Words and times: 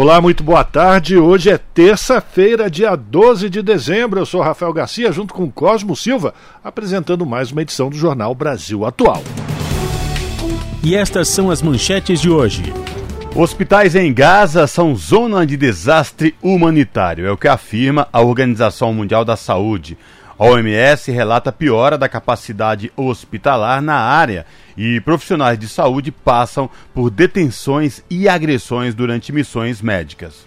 Olá, 0.00 0.20
muito 0.20 0.44
boa 0.44 0.62
tarde. 0.62 1.18
Hoje 1.18 1.50
é 1.50 1.58
terça-feira, 1.58 2.70
dia 2.70 2.94
12 2.94 3.50
de 3.50 3.60
dezembro. 3.60 4.20
Eu 4.20 4.26
sou 4.26 4.40
Rafael 4.40 4.72
Garcia, 4.72 5.10
junto 5.10 5.34
com 5.34 5.50
Cosmo 5.50 5.96
Silva, 5.96 6.32
apresentando 6.62 7.26
mais 7.26 7.50
uma 7.50 7.62
edição 7.62 7.90
do 7.90 7.96
Jornal 7.96 8.32
Brasil 8.32 8.86
Atual. 8.86 9.20
E 10.84 10.94
estas 10.94 11.26
são 11.26 11.50
as 11.50 11.60
manchetes 11.60 12.20
de 12.20 12.30
hoje. 12.30 12.72
Hospitais 13.34 13.96
em 13.96 14.14
Gaza 14.14 14.68
são 14.68 14.94
zona 14.94 15.44
de 15.44 15.56
desastre 15.56 16.32
humanitário, 16.40 17.26
é 17.26 17.32
o 17.32 17.36
que 17.36 17.48
afirma 17.48 18.06
a 18.12 18.20
Organização 18.20 18.94
Mundial 18.94 19.24
da 19.24 19.34
Saúde. 19.34 19.98
A 20.38 20.44
OMS 20.44 21.10
relata 21.10 21.50
piora 21.50 21.98
da 21.98 22.08
capacidade 22.08 22.92
hospitalar 22.96 23.82
na 23.82 23.96
área 23.96 24.46
e 24.76 25.00
profissionais 25.00 25.58
de 25.58 25.66
saúde 25.66 26.12
passam 26.12 26.70
por 26.94 27.10
detenções 27.10 28.04
e 28.08 28.28
agressões 28.28 28.94
durante 28.94 29.32
missões 29.32 29.82
médicas. 29.82 30.44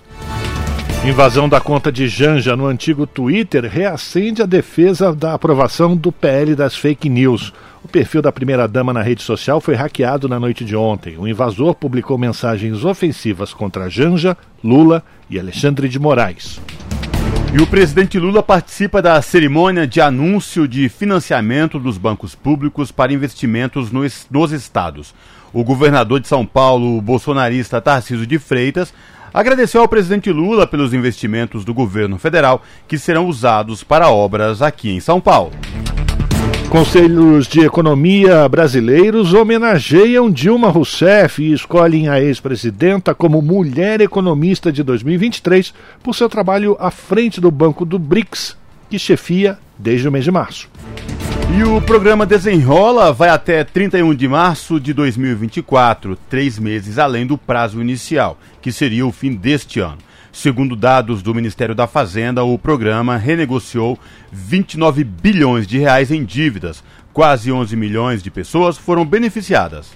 Invasão 1.03 1.49
da 1.49 1.59
conta 1.59 1.91
de 1.91 2.07
Janja 2.07 2.55
no 2.55 2.67
antigo 2.67 3.05
Twitter 3.05 3.65
reacende 3.65 4.41
a 4.41 4.45
defesa 4.45 5.13
da 5.13 5.33
aprovação 5.33 5.93
do 5.93 6.09
PL 6.09 6.55
das 6.55 6.75
fake 6.75 7.09
news. 7.09 7.51
O 7.83 7.87
perfil 7.87 8.21
da 8.21 8.31
primeira-dama 8.31 8.93
na 8.93 9.01
rede 9.01 9.23
social 9.23 9.59
foi 9.59 9.75
hackeado 9.75 10.29
na 10.29 10.39
noite 10.39 10.63
de 10.63 10.75
ontem. 10.75 11.17
O 11.17 11.27
invasor 11.27 11.75
publicou 11.75 12.17
mensagens 12.17 12.85
ofensivas 12.85 13.53
contra 13.53 13.89
Janja, 13.89 14.37
Lula 14.63 15.03
e 15.29 15.37
Alexandre 15.37 15.89
de 15.89 15.99
Moraes. 15.99 16.61
E 17.53 17.61
o 17.61 17.67
presidente 17.67 18.17
Lula 18.17 18.41
participa 18.41 19.01
da 19.01 19.21
cerimônia 19.21 19.85
de 19.85 19.99
anúncio 19.99 20.65
de 20.65 20.87
financiamento 20.87 21.77
dos 21.77 21.97
bancos 21.97 22.33
públicos 22.33 22.93
para 22.93 23.11
investimentos 23.11 23.91
nos, 23.91 24.25
nos 24.31 24.53
estados. 24.53 25.13
O 25.51 25.61
governador 25.61 26.21
de 26.21 26.29
São 26.29 26.45
Paulo, 26.45 26.97
o 26.97 27.01
bolsonarista 27.01 27.81
Tarcísio 27.81 28.25
de 28.25 28.39
Freitas, 28.39 28.93
agradeceu 29.33 29.81
ao 29.81 29.89
presidente 29.89 30.31
Lula 30.31 30.65
pelos 30.65 30.93
investimentos 30.93 31.65
do 31.65 31.73
governo 31.73 32.17
federal 32.17 32.63
que 32.87 32.97
serão 32.97 33.27
usados 33.27 33.83
para 33.83 34.09
obras 34.09 34.61
aqui 34.61 34.89
em 34.89 35.01
São 35.01 35.19
Paulo. 35.19 35.51
Conselhos 36.71 37.47
de 37.47 37.59
Economia 37.59 38.47
brasileiros 38.47 39.33
homenageiam 39.33 40.31
Dilma 40.31 40.69
Rousseff 40.69 41.43
e 41.43 41.51
escolhem 41.51 42.07
a 42.07 42.21
ex-presidenta 42.21 43.13
como 43.13 43.41
mulher 43.41 43.99
economista 43.99 44.71
de 44.71 44.81
2023 44.81 45.73
por 46.01 46.15
seu 46.15 46.29
trabalho 46.29 46.77
à 46.79 46.89
frente 46.89 47.41
do 47.41 47.51
Banco 47.51 47.83
do 47.83 47.99
BRICS, 47.99 48.55
que 48.89 48.97
chefia 48.97 49.59
desde 49.77 50.07
o 50.07 50.11
mês 50.13 50.23
de 50.23 50.31
março. 50.31 50.69
E 51.57 51.61
o 51.61 51.81
programa 51.81 52.25
Desenrola 52.25 53.11
vai 53.11 53.27
até 53.27 53.65
31 53.65 54.15
de 54.15 54.29
março 54.29 54.79
de 54.79 54.93
2024, 54.93 56.17
três 56.29 56.57
meses 56.57 56.97
além 56.97 57.27
do 57.27 57.37
prazo 57.37 57.81
inicial, 57.81 58.39
que 58.61 58.71
seria 58.71 59.05
o 59.05 59.11
fim 59.11 59.33
deste 59.33 59.81
ano. 59.81 59.97
Segundo 60.31 60.75
dados 60.75 61.21
do 61.21 61.35
Ministério 61.35 61.75
da 61.75 61.87
Fazenda, 61.87 62.43
o 62.43 62.57
programa 62.57 63.17
renegociou 63.17 63.99
29 64.31 65.03
bilhões 65.03 65.67
de 65.67 65.77
reais 65.77 66.09
em 66.09 66.23
dívidas. 66.23 66.81
Quase 67.11 67.51
11 67.51 67.75
milhões 67.75 68.23
de 68.23 68.31
pessoas 68.31 68.77
foram 68.77 69.05
beneficiadas. 69.05 69.91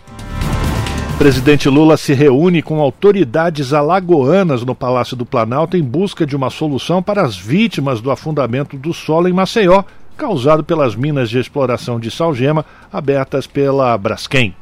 Presidente 1.17 1.69
Lula 1.69 1.95
se 1.95 2.13
reúne 2.13 2.62
com 2.62 2.81
autoridades 2.81 3.72
alagoanas 3.72 4.63
no 4.66 4.75
Palácio 4.75 5.16
do 5.16 5.25
Planalto 5.25 5.78
em 5.78 5.81
busca 5.81 6.25
de 6.25 6.35
uma 6.35 6.50
solução 6.50 7.01
para 7.01 7.22
as 7.22 7.38
vítimas 7.38 8.01
do 8.01 8.12
afundamento 8.12 8.75
do 8.75 8.94
solo 8.94 9.29
em 9.29 9.34
Maceió, 9.34 9.84
causado 10.18 10.62
pelas 10.62 10.94
minas 10.94 11.29
de 11.29 11.40
exploração 11.40 11.97
de 11.97 12.12
salgema 12.12 12.66
abertas 12.91 13.47
pela 13.47 13.97
Braskem. 13.97 14.53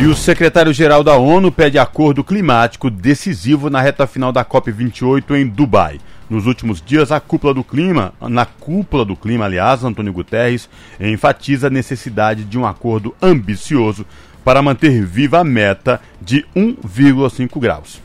E 0.00 0.06
o 0.06 0.14
secretário-geral 0.14 1.04
da 1.04 1.14
ONU 1.18 1.52
pede 1.52 1.78
acordo 1.78 2.24
climático 2.24 2.88
decisivo 2.88 3.68
na 3.68 3.82
reta 3.82 4.06
final 4.06 4.32
da 4.32 4.42
COP28 4.42 5.32
em 5.32 5.46
Dubai. 5.46 6.00
Nos 6.30 6.46
últimos 6.46 6.80
dias, 6.80 7.12
a 7.12 7.20
cúpula 7.20 7.52
do 7.52 7.62
clima, 7.62 8.14
na 8.18 8.46
cúpula 8.46 9.04
do 9.04 9.14
clima, 9.14 9.44
aliás, 9.44 9.84
Antônio 9.84 10.10
Guterres 10.10 10.70
enfatiza 10.98 11.66
a 11.66 11.70
necessidade 11.70 12.44
de 12.44 12.58
um 12.58 12.64
acordo 12.64 13.14
ambicioso 13.20 14.06
para 14.42 14.62
manter 14.62 15.04
viva 15.04 15.40
a 15.40 15.44
meta 15.44 16.00
de 16.18 16.46
1,5 16.56 17.60
graus. 17.60 18.00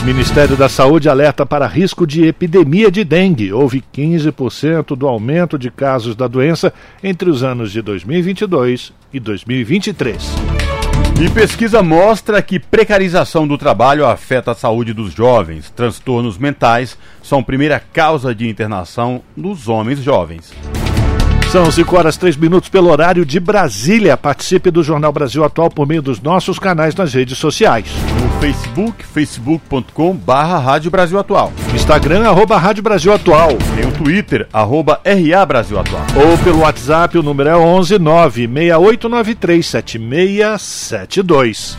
O 0.00 0.04
Ministério 0.04 0.56
da 0.56 0.68
Saúde 0.68 1.08
alerta 1.08 1.46
para 1.46 1.68
risco 1.68 2.04
de 2.04 2.26
epidemia 2.26 2.90
de 2.90 3.04
dengue. 3.04 3.52
Houve 3.52 3.84
15% 3.94 4.96
do 4.96 5.06
aumento 5.06 5.56
de 5.56 5.70
casos 5.70 6.16
da 6.16 6.26
doença 6.26 6.74
entre 7.04 7.30
os 7.30 7.44
anos 7.44 7.70
de 7.70 7.80
2022 7.82 8.92
e 9.12 9.20
2023. 9.20 10.53
E 11.20 11.30
pesquisa 11.30 11.80
mostra 11.80 12.42
que 12.42 12.58
precarização 12.58 13.46
do 13.46 13.56
trabalho 13.56 14.04
afeta 14.04 14.50
a 14.50 14.54
saúde 14.54 14.92
dos 14.92 15.12
jovens. 15.12 15.70
Transtornos 15.70 16.36
mentais 16.36 16.98
são 17.22 17.42
primeira 17.42 17.80
causa 17.80 18.34
de 18.34 18.48
internação 18.48 19.22
dos 19.36 19.68
homens 19.68 20.00
jovens. 20.00 20.52
São 21.52 21.70
5 21.70 21.96
horas 21.96 22.16
3 22.16 22.36
minutos 22.36 22.68
pelo 22.68 22.90
horário 22.90 23.24
de 23.24 23.38
Brasília. 23.38 24.16
Participe 24.16 24.72
do 24.72 24.82
Jornal 24.82 25.12
Brasil 25.12 25.44
Atual 25.44 25.70
por 25.70 25.86
meio 25.86 26.02
dos 26.02 26.20
nossos 26.20 26.58
canais 26.58 26.96
nas 26.96 27.14
redes 27.14 27.38
sociais. 27.38 27.86
No 28.20 28.40
Facebook, 28.40 29.06
facebook.com 29.06 30.16
barra 30.16 30.58
Rádio 30.58 30.90
Brasil 30.90 31.16
Atual. 31.16 31.52
Instagram, 31.84 32.26
arroba 32.26 32.56
Rádio 32.56 32.82
Brasil 32.82 33.12
Atual. 33.12 33.50
Tem 33.76 33.86
o 33.86 33.92
Twitter, 33.92 34.48
arroba 34.50 35.02
RA 35.04 35.44
Brasil 35.44 35.78
Atual. 35.78 36.06
Ou 36.16 36.38
pelo 36.38 36.60
WhatsApp, 36.60 37.18
o 37.18 37.22
número 37.22 37.50
é 37.50 37.56
11 37.58 37.98
96893 37.98 39.66
7672. 39.66 41.76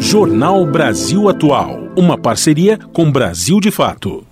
Jornal 0.00 0.66
Brasil 0.66 1.28
Atual, 1.28 1.86
uma 1.96 2.18
parceria 2.18 2.76
com 2.92 3.08
Brasil 3.08 3.60
de 3.60 3.70
Fato. 3.70 4.26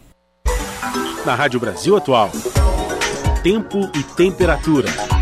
Na 1.25 1.37
Rádio 1.37 1.61
Brasil 1.61 1.97
Atual, 1.97 2.33
tempo 3.45 3.89
e 3.95 4.03
temperatura. 4.03 5.14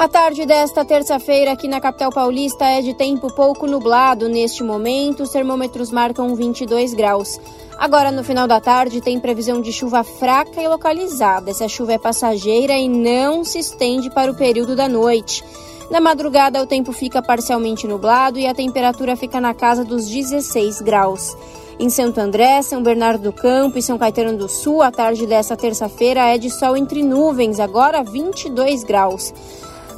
A 0.00 0.08
tarde 0.08 0.46
desta 0.46 0.82
terça-feira 0.82 1.52
aqui 1.52 1.68
na 1.68 1.78
capital 1.78 2.10
paulista 2.10 2.64
é 2.64 2.80
de 2.80 2.94
tempo 2.94 3.30
pouco 3.34 3.66
nublado. 3.66 4.30
Neste 4.30 4.62
momento, 4.62 5.24
os 5.24 5.28
termômetros 5.28 5.90
marcam 5.92 6.34
22 6.34 6.94
graus. 6.94 7.38
Agora, 7.76 8.10
no 8.10 8.24
final 8.24 8.48
da 8.48 8.58
tarde, 8.58 9.02
tem 9.02 9.20
previsão 9.20 9.60
de 9.60 9.70
chuva 9.70 10.02
fraca 10.02 10.58
e 10.58 10.66
localizada. 10.66 11.50
Essa 11.50 11.68
chuva 11.68 11.92
é 11.92 11.98
passageira 11.98 12.78
e 12.78 12.88
não 12.88 13.44
se 13.44 13.58
estende 13.58 14.08
para 14.08 14.30
o 14.30 14.34
período 14.34 14.74
da 14.74 14.88
noite. 14.88 15.44
Na 15.90 16.00
madrugada, 16.00 16.62
o 16.62 16.66
tempo 16.66 16.94
fica 16.94 17.20
parcialmente 17.20 17.86
nublado 17.86 18.38
e 18.38 18.46
a 18.46 18.54
temperatura 18.54 19.14
fica 19.16 19.38
na 19.38 19.52
casa 19.52 19.84
dos 19.84 20.08
16 20.08 20.80
graus. 20.80 21.36
Em 21.78 21.90
Santo 21.90 22.20
André, 22.20 22.62
São 22.62 22.82
Bernardo 22.82 23.24
do 23.24 23.34
Campo 23.34 23.76
e 23.76 23.82
São 23.82 23.98
Caetano 23.98 24.38
do 24.38 24.48
Sul, 24.48 24.80
a 24.80 24.90
tarde 24.90 25.26
desta 25.26 25.58
terça-feira 25.58 26.24
é 26.24 26.38
de 26.38 26.48
sol 26.48 26.74
entre 26.74 27.02
nuvens, 27.02 27.60
agora 27.60 28.02
22 28.02 28.82
graus. 28.82 29.34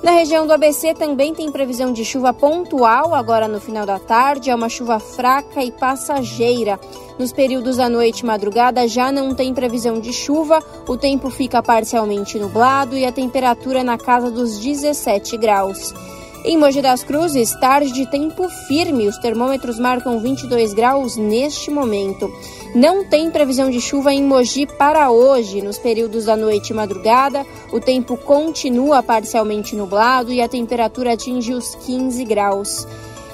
Na 0.03 0.11
região 0.11 0.49
do 0.49 0.53
ABC 0.53 0.95
também 0.95 1.33
tem 1.33 1.53
previsão 1.53 1.93
de 1.93 2.05
chuva 2.05 2.35
pontual 2.35 3.15
agora 3.15 3.47
no 3.47 3.61
final 3.61 3.87
da 3.87 4.01
tarde, 4.01 4.51
é 4.51 4.55
uma 4.55 4.69
chuva 4.69 4.99
fraca 4.99 5.63
e 5.63 5.71
passageira. 5.71 6.79
Nos 7.17 7.33
períodos 7.33 7.77
da 7.77 7.89
noite 7.89 8.21
e 8.21 8.27
madrugada 8.27 8.89
já 8.89 9.13
não 9.13 9.33
tem 9.33 9.55
previsão 9.55 10.01
de 10.01 10.13
chuva, 10.13 10.61
o 10.89 10.97
tempo 10.97 11.31
fica 11.31 11.63
parcialmente 11.63 12.37
nublado 12.37 12.97
e 12.97 13.05
a 13.05 13.13
temperatura 13.13 13.85
na 13.85 13.97
casa 13.97 14.29
dos 14.29 14.59
17 14.59 15.37
graus. 15.37 15.95
Em 16.45 16.59
Mogi 16.59 16.83
das 16.83 17.05
Cruzes, 17.05 17.55
tarde 17.61 17.93
de 17.93 18.05
tempo 18.05 18.49
firme, 18.67 19.07
os 19.07 19.17
termômetros 19.17 19.79
marcam 19.79 20.19
22 20.19 20.75
graus 20.75 21.17
neste 21.17 21.71
momento. 21.71 22.33
Não 22.75 23.05
tem 23.05 23.31
previsão 23.31 23.71
de 23.71 23.81
chuva 23.81 24.13
em 24.13 24.25
Mogi 24.25 24.67
para 24.67 25.09
hoje. 25.13 25.63
Nos 25.63 25.79
períodos 25.79 26.25
da 26.25 26.37
noite 26.37 26.71
e 26.71 26.75
madrugada, 26.75 27.47
o 27.73 27.79
tempo 27.79 28.17
continua 28.17 29.05
parcialmente 29.05 29.77
nublado 29.77 30.33
e 30.33 30.43
a 30.43 30.49
temperatura 30.49 31.13
atinge 31.13 31.55
os 31.55 31.77
15 31.77 32.25
graus. 32.25 32.89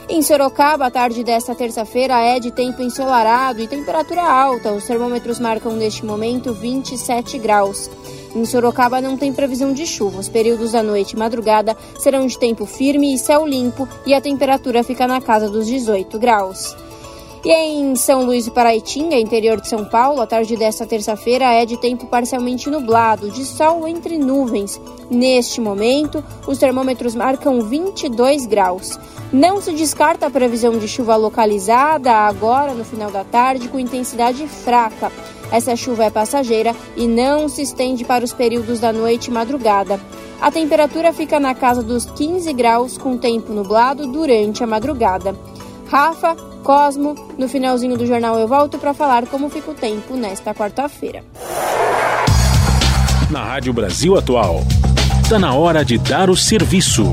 Em 0.07 0.21
Sorocaba, 0.21 0.87
a 0.87 0.91
tarde 0.91 1.25
desta 1.25 1.55
terça-feira 1.55 2.21
é 2.21 2.39
de 2.39 2.51
tempo 2.51 2.83
ensolarado 2.83 3.63
e 3.63 3.69
temperatura 3.69 4.23
alta. 4.23 4.71
Os 4.73 4.85
termômetros 4.85 5.39
marcam 5.41 5.73
neste 5.73 6.05
momento 6.05 6.53
27 6.53 7.39
graus. 7.39 7.91
Em 8.35 8.45
Sorocaba 8.45 9.01
não 9.01 9.17
tem 9.17 9.33
previsão 9.33 9.73
de 9.73 9.87
chuva. 9.87 10.21
Os 10.21 10.29
períodos 10.29 10.73
da 10.73 10.83
noite 10.83 11.13
e 11.13 11.19
madrugada 11.19 11.77
serão 11.99 12.27
de 12.27 12.39
tempo 12.39 12.67
firme 12.67 13.15
e 13.15 13.19
céu 13.19 13.47
limpo 13.47 13.89
e 14.05 14.15
a 14.15 14.21
temperatura 14.21 14.83
fica 14.83 15.07
na 15.07 15.21
casa 15.21 15.49
dos 15.49 15.67
18 15.67 16.19
graus. 16.19 16.77
E 17.45 17.53
em 17.53 17.95
São 17.95 18.25
Luís 18.25 18.47
do 18.47 18.51
Paraitinga, 18.51 19.17
interior 19.17 19.61
de 19.61 19.69
São 19.69 19.85
Paulo, 19.85 20.21
a 20.21 20.27
tarde 20.27 20.57
desta 20.57 20.85
terça-feira 20.85 21.45
é 21.53 21.65
de 21.65 21.77
tempo 21.77 22.07
parcialmente 22.07 22.69
nublado, 22.69 23.31
de 23.31 23.45
sol 23.45 23.87
entre 23.87 24.19
nuvens. 24.19 24.81
Neste 25.09 25.61
momento, 25.61 26.23
os 26.47 26.59
termômetros 26.59 27.15
marcam 27.15 27.63
22 27.63 28.45
graus. 28.45 28.99
Não 29.33 29.61
se 29.61 29.73
descarta 29.73 30.27
a 30.27 30.31
previsão 30.31 30.79
de 30.79 30.89
chuva 30.89 31.15
localizada 31.15 32.13
agora 32.13 32.75
no 32.75 32.85
final 32.85 33.11
da 33.11 33.25
tarde 33.25 33.69
com 33.69 33.79
intensidade 33.79 34.47
fraca. 34.49 35.13
Essa 35.51 35.75
chuva 35.75 36.05
é 36.05 36.11
passageira 36.11 36.75
e 36.97 37.07
não 37.07 37.49
se 37.49 37.63
estende 37.63 38.05
para 38.05 38.25
os 38.25 38.33
períodos 38.33 38.81
da 38.81 38.93
noite 38.93 39.29
e 39.29 39.31
madrugada. 39.31 39.99
A 40.41 40.51
temperatura 40.51 41.13
fica 41.13 41.41
na 41.41 41.55
casa 41.55 41.83
dos 41.83 42.05
15 42.05 42.53
graus 42.53 42.99
com 42.99 43.17
tempo 43.17 43.53
nublado 43.53 44.07
durante 44.07 44.63
a 44.63 44.67
madrugada. 44.67 45.35
Rafa, 45.89 46.37
Cosmo, 46.63 47.15
no 47.39 47.49
finalzinho 47.49 47.97
do 47.97 48.07
jornal 48.07 48.39
eu 48.39 48.47
volto 48.47 48.79
para 48.79 48.93
falar 48.93 49.27
como 49.27 49.49
fica 49.49 49.71
o 49.71 49.75
tempo 49.75 50.15
nesta 50.15 50.55
quarta-feira. 50.55 51.25
Na 53.31 53.43
Rádio 53.43 53.73
Brasil 53.73 54.17
Atual, 54.17 54.61
está 55.23 55.39
na 55.39 55.55
hora 55.55 55.85
de 55.85 55.99
dar 55.99 56.31
o 56.31 56.37
serviço. 56.37 57.11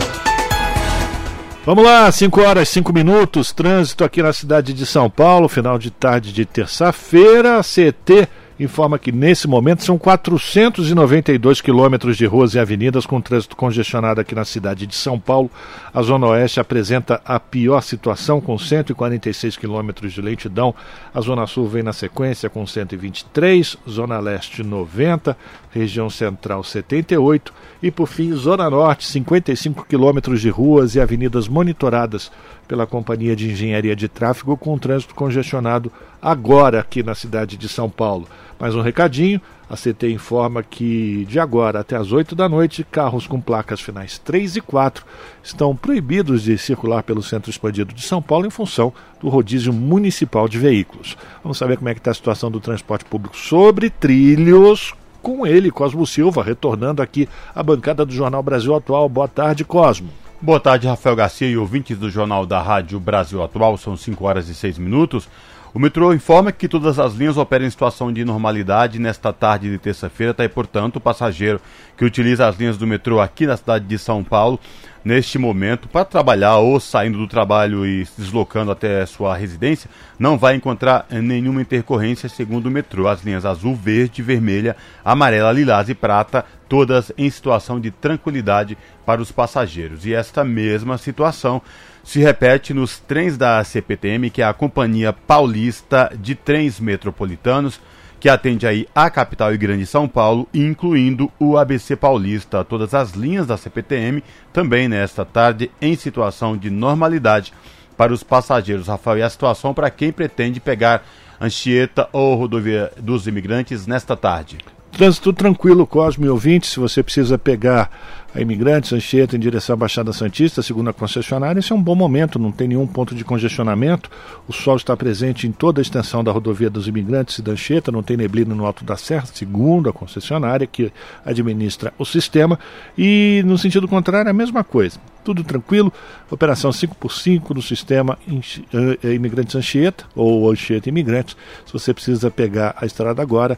Vamos 1.66 1.84
lá, 1.84 2.12
5 2.12 2.42
horas 2.42 2.70
5 2.70 2.94
minutos, 2.94 3.52
trânsito 3.52 4.04
aqui 4.04 4.22
na 4.22 4.32
cidade 4.32 4.72
de 4.72 4.86
São 4.86 5.10
Paulo, 5.10 5.50
final 5.50 5.80
de 5.80 5.90
tarde 5.90 6.32
de 6.32 6.46
terça-feira, 6.46 7.62
CT 7.64 8.30
informa 8.60 8.98
que 8.98 9.12
nesse 9.12 9.48
momento 9.48 9.84
são 9.84 9.98
492 9.98 11.62
quilômetros 11.62 12.16
de 12.16 12.26
ruas 12.26 12.54
e 12.54 12.60
avenidas 12.60 13.06
com 13.06 13.20
trânsito 13.20 13.56
congestionado 13.56 14.22
aqui 14.22 14.34
na 14.34 14.46
cidade 14.46 14.88
de 14.88 14.96
São 14.96 15.20
Paulo. 15.20 15.52
A 15.94 16.02
Zona 16.02 16.28
Oeste 16.28 16.60
apresenta 16.60 17.22
a 17.26 17.40
pior 17.40 17.82
situação, 17.82 18.40
com 18.40 18.58
146 18.58 19.58
quilômetros 19.58 20.14
de 20.14 20.22
lentidão. 20.22 20.74
A 21.14 21.20
Zona 21.22 21.46
Sul 21.48 21.68
vem 21.68 21.84
na 21.84 21.94
sequência 21.94 22.50
com 22.50 22.66
123, 22.66 23.78
Zona 23.90 24.20
Leste 24.20 24.64
90, 24.64 25.38
região 25.72 26.10
Central 26.10 26.64
78 26.64 27.54
e, 27.84 27.92
por 27.92 28.08
fim, 28.08 28.34
Zona 28.34 28.70
Norte, 28.70 29.06
55 29.06 29.86
quilômetros 29.86 30.40
de 30.40 30.50
ruas 30.50 30.96
e 30.96 31.02
avenidas 31.02 31.48
monitoradas 31.48 32.32
pela 32.68 32.88
Companhia 32.88 33.36
de 33.36 33.50
Engenharia 33.50 33.96
de 33.96 34.08
Tráfego 34.08 34.58
com 34.58 34.78
trânsito 34.78 35.16
congestionado 35.16 35.92
agora 36.22 36.80
aqui 36.80 37.04
na 37.04 37.16
cidade 37.16 37.58
de 37.58 37.70
São 37.70 37.90
Paulo. 37.90 38.28
Mais 38.60 38.76
um 38.76 38.82
recadinho: 38.82 39.42
a 39.70 39.76
CT 39.76 40.12
informa 40.12 40.64
que 40.64 41.26
de 41.26 41.40
agora 41.40 41.80
até 41.80 41.96
as 41.96 42.12
8 42.12 42.36
da 42.36 42.48
noite, 42.48 42.86
carros 42.90 43.28
com 43.28 43.42
placas 43.42 43.82
finais 43.82 44.18
3 44.20 44.58
e 44.58 44.62
4 44.62 45.06
estão 45.44 45.76
proibidos 45.76 46.44
de 46.44 46.58
circular 46.58 47.04
pelo 47.04 47.24
centro 47.24 47.50
expandido 47.50 47.94
de 47.94 48.02
São 48.02 48.22
Paulo 48.22 48.46
em 48.46 48.52
função 48.52 48.94
do 49.20 49.30
rodízio 49.30 49.74
municipal 49.74 50.48
de 50.48 50.60
veículos. 50.60 51.18
Vamos 51.44 51.58
saber 51.58 51.78
como 51.78 51.90
é 51.90 51.94
que 51.94 52.00
está 52.00 52.12
a 52.12 52.16
situação 52.16 52.52
do 52.52 52.60
transporte 52.60 53.06
público 53.06 53.38
sobre 53.38 53.90
trilhos. 53.90 54.94
Com 55.22 55.48
ele, 55.48 55.72
Cosmo 55.72 56.06
Silva, 56.06 56.44
retornando 56.44 57.02
aqui 57.02 57.28
à 57.56 57.64
bancada 57.64 58.06
do 58.06 58.14
Jornal 58.14 58.44
Brasil 58.44 58.76
Atual. 58.76 59.10
Boa 59.10 59.28
tarde, 59.28 59.66
Cosmo. 59.66 60.10
Boa 60.42 60.60
tarde, 60.60 60.86
Rafael 60.86 61.16
Garcia 61.16 61.48
e 61.48 61.56
ouvintes 61.56 61.98
do 61.98 62.10
Jornal 62.10 62.46
da 62.46 62.62
Rádio 62.62 63.00
Brasil 63.00 63.42
Atual. 63.42 63.78
São 63.78 63.96
5 63.96 64.26
horas 64.26 64.50
e 64.50 64.54
6 64.54 64.78
minutos. 64.78 65.30
O 65.74 65.80
metrô 65.80 66.14
informa 66.14 66.52
que 66.52 66.68
todas 66.68 67.00
as 67.00 67.14
linhas 67.16 67.38
operam 67.38 67.66
em 67.66 67.70
situação 67.70 68.12
de 68.12 68.24
normalidade 68.24 69.00
nesta 69.00 69.32
tarde 69.34 69.70
de 69.70 69.78
terça-feira, 69.78 70.34
tá? 70.34 70.44
e, 70.44 70.50
portanto, 70.50 70.98
o 70.98 71.02
passageiro 71.02 71.60
que 71.98 72.06
utiliza 72.06 72.48
as 72.48 72.58
linhas 72.58 72.78
do 72.78 72.86
metrô 72.86 73.20
aqui 73.20 73.46
na 73.46 73.58
cidade 73.58 73.86
de 73.86 73.98
São 73.98 74.24
Paulo, 74.24 74.58
neste 75.04 75.38
momento, 75.38 75.90
para 75.90 76.06
trabalhar 76.06 76.58
ou 76.58 76.80
saindo 76.80 77.18
do 77.18 77.28
trabalho 77.28 77.86
e 77.86 78.06
se 78.06 78.22
deslocando 78.22 78.72
até 78.72 79.06
sua 79.06 79.36
residência, 79.36 79.90
não 80.18 80.38
vai 80.38 80.56
encontrar 80.56 81.06
nenhuma 81.10 81.62
intercorrência 81.62 82.30
segundo 82.30 82.68
o 82.68 82.72
metrô. 82.72 83.08
As 83.08 83.22
linhas 83.22 83.46
azul, 83.46 83.76
verde, 83.76 84.22
vermelha, 84.22 84.78
amarela, 85.04 85.52
lilás 85.52 85.90
e 85.90 85.94
prata, 85.94 86.46
todas 86.68 87.12
em 87.18 87.30
situação 87.30 87.80
de 87.80 87.92
tranquilidade 87.92 88.78
para 89.06 89.22
os 89.22 89.32
passageiros. 89.32 90.06
E 90.06 90.14
esta 90.14 90.44
mesma 90.44 90.98
situação 90.98 91.62
se 92.04 92.20
repete 92.20 92.74
nos 92.74 93.00
trens 93.00 93.38
da 93.38 93.64
CPTM, 93.64 94.30
que 94.30 94.42
é 94.42 94.46
a 94.46 94.54
Companhia 94.54 95.12
Paulista 95.12 96.12
de 96.20 96.36
Trens 96.36 96.80
Metropolitanos, 96.80 97.80
que 98.20 98.30
atende 98.30 98.66
aí 98.66 98.88
a 98.96 99.10
capital 99.10 99.54
e 99.54 99.58
grande 99.58 99.86
São 99.86 100.08
Paulo, 100.08 100.48
incluindo 100.54 101.32
o 101.40 101.58
ABC 101.58 101.96
Paulista. 101.96 102.64
Todas 102.64 102.94
as 102.94 103.12
linhas 103.12 103.48
da 103.48 103.58
CPTM 103.58 104.24
também 104.54 104.88
nesta 104.88 105.26
tarde 105.26 105.70
em 105.82 105.96
situação 105.96 106.58
de 106.58 106.70
normalidade 106.70 107.54
para 107.98 108.14
os 108.14 108.24
passageiros. 108.24 108.88
Rafael, 108.88 109.20
e 109.20 109.24
a 109.24 109.30
situação 109.30 109.74
para 109.74 109.90
quem 109.90 110.12
pretende 110.12 110.60
pegar 110.60 111.04
Anchieta 111.40 112.08
ou 112.12 112.36
Rodovia 112.36 112.92
dos 112.98 113.28
Imigrantes 113.28 113.86
nesta 113.86 114.16
tarde? 114.16 114.58
Trânsito 114.96 115.34
tranquilo, 115.34 115.86
Cosme 115.86 116.30
ouvinte, 116.30 116.68
se 116.68 116.80
você 116.80 117.04
precisa 117.04 117.38
pegar 117.38 117.92
a 118.34 118.40
imigrantes, 118.40 118.94
Anchieta 118.94 119.36
em 119.36 119.40
direção 119.40 119.74
à 119.74 119.76
Baixada 119.76 120.14
Santista, 120.14 120.62
segundo 120.62 120.90
a 120.90 120.94
concessionária, 120.94 121.60
esse 121.60 121.74
é 121.74 121.76
um 121.76 121.82
bom 121.82 121.96
momento, 121.96 122.40
não 122.40 122.50
tem 122.50 122.70
nenhum 122.70 122.88
ponto 122.88 123.14
de 123.14 123.26
congestionamento. 123.26 124.10
O 124.48 124.54
sol 124.54 124.78
está 124.78 124.96
presente 124.96 125.48
em 125.48 125.52
toda 125.52 125.82
a 125.82 125.84
extensão 125.84 126.24
da 126.24 126.32
rodovia 126.32 126.70
dos 126.70 126.88
imigrantes 126.88 127.40
e 127.40 127.42
da 127.42 127.52
Anchieta, 127.52 127.92
não 127.92 128.02
tem 128.02 128.16
neblina 128.16 128.56
no 128.56 128.66
Alto 128.66 128.86
da 128.86 128.96
Serra, 128.96 129.26
segundo 129.26 129.90
a 129.90 129.94
concessionária 129.94 130.66
que 130.66 130.90
administra 131.26 131.94
o 131.98 132.06
sistema. 132.06 132.58
E 132.98 133.44
no 133.46 133.58
sentido 133.58 133.90
contrário, 133.90 134.32
a 134.32 134.34
mesma 134.34 134.64
coisa. 134.64 134.98
Tudo 135.26 135.44
tranquilo, 135.44 135.92
operação 136.32 136.72
5x5 136.72 137.50
no 137.50 137.62
sistema 137.62 138.18
eh, 138.30 139.00
eh, 139.04 139.14
Imigrantes 139.14 139.56
Anchieta 139.56 140.06
ou 140.16 140.50
Anchieta 140.50 140.88
Imigrantes. 140.88 141.36
Se 141.66 141.74
você 141.74 141.94
precisa 141.94 142.32
pegar 142.32 142.76
a 142.78 142.86
estrada 142.86 143.22
agora, 143.22 143.58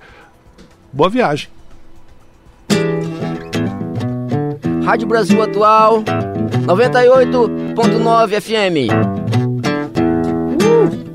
boa 0.92 1.10
viagem. 1.10 1.48
Rádio 4.84 5.07
Brasil 5.07 5.42
Atual 5.42 6.04
98.9 6.04 8.42
FM. 8.42 8.92
Uh! 10.63 11.07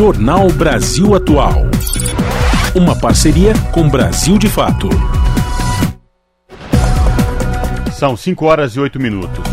Jornal 0.00 0.48
Brasil 0.52 1.14
Atual. 1.14 1.56
Uma 2.74 2.96
parceria 2.96 3.52
com 3.70 3.86
Brasil 3.86 4.38
de 4.38 4.48
Fato. 4.48 4.88
São 7.92 8.16
5 8.16 8.46
horas 8.46 8.76
e 8.76 8.80
8 8.80 8.98
minutos. 8.98 9.49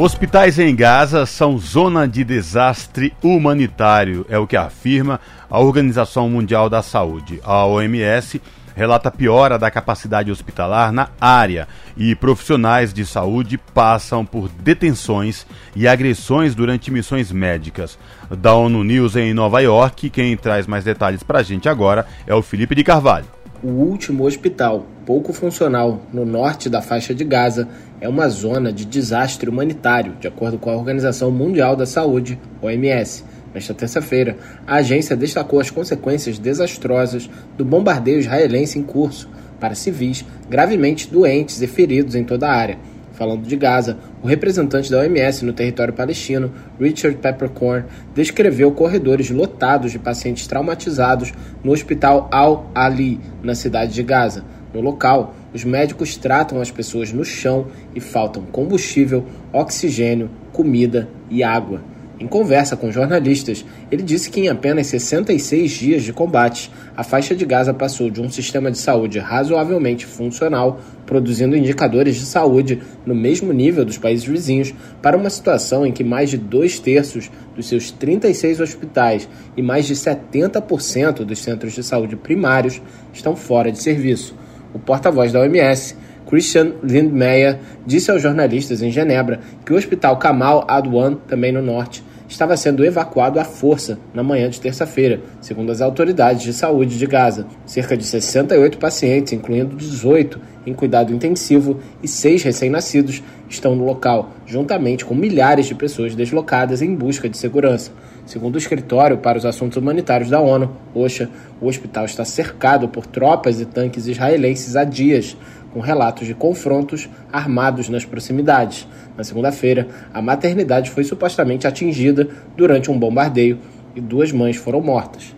Hospitais 0.00 0.60
em 0.60 0.76
Gaza 0.76 1.26
são 1.26 1.58
zona 1.58 2.06
de 2.06 2.22
desastre 2.22 3.12
humanitário, 3.20 4.24
é 4.28 4.38
o 4.38 4.46
que 4.46 4.56
afirma 4.56 5.18
a 5.50 5.58
Organização 5.58 6.30
Mundial 6.30 6.70
da 6.70 6.82
Saúde. 6.82 7.40
A 7.42 7.66
OMS 7.66 8.40
relata 8.76 9.10
piora 9.10 9.58
da 9.58 9.72
capacidade 9.72 10.30
hospitalar 10.30 10.92
na 10.92 11.08
área 11.20 11.66
e 11.96 12.14
profissionais 12.14 12.94
de 12.94 13.04
saúde 13.04 13.58
passam 13.58 14.24
por 14.24 14.48
detenções 14.48 15.44
e 15.74 15.88
agressões 15.88 16.54
durante 16.54 16.92
missões 16.92 17.32
médicas. 17.32 17.98
Da 18.30 18.54
ONU 18.54 18.84
News 18.84 19.16
em 19.16 19.34
Nova 19.34 19.58
York, 19.58 20.10
quem 20.10 20.36
traz 20.36 20.68
mais 20.68 20.84
detalhes 20.84 21.24
para 21.24 21.40
a 21.40 21.42
gente 21.42 21.68
agora 21.68 22.06
é 22.24 22.32
o 22.32 22.40
Felipe 22.40 22.76
de 22.76 22.84
Carvalho. 22.84 23.37
O 23.60 23.70
último 23.70 24.24
hospital, 24.24 24.86
pouco 25.04 25.32
funcional, 25.32 26.00
no 26.12 26.24
norte 26.24 26.70
da 26.70 26.80
faixa 26.80 27.12
de 27.12 27.24
Gaza, 27.24 27.68
é 28.00 28.08
uma 28.08 28.28
zona 28.28 28.72
de 28.72 28.84
desastre 28.84 29.50
humanitário, 29.50 30.14
de 30.20 30.28
acordo 30.28 30.58
com 30.58 30.70
a 30.70 30.76
Organização 30.76 31.32
Mundial 31.32 31.74
da 31.74 31.84
Saúde, 31.84 32.38
OMS. 32.62 33.24
Nesta 33.52 33.74
terça-feira, 33.74 34.36
a 34.64 34.76
agência 34.76 35.16
destacou 35.16 35.58
as 35.58 35.70
consequências 35.70 36.38
desastrosas 36.38 37.28
do 37.56 37.64
bombardeio 37.64 38.20
israelense 38.20 38.78
em 38.78 38.82
curso 38.84 39.28
para 39.58 39.74
civis 39.74 40.24
gravemente 40.48 41.10
doentes 41.10 41.60
e 41.60 41.66
feridos 41.66 42.14
em 42.14 42.22
toda 42.22 42.46
a 42.46 42.54
área. 42.54 42.78
Falando 43.18 43.48
de 43.48 43.56
Gaza, 43.56 43.98
o 44.22 44.28
representante 44.28 44.88
da 44.92 45.00
OMS 45.00 45.44
no 45.44 45.52
território 45.52 45.92
palestino, 45.92 46.52
Richard 46.80 47.18
Peppercorn, 47.18 47.84
descreveu 48.14 48.70
corredores 48.70 49.28
lotados 49.28 49.90
de 49.90 49.98
pacientes 49.98 50.46
traumatizados 50.46 51.32
no 51.64 51.72
hospital 51.72 52.28
Al-Ali, 52.30 53.18
na 53.42 53.56
cidade 53.56 53.92
de 53.92 54.04
Gaza. 54.04 54.44
No 54.72 54.80
local, 54.80 55.34
os 55.52 55.64
médicos 55.64 56.16
tratam 56.16 56.60
as 56.60 56.70
pessoas 56.70 57.12
no 57.12 57.24
chão 57.24 57.66
e 57.92 57.98
faltam 57.98 58.44
combustível, 58.44 59.24
oxigênio, 59.52 60.30
comida 60.52 61.08
e 61.28 61.42
água. 61.42 61.82
Em 62.20 62.26
conversa 62.26 62.76
com 62.76 62.90
jornalistas, 62.90 63.64
ele 63.92 64.02
disse 64.02 64.28
que 64.28 64.40
em 64.40 64.48
apenas 64.48 64.88
66 64.88 65.70
dias 65.70 66.02
de 66.02 66.12
combate, 66.12 66.68
a 66.96 67.04
faixa 67.04 67.32
de 67.32 67.46
Gaza 67.46 67.72
passou 67.72 68.10
de 68.10 68.20
um 68.20 68.28
sistema 68.28 68.72
de 68.72 68.78
saúde 68.78 69.20
razoavelmente 69.20 70.04
funcional, 70.04 70.80
produzindo 71.06 71.56
indicadores 71.56 72.16
de 72.16 72.26
saúde 72.26 72.82
no 73.06 73.14
mesmo 73.14 73.52
nível 73.52 73.84
dos 73.84 73.98
países 73.98 74.26
vizinhos, 74.26 74.74
para 75.00 75.16
uma 75.16 75.30
situação 75.30 75.86
em 75.86 75.92
que 75.92 76.02
mais 76.02 76.28
de 76.28 76.36
dois 76.36 76.80
terços 76.80 77.30
dos 77.54 77.68
seus 77.68 77.92
36 77.92 78.58
hospitais 78.58 79.28
e 79.56 79.62
mais 79.62 79.86
de 79.86 79.94
70% 79.94 81.24
dos 81.24 81.38
centros 81.38 81.72
de 81.72 81.84
saúde 81.84 82.16
primários 82.16 82.82
estão 83.12 83.36
fora 83.36 83.70
de 83.70 83.80
serviço. 83.80 84.34
O 84.74 84.78
porta-voz 84.80 85.30
da 85.30 85.40
OMS 85.40 85.94
Christian 86.28 86.72
Lindmeier 86.82 87.58
disse 87.86 88.10
aos 88.10 88.20
jornalistas 88.20 88.82
em 88.82 88.90
Genebra 88.90 89.40
que 89.64 89.72
o 89.72 89.76
hospital 89.76 90.18
Kamal 90.18 90.66
Adwan, 90.68 91.14
também 91.26 91.52
no 91.52 91.62
norte, 91.62 92.04
estava 92.28 92.56
sendo 92.56 92.84
evacuado 92.84 93.40
à 93.40 93.44
força 93.44 93.98
na 94.12 94.22
manhã 94.22 94.50
de 94.50 94.60
terça-feira, 94.60 95.20
segundo 95.40 95.72
as 95.72 95.80
autoridades 95.80 96.42
de 96.42 96.52
saúde 96.52 96.98
de 96.98 97.06
Gaza. 97.06 97.46
Cerca 97.64 97.96
de 97.96 98.04
68 98.04 98.78
pacientes, 98.78 99.32
incluindo 99.32 99.74
18 99.74 100.38
em 100.66 100.74
cuidado 100.74 101.14
intensivo 101.14 101.80
e 102.02 102.06
seis 102.06 102.42
recém-nascidos, 102.42 103.22
estão 103.48 103.74
no 103.74 103.84
local, 103.84 104.30
juntamente 104.46 105.04
com 105.04 105.14
milhares 105.14 105.66
de 105.66 105.74
pessoas 105.74 106.14
deslocadas 106.14 106.82
em 106.82 106.94
busca 106.94 107.28
de 107.28 107.38
segurança. 107.38 107.90
Segundo 108.26 108.56
o 108.56 108.58
Escritório 108.58 109.16
para 109.16 109.38
os 109.38 109.46
Assuntos 109.46 109.78
Humanitários 109.78 110.28
da 110.28 110.38
ONU, 110.38 110.70
OSHA, 110.94 111.30
o 111.62 111.66
hospital 111.66 112.04
está 112.04 112.26
cercado 112.26 112.86
por 112.86 113.06
tropas 113.06 113.58
e 113.58 113.64
tanques 113.64 114.06
israelenses 114.06 114.76
há 114.76 114.84
dias, 114.84 115.34
com 115.78 115.82
relatos 115.82 116.26
de 116.26 116.34
confrontos 116.34 117.08
armados 117.32 117.88
nas 117.88 118.04
proximidades. 118.04 118.84
Na 119.16 119.22
segunda-feira, 119.22 119.86
a 120.12 120.20
maternidade 120.20 120.90
foi 120.90 121.04
supostamente 121.04 121.68
atingida 121.68 122.26
durante 122.56 122.90
um 122.90 122.98
bombardeio 122.98 123.60
e 123.94 124.00
duas 124.00 124.32
mães 124.32 124.56
foram 124.56 124.80
mortas. 124.80 125.32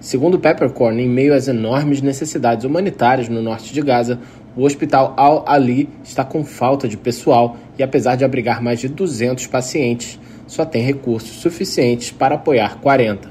Segundo 0.00 0.36
Peppercorn, 0.36 1.00
em 1.00 1.08
meio 1.08 1.32
às 1.32 1.46
enormes 1.46 2.02
necessidades 2.02 2.64
humanitárias 2.64 3.28
no 3.28 3.40
norte 3.40 3.72
de 3.72 3.80
Gaza, 3.80 4.18
o 4.56 4.64
hospital 4.64 5.14
Al-Ali 5.16 5.88
está 6.02 6.24
com 6.24 6.44
falta 6.44 6.88
de 6.88 6.96
pessoal 6.96 7.56
e, 7.78 7.82
apesar 7.82 8.16
de 8.16 8.24
abrigar 8.24 8.60
mais 8.60 8.80
de 8.80 8.88
200 8.88 9.46
pacientes, 9.46 10.18
só 10.44 10.64
tem 10.64 10.82
recursos 10.82 11.36
suficientes 11.36 12.10
para 12.10 12.34
apoiar 12.34 12.80
40. 12.80 13.30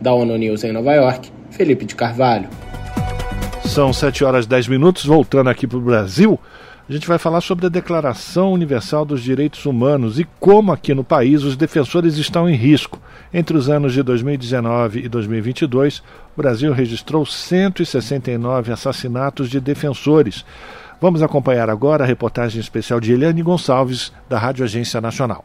Da 0.00 0.14
ONU 0.14 0.38
News 0.38 0.64
em 0.64 0.72
Nova 0.72 0.94
York, 0.94 1.30
Felipe 1.50 1.84
de 1.84 1.94
Carvalho. 1.94 2.48
São 3.64 3.92
7 3.92 4.24
horas 4.24 4.44
e 4.44 4.48
10 4.48 4.68
minutos, 4.68 5.04
voltando 5.04 5.48
aqui 5.48 5.66
para 5.66 5.78
o 5.78 5.80
Brasil. 5.80 6.38
A 6.88 6.92
gente 6.92 7.06
vai 7.06 7.18
falar 7.18 7.40
sobre 7.40 7.66
a 7.66 7.68
Declaração 7.68 8.52
Universal 8.52 9.04
dos 9.04 9.22
Direitos 9.22 9.64
Humanos 9.64 10.18
e 10.18 10.26
como 10.40 10.72
aqui 10.72 10.92
no 10.92 11.04
país 11.04 11.44
os 11.44 11.56
defensores 11.56 12.16
estão 12.16 12.50
em 12.50 12.56
risco. 12.56 13.00
Entre 13.32 13.56
os 13.56 13.68
anos 13.68 13.92
de 13.92 14.02
2019 14.02 15.04
e 15.04 15.08
2022, 15.08 16.02
o 16.36 16.42
Brasil 16.42 16.72
registrou 16.72 17.24
169 17.24 18.72
assassinatos 18.72 19.48
de 19.48 19.60
defensores. 19.60 20.44
Vamos 21.00 21.22
acompanhar 21.22 21.70
agora 21.70 22.02
a 22.02 22.06
reportagem 22.06 22.60
especial 22.60 22.98
de 22.98 23.12
Eliane 23.12 23.40
Gonçalves, 23.40 24.12
da 24.28 24.36
Rádio 24.36 24.64
Agência 24.64 25.00
Nacional. 25.00 25.44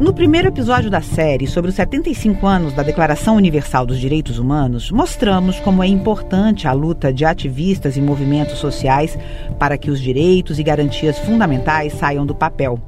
No 0.00 0.14
primeiro 0.14 0.48
episódio 0.48 0.88
da 0.88 1.02
série 1.02 1.46
sobre 1.46 1.68
os 1.68 1.76
75 1.76 2.46
anos 2.46 2.72
da 2.72 2.82
Declaração 2.82 3.36
Universal 3.36 3.84
dos 3.84 4.00
Direitos 4.00 4.38
Humanos, 4.38 4.90
mostramos 4.90 5.60
como 5.60 5.82
é 5.82 5.86
importante 5.86 6.66
a 6.66 6.72
luta 6.72 7.12
de 7.12 7.26
ativistas 7.26 7.98
e 7.98 8.00
movimentos 8.00 8.58
sociais 8.60 9.18
para 9.58 9.76
que 9.76 9.90
os 9.90 10.00
direitos 10.00 10.58
e 10.58 10.62
garantias 10.62 11.18
fundamentais 11.18 11.92
saiam 11.92 12.24
do 12.24 12.34
papel. 12.34 12.80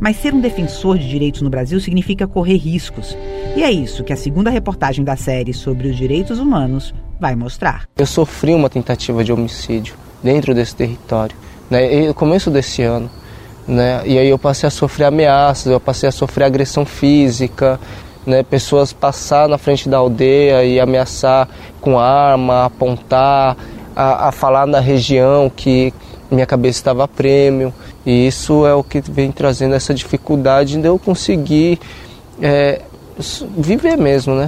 Mas 0.00 0.16
ser 0.16 0.32
um 0.32 0.40
defensor 0.40 0.96
de 0.96 1.06
direitos 1.06 1.42
no 1.42 1.50
Brasil 1.50 1.78
significa 1.80 2.26
correr 2.26 2.56
riscos. 2.56 3.14
E 3.54 3.62
é 3.62 3.70
isso 3.70 4.02
que 4.02 4.14
a 4.14 4.16
segunda 4.16 4.48
reportagem 4.48 5.04
da 5.04 5.16
série 5.16 5.52
sobre 5.52 5.88
os 5.88 5.96
direitos 5.98 6.38
humanos 6.38 6.94
vai 7.20 7.36
mostrar. 7.36 7.86
Eu 7.94 8.06
sofri 8.06 8.54
uma 8.54 8.70
tentativa 8.70 9.22
de 9.22 9.30
homicídio 9.30 9.96
dentro 10.22 10.54
desse 10.54 10.74
território. 10.74 11.36
Né? 11.70 12.06
No 12.06 12.14
começo 12.14 12.50
desse 12.50 12.80
ano, 12.80 13.10
né? 13.66 14.02
E 14.04 14.18
aí 14.18 14.28
eu 14.28 14.38
passei 14.38 14.66
a 14.66 14.70
sofrer 14.70 15.04
ameaças, 15.06 15.66
eu 15.66 15.80
passei 15.80 16.08
a 16.08 16.12
sofrer 16.12 16.44
agressão 16.44 16.84
física, 16.84 17.80
né? 18.26 18.42
Pessoas 18.42 18.92
passar 18.92 19.48
na 19.48 19.58
frente 19.58 19.88
da 19.88 19.98
aldeia 19.98 20.64
e 20.64 20.78
ameaçar 20.80 21.48
com 21.80 21.98
arma, 21.98 22.66
apontar, 22.66 23.56
a, 23.94 24.28
a 24.28 24.32
falar 24.32 24.66
na 24.66 24.80
região 24.80 25.50
que 25.54 25.92
minha 26.30 26.46
cabeça 26.46 26.78
estava 26.78 27.06
prêmio. 27.06 27.72
E 28.04 28.26
isso 28.26 28.66
é 28.66 28.74
o 28.74 28.82
que 28.82 29.00
vem 29.00 29.30
trazendo 29.30 29.74
essa 29.74 29.94
dificuldade 29.94 30.76
de 30.76 30.86
eu 30.86 30.98
conseguir 30.98 31.78
é, 32.40 32.82
viver 33.56 33.96
mesmo, 33.96 34.34
né? 34.34 34.46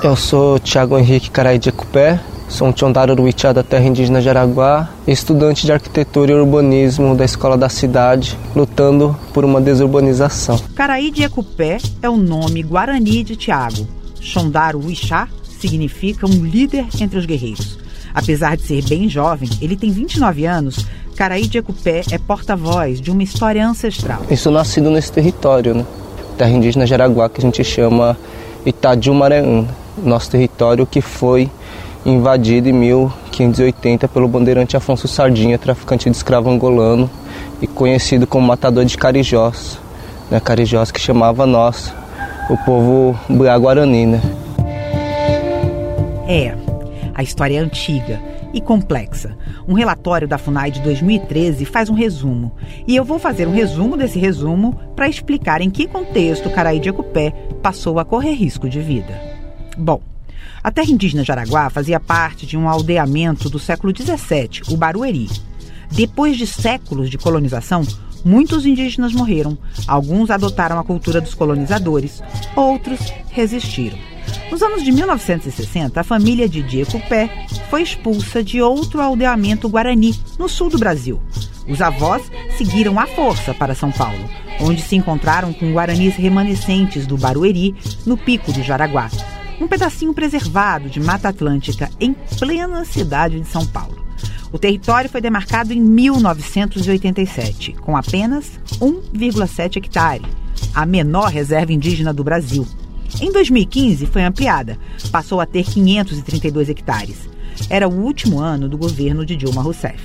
Eu 0.00 0.16
sou 0.16 0.58
Tiago 0.58 0.96
Henrique 0.98 1.30
Carai 1.30 1.58
de 1.58 1.68
Ecupé, 1.68 2.18
Sou 2.48 2.66
um 2.68 2.72
Tchondaro 2.72 3.14
Ruichá 3.14 3.52
da 3.52 3.62
terra 3.62 3.84
indígena 3.84 4.20
de 4.20 4.28
Araguá, 4.28 4.88
estudante 5.06 5.66
de 5.66 5.72
arquitetura 5.72 6.32
e 6.32 6.34
urbanismo 6.34 7.14
da 7.14 7.24
escola 7.24 7.56
da 7.56 7.68
cidade, 7.68 8.38
lutando 8.56 9.14
por 9.32 9.44
uma 9.44 9.60
desurbanização. 9.60 10.58
Caraí 10.74 11.10
de 11.10 11.22
Ecupé 11.22 11.78
é 12.02 12.08
o 12.08 12.16
nome 12.16 12.62
guarani 12.62 13.22
de 13.22 13.36
Tiago. 13.36 13.86
Chondaro 14.20 14.84
Uixá 14.84 15.28
significa 15.60 16.26
um 16.26 16.44
líder 16.44 16.86
entre 17.00 17.18
os 17.18 17.26
guerreiros. 17.26 17.78
Apesar 18.14 18.56
de 18.56 18.62
ser 18.62 18.82
bem 18.84 19.08
jovem, 19.08 19.48
ele 19.60 19.76
tem 19.76 19.90
29 19.90 20.44
anos. 20.44 20.86
Caraí 21.16 21.46
de 21.46 21.58
Ecupé 21.58 22.02
é 22.10 22.18
porta-voz 22.18 23.00
de 23.00 23.10
uma 23.10 23.22
história 23.22 23.66
ancestral. 23.66 24.22
Eu 24.28 24.36
sou 24.36 24.52
nascido 24.52 24.90
nesse 24.90 25.12
território, 25.12 25.74
né? 25.74 25.86
Terra 26.36 26.50
indígena 26.50 26.86
de 26.86 26.94
Araguá, 26.94 27.28
que 27.28 27.40
a 27.40 27.42
gente 27.42 27.62
chama 27.62 28.16
Itadiumareã, 28.66 29.66
nosso 29.96 30.30
território 30.30 30.86
que 30.86 31.00
foi 31.00 31.50
invadido 32.04 32.68
em 32.68 32.72
1580 32.72 34.08
pelo 34.08 34.26
bandeirante 34.26 34.76
Afonso 34.76 35.06
Sardinha, 35.06 35.58
traficante 35.58 36.10
de 36.10 36.16
escravo 36.16 36.50
angolano 36.50 37.08
e 37.60 37.66
conhecido 37.66 38.26
como 38.26 38.46
matador 38.46 38.84
de 38.84 38.96
carijós, 38.96 39.78
né? 40.30 40.40
carijós 40.40 40.90
que 40.90 41.00
chamava 41.00 41.46
nós, 41.46 41.94
o 42.50 42.56
povo 42.58 43.18
Guarani, 43.30 44.06
né? 44.06 44.20
É, 46.26 46.54
a 47.14 47.22
história 47.22 47.58
é 47.58 47.60
antiga 47.60 48.20
e 48.52 48.60
complexa. 48.60 49.36
Um 49.66 49.74
relatório 49.74 50.28
da 50.28 50.38
FUNAI 50.38 50.70
de 50.70 50.80
2013 50.80 51.64
faz 51.64 51.88
um 51.88 51.94
resumo. 51.94 52.52
E 52.86 52.94
eu 52.96 53.04
vou 53.04 53.18
fazer 53.18 53.46
um 53.46 53.52
resumo 53.52 53.96
desse 53.96 54.18
resumo 54.18 54.78
para 54.94 55.08
explicar 55.08 55.60
em 55.60 55.70
que 55.70 55.86
contexto 55.86 56.50
Caraí 56.50 56.78
de 56.78 56.88
Ecupé 56.88 57.30
passou 57.62 57.98
a 57.98 58.04
correr 58.04 58.32
risco 58.32 58.68
de 58.68 58.80
vida. 58.80 59.41
Bom, 59.76 60.02
a 60.62 60.70
terra 60.70 60.90
indígena 60.90 61.22
de 61.22 61.32
Araguá 61.32 61.70
fazia 61.70 61.98
parte 61.98 62.46
de 62.46 62.56
um 62.56 62.68
aldeamento 62.68 63.48
do 63.48 63.58
século 63.58 63.92
XVII, 63.96 64.62
o 64.68 64.76
Barueri. 64.76 65.30
Depois 65.90 66.36
de 66.36 66.46
séculos 66.46 67.10
de 67.10 67.18
colonização, 67.18 67.82
muitos 68.24 68.66
indígenas 68.66 69.12
morreram. 69.12 69.56
Alguns 69.86 70.30
adotaram 70.30 70.78
a 70.78 70.84
cultura 70.84 71.20
dos 71.20 71.34
colonizadores, 71.34 72.22
outros 72.54 73.00
resistiram. 73.30 73.98
Nos 74.50 74.62
anos 74.62 74.84
de 74.84 74.92
1960, 74.92 76.00
a 76.00 76.04
família 76.04 76.48
de 76.48 76.62
Diego 76.62 77.00
Pé 77.08 77.46
foi 77.70 77.82
expulsa 77.82 78.44
de 78.44 78.60
outro 78.60 79.00
aldeamento 79.00 79.68
guarani, 79.68 80.14
no 80.38 80.48
sul 80.48 80.68
do 80.68 80.78
Brasil. 80.78 81.20
Os 81.66 81.80
avós 81.80 82.22
seguiram 82.58 83.00
à 83.00 83.06
força 83.06 83.54
para 83.54 83.74
São 83.74 83.90
Paulo, 83.90 84.28
onde 84.60 84.82
se 84.82 84.96
encontraram 84.96 85.52
com 85.52 85.72
guaranis 85.72 86.14
remanescentes 86.14 87.06
do 87.06 87.16
Barueri, 87.16 87.74
no 88.04 88.16
pico 88.16 88.52
do 88.52 88.62
Jaraguá 88.62 89.10
um 89.62 89.68
pedacinho 89.68 90.12
preservado 90.12 90.90
de 90.90 90.98
Mata 90.98 91.28
Atlântica 91.28 91.88
em 92.00 92.12
plena 92.38 92.84
cidade 92.84 93.38
de 93.38 93.46
São 93.46 93.64
Paulo. 93.64 94.04
O 94.50 94.58
território 94.58 95.08
foi 95.08 95.20
demarcado 95.20 95.72
em 95.72 95.80
1987, 95.80 97.72
com 97.74 97.96
apenas 97.96 98.58
1,7 98.80 99.76
hectare, 99.76 100.26
a 100.74 100.84
menor 100.84 101.30
reserva 101.30 101.72
indígena 101.72 102.12
do 102.12 102.24
Brasil. 102.24 102.66
Em 103.20 103.30
2015 103.30 104.04
foi 104.06 104.24
ampliada, 104.24 104.76
passou 105.12 105.40
a 105.40 105.46
ter 105.46 105.64
532 105.64 106.68
hectares. 106.68 107.28
Era 107.70 107.88
o 107.88 107.94
último 107.94 108.40
ano 108.40 108.68
do 108.68 108.76
governo 108.76 109.24
de 109.24 109.36
Dilma 109.36 109.62
Rousseff. 109.62 110.02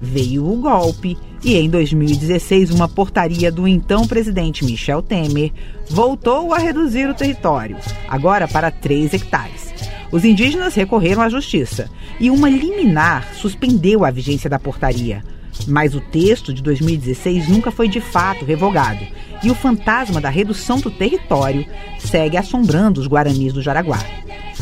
Veio 0.00 0.50
o 0.50 0.56
golpe 0.56 1.18
e, 1.44 1.56
em 1.56 1.68
2016, 1.68 2.70
uma 2.70 2.88
portaria 2.88 3.52
do 3.52 3.68
então 3.68 4.06
presidente 4.06 4.64
Michel 4.64 5.02
Temer 5.02 5.52
voltou 5.90 6.54
a 6.54 6.58
reduzir 6.58 7.08
o 7.08 7.14
território, 7.14 7.76
agora 8.08 8.48
para 8.48 8.70
3 8.70 9.12
hectares. 9.12 9.74
Os 10.10 10.24
indígenas 10.24 10.74
recorreram 10.74 11.20
à 11.20 11.28
justiça 11.28 11.90
e 12.18 12.30
uma 12.30 12.48
liminar 12.48 13.34
suspendeu 13.34 14.04
a 14.04 14.10
vigência 14.10 14.48
da 14.48 14.58
portaria. 14.58 15.22
Mas 15.68 15.94
o 15.94 16.00
texto 16.00 16.52
de 16.52 16.62
2016 16.62 17.48
nunca 17.48 17.70
foi 17.70 17.88
de 17.88 18.00
fato 18.00 18.44
revogado 18.44 19.06
e 19.42 19.50
o 19.50 19.54
fantasma 19.54 20.20
da 20.20 20.30
redução 20.30 20.80
do 20.80 20.90
território 20.90 21.66
segue 21.98 22.36
assombrando 22.36 23.00
os 23.00 23.06
guaranis 23.06 23.52
do 23.52 23.62
Jaraguá. 23.62 23.98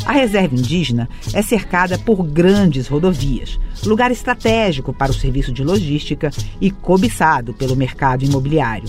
A 0.04 0.12
reserva 0.12 0.54
indígena 0.54 1.08
é 1.32 1.42
cercada 1.42 1.99
por 1.99 2.22
grandes 2.25 2.88
rodovias, 2.88 3.58
lugar 3.84 4.11
estratégico 4.11 4.92
para 4.92 5.11
o 5.11 5.14
serviço 5.14 5.52
de 5.52 5.62
logística 5.62 6.30
e 6.61 6.70
cobiçado 6.70 7.52
pelo 7.54 7.76
mercado 7.76 8.25
imobiliário. 8.25 8.88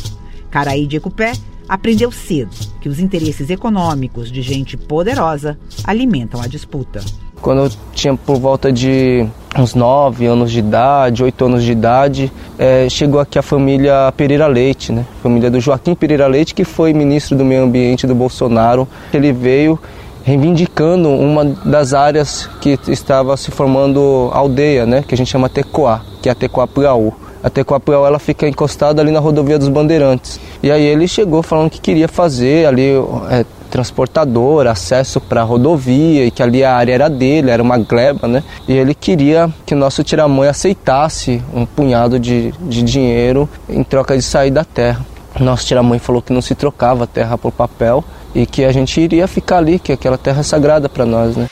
Caraí 0.49 0.87
de 0.87 0.97
Ecupé 0.97 1.33
aprendeu 1.67 2.11
cedo 2.11 2.51
que 2.81 2.89
os 2.89 2.99
interesses 2.99 3.49
econômicos 3.49 4.31
de 4.31 4.41
gente 4.41 4.77
poderosa 4.77 5.57
alimentam 5.83 6.41
a 6.41 6.47
disputa. 6.47 7.01
Quando 7.41 7.63
eu 7.63 7.71
tinha 7.93 8.15
por 8.15 8.39
volta 8.39 8.71
de 8.71 9.25
uns 9.57 9.75
9 9.75 10.25
anos 10.25 10.51
de 10.51 10.59
idade, 10.59 11.23
8 11.23 11.45
anos 11.45 11.63
de 11.63 11.71
idade, 11.71 12.31
é, 12.57 12.87
chegou 12.89 13.19
aqui 13.19 13.37
a 13.37 13.41
família 13.41 14.13
Pereira 14.15 14.47
Leite, 14.47 14.93
né? 14.93 15.05
família 15.21 15.51
do 15.51 15.59
Joaquim 15.59 15.93
Pereira 15.93 16.25
Leite, 16.25 16.55
que 16.55 16.63
foi 16.63 16.93
ministro 16.93 17.37
do 17.37 17.43
Meio 17.43 17.63
Ambiente 17.63 18.07
do 18.07 18.15
Bolsonaro. 18.15 18.87
Ele 19.13 19.33
veio 19.33 19.77
reivindicando 20.23 21.09
uma 21.09 21.45
das 21.45 21.93
áreas 21.93 22.49
que 22.61 22.79
estava 22.87 23.35
se 23.37 23.51
formando 23.51 24.29
aldeia, 24.33 24.85
né? 24.85 25.03
que 25.05 25.13
a 25.13 25.17
gente 25.17 25.29
chama 25.29 25.49
Tecoá, 25.49 26.01
que 26.21 26.29
é 26.29 26.31
a 26.31 26.35
Tecoá 26.35 26.65
Puaú. 26.65 27.13
A 27.43 27.49
Tecoá 27.49 27.77
Puaú 27.79 28.05
ela 28.05 28.19
fica 28.19 28.47
encostada 28.47 29.01
ali 29.01 29.11
na 29.11 29.19
rodovia 29.19 29.59
dos 29.59 29.67
Bandeirantes. 29.67 30.39
E 30.61 30.71
aí 30.71 30.85
ele 30.85 31.07
chegou 31.09 31.43
falando 31.43 31.69
que 31.69 31.81
queria 31.81 32.07
fazer 32.07 32.65
ali 32.65 32.91
é, 33.29 33.45
transportador, 33.69 34.65
acesso 34.65 35.19
para 35.19 35.41
a 35.41 35.43
rodovia 35.43 36.25
e 36.25 36.31
que 36.31 36.41
ali 36.41 36.63
a 36.63 36.73
área 36.73 36.93
era 36.93 37.09
dele, 37.09 37.49
era 37.49 37.61
uma 37.61 37.77
gleba, 37.77 38.27
né? 38.29 38.43
E 38.65 38.71
ele 38.71 38.93
queria 38.93 39.49
que 39.65 39.73
o 39.73 39.77
nosso 39.77 40.03
tiramãe 40.05 40.47
aceitasse 40.47 41.41
um 41.53 41.65
punhado 41.65 42.17
de, 42.17 42.53
de 42.61 42.81
dinheiro 42.81 43.49
em 43.67 43.83
troca 43.83 44.15
de 44.15 44.21
sair 44.21 44.51
da 44.51 44.63
terra. 44.63 45.05
Nosso 45.39 45.65
tiramãe 45.65 45.97
falou 45.97 46.21
que 46.21 46.31
não 46.31 46.41
se 46.41 46.53
trocava 46.53 47.07
terra 47.07 47.37
por 47.37 47.51
papel 47.51 48.03
e 48.35 48.45
que 48.45 48.63
a 48.63 48.71
gente 48.71 48.99
iria 48.99 49.27
ficar 49.27 49.57
ali, 49.57 49.79
que 49.79 49.91
aquela 49.91 50.17
terra 50.17 50.39
é 50.39 50.43
sagrada 50.43 50.89
para 50.89 51.05
nós, 51.05 51.35
né? 51.37 51.47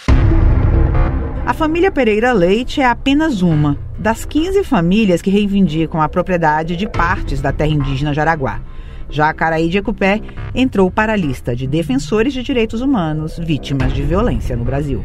A 1.45 1.53
família 1.53 1.91
Pereira 1.91 2.31
Leite 2.31 2.81
é 2.81 2.85
apenas 2.85 3.41
uma 3.41 3.77
das 3.97 4.25
15 4.25 4.63
famílias 4.63 5.21
que 5.21 5.29
reivindicam 5.29 6.01
a 6.01 6.07
propriedade 6.07 6.75
de 6.75 6.87
partes 6.87 7.41
da 7.41 7.51
terra 7.51 7.71
indígena 7.71 8.13
Jaraguá. 8.13 8.61
Já 9.09 9.33
Caraí 9.33 9.67
de 9.67 9.77
Ecupé 9.77 10.21
entrou 10.55 10.89
para 10.89 11.13
a 11.13 11.15
lista 11.17 11.55
de 11.55 11.67
defensores 11.67 12.31
de 12.31 12.41
direitos 12.41 12.79
humanos 12.79 13.37
vítimas 13.37 13.93
de 13.93 14.01
violência 14.01 14.55
no 14.55 14.63
Brasil. 14.63 15.03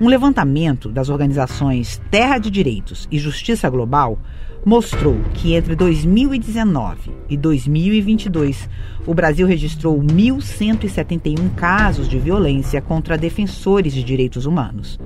Um 0.00 0.08
levantamento 0.08 0.88
das 0.88 1.08
organizações 1.08 2.00
Terra 2.10 2.38
de 2.38 2.50
Direitos 2.50 3.06
e 3.10 3.18
Justiça 3.18 3.70
Global 3.70 4.18
mostrou 4.64 5.16
que 5.34 5.54
entre 5.54 5.74
2019 5.74 7.12
e 7.28 7.36
2022, 7.36 8.68
o 9.06 9.14
Brasil 9.14 9.46
registrou 9.46 9.98
1.171 9.98 11.54
casos 11.54 12.08
de 12.08 12.18
violência 12.18 12.80
contra 12.80 13.16
defensores 13.16 13.92
de 13.92 14.02
direitos 14.02 14.46
humanos. 14.46 14.98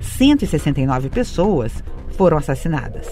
169 0.00 1.10
pessoas 1.10 1.82
foram 2.16 2.38
assassinadas. 2.38 3.08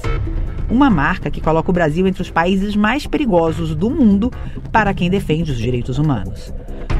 Uma 0.71 0.90
marca 0.90 1.31
que 1.31 1.40
coloca 1.40 1.71
o 1.71 1.75
Brasil 1.75 2.07
entre 2.07 2.23
os 2.23 2.31
países 2.31 2.76
mais 2.76 3.07
perigosos 3.07 3.75
do 3.75 3.90
mundo 3.90 4.31
para 4.71 4.93
quem 4.93 5.09
defende 5.09 5.50
os 5.50 5.59
direitos 5.59 5.99
humanos. 5.99 6.52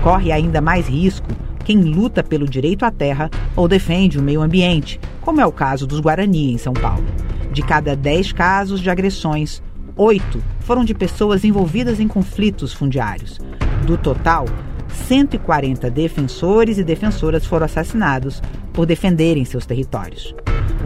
Corre 0.03 0.33
ainda 0.33 0.61
mais 0.61 0.87
risco 0.87 1.29
quem 1.69 1.83
luta 1.83 2.25
pelo 2.25 2.49
direito 2.49 2.87
à 2.87 2.91
terra 2.91 3.29
ou 3.55 3.69
defende 3.69 4.19
o 4.19 4.23
meio 4.23 4.41
ambiente, 4.41 4.99
como 5.21 5.39
é 5.39 5.45
o 5.45 5.53
caso 5.53 5.87
dos 5.87 6.01
Guarani 6.01 6.51
em 6.51 6.57
São 6.57 6.73
Paulo. 6.73 7.05
De 7.53 7.61
cada 7.61 7.95
10 7.95 8.33
casos 8.33 8.81
de 8.81 8.89
agressões, 8.89 9.63
oito 9.95 10.43
foram 10.61 10.83
de 10.83 10.95
pessoas 10.95 11.45
envolvidas 11.45 12.01
em 12.01 12.09
conflitos 12.09 12.73
fundiários. 12.73 13.39
Do 13.85 13.99
total, 13.99 14.47
140 14.89 15.91
defensores 15.91 16.79
e 16.79 16.85
defensoras 16.85 17.45
foram 17.45 17.67
assassinados 17.67 18.43
por 18.73 18.87
defenderem 18.87 19.45
seus 19.45 19.67
territórios. 19.67 20.35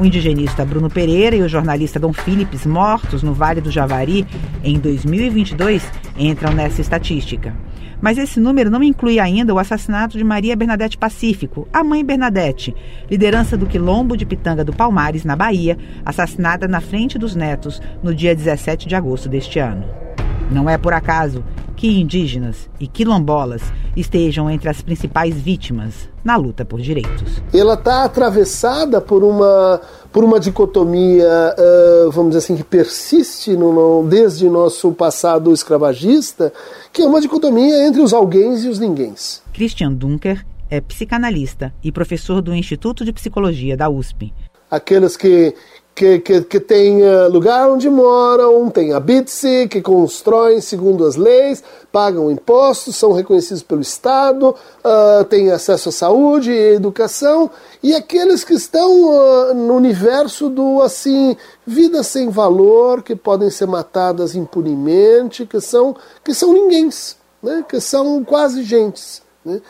O 0.00 0.04
indigenista 0.04 0.64
Bruno 0.64 0.90
Pereira 0.90 1.36
e 1.36 1.42
o 1.42 1.48
jornalista 1.48 2.00
Dom 2.00 2.12
Philips, 2.12 2.66
mortos 2.66 3.22
no 3.22 3.32
Vale 3.32 3.60
do 3.60 3.70
Javari 3.70 4.26
em 4.64 4.80
2022, 4.80 5.88
entram 6.18 6.52
nessa 6.52 6.80
estatística. 6.80 7.54
Mas 8.02 8.18
esse 8.18 8.40
número 8.40 8.68
não 8.68 8.82
inclui 8.82 9.20
ainda 9.20 9.54
o 9.54 9.60
assassinato 9.60 10.18
de 10.18 10.24
Maria 10.24 10.56
Bernadette 10.56 10.98
Pacífico, 10.98 11.68
a 11.72 11.84
mãe 11.84 12.04
Bernadette, 12.04 12.74
liderança 13.08 13.56
do 13.56 13.64
Quilombo 13.64 14.16
de 14.16 14.26
Pitanga 14.26 14.64
do 14.64 14.72
Palmares, 14.72 15.24
na 15.24 15.36
Bahia, 15.36 15.78
assassinada 16.04 16.66
na 16.66 16.80
frente 16.80 17.16
dos 17.16 17.36
netos 17.36 17.80
no 18.02 18.12
dia 18.12 18.34
17 18.34 18.88
de 18.88 18.96
agosto 18.96 19.28
deste 19.28 19.60
ano. 19.60 19.84
Não 20.52 20.68
é 20.68 20.76
por 20.76 20.92
acaso 20.92 21.42
que 21.74 22.00
indígenas 22.00 22.68
e 22.78 22.86
quilombolas 22.86 23.62
estejam 23.96 24.50
entre 24.50 24.68
as 24.68 24.80
principais 24.82 25.34
vítimas 25.34 26.08
na 26.22 26.36
luta 26.36 26.64
por 26.64 26.80
direitos. 26.80 27.42
Ela 27.52 27.74
está 27.74 28.04
atravessada 28.04 29.00
por 29.00 29.24
uma, 29.24 29.80
por 30.12 30.22
uma 30.22 30.38
dicotomia, 30.38 31.26
uh, 31.26 32.10
vamos 32.10 32.30
dizer 32.30 32.38
assim, 32.38 32.56
que 32.56 32.62
persiste 32.62 33.56
no, 33.56 34.06
desde 34.08 34.48
nosso 34.48 34.92
passado 34.92 35.52
escravagista, 35.52 36.52
que 36.92 37.02
é 37.02 37.06
uma 37.06 37.20
dicotomia 37.20 37.86
entre 37.86 38.00
os 38.00 38.12
alguéns 38.12 38.62
e 38.64 38.68
os 38.68 38.78
ninguéms. 38.78 39.42
Christian 39.52 39.92
Dunker 39.92 40.44
é 40.70 40.80
psicanalista 40.80 41.74
e 41.82 41.90
professor 41.90 42.40
do 42.40 42.54
Instituto 42.54 43.04
de 43.04 43.12
Psicologia 43.12 43.76
da 43.76 43.88
USP. 43.88 44.32
Aqueles 44.70 45.16
que, 45.16 45.54
que, 45.94 46.20
que, 46.20 46.40
que 46.42 46.60
têm 46.60 47.02
uh, 47.02 47.28
lugar 47.30 47.68
onde 47.70 47.88
moram, 47.90 48.70
têm 48.70 48.92
habite-se, 48.92 49.68
que 49.68 49.82
constroem 49.82 50.60
segundo 50.60 51.04
as 51.04 51.16
leis, 51.16 51.62
pagam 51.90 52.30
impostos, 52.30 52.96
são 52.96 53.12
reconhecidos 53.12 53.62
pelo 53.62 53.82
Estado, 53.82 54.50
uh, 54.50 55.24
têm 55.24 55.50
acesso 55.50 55.90
à 55.90 55.92
saúde 55.92 56.50
e 56.50 56.74
educação, 56.74 57.50
e 57.82 57.94
aqueles 57.94 58.42
que 58.42 58.54
estão 58.54 58.90
uh, 58.90 59.54
no 59.54 59.74
universo 59.74 60.48
do 60.48 60.80
assim 60.80 61.36
vida 61.66 62.02
sem 62.02 62.30
valor, 62.30 63.02
que 63.02 63.14
podem 63.14 63.50
ser 63.50 63.66
matadas 63.66 64.34
impunemente, 64.34 65.44
que 65.44 65.60
são 65.60 65.94
que 66.24 66.32
são 66.32 66.52
ninguéms, 66.52 67.16
né? 67.42 67.64
que 67.68 67.80
são 67.80 68.24
quase 68.24 68.62
gentes. 68.62 69.22
Né? 69.44 69.60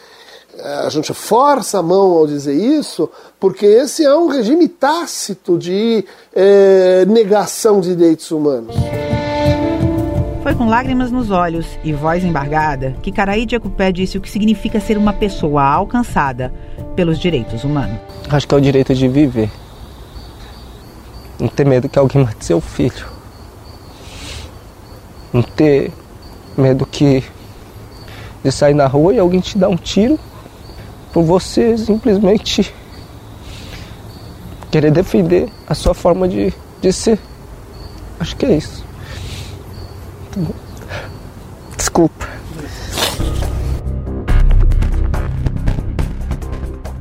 A 0.61 0.88
gente 0.91 1.12
força 1.15 1.79
a 1.79 1.83
mão 1.83 2.12
ao 2.12 2.27
dizer 2.27 2.55
isso, 2.55 3.09
porque 3.41 3.65
esse 3.65 4.05
é 4.05 4.15
um 4.15 4.29
regime 4.29 4.69
tácito 4.69 5.59
de 5.59 6.05
é, 6.35 7.05
negação 7.07 7.81
de 7.81 7.95
direitos 7.95 8.31
humanos. 8.31 8.77
Foi 10.43 10.55
com 10.55 10.67
lágrimas 10.69 11.11
nos 11.11 11.31
olhos 11.31 11.67
e 11.85 11.93
voz 11.93 12.25
embargada 12.25 12.97
que 13.01 13.12
Caraí 13.12 13.47
de 13.47 13.55
Acupé 13.55 13.93
disse 13.93 14.19
o 14.19 14.21
que 14.21 14.29
significa 14.29 14.81
ser 14.81 14.99
uma 14.99 15.12
pessoa 15.12 15.62
alcançada 15.62 16.53
pelos 16.97 17.19
direitos 17.19 17.65
humanos. 17.65 17.99
Acho 18.29 18.47
que 18.47 18.55
é 18.55 18.59
o 18.59 18.61
direito 18.61 18.95
de 18.95 19.09
viver. 19.09 19.51
Não 21.38 21.49
ter 21.49 21.65
medo 21.65 21.88
que 21.88 21.99
alguém 21.99 22.25
mate 22.25 22.45
seu 22.45 22.61
filho. 22.61 23.07
Não 25.33 25.43
ter 25.43 25.93
medo 26.59 26.85
que 26.85 27.25
de 28.45 28.53
sair 28.53 28.75
na 28.75 28.87
rua 28.87 29.15
e 29.15 29.19
alguém 29.19 29.41
te 29.41 29.57
dá 29.57 29.69
um 29.69 29.77
tiro 29.77 30.19
por 31.12 31.22
você 31.22 31.77
simplesmente 31.77 32.72
querer 34.70 34.90
defender 34.90 35.48
a 35.66 35.75
sua 35.75 35.92
forma 35.92 36.27
de, 36.27 36.53
de 36.81 36.92
ser. 36.92 37.18
Acho 38.18 38.35
que 38.37 38.46
é 38.46 38.57
isso. 38.57 38.85
Tá 40.31 40.40
Desculpa. 41.77 42.29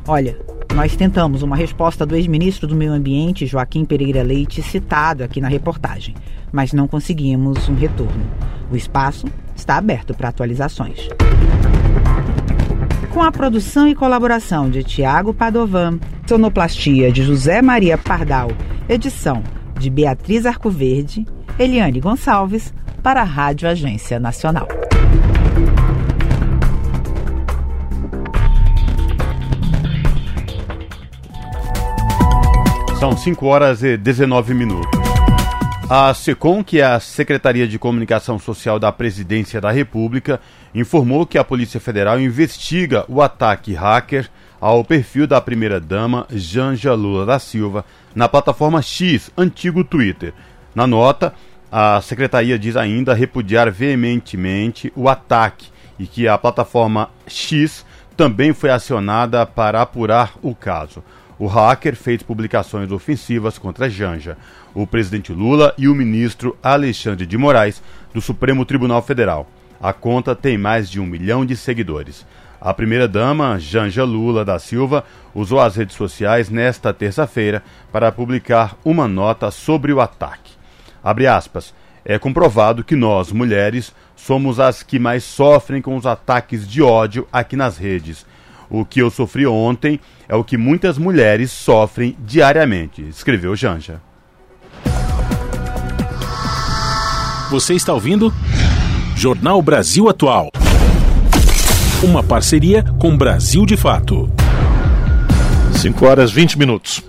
Olha, 0.05 0.37
nós 0.75 0.95
tentamos 0.95 1.41
uma 1.41 1.55
resposta 1.55 2.05
do 2.05 2.15
ex-ministro 2.15 2.67
do 2.67 2.75
Meio 2.75 2.91
Ambiente, 2.91 3.45
Joaquim 3.45 3.85
Pereira 3.85 4.21
Leite, 4.21 4.61
citado 4.61 5.23
aqui 5.23 5.39
na 5.39 5.47
reportagem, 5.47 6.15
mas 6.51 6.73
não 6.73 6.87
conseguimos 6.87 7.69
um 7.69 7.75
retorno. 7.75 8.25
O 8.69 8.75
espaço 8.75 9.27
está 9.55 9.77
aberto 9.77 10.13
para 10.13 10.29
atualizações 10.29 11.07
com 13.11 13.21
a 13.21 13.31
produção 13.31 13.87
e 13.87 13.95
colaboração 13.95 14.69
de 14.69 14.83
Tiago 14.83 15.33
Padovan, 15.33 15.99
sonoplastia 16.25 17.11
de 17.11 17.23
José 17.23 17.61
Maria 17.61 17.97
Pardal, 17.97 18.49
edição 18.87 19.43
de 19.77 19.89
Beatriz 19.89 20.45
Arcoverde, 20.45 21.25
Eliane 21.59 21.99
Gonçalves, 21.99 22.73
para 23.03 23.21
a 23.21 23.25
Rádio 23.25 23.67
Agência 23.67 24.19
Nacional. 24.19 24.67
São 32.97 33.17
5 33.17 33.45
horas 33.45 33.83
e 33.83 33.97
19 33.97 34.53
minutos. 34.53 35.00
A 35.93 36.13
SECOM, 36.13 36.63
que 36.63 36.79
é 36.79 36.85
a 36.85 37.01
Secretaria 37.01 37.67
de 37.67 37.77
Comunicação 37.77 38.39
Social 38.39 38.79
da 38.79 38.93
Presidência 38.93 39.59
da 39.59 39.71
República, 39.71 40.39
informou 40.73 41.25
que 41.25 41.37
a 41.37 41.43
Polícia 41.43 41.81
Federal 41.81 42.17
investiga 42.17 43.03
o 43.09 43.21
ataque 43.21 43.73
hacker 43.73 44.29
ao 44.61 44.85
perfil 44.85 45.27
da 45.27 45.41
primeira-dama 45.41 46.25
Janja 46.29 46.93
Lula 46.93 47.25
da 47.25 47.39
Silva 47.39 47.83
na 48.15 48.29
plataforma 48.29 48.81
X, 48.81 49.31
antigo 49.37 49.83
Twitter. 49.83 50.33
Na 50.73 50.87
nota, 50.87 51.33
a 51.69 51.99
secretaria 51.99 52.57
diz 52.57 52.77
ainda 52.77 53.13
repudiar 53.13 53.69
veementemente 53.69 54.93
o 54.95 55.09
ataque 55.09 55.67
e 55.99 56.07
que 56.07 56.25
a 56.25 56.37
plataforma 56.37 57.09
X 57.27 57.85
também 58.15 58.53
foi 58.53 58.69
acionada 58.69 59.45
para 59.45 59.81
apurar 59.81 60.35
o 60.41 60.55
caso. 60.55 61.03
O 61.41 61.47
hacker 61.47 61.95
fez 61.95 62.21
publicações 62.21 62.91
ofensivas 62.91 63.57
contra 63.57 63.89
Janja, 63.89 64.37
o 64.73 64.87
presidente 64.87 65.31
Lula 65.31 65.73
e 65.77 65.87
o 65.87 65.95
ministro 65.95 66.57
Alexandre 66.61 67.25
de 67.25 67.37
Moraes, 67.37 67.81
do 68.13 68.21
Supremo 68.21 68.65
Tribunal 68.65 69.01
Federal. 69.01 69.49
A 69.81 69.93
conta 69.93 70.35
tem 70.35 70.57
mais 70.57 70.89
de 70.89 70.99
um 70.99 71.05
milhão 71.05 71.45
de 71.45 71.55
seguidores. 71.55 72.25
A 72.59 72.73
primeira-dama, 72.73 73.57
Janja 73.59 74.03
Lula 74.03 74.45
da 74.45 74.59
Silva, 74.59 75.03
usou 75.33 75.59
as 75.59 75.75
redes 75.75 75.95
sociais 75.95 76.49
nesta 76.49 76.93
terça-feira 76.93 77.63
para 77.91 78.11
publicar 78.11 78.77
uma 78.85 79.07
nota 79.07 79.49
sobre 79.49 79.91
o 79.91 79.99
ataque. 79.99 80.53
Abre 81.03 81.25
aspas. 81.25 81.73
É 82.05 82.17
comprovado 82.17 82.83
que 82.83 82.95
nós, 82.95 83.31
mulheres, 83.31 83.93
somos 84.15 84.59
as 84.59 84.83
que 84.83 84.99
mais 84.99 85.23
sofrem 85.23 85.81
com 85.81 85.95
os 85.95 86.05
ataques 86.05 86.67
de 86.67 86.81
ódio 86.81 87.27
aqui 87.31 87.55
nas 87.55 87.77
redes. 87.77 88.25
O 88.69 88.85
que 88.85 89.01
eu 89.01 89.09
sofri 89.09 89.45
ontem 89.45 89.99
é 90.27 90.35
o 90.35 90.43
que 90.43 90.57
muitas 90.57 90.97
mulheres 90.97 91.51
sofrem 91.51 92.15
diariamente, 92.19 93.01
escreveu 93.07 93.55
Janja. 93.55 94.01
Você 97.51 97.73
está 97.73 97.93
ouvindo? 97.93 98.33
Jornal 99.13 99.61
Brasil 99.61 100.07
Atual. 100.07 100.49
Uma 102.01 102.23
parceria 102.23 102.81
com 102.97 103.17
Brasil 103.17 103.65
de 103.65 103.75
Fato. 103.75 104.31
5 105.73 106.05
horas 106.05 106.31
20 106.31 106.57
minutos. 106.57 107.03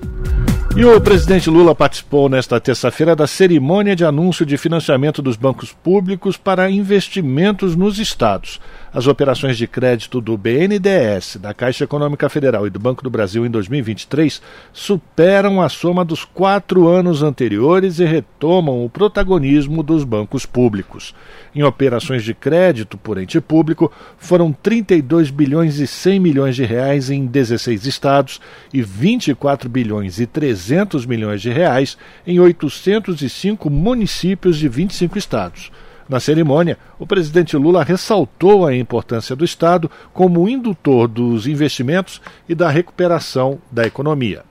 E 0.76 0.84
o 0.84 1.00
presidente 1.00 1.48
Lula 1.48 1.76
participou 1.76 2.28
nesta 2.28 2.58
terça-feira 2.58 3.14
da 3.14 3.28
cerimônia 3.28 3.94
de 3.94 4.04
anúncio 4.04 4.44
de 4.44 4.58
financiamento 4.58 5.22
dos 5.22 5.36
bancos 5.36 5.72
públicos 5.72 6.36
para 6.36 6.68
investimentos 6.68 7.76
nos 7.76 8.00
estados. 8.00 8.58
As 8.94 9.06
operações 9.06 9.56
de 9.56 9.66
crédito 9.66 10.20
do 10.20 10.36
BNDES, 10.36 11.38
da 11.40 11.54
Caixa 11.54 11.84
Econômica 11.84 12.28
Federal 12.28 12.66
e 12.66 12.70
do 12.70 12.78
Banco 12.78 13.02
do 13.02 13.08
Brasil 13.08 13.46
em 13.46 13.50
2023 13.50 14.42
superam 14.70 15.62
a 15.62 15.70
soma 15.70 16.04
dos 16.04 16.26
quatro 16.26 16.86
anos 16.86 17.22
anteriores 17.22 18.00
e 18.00 18.04
retomam 18.04 18.84
o 18.84 18.90
protagonismo 18.90 19.82
dos 19.82 20.04
bancos 20.04 20.44
públicos. 20.44 21.14
Em 21.54 21.62
operações 21.62 22.22
de 22.22 22.34
crédito 22.34 22.98
por 22.98 23.16
ente 23.16 23.40
público, 23.40 23.90
foram 24.18 24.52
32 24.52 25.30
bilhões 25.30 25.78
e 25.78 25.86
100 25.86 26.20
milhões 26.20 26.54
de 26.54 26.64
reais 26.66 27.08
em 27.08 27.24
16 27.24 27.86
estados 27.86 28.42
e 28.74 28.82
24 28.82 29.70
bilhões 29.70 30.20
e 30.20 30.26
300 30.26 31.06
milhões 31.06 31.40
de 31.40 31.48
reais 31.48 31.96
em 32.26 32.38
805 32.38 33.70
municípios 33.70 34.58
de 34.58 34.68
25 34.68 35.16
estados. 35.16 35.72
Na 36.12 36.20
cerimônia, 36.20 36.76
o 36.98 37.06
presidente 37.06 37.56
Lula 37.56 37.82
ressaltou 37.82 38.66
a 38.66 38.76
importância 38.76 39.34
do 39.34 39.46
Estado 39.46 39.90
como 40.12 40.46
indutor 40.46 41.08
dos 41.08 41.46
investimentos 41.46 42.20
e 42.46 42.54
da 42.54 42.68
recuperação 42.68 43.58
da 43.70 43.86
economia. 43.86 44.44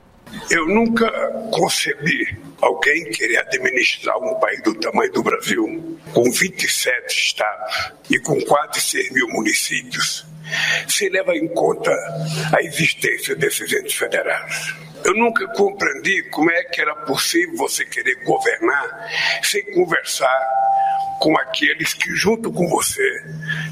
Eu 0.49 0.67
nunca 0.67 1.07
concebi 1.51 2.35
alguém 2.59 3.03
querer 3.11 3.37
administrar 3.37 4.17
um 4.17 4.39
país 4.39 4.59
do 4.63 4.73
tamanho 4.73 5.11
do 5.11 5.21
Brasil, 5.21 5.99
com 6.11 6.23
27 6.31 7.13
estados 7.13 7.91
e 8.09 8.17
com 8.21 8.41
quase 8.41 8.81
6 8.81 9.11
mil 9.11 9.27
municípios, 9.27 10.25
se 10.87 11.09
leva 11.09 11.35
em 11.35 11.47
conta 11.49 11.91
a 12.57 12.63
existência 12.63 13.35
desses 13.35 13.71
entes 13.71 13.93
federados. 13.93 14.73
Eu 15.05 15.13
nunca 15.13 15.47
compreendi 15.49 16.23
como 16.31 16.49
é 16.49 16.63
que 16.63 16.81
era 16.81 16.95
possível 17.05 17.55
você 17.57 17.85
querer 17.85 18.23
governar 18.23 19.09
sem 19.43 19.63
conversar 19.73 20.61
com 21.21 21.37
aqueles 21.37 21.93
que, 21.93 22.09
junto 22.15 22.51
com 22.51 22.67
você, 22.67 23.23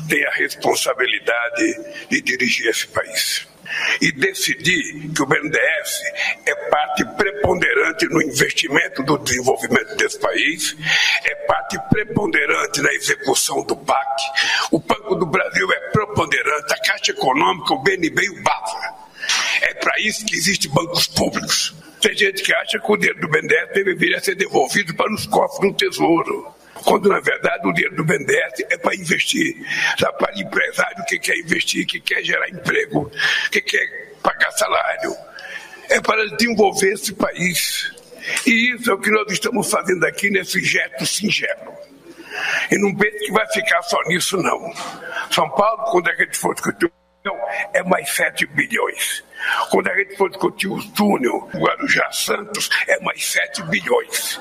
têm 0.08 0.24
a 0.24 0.32
responsabilidade 0.34 1.80
de 2.08 2.22
dirigir 2.22 2.68
esse 2.68 2.88
país. 2.88 3.48
E 4.02 4.12
decidir 4.12 5.10
que 5.14 5.22
o 5.22 5.26
BNDES 5.26 6.02
é 6.46 6.56
parte 6.70 7.04
preponderante 7.18 8.06
no 8.08 8.22
investimento 8.22 9.04
do 9.04 9.18
desenvolvimento 9.18 9.96
desse 9.96 10.20
país, 10.20 10.76
é 11.24 11.36
parte 11.48 11.78
preponderante 11.90 12.82
na 12.82 12.94
execução 12.94 13.64
do 13.64 13.76
PAC. 13.76 14.24
O 14.72 14.80
Banco 14.80 15.16
do 15.16 15.26
Brasil 15.26 15.72
é 15.72 15.80
preponderante, 15.92 16.74
a 16.74 16.82
Caixa 16.82 17.12
Econômica, 17.12 17.74
o 17.74 17.82
BNB 17.82 18.26
e 18.26 18.30
o 18.30 18.44
BAFA. 18.44 18.94
É 19.62 19.74
para 19.74 20.00
isso 20.00 20.26
que 20.26 20.36
existem 20.36 20.72
bancos 20.72 21.08
públicos. 21.08 21.76
Tem 22.00 22.16
gente 22.16 22.44
que 22.44 22.54
acha 22.54 22.80
que 22.80 22.92
o 22.92 22.98
dinheiro 22.98 23.20
do 23.20 23.28
BNDES 23.28 23.74
deveria 23.74 24.20
ser 24.20 24.36
devolvido 24.36 24.96
para 24.96 25.12
os 25.14 25.26
cofres 25.26 25.60
do 25.60 25.76
Tesouro 25.76 26.59
quando 26.86 27.10
na 27.10 27.20
verdade 27.20 27.68
o 27.68 27.74
dinheiro 27.74 27.96
do 27.96 28.04
BNDES 28.04 28.66
é 28.70 28.78
para 28.78 28.96
investir, 28.96 29.56
sabe, 30.00 30.18
para 30.18 30.40
empresário 30.40 31.06
que 31.06 31.20
quer 31.20 31.38
investir, 31.38 31.86
que 31.86 32.00
quer 32.00 32.24
gerar 32.24 32.50
emprego, 32.50 33.12
que 33.52 33.62
quer 33.62 34.14
pagar 34.22 34.52
salário, 34.52 35.16
é 35.90 36.00
para 36.02 36.28
desenvolver 36.36 36.94
esse 36.94 37.14
país. 37.14 37.92
E 38.46 38.74
isso 38.74 38.92
é 38.92 38.94
o 38.94 39.00
que 39.00 39.10
nós 39.10 39.32
estamos 39.32 39.70
fazendo 39.70 40.06
aqui 40.06 40.30
nesse 40.30 40.62
gesto 40.64 41.06
singelo. 41.06 41.74
E 42.72 42.78
não 42.78 42.96
pense 42.96 43.18
que 43.26 43.32
vai 43.32 43.48
ficar 43.52 43.82
só 43.84 44.02
nisso, 44.04 44.38
não. 44.38 44.72
São 45.32 45.50
Paulo, 45.50 45.92
quando 45.92 46.10
a 46.10 46.16
gente 46.16 46.38
for 46.38 46.54
discutir 46.54 46.92
é 47.74 47.84
mais 47.84 48.10
7 48.12 48.46
bilhões. 48.48 49.24
Quando 49.72 49.88
a 49.88 49.98
gente 49.98 50.18
for 50.18 50.30
discutir 50.30 50.68
o 50.68 50.84
túnel 50.92 51.50
Guarujá 51.56 52.12
Santos, 52.12 52.70
é 52.88 53.00
mais 53.02 53.24
7 53.26 53.64
bilhões. 53.64 54.40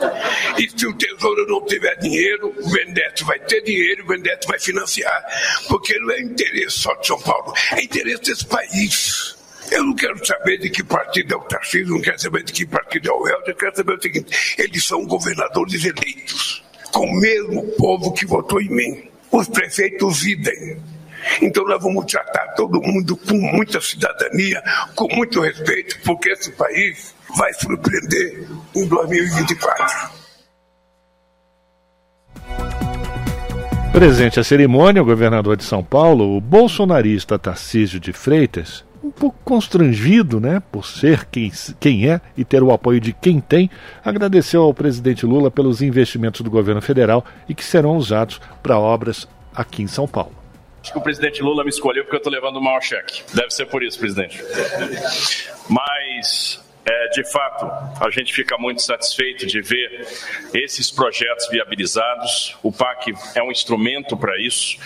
E 0.59 0.69
se 0.69 0.87
o 0.87 0.95
Tesouro 0.95 1.47
não 1.47 1.65
tiver 1.65 1.97
dinheiro, 1.97 2.53
o 2.59 2.71
Vendeto 2.71 3.25
vai 3.25 3.39
ter 3.41 3.63
dinheiro, 3.63 4.05
o 4.05 4.09
Vendeto 4.09 4.49
vai 4.49 4.59
financiar. 4.59 5.25
Porque 5.69 5.99
não 6.01 6.11
é 6.11 6.21
interesse 6.21 6.79
só 6.79 6.95
de 6.95 7.07
São 7.07 7.21
Paulo, 7.21 7.55
é 7.73 7.83
interesse 7.83 8.23
desse 8.23 8.47
país. 8.47 9.37
Eu 9.71 9.85
não 9.85 9.95
quero 9.95 10.25
saber 10.27 10.59
de 10.59 10.71
que 10.71 10.83
partido 10.83 11.35
é 11.35 11.37
o 11.37 11.43
Tarcísio, 11.43 11.95
não 11.95 12.01
quero 12.01 12.19
saber 12.19 12.43
de 12.43 12.53
que 12.53 12.67
partido 12.67 13.11
é 13.11 13.13
o 13.13 13.29
Helder, 13.29 13.51
eu 13.51 13.57
quero 13.57 13.77
saber 13.77 13.99
o 13.99 14.03
seguinte: 14.03 14.55
eles 14.59 14.85
são 14.85 15.07
governadores 15.07 15.85
eleitos, 15.85 16.65
com 16.91 17.05
o 17.07 17.21
mesmo 17.21 17.63
povo 17.73 18.13
que 18.13 18.27
votou 18.27 18.61
em 18.61 18.71
mim. 18.71 19.11
Os 19.31 19.47
prefeitos 19.47 20.25
idem. 20.27 20.83
Então 21.43 21.65
nós 21.65 21.83
vamos 21.83 22.05
tratar 22.07 22.55
todo 22.55 22.81
mundo 22.81 23.17
com 23.17 23.37
muita 23.37 23.81
cidadania, 23.81 24.63
com 24.95 25.09
muito 25.15 25.41
respeito, 25.41 25.99
porque 26.05 26.31
esse 26.31 26.53
país 26.53 27.15
vai 27.37 27.53
surpreender 27.55 28.47
em 28.75 28.87
2024. 28.87 30.19
Presente 33.93 34.39
à 34.39 34.45
cerimônia, 34.45 35.03
o 35.03 35.05
governador 35.05 35.57
de 35.57 35.65
São 35.65 35.83
Paulo, 35.83 36.37
o 36.37 36.41
bolsonarista 36.41 37.39
Tarcísio 37.39 37.99
de 37.99 38.13
Freitas, 38.13 38.85
um 39.03 39.11
pouco 39.11 39.37
constrangido, 39.45 40.39
né, 40.39 40.63
por 40.71 40.87
ser 40.87 41.25
quem, 41.27 41.51
quem 41.81 42.09
é 42.09 42.21
e 42.37 42.45
ter 42.45 42.63
o 42.63 42.71
apoio 42.71 43.01
de 43.01 43.13
quem 43.13 43.41
tem, 43.41 43.69
agradeceu 44.05 44.63
ao 44.63 44.75
presidente 44.75 45.27
Lula 45.27 45.51
pelos 45.51 45.83
investimentos 45.83 46.43
do 46.43 46.51
governo 46.51 46.83
federal 46.83 47.25
e 47.49 47.55
que 47.55 47.65
serão 47.65 47.97
usados 47.97 48.41
para 48.63 48.79
obras 48.79 49.27
aqui 49.55 49.83
em 49.83 49.89
São 49.89 50.07
Paulo. 50.07 50.38
Acho 50.83 50.93
que 50.93 50.99
o 50.99 51.03
presidente 51.03 51.43
Lula 51.43 51.65
me 51.65 51.71
escolheu 51.71 52.05
porque 52.05 52.17
eu 52.17 52.19
estou 52.19 52.33
levando 52.33 52.57
o 52.57 52.63
maior 52.63 52.81
cheque. 52.81 53.23
Deve 53.35 53.51
ser 53.51 53.67
por 53.67 53.83
isso, 53.83 53.99
presidente. 53.99 54.43
Mas 55.69 56.63
é, 56.89 57.09
de 57.09 57.23
fato, 57.31 57.67
a 58.03 58.09
gente 58.09 58.33
fica 58.33 58.57
muito 58.57 58.81
satisfeito 58.81 59.47
de 59.47 59.61
ver 59.61 60.09
esses 60.55 60.91
projetos 60.91 61.47
viabilizados. 61.51 62.57
O 62.63 62.73
PAC 62.73 63.13
é 63.35 63.43
um 63.43 63.51
instrumento 63.51 64.17
para 64.17 64.41
isso. 64.41 64.79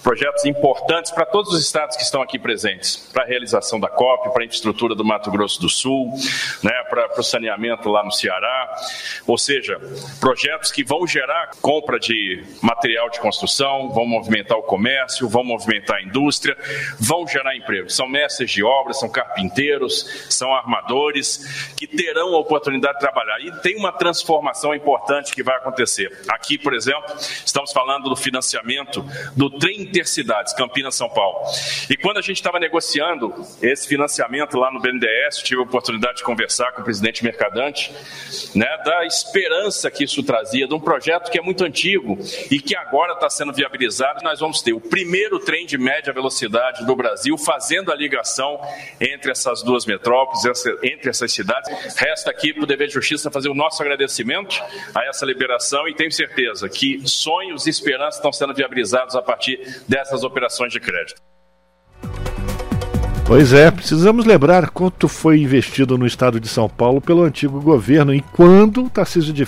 Projetos 0.00 0.44
importantes 0.44 1.10
para 1.10 1.26
todos 1.26 1.52
os 1.52 1.60
estados 1.60 1.96
que 1.96 2.04
estão 2.04 2.22
aqui 2.22 2.38
presentes, 2.38 2.96
para 3.12 3.24
a 3.24 3.26
realização 3.26 3.80
da 3.80 3.88
COP, 3.88 4.32
para 4.32 4.42
a 4.42 4.46
infraestrutura 4.46 4.94
do 4.94 5.04
Mato 5.04 5.32
Grosso 5.32 5.60
do 5.60 5.68
Sul, 5.68 6.12
né, 6.62 6.72
para, 6.88 7.08
para 7.08 7.20
o 7.20 7.24
saneamento 7.24 7.88
lá 7.88 8.04
no 8.04 8.12
Ceará. 8.12 8.76
Ou 9.26 9.36
seja, 9.36 9.80
projetos 10.20 10.70
que 10.70 10.84
vão 10.84 11.08
gerar 11.08 11.50
compra 11.60 11.98
de 11.98 12.44
material 12.62 13.10
de 13.10 13.18
construção, 13.18 13.90
vão 13.90 14.06
movimentar 14.06 14.56
o 14.56 14.62
comércio, 14.62 15.28
vão 15.28 15.42
movimentar 15.42 15.96
a 15.96 16.02
indústria, 16.02 16.56
vão 17.00 17.26
gerar 17.26 17.56
emprego. 17.56 17.90
São 17.90 18.08
mestres 18.08 18.52
de 18.52 18.62
obras, 18.62 19.00
são 19.00 19.08
carpinteiros, 19.08 20.26
são 20.28 20.54
armadores 20.54 21.47
que 21.76 21.86
terão 21.86 22.34
a 22.34 22.38
oportunidade 22.38 22.94
de 22.94 23.00
trabalhar. 23.00 23.40
E 23.40 23.52
tem 23.60 23.76
uma 23.76 23.92
transformação 23.92 24.74
importante 24.74 25.32
que 25.32 25.42
vai 25.42 25.56
acontecer. 25.56 26.16
Aqui, 26.28 26.58
por 26.58 26.74
exemplo, 26.74 27.14
estamos 27.18 27.72
falando 27.72 28.08
do 28.08 28.16
financiamento 28.16 29.04
do 29.36 29.50
trem 29.50 29.82
intercidades, 29.82 30.52
Campinas-São 30.52 31.08
Paulo. 31.08 31.38
E 31.88 31.96
quando 31.96 32.18
a 32.18 32.22
gente 32.22 32.36
estava 32.36 32.58
negociando 32.58 33.34
esse 33.62 33.86
financiamento 33.86 34.58
lá 34.58 34.70
no 34.70 34.80
BNDES, 34.80 35.38
tive 35.42 35.60
a 35.60 35.64
oportunidade 35.64 36.18
de 36.18 36.24
conversar 36.24 36.72
com 36.72 36.80
o 36.80 36.84
presidente 36.84 37.24
Mercadante, 37.24 37.92
né, 38.54 38.68
da 38.84 39.04
esperança 39.04 39.90
que 39.90 40.04
isso 40.04 40.22
trazia, 40.22 40.66
de 40.66 40.74
um 40.74 40.80
projeto 40.80 41.30
que 41.30 41.38
é 41.38 41.42
muito 41.42 41.64
antigo 41.64 42.18
e 42.50 42.60
que 42.60 42.76
agora 42.76 43.14
está 43.14 43.28
sendo 43.30 43.52
viabilizado. 43.52 44.22
Nós 44.22 44.40
vamos 44.40 44.62
ter 44.62 44.72
o 44.72 44.80
primeiro 44.80 45.38
trem 45.38 45.66
de 45.66 45.78
média 45.78 46.12
velocidade 46.12 46.84
do 46.86 46.96
Brasil 46.96 47.36
fazendo 47.38 47.92
a 47.92 47.94
ligação 47.94 48.60
entre 49.00 49.30
essas 49.30 49.62
duas 49.62 49.86
metrópoles, 49.86 50.42
entre 50.82 51.10
essas 51.10 51.27
cidades. 51.32 51.96
Resta 51.96 52.30
aqui 52.30 52.52
para 52.52 52.64
o 52.64 52.66
Dever 52.66 52.88
de 52.88 52.94
Justiça 52.94 53.30
fazer 53.30 53.48
o 53.48 53.54
nosso 53.54 53.82
agradecimento 53.82 54.62
a 54.94 55.04
essa 55.06 55.24
liberação 55.24 55.88
e 55.88 55.94
tenho 55.94 56.12
certeza 56.12 56.68
que 56.68 57.00
sonhos 57.04 57.66
e 57.66 57.70
esperanças 57.70 58.16
estão 58.16 58.32
sendo 58.32 58.54
viabilizados 58.54 59.14
a 59.14 59.22
partir 59.22 59.82
dessas 59.88 60.24
operações 60.24 60.72
de 60.72 60.80
crédito. 60.80 61.20
Pois 63.28 63.52
é, 63.52 63.70
precisamos 63.70 64.24
lembrar 64.24 64.70
quanto 64.70 65.06
foi 65.06 65.42
investido 65.42 65.98
no 65.98 66.06
estado 66.06 66.40
de 66.40 66.48
São 66.48 66.66
Paulo 66.66 66.98
pelo 66.98 67.22
antigo 67.22 67.60
governo 67.60 68.14
e 68.14 68.22
quando 68.22 68.88
Tarcísio 68.88 69.34
de 69.34 69.46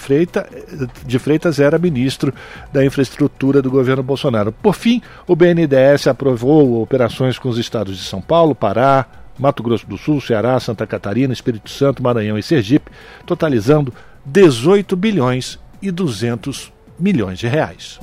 de 1.07 1.19
Freitas 1.19 1.59
era 1.59 1.79
ministro 1.79 2.31
da 2.71 2.85
infraestrutura 2.85 3.62
do 3.62 3.71
governo 3.71 4.03
Bolsonaro. 4.03 4.53
Por 4.53 4.75
fim, 4.75 5.01
o 5.27 5.35
BNDES 5.35 6.09
aprovou 6.09 6.83
operações 6.83 7.38
com 7.38 7.49
os 7.49 7.57
estados 7.57 7.97
de 7.97 8.05
São 8.05 8.21
Paulo, 8.21 8.55
Pará, 8.55 9.07
Mato 9.38 9.62
Grosso 9.62 9.87
do 9.87 9.97
Sul, 9.97 10.21
Ceará, 10.21 10.59
Santa 10.61 10.87
Catarina, 10.87 11.33
Espírito 11.33 11.71
Santo, 11.71 12.03
Maranhão 12.03 12.38
e 12.38 12.43
Sergipe, 12.43 12.90
totalizando 13.25 13.93
18 14.25 14.97
bilhões 14.97 15.59
e 15.81 15.90
200 15.90 16.73
milhões 16.99 17.38
de 17.38 17.47
reais. 17.47 17.99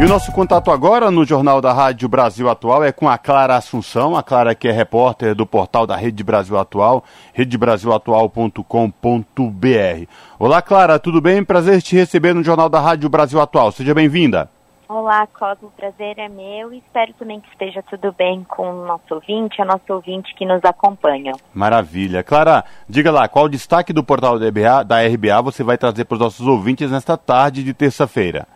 E 0.00 0.04
o 0.04 0.08
nosso 0.08 0.30
contato 0.30 0.70
agora 0.70 1.10
no 1.10 1.24
Jornal 1.24 1.60
da 1.60 1.72
Rádio 1.72 2.08
Brasil 2.08 2.48
Atual 2.48 2.84
é 2.84 2.92
com 2.92 3.08
a 3.08 3.18
Clara 3.18 3.56
Assunção, 3.56 4.16
a 4.16 4.22
Clara 4.22 4.54
que 4.54 4.68
é 4.68 4.70
repórter 4.70 5.34
do 5.34 5.44
portal 5.44 5.88
da 5.88 5.96
Rede 5.96 6.22
Brasil 6.22 6.56
Atual, 6.56 7.02
redebrasilatual.com.br. 7.32 10.06
Olá, 10.38 10.62
Clara, 10.62 11.00
tudo 11.00 11.20
bem? 11.20 11.42
Prazer 11.42 11.82
te 11.82 11.96
receber 11.96 12.32
no 12.32 12.44
Jornal 12.44 12.68
da 12.68 12.78
Rádio 12.78 13.08
Brasil 13.08 13.40
Atual. 13.40 13.72
Seja 13.72 13.92
bem-vinda. 13.92 14.48
Olá, 14.88 15.26
Cosmo, 15.26 15.70
prazer 15.76 16.18
é 16.18 16.30
meu 16.30 16.72
e 16.72 16.78
espero 16.78 17.12
também 17.12 17.40
que 17.40 17.48
esteja 17.50 17.82
tudo 17.82 18.10
bem 18.10 18.42
com 18.44 18.70
o 18.70 18.86
nosso 18.86 19.14
ouvinte, 19.14 19.60
a 19.60 19.64
nosso 19.66 19.84
ouvinte 19.92 20.34
que 20.34 20.46
nos 20.46 20.64
acompanha. 20.64 21.34
Maravilha. 21.52 22.22
Clara, 22.22 22.64
diga 22.88 23.12
lá, 23.12 23.28
qual 23.28 23.44
o 23.44 23.50
destaque 23.50 23.92
do 23.92 24.02
portal 24.02 24.38
da 24.38 24.48
RBA, 24.48 24.84
da 24.84 25.06
RBA 25.06 25.42
você 25.42 25.62
vai 25.62 25.76
trazer 25.76 26.06
para 26.06 26.14
os 26.14 26.20
nossos 26.20 26.46
ouvintes 26.46 26.90
nesta 26.90 27.18
tarde 27.18 27.62
de 27.62 27.74
terça-feira? 27.74 28.48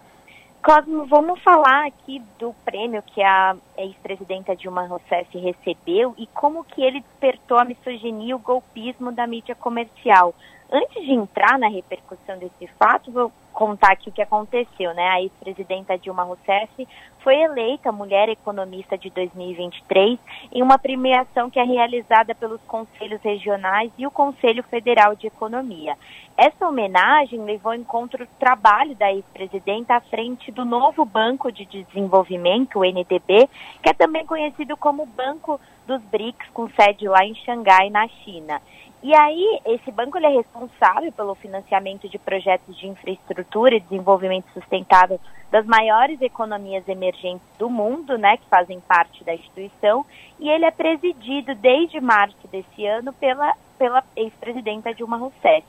Cosmo, 0.65 1.05
vamos 1.05 1.43
falar 1.43 1.87
aqui 1.89 2.23
do 2.39 2.55
prêmio 2.65 3.03
que 3.03 3.23
a 3.23 3.55
ex-presidenta 3.77 4.57
Dilma 4.57 4.87
Rousseff 4.87 5.37
recebeu 5.37 6.15
e 6.17 6.27
como 6.29 6.65
que 6.65 6.83
ele 6.83 7.01
despertou 7.01 7.59
a 7.59 7.65
misoginia 7.67 8.31
e 8.31 8.35
o 8.35 8.39
golpismo 8.39 9.13
da 9.13 9.27
mídia 9.27 9.55
comercial. 9.55 10.35
Antes 10.75 11.05
de 11.05 11.13
entrar 11.13 11.59
na 11.59 11.69
repercussão 11.69 12.39
desse 12.39 12.67
fato, 12.79 13.13
vou 13.13 13.31
contar 13.53 13.93
aqui 13.93 14.09
o 14.09 14.13
que 14.13 14.23
aconteceu, 14.23 14.95
né? 14.95 15.07
A 15.07 15.21
ex-presidenta 15.21 15.99
Dilma 15.99 16.23
Rousseff 16.23 16.89
foi 17.19 17.37
eleita 17.37 17.93
mulher 17.93 18.31
economista 18.31 18.97
de 18.97 19.11
2023 19.11 20.19
em 20.51 20.63
uma 20.63 20.79
premiação 20.79 21.51
que 21.51 21.61
é 21.61 21.63
realizada 21.63 22.35
pelos 22.35 22.61
conselhos 22.63 23.21
regionais 23.21 23.93
e 23.99 24.07
o 24.07 24.11
Conselho 24.11 24.63
Federal 24.63 25.15
de 25.15 25.27
Economia. 25.27 25.95
Essa 26.39 26.67
homenagem 26.67 27.45
levou 27.45 27.75
em 27.75 27.85
conta 27.85 28.23
o 28.23 28.27
trabalho 28.39 28.95
da 28.97 29.13
ex-presidenta 29.13 29.97
à 29.97 30.01
frente 30.01 30.51
do 30.51 30.65
novo 30.65 31.05
Banco 31.05 31.53
de 31.53 31.67
Desenvolvimento, 31.67 32.79
o 32.79 32.85
NDB, 32.85 33.47
que 33.83 33.91
é 33.91 33.93
também 33.93 34.25
conhecido 34.25 34.75
como 34.79 35.05
Banco 35.05 35.61
dos 35.87 36.01
BRICS, 36.05 36.49
com 36.55 36.69
sede 36.71 37.07
lá 37.07 37.25
em 37.25 37.35
Xangai, 37.35 37.91
na 37.91 38.09
China. 38.09 38.63
E 39.03 39.13
aí, 39.17 39.61
esse 39.67 39.91
banco 39.91 40.17
ele 40.17 40.27
é 40.27 40.37
responsável 40.37 41.11
pelo 41.11 41.35
financiamento 41.35 42.09
de 42.09 42.19
projetos 42.21 42.79
de 42.79 42.87
infraestrutura 42.87 43.75
e 43.75 43.81
desenvolvimento 43.81 44.47
sustentável 44.55 45.19
das 45.51 45.67
maiores 45.67 46.23
economias 46.23 46.87
emergentes 46.87 47.45
do 47.59 47.69
mundo, 47.69 48.17
né, 48.17 48.37
que 48.37 48.49
fazem 48.49 48.79
parte 48.81 49.25
da 49.25 49.35
instituição, 49.35 50.07
e 50.39 50.49
ele 50.49 50.65
é 50.65 50.71
presidido 50.71 51.53
desde 51.57 52.01
março 52.01 52.47
desse 52.47 52.87
ano 52.87 53.13
pela, 53.13 53.53
pela 53.77 54.05
ex-presidenta 54.15 54.95
Dilma 54.95 55.17
Rousseff. 55.17 55.67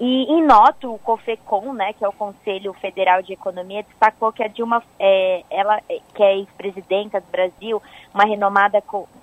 E 0.00 0.32
em 0.32 0.46
nota, 0.46 0.88
o 0.88 0.98
COFECOM, 0.98 1.72
né, 1.72 1.92
que 1.92 2.04
é 2.04 2.08
o 2.08 2.12
Conselho 2.12 2.72
Federal 2.74 3.20
de 3.20 3.32
Economia, 3.32 3.82
destacou 3.82 4.32
que 4.32 4.44
a 4.44 4.46
Dilma, 4.46 4.80
é, 4.96 5.42
ela, 5.50 5.80
que 6.14 6.22
é 6.22 6.36
ex-presidenta 6.36 7.20
do 7.20 7.26
Brasil, 7.32 7.82
uma 8.14 8.24
renomada 8.24 8.80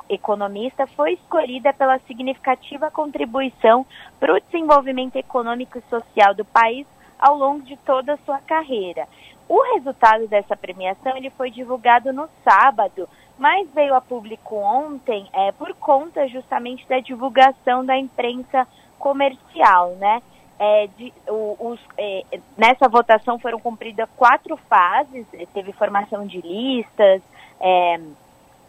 economista, 0.09 0.85
foi 0.87 1.13
escolhida 1.13 1.71
pela 1.71 1.97
significativa 1.99 2.91
contribuição 2.91 3.85
para 4.19 4.33
o 4.33 4.39
desenvolvimento 4.41 5.15
econômico 5.15 5.77
e 5.77 5.89
social 5.89 6.33
do 6.33 6.43
país 6.43 6.85
ao 7.17 7.37
longo 7.37 7.61
de 7.61 7.77
toda 7.77 8.13
a 8.13 8.17
sua 8.25 8.39
carreira. 8.39 9.07
O 9.47 9.61
resultado 9.75 10.27
dessa 10.27 10.57
premiação 10.57 11.15
ele 11.15 11.29
foi 11.29 11.51
divulgado 11.51 12.11
no 12.11 12.27
sábado, 12.43 13.07
mas 13.37 13.69
veio 13.73 13.95
a 13.95 14.01
público 14.01 14.55
ontem 14.55 15.29
é, 15.31 15.53
por 15.53 15.73
conta 15.75 16.27
justamente 16.27 16.85
da 16.87 16.99
divulgação 16.99 17.85
da 17.85 17.97
imprensa 17.97 18.67
comercial, 18.99 19.91
né? 19.95 20.21
É, 20.57 20.87
de, 20.97 21.13
os, 21.27 21.79
é, 21.97 22.23
nessa 22.57 22.87
votação 22.87 23.37
foram 23.37 23.59
cumpridas 23.59 24.07
quatro 24.15 24.55
fases, 24.69 25.25
teve 25.53 25.73
formação 25.73 26.25
de 26.25 26.39
listas, 26.39 27.21
é, 27.59 27.99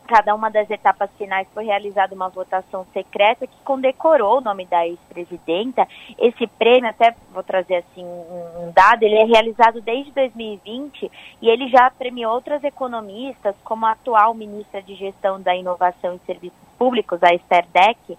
cada 0.07 0.35
uma 0.35 0.51
das 0.51 0.70
etapas 0.70 1.11
finais 1.18 1.46
foi 1.53 1.64
realizada 1.64 2.14
uma 2.14 2.29
votação 2.29 2.87
secreta 2.92 3.46
que 3.46 3.57
condecorou 3.64 4.38
o 4.38 4.40
nome 4.40 4.64
da 4.66 4.87
ex-presidenta. 4.87 5.87
Esse 6.18 6.46
prêmio, 6.46 6.88
até 6.88 7.14
vou 7.33 7.42
trazer 7.42 7.77
assim 7.77 8.05
um 8.05 8.70
dado, 8.72 9.03
ele 9.03 9.16
é 9.16 9.25
realizado 9.25 9.81
desde 9.81 10.12
2020 10.12 11.11
e 11.42 11.49
ele 11.49 11.68
já 11.68 11.90
premiou 11.90 12.33
outras 12.33 12.62
economistas, 12.64 13.55
como 13.64 13.85
a 13.85 13.92
atual 13.92 14.33
ministra 14.33 14.81
de 14.81 14.94
Gestão 14.94 15.40
da 15.40 15.55
Inovação 15.55 16.14
e 16.14 16.27
Serviços 16.27 16.59
Públicos, 16.79 17.22
a 17.22 17.35
Esther 17.35 17.66
Deck. 17.72 18.18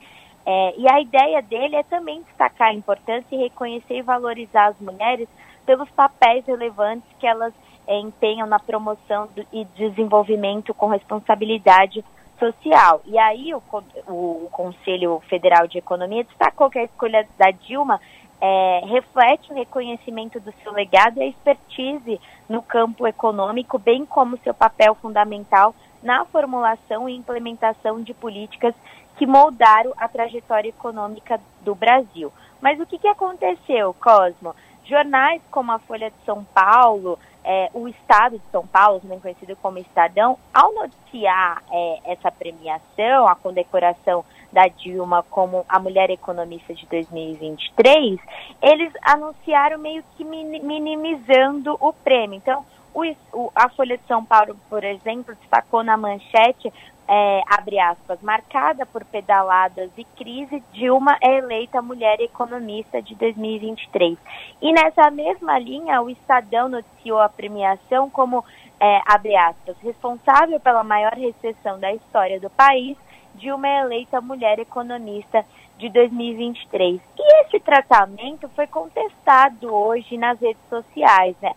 É, 0.49 0.73
e 0.77 0.89
a 0.89 1.01
ideia 1.01 1.41
dele 1.41 1.75
é 1.75 1.83
também 1.83 2.21
destacar 2.21 2.69
a 2.69 2.73
importância 2.73 3.35
e 3.35 3.37
reconhecer 3.37 3.97
e 3.97 4.01
valorizar 4.01 4.67
as 4.67 4.79
mulheres 4.79 5.27
pelos 5.65 5.89
papéis 5.89 6.45
relevantes 6.45 7.03
que 7.19 7.27
elas 7.27 7.53
empenham 7.85 8.47
na 8.47 8.57
promoção 8.57 9.27
do, 9.35 9.45
e 9.51 9.65
desenvolvimento 9.75 10.73
com 10.73 10.87
responsabilidade 10.87 12.01
social. 12.39 13.01
E 13.05 13.19
aí 13.19 13.53
o, 13.53 13.61
o, 14.07 14.47
Conselho 14.49 15.21
Federal 15.27 15.67
de 15.67 15.79
Economia 15.79 16.23
destacou 16.23 16.69
que 16.69 16.79
a 16.79 16.85
escolha 16.85 17.27
da 17.37 17.51
Dilma 17.51 17.99
é, 18.39 18.81
reflete 18.85 19.51
o 19.51 19.55
reconhecimento 19.55 20.39
do 20.39 20.53
seu 20.63 20.71
legado 20.71 21.17
e 21.17 21.23
a 21.23 21.27
expertise 21.27 22.21
no 22.47 22.61
campo 22.61 23.05
econômico, 23.05 23.77
bem 23.77 24.05
como 24.05 24.39
seu 24.45 24.53
papel 24.53 24.95
fundamental 24.95 25.75
na 26.01 26.23
formulação 26.23 27.09
e 27.09 27.17
implementação 27.17 28.01
de 28.01 28.13
políticas 28.13 28.73
que 29.17 29.25
moldaram 29.25 29.93
a 29.97 30.07
trajetória 30.07 30.69
econômica 30.69 31.39
do 31.61 31.75
Brasil. 31.75 32.31
Mas 32.61 32.79
o 32.79 32.85
que, 32.85 32.97
que 32.97 33.07
aconteceu, 33.07 33.93
Cosmo? 33.95 34.55
Jornais 34.85 35.41
como 35.51 35.71
a 35.71 35.79
Folha 35.79 36.09
de 36.09 36.25
São 36.25 36.43
Paulo, 36.45 37.19
é, 37.43 37.69
o 37.73 37.87
Estado 37.87 38.37
de 38.37 38.51
São 38.51 38.65
Paulo, 38.65 38.99
também 38.99 39.19
conhecido 39.19 39.55
como 39.57 39.77
Estadão, 39.79 40.37
ao 40.53 40.73
noticiar 40.73 41.61
é, 41.71 41.99
essa 42.05 42.31
premiação, 42.31 43.27
a 43.27 43.35
condecoração 43.35 44.23
da 44.51 44.67
Dilma 44.67 45.23
como 45.29 45.65
a 45.67 45.79
mulher 45.79 46.09
economista 46.09 46.73
de 46.73 46.85
2023, 46.87 48.19
eles 48.61 48.93
anunciaram 49.01 49.77
meio 49.77 50.03
que 50.15 50.23
minimizando 50.23 51.77
o 51.79 51.91
prêmio. 51.91 52.37
Então, 52.37 52.65
o, 52.93 53.51
a 53.55 53.69
Folha 53.69 53.97
de 53.97 54.03
São 54.07 54.25
Paulo, 54.25 54.57
por 54.69 54.83
exemplo, 54.83 55.35
destacou 55.35 55.83
na 55.83 55.95
manchete 55.95 56.71
é, 57.07 57.41
abre 57.47 57.79
aspas, 57.79 58.21
marcada 58.21 58.85
por 58.85 59.05
pedaladas 59.05 59.89
e 59.97 60.03
crise, 60.03 60.61
Dilma 60.73 61.17
é 61.21 61.37
eleita 61.37 61.81
mulher 61.81 62.19
economista 62.19 63.01
de 63.01 63.15
2023. 63.15 64.17
E 64.61 64.73
nessa 64.73 65.09
mesma 65.09 65.57
linha, 65.57 66.01
o 66.01 66.09
Estadão 66.09 66.67
noticiou 66.67 67.19
a 67.19 67.29
premiação 67.29 68.09
como, 68.09 68.43
é, 68.79 69.01
abre 69.05 69.35
aspas, 69.37 69.77
responsável 69.81 70.59
pela 70.59 70.83
maior 70.83 71.13
recessão 71.13 71.79
da 71.79 71.93
história 71.93 72.39
do 72.39 72.49
país, 72.49 72.97
Dilma 73.35 73.67
é 73.67 73.81
eleita 73.81 74.19
mulher 74.19 74.59
economista 74.59 75.45
de 75.77 75.89
2023. 75.89 76.99
E 77.17 77.41
esse 77.41 77.59
tratamento 77.59 78.49
foi 78.49 78.67
contestado 78.67 79.73
hoje 79.73 80.17
nas 80.17 80.39
redes 80.39 80.61
sociais, 80.69 81.35
né? 81.41 81.53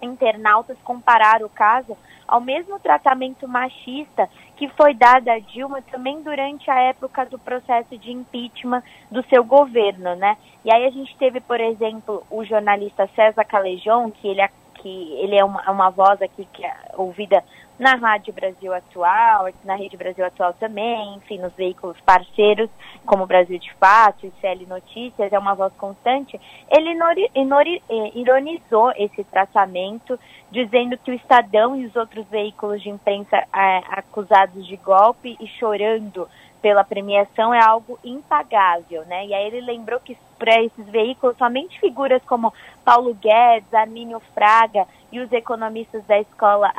Internautas 0.00 0.78
compararam 0.84 1.46
o 1.46 1.50
caso 1.50 1.96
ao 2.26 2.40
mesmo 2.40 2.78
tratamento 2.78 3.46
machista 3.48 4.28
que 4.56 4.68
foi 4.68 4.94
dado 4.94 5.28
a 5.28 5.38
Dilma 5.38 5.82
também 5.82 6.22
durante 6.22 6.70
a 6.70 6.80
época 6.80 7.26
do 7.26 7.38
processo 7.38 7.96
de 7.98 8.12
impeachment 8.12 8.82
do 9.10 9.24
seu 9.28 9.44
governo, 9.44 10.14
né? 10.14 10.36
E 10.64 10.72
aí 10.72 10.86
a 10.86 10.90
gente 10.90 11.16
teve, 11.16 11.40
por 11.40 11.60
exemplo, 11.60 12.24
o 12.30 12.44
jornalista 12.44 13.08
César 13.14 13.44
Calejon, 13.44 14.10
que 14.10 14.28
ele, 14.28 14.46
que 14.74 15.12
ele 15.20 15.36
é 15.36 15.44
uma, 15.44 15.70
uma 15.70 15.90
voz 15.90 16.20
aqui 16.22 16.46
que 16.52 16.64
é 16.64 16.74
ouvida 16.96 17.42
na 17.78 17.94
Rádio 17.96 18.32
Brasil 18.32 18.72
Atual, 18.72 19.48
na 19.64 19.74
Rede 19.74 19.96
Brasil 19.96 20.24
Atual 20.24 20.52
também, 20.54 21.16
enfim, 21.16 21.38
nos 21.38 21.52
veículos 21.54 22.00
parceiros, 22.02 22.70
como 23.04 23.26
Brasil 23.26 23.58
de 23.58 23.72
Fato, 23.74 24.26
ICL 24.26 24.66
Notícias, 24.68 25.32
é 25.32 25.38
uma 25.38 25.54
voz 25.54 25.72
constante, 25.74 26.40
ele 26.70 26.90
eh, 26.90 28.10
ironizou 28.14 28.92
esse 28.96 29.24
tratamento, 29.24 30.18
dizendo 30.50 30.96
que 30.98 31.10
o 31.10 31.14
Estadão 31.14 31.76
e 31.76 31.86
os 31.86 31.96
outros 31.96 32.26
veículos 32.28 32.80
de 32.82 32.90
imprensa 32.90 33.36
é, 33.36 33.82
acusados 33.90 34.66
de 34.66 34.76
golpe 34.76 35.36
e 35.40 35.46
chorando 35.58 36.28
pela 36.64 36.82
premiação 36.82 37.52
é 37.52 37.62
algo 37.62 37.98
impagável, 38.02 39.04
né? 39.04 39.26
E 39.26 39.34
aí 39.34 39.48
ele 39.48 39.60
lembrou 39.60 40.00
que 40.00 40.16
para 40.38 40.62
esses 40.62 40.86
veículos 40.86 41.36
somente 41.36 41.78
figuras 41.78 42.22
como 42.24 42.54
Paulo 42.82 43.14
Guedes, 43.14 43.74
Armínio 43.74 44.18
Fraga 44.32 44.86
e 45.12 45.20
os 45.20 45.30
economistas 45.30 46.02
da 46.06 46.18
escola 46.18 46.72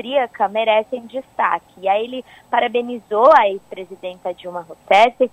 austríaca 0.00 0.48
merecem 0.48 1.06
destaque. 1.06 1.74
E 1.78 1.88
aí 1.88 2.04
ele 2.04 2.24
parabenizou 2.50 3.30
a 3.36 3.48
ex-presidenta 3.48 4.32
Dilma 4.34 4.62
Rousseff, 4.62 5.30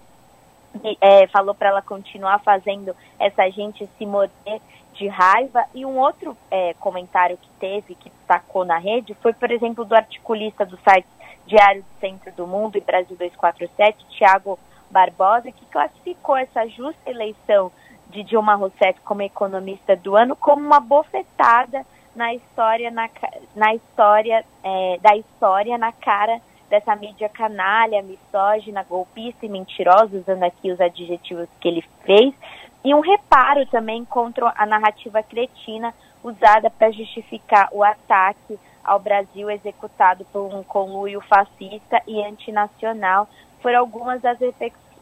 e, 0.84 0.97
é, 1.01 1.27
falou 1.27 1.56
para 1.56 1.69
ela 1.69 1.82
continuar 1.82 2.39
fazendo 2.39 2.95
essa 3.17 3.49
gente 3.49 3.89
se 3.97 4.06
morder 4.06 4.62
de 4.93 5.08
raiva. 5.08 5.63
E 5.73 5.86
um 5.86 5.97
outro 5.97 6.38
é, 6.51 6.73
comentário 6.75 7.38
que 7.38 7.49
teve, 7.60 7.95
que 7.95 8.10
destacou 8.10 8.65
na 8.65 8.77
rede, 8.77 9.15
foi, 9.15 9.34
por 9.34 9.49
exemplo, 9.49 9.86
do 9.86 9.95
articulista 9.95 10.65
do 10.65 10.77
site 10.77 11.08
Diário 11.45 11.82
do 11.82 11.99
Centro 11.99 12.32
do 12.34 12.45
Mundo 12.45 12.77
e 12.77 12.82
Brasil 12.82 13.15
247, 13.15 14.06
Tiago 14.10 14.60
Barbosa, 14.91 15.51
que 15.51 15.65
classificou 15.67 16.36
essa 16.36 16.67
justa 16.67 17.10
eleição 17.10 17.71
de 18.10 18.23
Dilma 18.23 18.56
Rousseff 18.56 18.99
como 19.01 19.21
economista 19.21 19.95
do 19.95 20.15
ano 20.15 20.36
como 20.36 20.65
uma 20.65 20.80
bofetada 20.80 21.86
na 22.17 22.34
história, 22.34 22.89
na, 22.89 23.08
na 23.56 23.75
história 23.75 24.43
é, 24.63 24.97
da 25.01 25.15
história 25.15 25.77
na 25.77 25.91
cara 25.91 26.41
dessa 26.67 26.95
mídia 26.95 27.30
canalha, 27.30 28.01
misógina, 28.01 28.84
golpista 28.84 29.45
e 29.45 29.49
mentirosa, 29.49 30.17
usando 30.17 30.43
aqui 30.43 30.71
os 30.71 30.82
adjetivos 30.82 31.47
que 31.62 31.67
ele 31.67 31.86
fez, 32.03 32.34
e 32.84 32.93
um 32.93 32.99
reparo 32.99 33.65
também 33.67 34.03
contra 34.03 34.51
a 34.58 34.65
narrativa 34.65 35.23
cretina 35.23 35.93
usada 36.23 36.69
para 36.69 36.91
justificar 36.91 37.69
o 37.71 37.84
ataque 37.84 38.60
ao 38.84 38.99
Brasil 38.99 39.49
executado 39.49 40.25
por 40.25 40.53
um 40.53 40.63
conluio 40.63 41.21
fascista 41.21 42.01
e 42.08 42.21
antinacional. 42.23 43.30
Foram 43.62 43.80
algumas 43.80 44.21
das, 44.21 44.38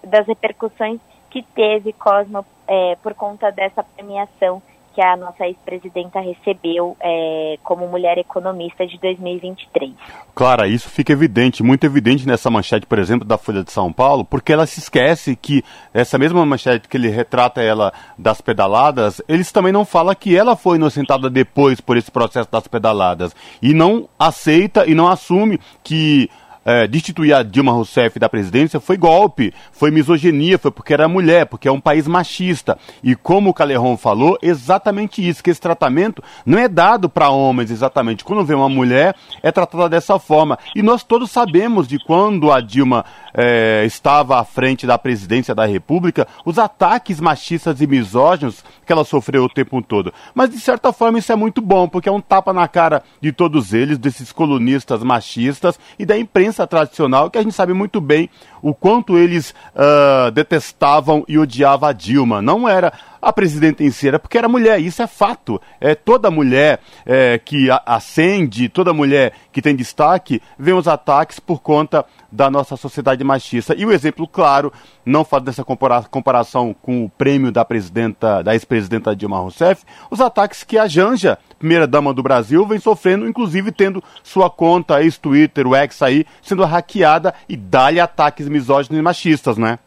das 0.04 0.28
repercussões 0.28 1.00
que 1.30 1.42
teve 1.42 1.94
Cosmo 1.94 2.46
é, 2.68 2.98
por 3.02 3.14
conta 3.14 3.52
dessa 3.52 3.84
premiação 3.84 4.62
que 4.96 5.02
a 5.02 5.18
nossa 5.18 5.46
ex-presidenta 5.46 6.22
recebeu 6.22 6.96
é, 7.02 7.60
como 7.62 7.86
mulher 7.86 8.18
economista 8.18 8.88
de 8.88 8.98
2023. 8.98 9.92
Clara, 10.34 10.68
isso 10.70 10.90
fica 10.90 11.12
evidente, 11.12 11.62
muito 11.62 11.86
evidente 11.86 12.26
nessa 12.26 12.50
manchete, 12.50 12.86
por 12.88 12.98
exemplo, 12.98 13.28
da 13.28 13.38
Folha 13.38 13.62
de 13.62 13.74
São 13.74 13.92
Paulo, 13.92 14.24
porque 14.24 14.54
ela 14.54 14.66
se 14.66 14.80
esquece 14.80 15.36
que 15.36 15.62
essa 15.94 16.18
mesma 16.18 16.46
manchete 16.46 16.88
que 16.88 16.96
ele 16.96 17.10
retrata 17.10 17.62
ela 17.62 17.92
das 18.18 18.40
pedaladas, 18.40 19.22
eles 19.28 19.52
também 19.52 19.74
não 19.74 19.84
falam 19.84 20.16
que 20.16 20.36
ela 20.36 20.56
foi 20.56 20.78
inocentada 20.78 21.30
depois 21.30 21.82
por 21.82 21.98
esse 21.98 22.10
processo 22.10 22.50
das 22.50 22.66
pedaladas 22.66 23.36
e 23.62 23.74
não 23.74 24.08
aceita 24.18 24.90
e 24.90 24.96
não 24.96 25.10
assume 25.10 25.60
que 25.84 26.30
é, 26.66 26.88
destituir 26.88 27.34
a 27.34 27.44
Dilma 27.44 27.72
Rousseff 27.72 28.18
da 28.18 28.28
presidência 28.28 28.80
foi 28.80 28.98
golpe, 28.98 29.54
foi 29.72 29.92
misoginia, 29.92 30.58
foi 30.58 30.72
porque 30.72 30.94
era 30.94 31.08
mulher, 31.08 31.46
porque 31.46 31.68
é 31.68 31.72
um 31.72 31.80
país 31.80 32.08
machista. 32.08 32.78
E 33.04 33.16
como 33.16 33.52
o 33.52 33.54
Caleron 33.54 33.96
falou, 33.96 34.38
exatamente 34.42 35.26
isso, 35.26 35.44
que 35.44 35.52
esse 35.52 35.62
tratamento 35.62 36.24
não 36.46 36.58
é 36.58 36.68
dado 36.68 37.08
para 37.08 37.30
homens 37.30 37.70
exatamente. 37.70 38.24
Quando 38.24 38.44
vê 38.44 38.56
uma 38.56 38.68
mulher, 38.68 39.16
é 39.44 39.52
tratada 39.52 39.88
dessa 39.88 40.18
forma. 40.18 40.58
E 40.76 40.82
nós 40.82 41.04
todos 41.04 41.30
sabemos 41.30 41.88
de 41.88 42.00
quando 42.00 42.52
a 42.52 42.60
Dilma 42.60 43.06
é, 43.34 43.84
estava 43.86 44.40
à 44.40 44.44
frente 44.44 44.88
da 44.88 44.98
presidência 44.98 45.54
da 45.54 45.66
República, 45.66 46.28
os 46.44 46.58
ataques 46.58 47.20
machistas 47.20 47.80
e 47.80 47.86
misóginos 47.86 48.64
que 48.86 48.92
ela 48.92 49.04
sofreu 49.04 49.44
o 49.44 49.50
tempo 49.50 49.82
todo. 49.82 50.14
Mas 50.34 50.50
de 50.50 50.60
certa 50.60 50.92
forma 50.92 51.20
isso 51.20 51.32
é 51.32 51.36
muito 51.36 51.62
bom, 51.62 51.88
porque 51.88 52.10
é 52.10 52.12
um 52.12 52.22
tapa 52.22 52.54
na 52.54 52.68
cara 52.68 53.04
de 53.22 53.32
todos 53.32 53.74
eles, 53.74 53.98
desses 53.98 54.32
colunistas 54.32 55.04
machistas 55.04 55.80
e 56.00 56.06
da 56.06 56.18
imprensa 56.18 56.55
tradicional, 56.68 57.30
que 57.30 57.40
a 57.40 57.42
gente 57.42 57.56
sabe 57.56 57.74
muito 57.74 58.00
bem 58.00 58.30
o 58.62 58.74
quanto 58.74 59.18
eles 59.18 59.54
uh, 59.76 60.32
detestavam 60.32 61.26
e 61.28 61.38
odiavam 61.38 61.90
a 61.90 61.92
Dilma. 61.92 62.42
Não 62.42 62.70
era 62.70 62.94
a 63.26 63.34
presidenta 63.34 63.84
em 63.84 63.90
si, 63.90 64.08
era 64.08 64.20
porque 64.20 64.38
era 64.38 64.48
mulher, 64.48 64.80
isso 64.80 65.02
é 65.02 65.08
fato. 65.08 65.60
É, 65.82 65.96
toda 65.96 66.30
mulher 66.30 66.80
é, 67.04 67.40
que 67.44 67.70
acende, 67.84 68.70
toda 68.70 68.94
mulher 68.94 69.34
que 69.52 69.64
tem 69.64 69.76
destaque, 69.76 70.40
vem 70.60 70.76
os 70.76 70.88
ataques 70.88 71.40
por 71.40 71.60
conta 71.60 72.06
da 72.32 72.52
nossa 72.52 72.78
sociedade 72.78 73.24
machista. 73.24 73.74
E 73.76 73.84
o 73.84 73.92
exemplo 73.92 74.28
claro, 74.28 74.72
não 75.04 75.26
fazendo 75.26 75.50
essa 75.50 75.64
comparação 75.64 76.76
com 76.80 77.06
o 77.06 77.10
prêmio 77.10 77.52
da 77.52 77.66
presidenta, 77.66 78.44
da 78.44 78.54
ex-presidenta 78.54 79.16
Dilma 79.16 79.40
Rousseff, 79.40 79.84
os 80.12 80.22
ataques 80.22 80.64
que 80.64 80.78
a 80.78 80.88
Janja, 80.88 81.40
primeira 81.58 81.88
dama 81.88 82.14
do 82.14 82.22
Brasil, 82.22 82.64
vem 82.68 82.80
sofrendo, 82.80 83.28
inclusive 83.28 83.72
tendo 83.72 84.04
sua 84.22 84.52
conta 84.52 85.02
ex-Twitter, 85.02 85.66
o 85.66 85.76
ex 85.76 86.00
aí, 86.04 86.28
sendo 86.44 86.64
hackeada 86.64 87.34
e 87.50 87.58
dá-lhe 87.58 88.00
ataques 88.00 88.48
misóginos 88.48 89.00
e 89.00 89.02
machistas, 89.02 89.58
né? 89.58 89.80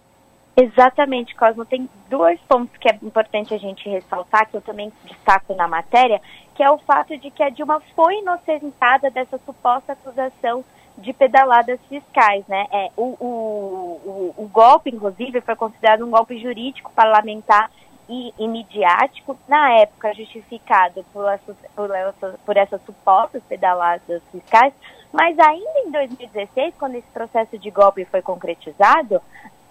Exatamente, 0.61 1.37
Cosmo. 1.37 1.64
Tem 1.64 1.88
dois 2.11 2.40
pontos 2.40 2.77
que 2.79 2.88
é 2.88 2.99
importante 3.01 3.55
a 3.55 3.59
gente 3.59 3.88
ressaltar, 3.88 4.49
que 4.51 4.57
eu 4.57 4.61
também 4.61 4.92
destaco 5.05 5.55
na 5.55 5.68
matéria, 5.68 6.21
que 6.57 6.64
é 6.64 6.68
o 6.68 6.79
fato 6.79 7.16
de 7.16 7.31
que 7.31 7.44
a 7.44 7.49
Dilma 7.49 7.81
foi 7.94 8.16
inocentada 8.16 9.09
dessa 9.09 9.38
suposta 9.47 9.92
acusação 9.92 10.64
de 10.97 11.12
pedaladas 11.12 11.79
fiscais, 11.88 12.44
né? 12.49 12.66
É, 12.73 12.90
o, 12.97 13.05
o, 13.21 14.01
o, 14.05 14.35
o, 14.37 14.49
golpe, 14.49 14.90
inclusive, 14.90 15.40
foi 15.42 15.55
considerado 15.55 16.05
um 16.05 16.11
golpe 16.11 16.37
jurídico 16.40 16.90
parlamentar 16.90 17.71
e, 18.09 18.33
e 18.38 18.49
midiático, 18.49 19.38
na 19.47 19.73
época 19.75 20.14
justificado 20.14 21.05
por, 21.12 21.29
essas, 21.29 21.57
por, 21.75 21.90
essas, 21.90 22.40
por 22.40 22.57
essas 22.57 22.81
supostas 22.85 23.42
pedaladas 23.49 24.23
fiscais, 24.33 24.73
mas 25.12 25.38
ainda 25.38 25.81
em 25.81 25.90
2016, 25.90 26.75
quando 26.79 26.97
esse 26.97 27.09
processo 27.09 27.59
de 27.59 27.71
golpe 27.71 28.05
foi 28.05 28.23
concretizado, 28.23 29.21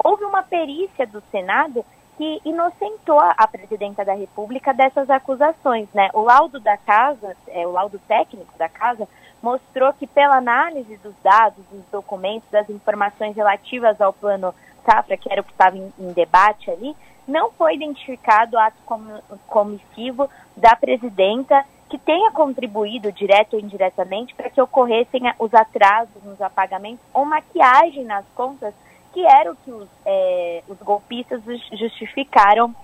houve 0.04 0.24
uma 0.24 0.44
perícia 0.44 1.06
do 1.08 1.22
Senado 1.32 1.86
que 2.18 2.42
inocentou 2.44 3.20
a 3.20 3.48
presidenta 3.48 4.04
da 4.04 4.14
República 4.14 4.74
dessas 4.74 5.08
acusações, 5.08 5.88
né? 5.94 6.10
O 6.14 6.22
laudo 6.22 6.60
da 6.60 6.76
casa, 6.76 7.38
é, 7.48 7.66
o 7.68 7.72
laudo 7.72 8.00
técnico 8.08 8.58
da 8.58 8.68
casa, 8.68 9.08
mostrou 9.42 9.94
que 9.94 10.08
pela 10.08 10.38
análise 10.38 10.98
dos 10.98 11.14
dados, 11.24 11.64
dos 11.72 11.86
documentos, 11.92 12.50
das 12.50 12.68
informações 12.72 13.36
relativas 13.36 14.02
ao 14.02 14.12
plano 14.12 14.54
Safra, 14.84 15.16
que 15.16 15.32
era 15.32 15.42
o 15.42 15.44
que 15.44 15.52
estava 15.52 15.78
em, 15.78 15.94
em 16.00 16.12
debate 16.14 16.72
ali, 16.72 16.96
não 17.28 17.52
foi 17.52 17.76
identificado 17.76 18.58
ato 18.58 18.78
comissivo 19.48 20.30
da 20.56 20.76
presidenta 20.76 21.66
que 21.90 21.98
tenha 21.98 22.32
contribuído, 22.32 23.12
direto 23.12 23.56
ou 23.56 23.60
indiretamente, 23.60 24.36
para 24.36 24.50
que 24.50 24.62
ocorressem 24.62 25.22
os 25.40 25.54
atrasos 25.54 26.24
nos 26.24 26.42
apagamentos 26.42 27.04
ou 27.14 27.26
maquiagem 27.26 28.04
nas 28.04 28.26
contas, 28.36 28.74
que 29.14 29.26
era 29.26 29.52
o 29.52 29.56
que 29.56 29.72
os, 29.72 29.88
é, 30.06 30.64
os 30.68 30.78
golpistas 30.80 31.42
justificaram 31.74 32.76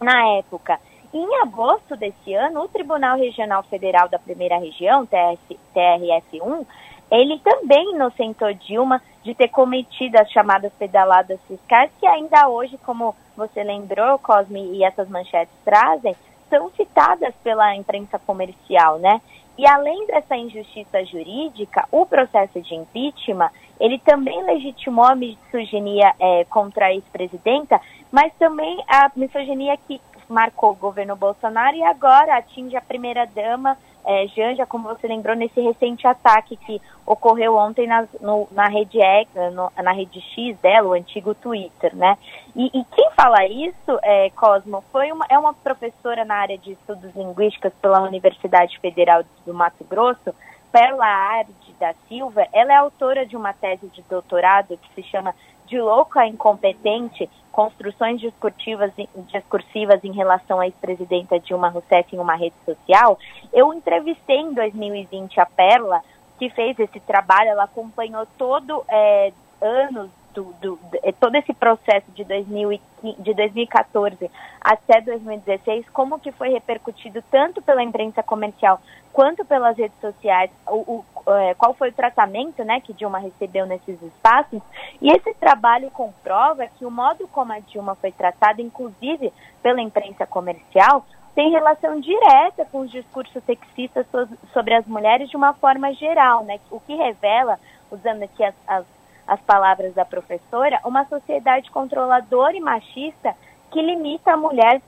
na 0.00 0.38
época. 0.38 0.80
Em 1.12 1.42
agosto 1.42 1.96
desse 1.96 2.34
ano, 2.34 2.62
o 2.62 2.68
Tribunal 2.68 3.16
Regional 3.16 3.62
Federal 3.64 4.08
da 4.08 4.18
Primeira 4.18 4.58
Região, 4.58 5.06
TRS, 5.06 5.58
TRF1, 5.74 6.66
ele 7.10 7.38
também 7.40 7.94
inocentou 7.94 8.52
Dilma 8.54 9.00
de 9.22 9.34
ter 9.34 9.48
cometido 9.48 10.18
as 10.18 10.30
chamadas 10.30 10.72
pedaladas 10.78 11.40
fiscais, 11.46 11.90
que 11.98 12.06
ainda 12.06 12.48
hoje, 12.48 12.78
como 12.78 13.14
você 13.36 13.62
lembrou, 13.62 14.18
Cosme, 14.18 14.76
e 14.76 14.84
essas 14.84 15.08
manchetes 15.08 15.54
trazem, 15.64 16.14
são 16.48 16.70
citadas 16.70 17.34
pela 17.42 17.74
imprensa 17.76 18.18
comercial, 18.18 18.98
né? 18.98 19.20
E 19.56 19.66
além 19.66 20.06
dessa 20.06 20.36
injustiça 20.36 21.04
jurídica, 21.04 21.86
o 21.90 22.06
processo 22.06 22.60
de 22.60 22.74
impeachment, 22.74 23.50
ele 23.80 23.98
também 23.98 24.42
legitimou 24.44 25.04
a 25.04 25.16
misoginia 25.16 26.14
é, 26.18 26.44
contra 26.44 26.86
a 26.86 26.94
ex-presidenta, 26.94 27.80
mas 28.10 28.32
também 28.38 28.82
a 28.86 29.10
misoginia 29.16 29.76
que 29.76 30.00
marcou 30.28 30.70
o 30.70 30.76
governo 30.76 31.16
Bolsonaro 31.16 31.76
e 31.76 31.82
agora 31.82 32.36
atinge 32.36 32.76
a 32.76 32.80
primeira-dama 32.80 33.76
é, 34.04 34.26
Janja, 34.28 34.66
como 34.66 34.88
você 34.88 35.06
lembrou, 35.06 35.36
nesse 35.36 35.60
recente 35.60 36.06
ataque 36.06 36.56
que 36.56 36.80
ocorreu 37.04 37.56
ontem 37.56 37.86
na, 37.86 38.06
no, 38.20 38.48
na 38.52 38.68
rede 38.68 39.00
X, 39.00 39.28
no, 39.52 39.72
na 39.82 39.92
rede 39.92 40.20
X 40.20 40.58
dela, 40.60 40.88
o 40.88 40.92
antigo 40.92 41.34
Twitter, 41.34 41.94
né? 41.94 42.16
E, 42.56 42.66
e 42.66 42.84
quem 42.84 43.10
fala 43.12 43.46
isso, 43.46 43.98
é, 44.02 44.30
Cosmo, 44.30 44.82
foi 44.92 45.12
uma, 45.12 45.26
é 45.28 45.38
uma 45.38 45.52
professora 45.54 46.24
na 46.24 46.36
área 46.36 46.58
de 46.58 46.72
estudos 46.72 47.14
linguísticos 47.14 47.72
pela 47.80 48.00
Universidade 48.00 48.78
Federal 48.78 49.22
do 49.44 49.54
Mato 49.54 49.84
Grosso, 49.84 50.34
Perla 50.72 51.06
Arde 51.06 51.74
da 51.78 51.94
Silva. 52.08 52.46
Ela 52.52 52.72
é 52.72 52.76
autora 52.76 53.26
de 53.26 53.36
uma 53.36 53.52
tese 53.52 53.88
de 53.88 54.02
doutorado 54.02 54.76
que 54.76 54.94
se 54.94 55.02
chama 55.08 55.34
De 55.68 55.80
Louca 55.80 56.26
Incompetente, 56.26 57.28
construções 57.52 58.20
discursivas, 58.20 58.92
discursivas 59.32 60.02
em 60.02 60.12
relação 60.12 60.60
à 60.60 60.66
ex-presidenta 60.66 61.38
Dilma 61.38 61.68
Rousseff 61.68 62.14
em 62.14 62.18
uma 62.18 62.34
rede 62.34 62.56
social, 62.64 63.18
eu 63.52 63.72
entrevistei 63.74 64.38
em 64.38 64.54
2020 64.54 65.40
a 65.40 65.46
Perla, 65.46 66.02
que 66.38 66.48
fez 66.50 66.78
esse 66.78 67.00
trabalho, 67.00 67.50
ela 67.50 67.64
acompanhou 67.64 68.26
todo 68.38 68.84
é, 68.88 69.32
anos 69.60 70.10
do, 70.38 70.54
do, 70.60 70.78
é, 71.02 71.12
todo 71.12 71.34
esse 71.34 71.52
processo 71.52 72.10
de, 72.12 72.24
2015, 72.24 73.22
de 73.22 73.34
2014 73.34 74.30
até 74.60 75.00
2016, 75.00 75.88
como 75.90 76.18
que 76.18 76.30
foi 76.32 76.50
repercutido 76.50 77.22
tanto 77.30 77.60
pela 77.62 77.82
imprensa 77.82 78.22
comercial 78.22 78.80
quanto 79.12 79.44
pelas 79.44 79.76
redes 79.76 79.98
sociais, 80.00 80.50
o, 80.66 81.04
o 81.26 81.32
é, 81.32 81.54
qual 81.54 81.74
foi 81.74 81.88
o 81.90 81.92
tratamento 81.92 82.62
né, 82.64 82.80
que 82.80 82.92
Dilma 82.92 83.18
recebeu 83.18 83.66
nesses 83.66 84.00
espaços. 84.00 84.62
E 85.02 85.10
esse 85.10 85.34
trabalho 85.34 85.90
comprova 85.90 86.66
que 86.66 86.84
o 86.84 86.90
modo 86.90 87.26
como 87.28 87.52
a 87.52 87.58
Dilma 87.58 87.94
foi 87.96 88.12
tratada, 88.12 88.62
inclusive 88.62 89.32
pela 89.62 89.80
imprensa 89.80 90.26
comercial, 90.26 91.04
tem 91.34 91.50
relação 91.50 92.00
direta 92.00 92.64
com 92.64 92.80
os 92.80 92.90
discursos 92.90 93.42
sexistas 93.44 94.06
sobre 94.52 94.74
as 94.74 94.86
mulheres 94.86 95.28
de 95.30 95.36
uma 95.36 95.52
forma 95.52 95.92
geral, 95.94 96.44
né? 96.44 96.58
O 96.70 96.80
que 96.80 96.94
revela, 96.94 97.60
usando 97.90 98.22
aqui 98.24 98.42
as, 98.42 98.54
as, 98.66 98.84
as 99.28 99.40
palavras 99.42 99.94
da 99.94 100.06
professora, 100.06 100.80
uma 100.84 101.04
sociedade 101.04 101.70
controladora 101.70 102.56
e 102.56 102.60
machista 102.60 103.36
que 103.70 103.82
limita 103.82 104.32
a 104.32 104.36
mulher 104.36 104.80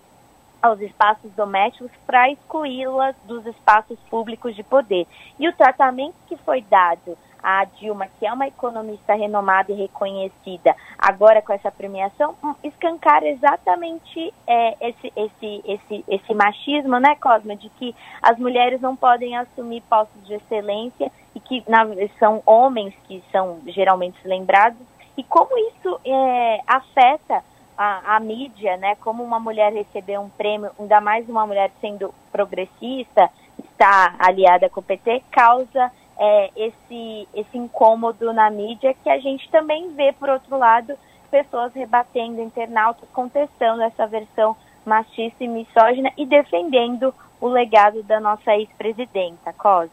aos 0.63 0.81
espaços 0.81 1.31
domésticos 1.33 1.91
para 2.07 2.31
excluí-las 2.31 3.15
dos 3.25 3.45
espaços 3.47 3.99
públicos 4.11 4.57
de 4.57 4.63
poder. 4.63 5.07
E 5.39 5.47
o 5.47 5.53
tratamento 5.53 6.15
que 6.27 6.37
foi 6.39 6.63
dado 6.63 7.17
a 7.43 7.65
Dilma, 7.65 8.07
que 8.19 8.27
é 8.27 8.33
uma 8.33 8.47
economista 8.47 9.15
renomada 9.15 9.73
e 9.73 9.75
reconhecida, 9.75 10.75
agora 10.99 11.43
com 11.43 11.53
essa 11.53 11.71
premiação, 11.71 12.37
hum, 12.43 12.55
escancar 12.63 13.23
exatamente 13.25 14.33
é, 14.47 14.89
esse, 14.89 15.13
esse, 15.17 15.63
esse, 15.65 16.05
esse 16.09 16.35
machismo, 16.35 16.99
né, 16.99 17.17
Cosma, 17.17 17.57
de 17.57 17.69
que 17.71 17.95
as 18.23 18.39
mulheres 18.39 18.81
não 18.81 18.97
podem 18.97 19.37
assumir 19.37 19.83
postos 19.89 20.27
de 20.27 20.35
excelência 20.35 21.11
e 21.35 21.41
que 21.41 21.63
na, 21.69 21.87
são 22.19 22.43
homens 22.45 22.95
que 23.05 23.23
são 23.31 23.61
geralmente 23.67 24.19
lembrados, 24.25 24.79
e 25.17 25.25
como 25.25 25.57
isso 25.69 26.01
é, 26.05 26.61
afeta 26.67 27.45
a, 27.77 28.17
a, 28.17 28.21
mídia, 28.21 28.77
né, 28.77 28.95
como 28.97 29.23
uma 29.23 29.41
mulher 29.41 29.73
receber 29.73 30.19
um 30.19 30.29
prêmio, 30.29 30.71
ainda 30.79 31.01
mais 31.01 31.29
uma 31.29 31.47
mulher 31.47 31.71
sendo 31.81 32.15
progressista, 32.31 33.31
está 33.59 34.15
aliada 34.19 34.69
com 34.69 34.81
o 34.81 34.83
PT, 34.83 35.23
causa 35.31 35.91
é, 36.21 36.51
esse, 36.55 37.27
esse 37.35 37.57
incômodo 37.57 38.31
na 38.31 38.51
mídia 38.51 38.95
que 39.03 39.09
a 39.09 39.19
gente 39.19 39.51
também 39.51 39.95
vê, 39.95 40.13
por 40.13 40.29
outro 40.29 40.59
lado, 40.59 40.93
pessoas 41.31 41.73
rebatendo, 41.73 42.43
internautas 42.43 43.09
contestando 43.11 43.83
essa 43.83 44.07
versão 44.07 44.55
machista 44.85 45.43
e 45.43 45.49
misógina 45.49 46.13
e 46.19 46.27
defendendo 46.27 47.15
o 47.41 47.49
legado 47.49 48.03
da 48.03 48.21
nossa 48.21 48.55
ex-presidenta, 48.55 49.51
Cosmo. 49.55 49.91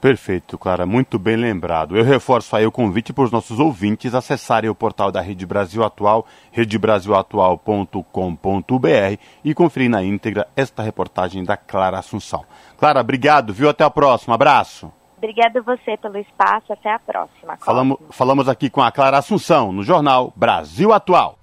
Perfeito, 0.00 0.56
Clara, 0.56 0.86
muito 0.86 1.18
bem 1.18 1.36
lembrado. 1.36 1.96
Eu 1.96 2.04
reforço 2.04 2.56
aí 2.56 2.66
o 2.66 2.72
convite 2.72 3.12
para 3.12 3.24
os 3.24 3.30
nossos 3.30 3.58
ouvintes 3.58 4.14
acessarem 4.14 4.70
o 4.70 4.74
portal 4.74 5.12
da 5.12 5.20
Rede 5.20 5.44
Brasil 5.44 5.84
Atual, 5.84 6.26
redebrasilatual.com.br 6.52 9.20
e 9.44 9.54
conferir 9.54 9.90
na 9.90 10.02
íntegra 10.02 10.48
esta 10.56 10.82
reportagem 10.82 11.44
da 11.44 11.56
Clara 11.56 11.98
Assunção. 11.98 12.44
Clara, 12.78 13.00
obrigado, 13.00 13.52
viu? 13.52 13.68
Até 13.68 13.84
a 13.84 13.90
próxima. 13.90 14.34
Abraço. 14.34 14.90
Obrigada 15.26 15.58
a 15.58 15.62
você 15.62 15.96
pelo 15.96 16.18
espaço. 16.18 16.72
Até 16.72 16.94
a 16.94 17.00
próxima. 17.00 17.56
Falamos, 17.56 17.98
falamos 18.10 18.48
aqui 18.48 18.70
com 18.70 18.80
a 18.80 18.92
Clara 18.92 19.18
Assunção, 19.18 19.72
no 19.72 19.82
jornal 19.82 20.32
Brasil 20.36 20.92
Atual. 20.92 21.36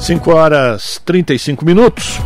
5 0.00 0.32
horas 0.32 0.98
35 1.04 1.62
minutos. 1.62 2.18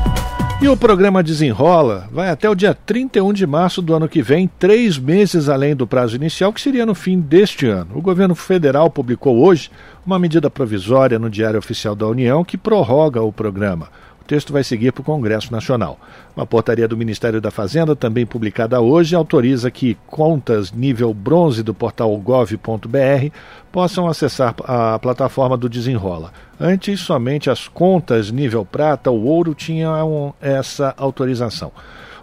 E 0.62 0.68
o 0.68 0.76
programa 0.76 1.24
Desenrola 1.24 2.07
vai 2.12 2.28
até 2.28 2.49
o 2.49 2.55
dia 2.55 2.72
31 2.72 3.32
de 3.32 3.47
março 3.49 3.82
do 3.82 3.93
ano 3.93 4.09
que 4.09 4.22
vem, 4.22 4.47
três 4.47 4.97
meses 4.97 5.49
além 5.49 5.74
do 5.74 5.88
prazo 5.88 6.14
inicial, 6.14 6.53
que 6.53 6.61
seria 6.61 6.86
no 6.86 6.95
fim 6.95 7.18
deste 7.18 7.66
ano. 7.66 7.97
O 7.97 8.01
governo 8.01 8.36
federal 8.36 8.91
publicou 8.91 9.43
hoje 9.45 9.72
uma 10.07 10.20
medida 10.20 10.49
provisória 10.49 11.18
no 11.18 11.28
Diário 11.28 11.59
Oficial 11.59 11.97
da 11.97 12.07
União 12.07 12.45
que 12.45 12.57
prorroga 12.57 13.20
o 13.22 13.32
programa 13.32 13.88
texto 14.31 14.53
vai 14.53 14.62
seguir 14.62 14.93
para 14.93 15.01
o 15.01 15.05
Congresso 15.05 15.51
Nacional. 15.51 15.99
Uma 16.37 16.47
portaria 16.47 16.87
do 16.87 16.97
Ministério 16.97 17.41
da 17.41 17.51
Fazenda, 17.51 17.97
também 17.97 18.24
publicada 18.24 18.81
hoje, 18.81 19.16
autoriza 19.16 19.72
que 19.72 19.99
contas 20.07 20.70
nível 20.70 21.12
bronze 21.12 21.64
do 21.64 21.74
portal 21.74 22.16
gov.br 22.16 23.35
possam 23.72 24.07
acessar 24.07 24.55
a 24.62 24.97
plataforma 25.01 25.57
do 25.57 25.68
Desenrola. 25.68 26.33
Antes, 26.61 27.01
somente 27.01 27.51
as 27.51 27.66
contas 27.66 28.31
nível 28.31 28.64
prata 28.64 29.11
ou 29.11 29.24
ouro 29.24 29.53
tinham 29.53 30.33
essa 30.41 30.95
autorização. 30.97 31.72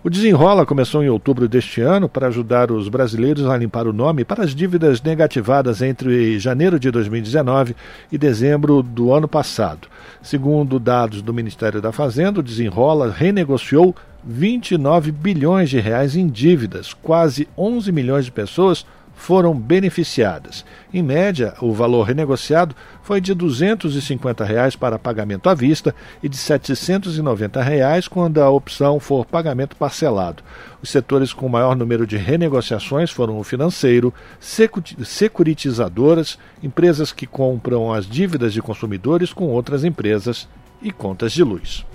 O 0.07 0.09
Desenrola 0.09 0.65
começou 0.65 1.03
em 1.03 1.09
outubro 1.09 1.49
deste 1.49 1.81
ano 1.81 2.07
para 2.07 2.27
ajudar 2.27 2.71
os 2.71 2.87
brasileiros 2.87 3.45
a 3.45 3.57
limpar 3.57 3.87
o 3.87 3.91
nome 3.91 4.23
para 4.23 4.41
as 4.41 4.55
dívidas 4.55 5.01
negativadas 5.01 5.81
entre 5.81 6.39
janeiro 6.39 6.79
de 6.79 6.89
2019 6.89 7.75
e 8.09 8.17
dezembro 8.17 8.81
do 8.81 9.11
ano 9.11 9.27
passado. 9.27 9.89
Segundo 10.21 10.79
dados 10.79 11.21
do 11.21 11.33
Ministério 11.33 11.81
da 11.81 11.91
Fazenda, 11.91 12.39
o 12.39 12.43
Desenrola 12.43 13.11
renegociou 13.11 13.93
29 14.23 15.11
bilhões 15.11 15.69
de 15.69 15.77
reais 15.77 16.15
em 16.15 16.29
dívidas, 16.29 16.93
quase 16.93 17.45
11 17.57 17.91
milhões 17.91 18.23
de 18.23 18.31
pessoas 18.31 18.85
foram 19.17 19.53
beneficiadas. 19.53 20.63
Em 20.93 21.01
média, 21.01 21.55
o 21.59 21.73
valor 21.73 22.03
renegociado 22.03 22.75
foi 23.01 23.19
de 23.19 23.33
250 23.33 24.45
reais 24.45 24.75
para 24.75 24.99
pagamento 24.99 25.49
à 25.49 25.55
vista 25.55 25.93
e 26.21 26.29
de 26.29 26.37
790 26.37 27.61
reais 27.61 28.07
quando 28.07 28.41
a 28.41 28.49
opção 28.49 28.99
for 28.99 29.25
pagamento 29.25 29.75
parcelado. 29.75 30.43
Os 30.81 30.89
setores 30.89 31.33
com 31.33 31.49
maior 31.49 31.75
número 31.75 32.05
de 32.05 32.15
renegociações 32.15 33.09
foram 33.09 33.39
o 33.39 33.43
financeiro, 33.43 34.13
securitizadoras, 34.39 36.37
empresas 36.61 37.11
que 37.11 37.25
compram 37.25 37.91
as 37.91 38.05
dívidas 38.05 38.53
de 38.53 38.61
consumidores 38.61 39.33
com 39.33 39.45
outras 39.45 39.83
empresas 39.83 40.47
e 40.81 40.91
contas 40.91 41.33
de 41.33 41.43
luz. 41.43 41.85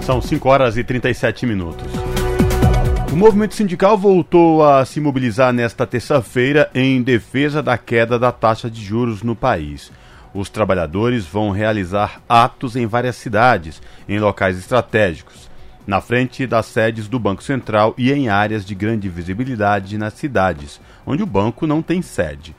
São 0.00 0.20
5 0.20 0.48
horas 0.48 0.76
e 0.76 0.82
37 0.82 1.46
minutos. 1.46 2.01
O 3.12 3.14
movimento 3.14 3.54
sindical 3.54 3.98
voltou 3.98 4.64
a 4.64 4.82
se 4.86 4.98
mobilizar 4.98 5.52
nesta 5.52 5.86
terça-feira 5.86 6.70
em 6.74 7.02
defesa 7.02 7.62
da 7.62 7.76
queda 7.76 8.18
da 8.18 8.32
taxa 8.32 8.70
de 8.70 8.82
juros 8.82 9.22
no 9.22 9.36
país. 9.36 9.92
Os 10.32 10.48
trabalhadores 10.48 11.26
vão 11.26 11.50
realizar 11.50 12.22
atos 12.26 12.74
em 12.74 12.86
várias 12.86 13.16
cidades, 13.16 13.82
em 14.08 14.18
locais 14.18 14.58
estratégicos, 14.58 15.50
na 15.86 16.00
frente 16.00 16.46
das 16.46 16.64
sedes 16.64 17.06
do 17.06 17.18
Banco 17.18 17.42
Central 17.42 17.94
e 17.98 18.10
em 18.10 18.30
áreas 18.30 18.64
de 18.64 18.74
grande 18.74 19.10
visibilidade 19.10 19.98
nas 19.98 20.14
cidades, 20.14 20.80
onde 21.04 21.22
o 21.22 21.26
banco 21.26 21.66
não 21.66 21.82
tem 21.82 22.00
sede. 22.00 22.56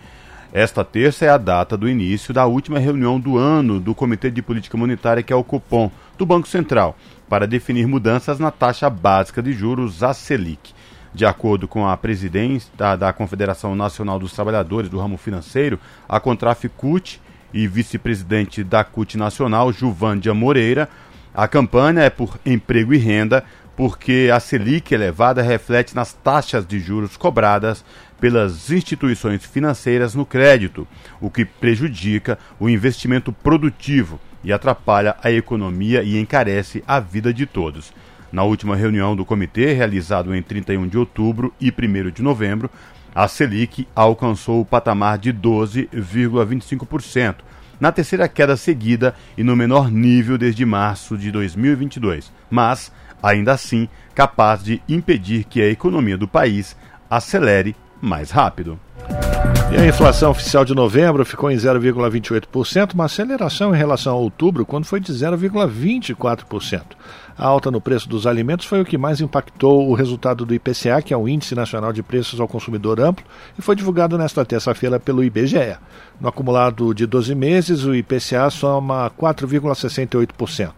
Esta 0.53 0.85
terça 0.85 1.25
é 1.25 1.29
a 1.29 1.37
data 1.39 1.75
do 1.75 1.89
início 1.89 2.31
da 2.31 2.45
última 2.45 2.77
reunião 2.77 3.19
do 3.19 3.39
ano 3.39 3.79
do 3.79 3.95
Comitê 3.95 4.29
de 4.29 4.43
Política 4.43 4.77
Monetária, 4.77 5.23
que 5.23 5.33
é 5.33 5.35
o 5.35 5.43
Copom, 5.43 5.89
do 6.15 6.27
Banco 6.27 6.47
Central, 6.47 6.95
para 7.29 7.47
definir 7.47 7.87
mudanças 7.87 8.39
na 8.39 8.51
taxa 8.51 8.89
básica 8.89 9.41
de 9.41 9.53
juros, 9.53 10.03
a 10.03 10.13
Selic. 10.13 10.73
De 11.13 11.25
acordo 11.25 11.67
com 11.67 11.87
a 11.87 11.95
presidente 11.95 12.67
da, 12.75 13.13
Confederação 13.13 13.75
Nacional 13.75 14.17
dos 14.17 14.33
Trabalhadores 14.33 14.89
do 14.89 14.99
Ramo 14.99 15.17
Financeiro, 15.17 15.79
a 16.09 16.19
Contraficute 16.19 17.21
e 17.53 17.67
vice-presidente 17.67 18.63
da 18.63 18.83
CUT 18.83 19.15
Nacional, 19.15 19.71
Juvândia 19.71 20.33
Moreira, 20.33 20.89
a 21.33 21.47
campanha 21.47 22.01
é 22.01 22.09
por 22.09 22.39
emprego 22.43 22.93
e 22.93 22.97
renda, 22.97 23.43
porque 23.75 24.29
a 24.33 24.39
Selic 24.39 24.93
elevada 24.93 25.41
reflete 25.41 25.95
nas 25.95 26.13
taxas 26.13 26.65
de 26.65 26.79
juros 26.79 27.15
cobradas 27.15 27.85
pelas 28.19 28.71
instituições 28.71 29.45
financeiras 29.45 30.15
no 30.15 30.25
crédito, 30.25 30.87
o 31.19 31.29
que 31.29 31.45
prejudica 31.45 32.39
o 32.59 32.69
investimento 32.69 33.31
produtivo 33.31 34.19
e 34.43 34.51
atrapalha 34.51 35.15
a 35.23 35.31
economia 35.31 36.03
e 36.03 36.19
encarece 36.19 36.83
a 36.87 36.99
vida 36.99 37.33
de 37.33 37.45
todos. 37.45 37.93
Na 38.31 38.43
última 38.43 38.75
reunião 38.75 39.15
do 39.15 39.23
comitê, 39.23 39.73
realizado 39.73 40.33
em 40.33 40.41
31 40.41 40.87
de 40.87 40.97
outubro 40.97 41.53
e 41.61 41.71
1 41.71 42.11
de 42.11 42.23
novembro, 42.23 42.69
a 43.13 43.27
Selic 43.27 43.87
alcançou 43.95 44.61
o 44.61 44.65
patamar 44.65 45.19
de 45.19 45.31
12,25%, 45.31 47.35
na 47.79 47.91
terceira 47.91 48.27
queda 48.27 48.57
seguida 48.57 49.13
e 49.37 49.43
no 49.43 49.55
menor 49.55 49.91
nível 49.91 50.37
desde 50.37 50.65
março 50.65 51.17
de 51.17 51.31
2022, 51.31 52.31
mas, 52.49 52.91
ainda 53.21 53.53
assim, 53.53 53.87
capaz 54.15 54.63
de 54.63 54.81
impedir 54.87 55.43
que 55.43 55.61
a 55.61 55.69
economia 55.69 56.17
do 56.17 56.27
país 56.27 56.75
acelere 57.09 57.75
mais 58.01 58.31
rápido. 58.31 58.79
E 59.71 59.75
a 59.75 59.87
inflação 59.87 60.29
oficial 60.29 60.63
de 60.63 60.75
novembro 60.75 61.25
ficou 61.25 61.49
em 61.49 61.55
0,28%, 61.55 62.93
uma 62.93 63.05
aceleração 63.05 63.73
em 63.73 63.77
relação 63.77 64.13
a 64.13 64.17
outubro, 64.17 64.67
quando 64.67 64.85
foi 64.85 64.99
de 64.99 65.11
0,24%. 65.11 66.83
A 67.35 67.47
alta 67.47 67.71
no 67.71 67.81
preço 67.81 68.07
dos 68.07 68.27
alimentos 68.27 68.67
foi 68.67 68.79
o 68.81 68.85
que 68.85 68.99
mais 68.99 69.19
impactou 69.19 69.89
o 69.89 69.95
resultado 69.95 70.45
do 70.45 70.53
IPCA, 70.53 71.01
que 71.01 71.11
é 71.11 71.17
o 71.17 71.27
Índice 71.27 71.55
Nacional 71.55 71.91
de 71.91 72.03
Preços 72.03 72.39
ao 72.39 72.47
Consumidor 72.47 72.99
Amplo, 73.01 73.25
e 73.57 73.61
foi 73.63 73.75
divulgado 73.75 74.15
nesta 74.15 74.45
terça-feira 74.45 74.99
pelo 74.99 75.23
IBGE. 75.23 75.75
No 76.21 76.29
acumulado 76.29 76.93
de 76.93 77.07
12 77.07 77.33
meses, 77.33 77.83
o 77.83 77.95
IPCA 77.95 78.51
soma 78.51 79.11
4,68%. 79.19 80.71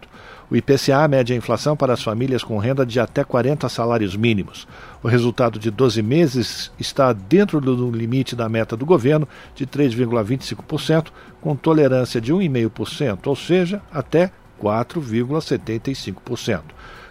O 0.50 0.56
IPCA 0.56 1.08
mede 1.08 1.34
a 1.34 1.36
inflação 1.36 1.76
para 1.76 1.94
as 1.94 2.04
famílias 2.04 2.44
com 2.44 2.58
renda 2.58 2.86
de 2.86 3.00
até 3.00 3.24
40 3.24 3.68
salários 3.68 4.16
mínimos. 4.16 4.68
O 5.02 5.08
resultado 5.08 5.58
de 5.58 5.72
12 5.72 6.02
meses 6.02 6.72
está 6.80 7.12
dentro 7.14 7.60
do 7.60 7.90
limite 7.90 8.36
da 8.36 8.48
meta 8.48 8.78
do 8.78 8.86
governo 8.86 9.28
de 9.56 9.66
3,25%, 9.66 11.08
com 11.42 11.56
tolerância 11.56 12.22
de 12.22 12.34
1,5%, 12.34 13.26
ou 13.26 13.36
seja, 13.36 13.82
até 13.92 14.32
4,75%. 14.62 16.62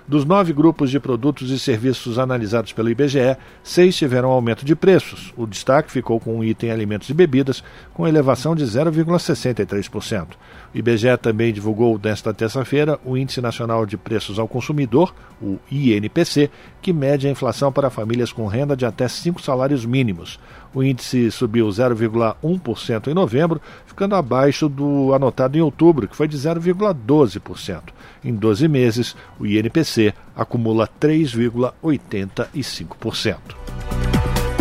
Dos 0.07 0.26
nove 0.26 0.53
grupos 0.53 0.91
de 0.91 1.01
produtos 1.01 1.51
e 1.51 1.59
serviços 1.59 2.18
analisados 2.18 2.74
pelo 2.74 2.91
IBGE, 2.91 3.39
seis 3.62 3.97
tiveram 3.97 4.28
aumento 4.28 4.62
de 4.62 4.76
preços. 4.76 5.32
O 5.35 5.47
destaque 5.47 5.91
ficou 5.91 6.20
com 6.20 6.39
o 6.39 6.45
item 6.45 6.70
alimentos 6.70 7.09
e 7.09 7.14
bebidas, 7.14 7.64
com 7.95 8.07
elevação 8.07 8.55
de 8.55 8.66
0,63%. 8.66 10.26
IBGE 10.75 11.16
também 11.16 11.53
divulgou 11.53 12.01
nesta 12.03 12.35
terça-feira 12.35 12.99
o 13.05 13.16
Índice 13.16 13.41
Nacional 13.41 13.87
de 13.87 13.97
Preços 13.97 14.41
ao 14.41 14.49
Consumidor, 14.49 15.14
o 15.41 15.57
INPC, 15.70 16.51
que 16.83 16.93
mede 16.93 17.29
a 17.29 17.31
inflação 17.31 17.70
para 17.70 17.91
famílias 17.91 18.33
com 18.33 18.49
renda 18.49 18.77
de 18.77 18.85
até 18.85 19.07
cinco 19.07 19.41
salários 19.41 19.87
mínimos. 19.87 20.41
O 20.75 20.83
índice 20.83 21.31
subiu 21.31 21.68
0,1% 21.68 23.07
em 23.07 23.14
novembro, 23.14 23.62
ficando 23.87 24.16
abaixo 24.16 24.68
do 24.68 25.14
anotado 25.14 25.57
em 25.57 25.61
outubro, 25.61 26.09
que 26.09 26.16
foi 26.16 26.27
de 26.27 26.37
0,12%. 26.37 27.81
Em 28.25 28.35
12 28.35 28.66
meses, 28.66 29.14
o 29.39 29.47
INPC 29.47 30.12
acumula 30.35 30.89
3,85%. 31.01 33.37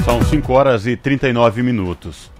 São 0.05 0.21
5 0.21 0.53
horas 0.53 0.85
e 0.85 0.95
39 0.95 1.63
minutos. 1.63 2.31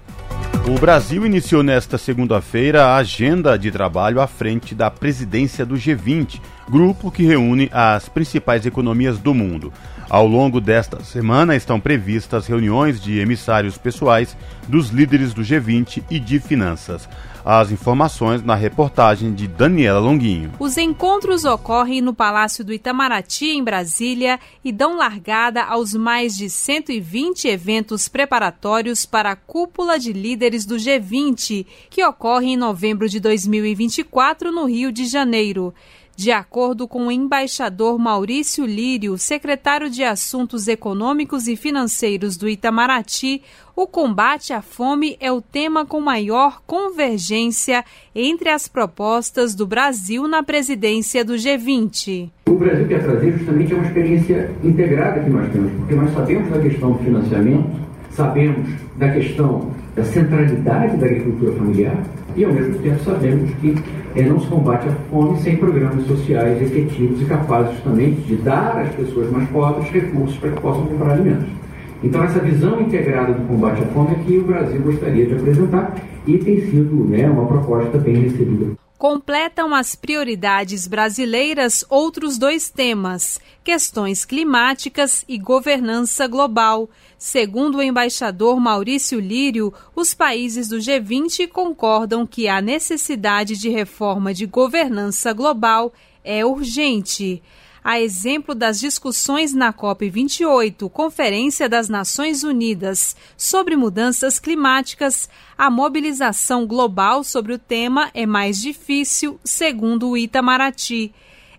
O 0.65 0.79
Brasil 0.79 1.25
iniciou 1.25 1.61
nesta 1.61 1.97
segunda-feira 1.97 2.85
a 2.85 2.95
agenda 2.95 3.59
de 3.59 3.69
trabalho 3.69 4.21
à 4.21 4.27
frente 4.27 4.73
da 4.73 4.89
presidência 4.89 5.65
do 5.65 5.75
G20, 5.75 6.39
grupo 6.69 7.11
que 7.11 7.23
reúne 7.23 7.69
as 7.73 8.07
principais 8.07 8.65
economias 8.65 9.19
do 9.19 9.33
mundo. 9.33 9.73
Ao 10.09 10.25
longo 10.25 10.61
desta 10.61 11.03
semana 11.03 11.53
estão 11.53 11.81
previstas 11.81 12.47
reuniões 12.47 13.01
de 13.01 13.19
emissários 13.19 13.77
pessoais 13.77 14.37
dos 14.65 14.87
líderes 14.87 15.33
do 15.33 15.41
G20 15.41 16.01
e 16.09 16.17
de 16.17 16.39
finanças. 16.39 17.09
As 17.45 17.71
informações 17.71 18.41
na 18.41 18.55
reportagem 18.55 19.33
de 19.33 19.47
Daniela 19.47 19.99
Longuinho. 19.99 20.53
Os 20.59 20.77
encontros 20.77 21.43
ocorrem 21.43 21.99
no 22.01 22.13
Palácio 22.13 22.63
do 22.63 22.71
Itamaraty, 22.71 23.47
em 23.47 23.61
Brasília, 23.61 24.39
e 24.63 24.71
dão 24.71 24.95
largada 24.95 25.61
aos 25.61 25.93
mais 25.93 26.37
de 26.37 26.49
120 26.49 27.49
eventos 27.49 28.07
preparatórios 28.07 29.05
para 29.05 29.31
a 29.31 29.35
cúpula 29.35 29.99
de 29.99 30.13
líderes 30.13 30.65
do 30.65 30.75
G20, 30.75 31.65
que 31.89 32.05
ocorre 32.05 32.47
em 32.47 32.57
novembro 32.57 33.09
de 33.09 33.19
2024 33.19 34.49
no 34.49 34.65
Rio 34.65 34.89
de 34.89 35.05
Janeiro. 35.05 35.73
De 36.15 36.31
acordo 36.31 36.87
com 36.87 37.07
o 37.07 37.11
embaixador 37.11 37.97
Maurício 37.97 38.67
Lírio, 38.67 39.17
secretário 39.17 39.89
de 39.89 40.03
Assuntos 40.03 40.67
Econômicos 40.67 41.47
e 41.47 41.55
Financeiros 41.55 42.37
do 42.37 42.47
Itamaraty, 42.47 43.41
o 43.75 43.87
combate 43.87 44.53
à 44.53 44.61
fome 44.61 45.17
é 45.19 45.31
o 45.31 45.41
tema 45.41 45.85
com 45.85 45.99
maior 45.99 46.61
convergência 46.65 47.83
entre 48.15 48.49
as 48.49 48.67
propostas 48.67 49.55
do 49.55 49.65
Brasil 49.65 50.27
na 50.27 50.43
presidência 50.43 51.25
do 51.25 51.33
G20. 51.33 52.29
O 52.47 52.53
Brasil 52.53 52.87
quer 52.87 53.03
trazer 53.03 53.31
justamente 53.31 53.73
uma 53.73 53.83
experiência 53.83 54.51
integrada 54.63 55.21
que 55.21 55.29
nós 55.29 55.51
temos, 55.51 55.71
porque 55.71 55.95
nós 55.95 56.13
sabemos 56.13 56.49
da 56.51 56.59
questão 56.59 56.91
do 56.91 56.99
financiamento, 56.99 57.69
sabemos 58.11 58.69
da 58.95 59.09
questão 59.09 59.71
da 59.95 60.03
centralidade 60.03 60.97
da 60.97 61.05
agricultura 61.07 61.53
familiar 61.53 62.03
e, 62.35 62.45
ao 62.45 62.53
mesmo 62.53 62.77
tempo, 62.79 63.03
sabemos 63.03 63.51
que 63.55 63.75
é, 64.15 64.21
não 64.21 64.39
se 64.39 64.47
combate 64.47 64.87
a 64.87 64.91
fome 65.09 65.39
sem 65.41 65.57
programas 65.57 66.05
sociais 66.05 66.61
efetivos 66.61 67.21
e 67.21 67.25
capazes 67.25 67.73
justamente 67.73 68.21
de 68.21 68.35
dar 68.35 68.81
às 68.81 68.93
pessoas 68.95 69.31
mais 69.31 69.49
pobres 69.49 69.89
recursos 69.89 70.37
para 70.37 70.51
que 70.51 70.61
possam 70.61 70.85
comprar 70.85 71.13
alimentos. 71.13 71.62
Então, 72.03 72.23
essa 72.23 72.39
visão 72.39 72.81
integrada 72.81 73.33
do 73.33 73.47
combate 73.47 73.81
à 73.81 73.85
fome 73.87 74.13
é 74.13 74.23
que 74.23 74.37
o 74.37 74.43
Brasil 74.43 74.81
gostaria 74.81 75.25
de 75.25 75.33
apresentar 75.35 75.95
e 76.27 76.37
tem 76.37 76.61
sido 76.69 77.05
né, 77.05 77.29
uma 77.29 77.47
proposta 77.47 77.97
bem 77.97 78.15
recebida 78.15 78.75
completam 79.03 79.75
as 79.75 79.95
prioridades 79.95 80.87
brasileiras 80.87 81.83
outros 81.89 82.37
dois 82.37 82.69
temas: 82.69 83.37
questões 83.61 84.23
climáticas 84.23 85.25
e 85.27 85.37
governança 85.37 86.25
global. 86.25 86.89
Segundo 87.17 87.79
o 87.79 87.83
embaixador 87.83 88.61
Maurício 88.61 89.19
Lírio, 89.19 89.73
os 89.93 90.13
países 90.13 90.69
do 90.69 90.77
G20 90.77 91.49
concordam 91.49 92.25
que 92.25 92.47
a 92.47 92.61
necessidade 92.61 93.57
de 93.57 93.67
reforma 93.67 94.33
de 94.33 94.45
governança 94.45 95.33
global 95.33 95.91
é 96.23 96.45
urgente 96.45 97.43
a 97.83 97.99
exemplo 97.99 98.55
das 98.55 98.79
discussões 98.79 99.53
na 99.53 99.73
COP28, 99.73 100.89
Conferência 100.89 101.67
das 101.67 101.89
Nações 101.89 102.43
Unidas 102.43 103.15
sobre 103.35 103.75
Mudanças 103.75 104.39
Climáticas, 104.39 105.29
a 105.57 105.69
mobilização 105.69 106.65
global 106.65 107.23
sobre 107.23 107.53
o 107.53 107.59
tema 107.59 108.09
é 108.13 108.25
mais 108.25 108.61
difícil, 108.61 109.37
segundo 109.43 110.09
o 110.09 110.17
Itamaraty. 110.17 111.13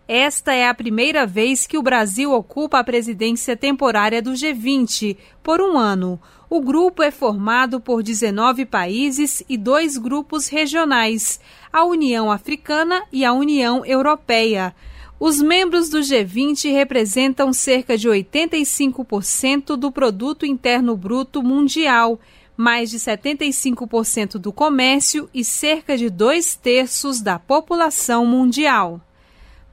Esta 0.09 0.53
é 0.53 0.69
a 0.69 0.75
primeira 0.75 1.27
vez 1.27 1.67
que 1.67 1.79
o 1.79 1.83
Brasil 1.83 2.33
ocupa 2.33 2.79
a 2.79 2.85
presidência 2.85 3.57
temporária 3.57 4.21
do 4.21 4.33
G20 4.33 5.17
por 5.43 5.61
um 5.61 5.79
ano. 5.79 6.21
O 6.49 6.61
grupo 6.61 7.03
é 7.03 7.11
formado 7.11 7.81
por 7.81 8.03
19 8.03 8.67
países 8.67 9.43
e 9.49 9.57
dois 9.57 9.97
grupos 9.97 10.49
regionais, 10.49 11.41
a 11.73 11.85
União 11.85 12.31
Africana 12.31 13.03
e 13.11 13.25
a 13.25 13.33
União 13.33 13.85
Europeia. 13.85 14.75
Os 15.19 15.41
membros 15.41 15.89
do 15.89 16.01
G20 16.01 16.73
representam 16.73 17.53
cerca 17.53 17.97
de 17.97 18.09
85% 18.09 19.77
do 19.77 19.91
produto 19.93 20.45
interno 20.45 20.97
bruto 20.97 21.43
mundial, 21.43 22.19
mais 22.57 22.91
de 22.91 22.99
75% 22.99 24.39
do 24.39 24.53
comércio 24.53 25.29
e 25.33 25.45
cerca 25.45 25.97
de 25.97 26.11
dois 26.11 26.55
terços 26.55 27.21
da 27.21 27.39
população 27.39 28.27
mundial. 28.27 29.01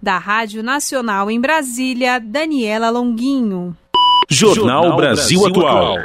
Da 0.02 0.18
Rádio 0.18 0.64
Nacional 0.64 1.30
em 1.30 1.40
Brasília, 1.40 2.20
Daniela 2.20 2.90
Longuinho. 2.90 3.76
Jornal 4.30 4.96
Brasil 4.96 5.46
Atual. 5.46 5.98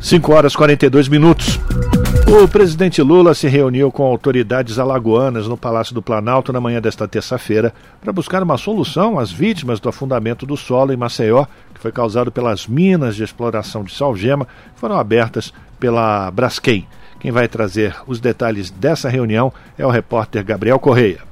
5 0.00 0.32
horas 0.32 0.52
e 0.52 0.56
42 0.56 1.08
minutos. 1.08 1.60
O 2.26 2.48
presidente 2.48 3.02
Lula 3.02 3.34
se 3.34 3.46
reuniu 3.46 3.90
com 3.92 4.04
autoridades 4.04 4.78
alagoanas 4.78 5.46
no 5.46 5.56
Palácio 5.56 5.94
do 5.94 6.02
Planalto 6.02 6.52
na 6.52 6.60
manhã 6.60 6.80
desta 6.80 7.06
terça-feira 7.06 7.74
para 8.00 8.12
buscar 8.12 8.42
uma 8.42 8.56
solução 8.56 9.18
às 9.18 9.30
vítimas 9.30 9.80
do 9.80 9.88
afundamento 9.88 10.46
do 10.46 10.56
solo 10.56 10.92
em 10.92 10.96
Maceió, 10.96 11.44
que 11.74 11.80
foi 11.80 11.92
causado 11.92 12.32
pelas 12.32 12.66
minas 12.66 13.16
de 13.16 13.22
exploração 13.22 13.84
de 13.84 13.94
salgema 13.94 14.46
que 14.46 14.80
foram 14.80 14.98
abertas 14.98 15.52
pela 15.78 16.30
Braskem. 16.30 16.86
Quem 17.20 17.30
vai 17.30 17.46
trazer 17.48 17.94
os 18.06 18.18
detalhes 18.18 18.70
dessa 18.70 19.08
reunião 19.08 19.52
é 19.78 19.86
o 19.86 19.90
repórter 19.90 20.44
Gabriel 20.44 20.78
Correia. 20.78 21.31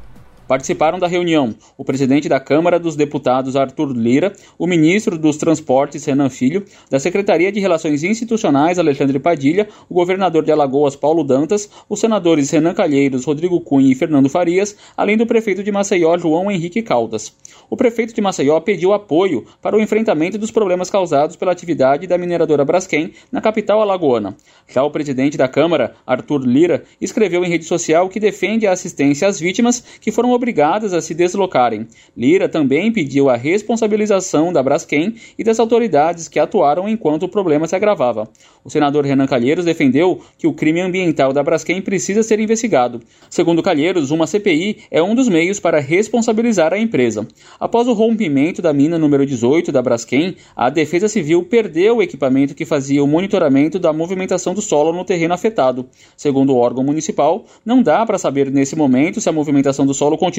Participaram 0.50 0.98
da 0.98 1.06
reunião 1.06 1.54
o 1.78 1.84
presidente 1.84 2.28
da 2.28 2.40
Câmara 2.40 2.76
dos 2.76 2.96
Deputados 2.96 3.54
Arthur 3.54 3.92
Lira, 3.92 4.32
o 4.58 4.66
ministro 4.66 5.16
dos 5.16 5.36
Transportes 5.36 6.04
Renan 6.04 6.28
Filho, 6.28 6.64
da 6.90 6.98
Secretaria 6.98 7.52
de 7.52 7.60
Relações 7.60 8.02
Institucionais 8.02 8.76
Alexandre 8.76 9.20
Padilha, 9.20 9.68
o 9.88 9.94
governador 9.94 10.44
de 10.44 10.50
Alagoas 10.50 10.96
Paulo 10.96 11.22
Dantas, 11.22 11.70
os 11.88 12.00
senadores 12.00 12.50
Renan 12.50 12.74
Calheiros, 12.74 13.24
Rodrigo 13.24 13.60
Cunha 13.60 13.92
e 13.92 13.94
Fernando 13.94 14.28
Farias, 14.28 14.76
além 14.96 15.16
do 15.16 15.24
prefeito 15.24 15.62
de 15.62 15.70
Maceió 15.70 16.18
João 16.18 16.50
Henrique 16.50 16.82
Caldas. 16.82 17.32
O 17.70 17.76
prefeito 17.76 18.12
de 18.12 18.20
Maceió 18.20 18.58
pediu 18.58 18.92
apoio 18.92 19.46
para 19.62 19.76
o 19.76 19.80
enfrentamento 19.80 20.36
dos 20.36 20.50
problemas 20.50 20.90
causados 20.90 21.36
pela 21.36 21.52
atividade 21.52 22.08
da 22.08 22.18
mineradora 22.18 22.64
Braskem 22.64 23.12
na 23.30 23.40
capital 23.40 23.80
alagoana. 23.80 24.36
Já 24.66 24.82
o 24.82 24.90
presidente 24.90 25.38
da 25.38 25.46
Câmara, 25.46 25.94
Arthur 26.04 26.44
Lira, 26.44 26.82
escreveu 27.00 27.44
em 27.44 27.48
rede 27.48 27.64
social 27.64 28.08
que 28.08 28.18
defende 28.18 28.66
a 28.66 28.72
assistência 28.72 29.28
às 29.28 29.38
vítimas 29.38 29.80
que 30.00 30.10
foram 30.10 30.39
obrigadas 30.40 30.94
a 30.94 31.02
se 31.02 31.12
deslocarem. 31.12 31.86
Lira 32.16 32.48
também 32.48 32.90
pediu 32.90 33.28
a 33.28 33.36
responsabilização 33.36 34.50
da 34.50 34.62
Braskem 34.62 35.14
e 35.38 35.44
das 35.44 35.60
autoridades 35.60 36.28
que 36.28 36.38
atuaram 36.38 36.88
enquanto 36.88 37.24
o 37.24 37.28
problema 37.28 37.68
se 37.68 37.76
agravava. 37.76 38.26
O 38.64 38.70
senador 38.70 39.04
Renan 39.04 39.26
Calheiros 39.26 39.66
defendeu 39.66 40.20
que 40.38 40.46
o 40.46 40.54
crime 40.54 40.80
ambiental 40.80 41.32
da 41.34 41.42
Braskem 41.42 41.82
precisa 41.82 42.22
ser 42.22 42.40
investigado. 42.40 43.00
Segundo 43.28 43.62
Calheiros, 43.62 44.10
uma 44.10 44.26
CPI 44.26 44.78
é 44.90 45.02
um 45.02 45.14
dos 45.14 45.28
meios 45.28 45.60
para 45.60 45.78
responsabilizar 45.78 46.72
a 46.72 46.78
empresa. 46.78 47.28
Após 47.58 47.86
o 47.86 47.92
rompimento 47.92 48.62
da 48.62 48.72
mina 48.72 48.98
número 48.98 49.26
18 49.26 49.70
da 49.70 49.82
Braskem, 49.82 50.36
a 50.56 50.70
Defesa 50.70 51.08
Civil 51.08 51.42
perdeu 51.42 51.98
o 51.98 52.02
equipamento 52.02 52.54
que 52.54 52.64
fazia 52.64 53.04
o 53.04 53.06
monitoramento 53.06 53.78
da 53.78 53.92
movimentação 53.92 54.54
do 54.54 54.62
solo 54.62 54.92
no 54.92 55.04
terreno 55.04 55.34
afetado. 55.34 55.86
Segundo 56.16 56.54
o 56.54 56.56
órgão 56.56 56.82
municipal, 56.82 57.44
não 57.64 57.82
dá 57.82 58.06
para 58.06 58.18
saber 58.18 58.50
nesse 58.50 58.74
momento 58.74 59.20
se 59.20 59.28
a 59.28 59.32
movimentação 59.32 59.84
do 59.84 59.92
solo 59.92 60.16
continua, 60.16 60.29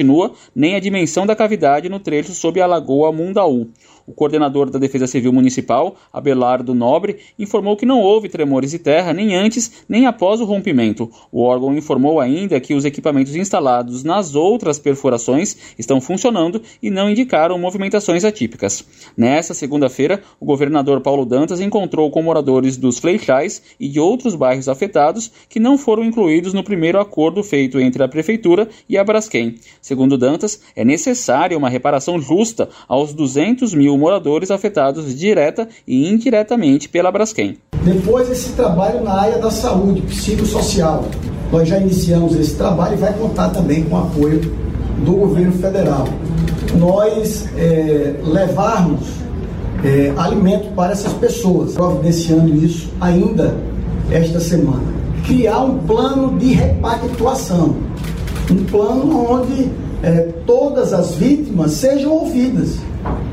nem 0.54 0.74
a 0.74 0.80
dimensão 0.80 1.26
da 1.26 1.36
cavidade 1.36 1.88
no 1.88 2.00
trecho 2.00 2.32
sob 2.32 2.60
a 2.60 2.66
Lagoa 2.66 3.12
Mundaú. 3.12 3.68
O 4.06 4.12
coordenador 4.12 4.70
da 4.70 4.78
Defesa 4.78 5.06
Civil 5.06 5.32
Municipal, 5.32 5.96
Abelardo 6.12 6.74
Nobre, 6.74 7.18
informou 7.38 7.76
que 7.76 7.86
não 7.86 8.00
houve 8.00 8.28
tremores 8.28 8.70
de 8.70 8.78
terra 8.78 9.12
nem 9.12 9.34
antes 9.34 9.84
nem 9.88 10.06
após 10.06 10.40
o 10.40 10.44
rompimento. 10.44 11.10
O 11.30 11.42
órgão 11.42 11.76
informou 11.76 12.20
ainda 12.20 12.60
que 12.60 12.74
os 12.74 12.84
equipamentos 12.84 13.36
instalados 13.36 14.02
nas 14.02 14.34
outras 14.34 14.78
perfurações 14.78 15.56
estão 15.78 16.00
funcionando 16.00 16.62
e 16.82 16.90
não 16.90 17.10
indicaram 17.10 17.58
movimentações 17.58 18.24
atípicas. 18.24 18.84
Nessa 19.16 19.54
segunda-feira, 19.54 20.22
o 20.40 20.44
governador 20.44 21.00
Paulo 21.00 21.24
Dantas 21.24 21.60
encontrou 21.60 22.10
com 22.10 22.22
moradores 22.22 22.76
dos 22.76 22.98
Fleixais 22.98 23.62
e 23.78 23.88
de 23.88 24.00
outros 24.00 24.34
bairros 24.34 24.68
afetados 24.68 25.30
que 25.48 25.60
não 25.60 25.78
foram 25.78 26.04
incluídos 26.04 26.52
no 26.52 26.64
primeiro 26.64 27.00
acordo 27.00 27.42
feito 27.42 27.80
entre 27.80 28.02
a 28.02 28.08
prefeitura 28.08 28.68
e 28.88 28.98
a 28.98 29.04
Braskem. 29.04 29.56
Segundo 29.80 30.18
Dantas, 30.18 30.60
é 30.74 30.84
necessária 30.84 31.56
uma 31.56 31.68
reparação 31.68 32.20
justa 32.20 32.68
aos 32.88 33.12
200 33.12 33.74
mil 33.92 33.98
moradores 33.98 34.50
afetados 34.50 35.14
direta 35.14 35.68
e 35.86 36.08
indiretamente 36.08 36.88
pela 36.88 37.12
Braskem. 37.12 37.58
Depois 37.84 38.30
esse 38.30 38.50
trabalho 38.52 39.02
na 39.02 39.12
área 39.12 39.38
da 39.38 39.50
saúde 39.50 40.02
psicossocial. 40.02 41.04
Nós 41.50 41.68
já 41.68 41.78
iniciamos 41.78 42.34
esse 42.38 42.54
trabalho 42.54 42.94
e 42.94 42.96
vai 42.96 43.12
contar 43.12 43.50
também 43.50 43.84
com 43.84 43.94
o 43.96 43.98
apoio 43.98 44.40
do 45.04 45.12
governo 45.12 45.52
federal. 45.52 46.08
Nós 46.78 47.46
é, 47.58 48.14
levarmos 48.24 49.06
é, 49.84 50.12
alimento 50.16 50.72
para 50.74 50.92
essas 50.92 51.12
pessoas, 51.14 51.74
providenciando 51.74 52.54
isso 52.64 52.88
ainda 53.00 53.54
esta 54.10 54.40
semana. 54.40 54.92
Criar 55.26 55.60
um 55.60 55.78
plano 55.78 56.38
de 56.38 56.52
repactuação, 56.52 57.76
um 58.50 58.64
plano 58.64 59.30
onde 59.30 59.70
é, 60.02 60.28
todas 60.46 60.92
as 60.92 61.14
vítimas 61.14 61.72
sejam 61.72 62.12
ouvidas, 62.12 62.78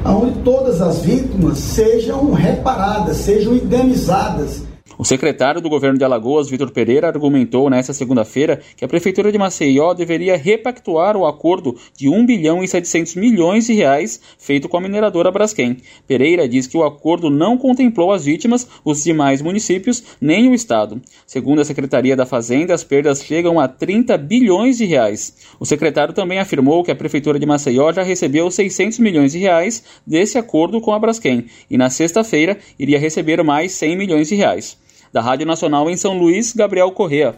onde 0.05 0.41
todas 0.43 0.81
as 0.81 1.01
vítimas 1.01 1.57
sejam 1.59 2.33
reparadas, 2.33 3.17
sejam 3.17 3.53
indenizadas. 3.53 4.68
O 5.01 5.05
secretário 5.05 5.61
do 5.61 5.69
governo 5.69 5.97
de 5.97 6.03
Alagoas, 6.03 6.49
Vitor 6.49 6.71
Pereira, 6.71 7.07
argumentou 7.07 7.69
nesta 7.69 7.93
segunda-feira 7.93 8.59
que 8.75 8.83
a 8.83 8.87
prefeitura 8.87 9.31
de 9.31 9.37
Maceió 9.37 9.93
deveria 9.93 10.35
repactuar 10.35 11.15
o 11.15 11.25
acordo 11.25 11.73
de 11.95 12.09
1 12.09 12.25
bilhão 12.25 12.61
e 12.61 12.67
700 12.67 13.15
milhões 13.15 13.65
de 13.65 13.73
reais 13.73 14.19
feito 14.37 14.67
com 14.67 14.75
a 14.75 14.81
mineradora 14.81 15.31
Braskem. 15.31 15.77
Pereira 16.05 16.49
diz 16.49 16.67
que 16.67 16.75
o 16.75 16.83
acordo 16.83 17.29
não 17.29 17.57
contemplou 17.57 18.11
as 18.11 18.25
vítimas, 18.25 18.67
os 18.83 19.01
demais 19.01 19.41
municípios, 19.41 20.03
nem 20.19 20.49
o 20.49 20.53
estado. 20.53 21.01
Segundo 21.25 21.61
a 21.61 21.65
Secretaria 21.65 22.17
da 22.17 22.25
Fazenda, 22.25 22.73
as 22.73 22.83
perdas 22.83 23.23
chegam 23.23 23.57
a 23.57 23.69
30 23.69 24.17
bilhões 24.17 24.77
de 24.77 24.83
reais. 24.83 25.33
O 25.61 25.65
secretário 25.65 26.13
também 26.13 26.39
afirmou 26.39 26.83
que 26.83 26.91
a 26.91 26.95
prefeitura 26.95 27.39
de 27.39 27.45
Maceió 27.45 27.89
já 27.93 28.03
recebeu 28.03 28.51
600 28.51 28.99
milhões 28.99 29.31
de 29.31 29.39
reais 29.39 29.81
desse 30.05 30.37
acordo 30.37 30.81
com 30.81 30.91
a 30.91 30.99
Braskem 30.99 31.45
e 31.71 31.77
na 31.77 31.89
sexta-feira 31.89 32.59
iria 32.77 32.99
receber 32.99 33.41
mais 33.45 33.71
100 33.71 33.95
milhões 33.95 34.27
de 34.27 34.35
reais. 34.35 34.77
Da 35.11 35.21
Rádio 35.21 35.45
Nacional 35.45 35.89
em 35.89 35.97
São 35.97 36.17
Luís, 36.17 36.53
Gabriel 36.53 36.91
Correa. 36.91 37.35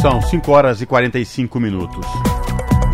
São 0.00 0.22
5 0.22 0.52
horas 0.52 0.80
e 0.80 0.86
45 0.86 1.58
minutos. 1.58 2.06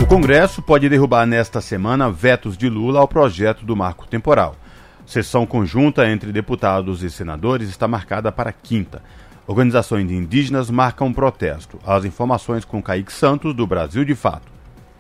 O 0.03 0.07
Congresso 0.07 0.63
pode 0.63 0.89
derrubar 0.89 1.27
nesta 1.27 1.61
semana 1.61 2.11
vetos 2.11 2.57
de 2.57 2.69
Lula 2.71 3.01
ao 3.01 3.09
projeto 3.09 3.65
do 3.65 3.77
marco 3.77 4.07
temporal. 4.07 4.57
Sessão 5.05 5.45
conjunta 5.45 6.09
entre 6.09 6.33
deputados 6.33 7.03
e 7.03 7.11
senadores 7.11 7.69
está 7.69 7.87
marcada 7.87 8.33
para 8.33 8.51
quinta. 8.51 9.03
Organizações 9.47 10.11
indígenas 10.11 10.71
marcam 10.71 11.13
protesto. 11.13 11.79
As 11.87 12.07
informações 12.07 12.65
com 12.65 12.83
Kaique 12.83 13.13
Santos, 13.13 13.55
do 13.55 13.67
Brasil 13.67 14.07
de 14.07 14.15
Fato. 14.15 14.54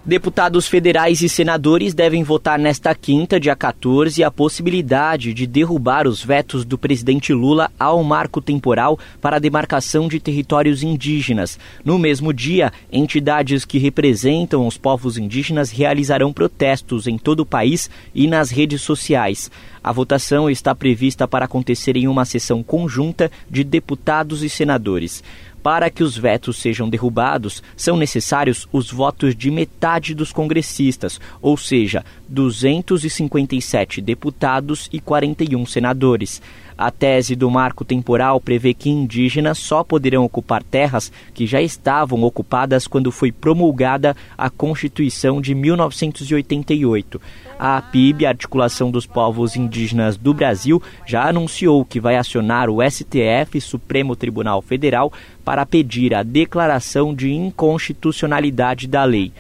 Deputados 0.07 0.69
federais 0.69 1.23
e 1.23 1.31
senadores 1.31 1.95
devem 1.95 2.23
votar 2.23 2.59
nesta 2.59 2.95
quinta, 2.95 3.41
dia 3.41 3.57
14, 3.57 4.23
a 4.23 4.31
possibilidade 4.31 5.33
de 5.33 5.47
derrubar 5.47 6.07
os 6.07 6.23
vetos 6.23 6.63
do 6.63 6.77
presidente 6.77 7.33
Lula 7.33 7.71
ao 7.81 8.05
marco 8.05 8.43
temporal 8.43 8.99
para 9.19 9.37
a 9.37 9.39
demarcação 9.39 10.07
de 10.07 10.21
territórios 10.21 10.83
indígenas. 10.83 11.59
No 11.83 11.99
mesmo 11.99 12.35
dia, 12.35 12.71
entidades 12.93 13.65
que 13.65 13.79
representam 13.79 14.67
os 14.67 14.77
povos 14.77 15.17
indígenas 15.17 15.71
realizarão 15.71 16.35
protestos 16.35 17.07
em 17.07 17.17
todo 17.17 17.41
o 17.41 17.47
país 17.47 17.89
e 18.15 18.27
nas 18.27 18.51
redes 18.51 18.83
sociais. 18.83 19.51
A 19.83 19.91
votação 19.91 20.51
está 20.51 20.75
prevista 20.75 21.27
para 21.27 21.47
acontecer 21.47 21.97
em 21.97 22.09
uma 22.09 22.27
sessão 22.27 22.63
conjunta 22.63 23.31
de 23.51 23.65
deputados 23.65 24.43
e 24.43 24.51
senadores. 24.51 25.25
Para 25.65 25.89
que 25.89 26.05
os 26.05 26.15
vetos 26.15 26.59
sejam 26.59 26.91
derrubados, 26.91 27.63
são 27.75 27.97
necessários 27.97 28.69
os 28.71 28.91
votos 28.93 29.35
de 29.35 29.51
metade 29.51 30.15
dos 30.15 30.31
congressistas, 30.31 31.19
ou 31.41 31.57
seja, 31.57 32.05
257 32.29 34.03
deputados 34.03 34.91
e 34.93 35.01
41 35.01 35.65
senadores. 35.65 36.43
A 36.77 36.91
tese 36.91 37.37
do 37.37 37.49
marco 37.49 37.85
temporal 37.85 38.41
prevê 38.41 38.75
que 38.75 38.91
indígenas 38.91 39.59
só 39.59 39.85
poderão 39.85 40.25
ocupar 40.25 40.63
terras 40.63 41.13
que 41.33 41.47
já 41.47 41.63
estavam 41.63 42.25
ocupadas 42.25 42.89
quando 42.89 43.13
foi 43.13 43.31
promulgada 43.31 44.17
a 44.37 44.51
Constituição 44.51 45.41
de 45.41 45.55
1988. 45.55 47.21
A 47.57 47.77
APIB, 47.77 48.27
a 48.27 48.31
Articulação 48.31 48.91
dos 48.91 49.07
Povos 49.07 49.55
Indígenas 49.55 50.17
do 50.17 50.35
Brasil, 50.35 50.83
já 51.07 51.29
anunciou 51.29 51.85
que 51.85 52.01
vai 52.01 52.17
acionar 52.17 52.69
o 52.69 52.79
STF, 52.83 53.61
Supremo 53.61 54.17
Tribunal 54.17 54.61
Federal, 54.61 55.13
para 55.45 55.65
pedir 55.65 56.13
a 56.13 56.25
declaração 56.25 57.15
de 57.15 57.33
inconstitucionalidade 57.33 58.89
da 58.89 59.05
lei. 59.05 59.33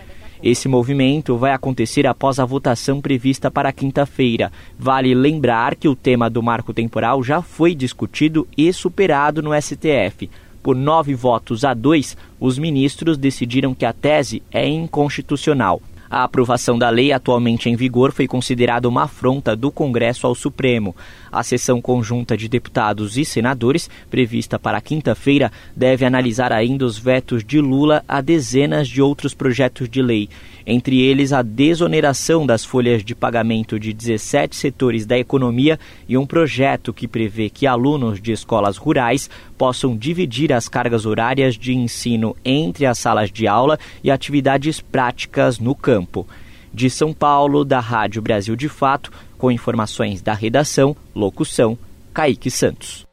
Esse 0.44 0.68
movimento 0.68 1.38
vai 1.38 1.52
acontecer 1.52 2.06
após 2.06 2.38
a 2.38 2.44
votação 2.44 3.00
prevista 3.00 3.50
para 3.50 3.72
quinta-feira. 3.72 4.52
Vale 4.78 5.14
lembrar 5.14 5.74
que 5.74 5.88
o 5.88 5.96
tema 5.96 6.28
do 6.28 6.42
marco 6.42 6.74
temporal 6.74 7.22
já 7.22 7.40
foi 7.40 7.74
discutido 7.74 8.46
e 8.54 8.70
superado 8.70 9.42
no 9.42 9.58
STF. 9.58 10.28
Por 10.62 10.76
nove 10.76 11.14
votos 11.14 11.64
a 11.64 11.72
dois, 11.72 12.14
os 12.38 12.58
ministros 12.58 13.16
decidiram 13.16 13.74
que 13.74 13.86
a 13.86 13.92
tese 13.94 14.42
é 14.52 14.68
inconstitucional. 14.68 15.80
A 16.14 16.22
aprovação 16.22 16.78
da 16.78 16.90
lei 16.90 17.10
atualmente 17.10 17.68
em 17.68 17.74
vigor 17.74 18.12
foi 18.12 18.28
considerada 18.28 18.88
uma 18.88 19.02
afronta 19.02 19.56
do 19.56 19.72
Congresso 19.72 20.28
ao 20.28 20.34
Supremo. 20.36 20.94
A 21.32 21.42
sessão 21.42 21.82
conjunta 21.82 22.36
de 22.36 22.46
deputados 22.46 23.18
e 23.18 23.24
senadores, 23.24 23.90
prevista 24.08 24.56
para 24.56 24.80
quinta-feira, 24.80 25.50
deve 25.74 26.04
analisar 26.04 26.52
ainda 26.52 26.86
os 26.86 26.96
vetos 26.96 27.42
de 27.44 27.60
Lula 27.60 28.04
a 28.06 28.20
dezenas 28.20 28.86
de 28.86 29.02
outros 29.02 29.34
projetos 29.34 29.88
de 29.88 30.00
lei 30.00 30.28
entre 30.66 31.00
eles 31.00 31.32
a 31.32 31.42
desoneração 31.42 32.46
das 32.46 32.64
folhas 32.64 33.04
de 33.04 33.14
pagamento 33.14 33.78
de 33.78 33.92
17 33.92 34.56
setores 34.56 35.04
da 35.06 35.18
economia 35.18 35.78
e 36.08 36.16
um 36.16 36.26
projeto 36.26 36.92
que 36.92 37.06
prevê 37.06 37.50
que 37.50 37.66
alunos 37.66 38.20
de 38.20 38.32
escolas 38.32 38.76
rurais 38.76 39.28
possam 39.58 39.96
dividir 39.96 40.52
as 40.52 40.68
cargas 40.68 41.06
horárias 41.06 41.54
de 41.54 41.74
ensino 41.74 42.36
entre 42.44 42.86
as 42.86 42.98
salas 42.98 43.30
de 43.30 43.46
aula 43.46 43.78
e 44.02 44.10
atividades 44.10 44.80
práticas 44.80 45.58
no 45.58 45.74
campo. 45.74 46.26
De 46.72 46.90
São 46.90 47.12
Paulo, 47.12 47.64
da 47.64 47.78
Rádio 47.78 48.20
Brasil 48.20 48.56
de 48.56 48.68
Fato, 48.68 49.12
com 49.38 49.50
informações 49.50 50.20
da 50.20 50.34
redação, 50.34 50.96
locução, 51.14 51.78
Kaique 52.12 52.50
Santos. 52.50 53.06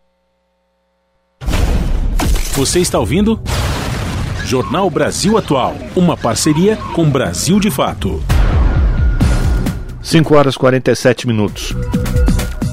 Você 2.53 2.79
está 2.79 2.99
ouvindo? 2.99 3.39
Jornal 4.51 4.89
Brasil 4.89 5.37
Atual, 5.37 5.77
uma 5.95 6.17
parceria 6.17 6.75
com 6.93 7.09
Brasil 7.09 7.57
de 7.57 7.71
Fato. 7.71 8.21
5 10.03 10.35
horas 10.35 10.57
47 10.57 11.25
minutos. 11.25 11.73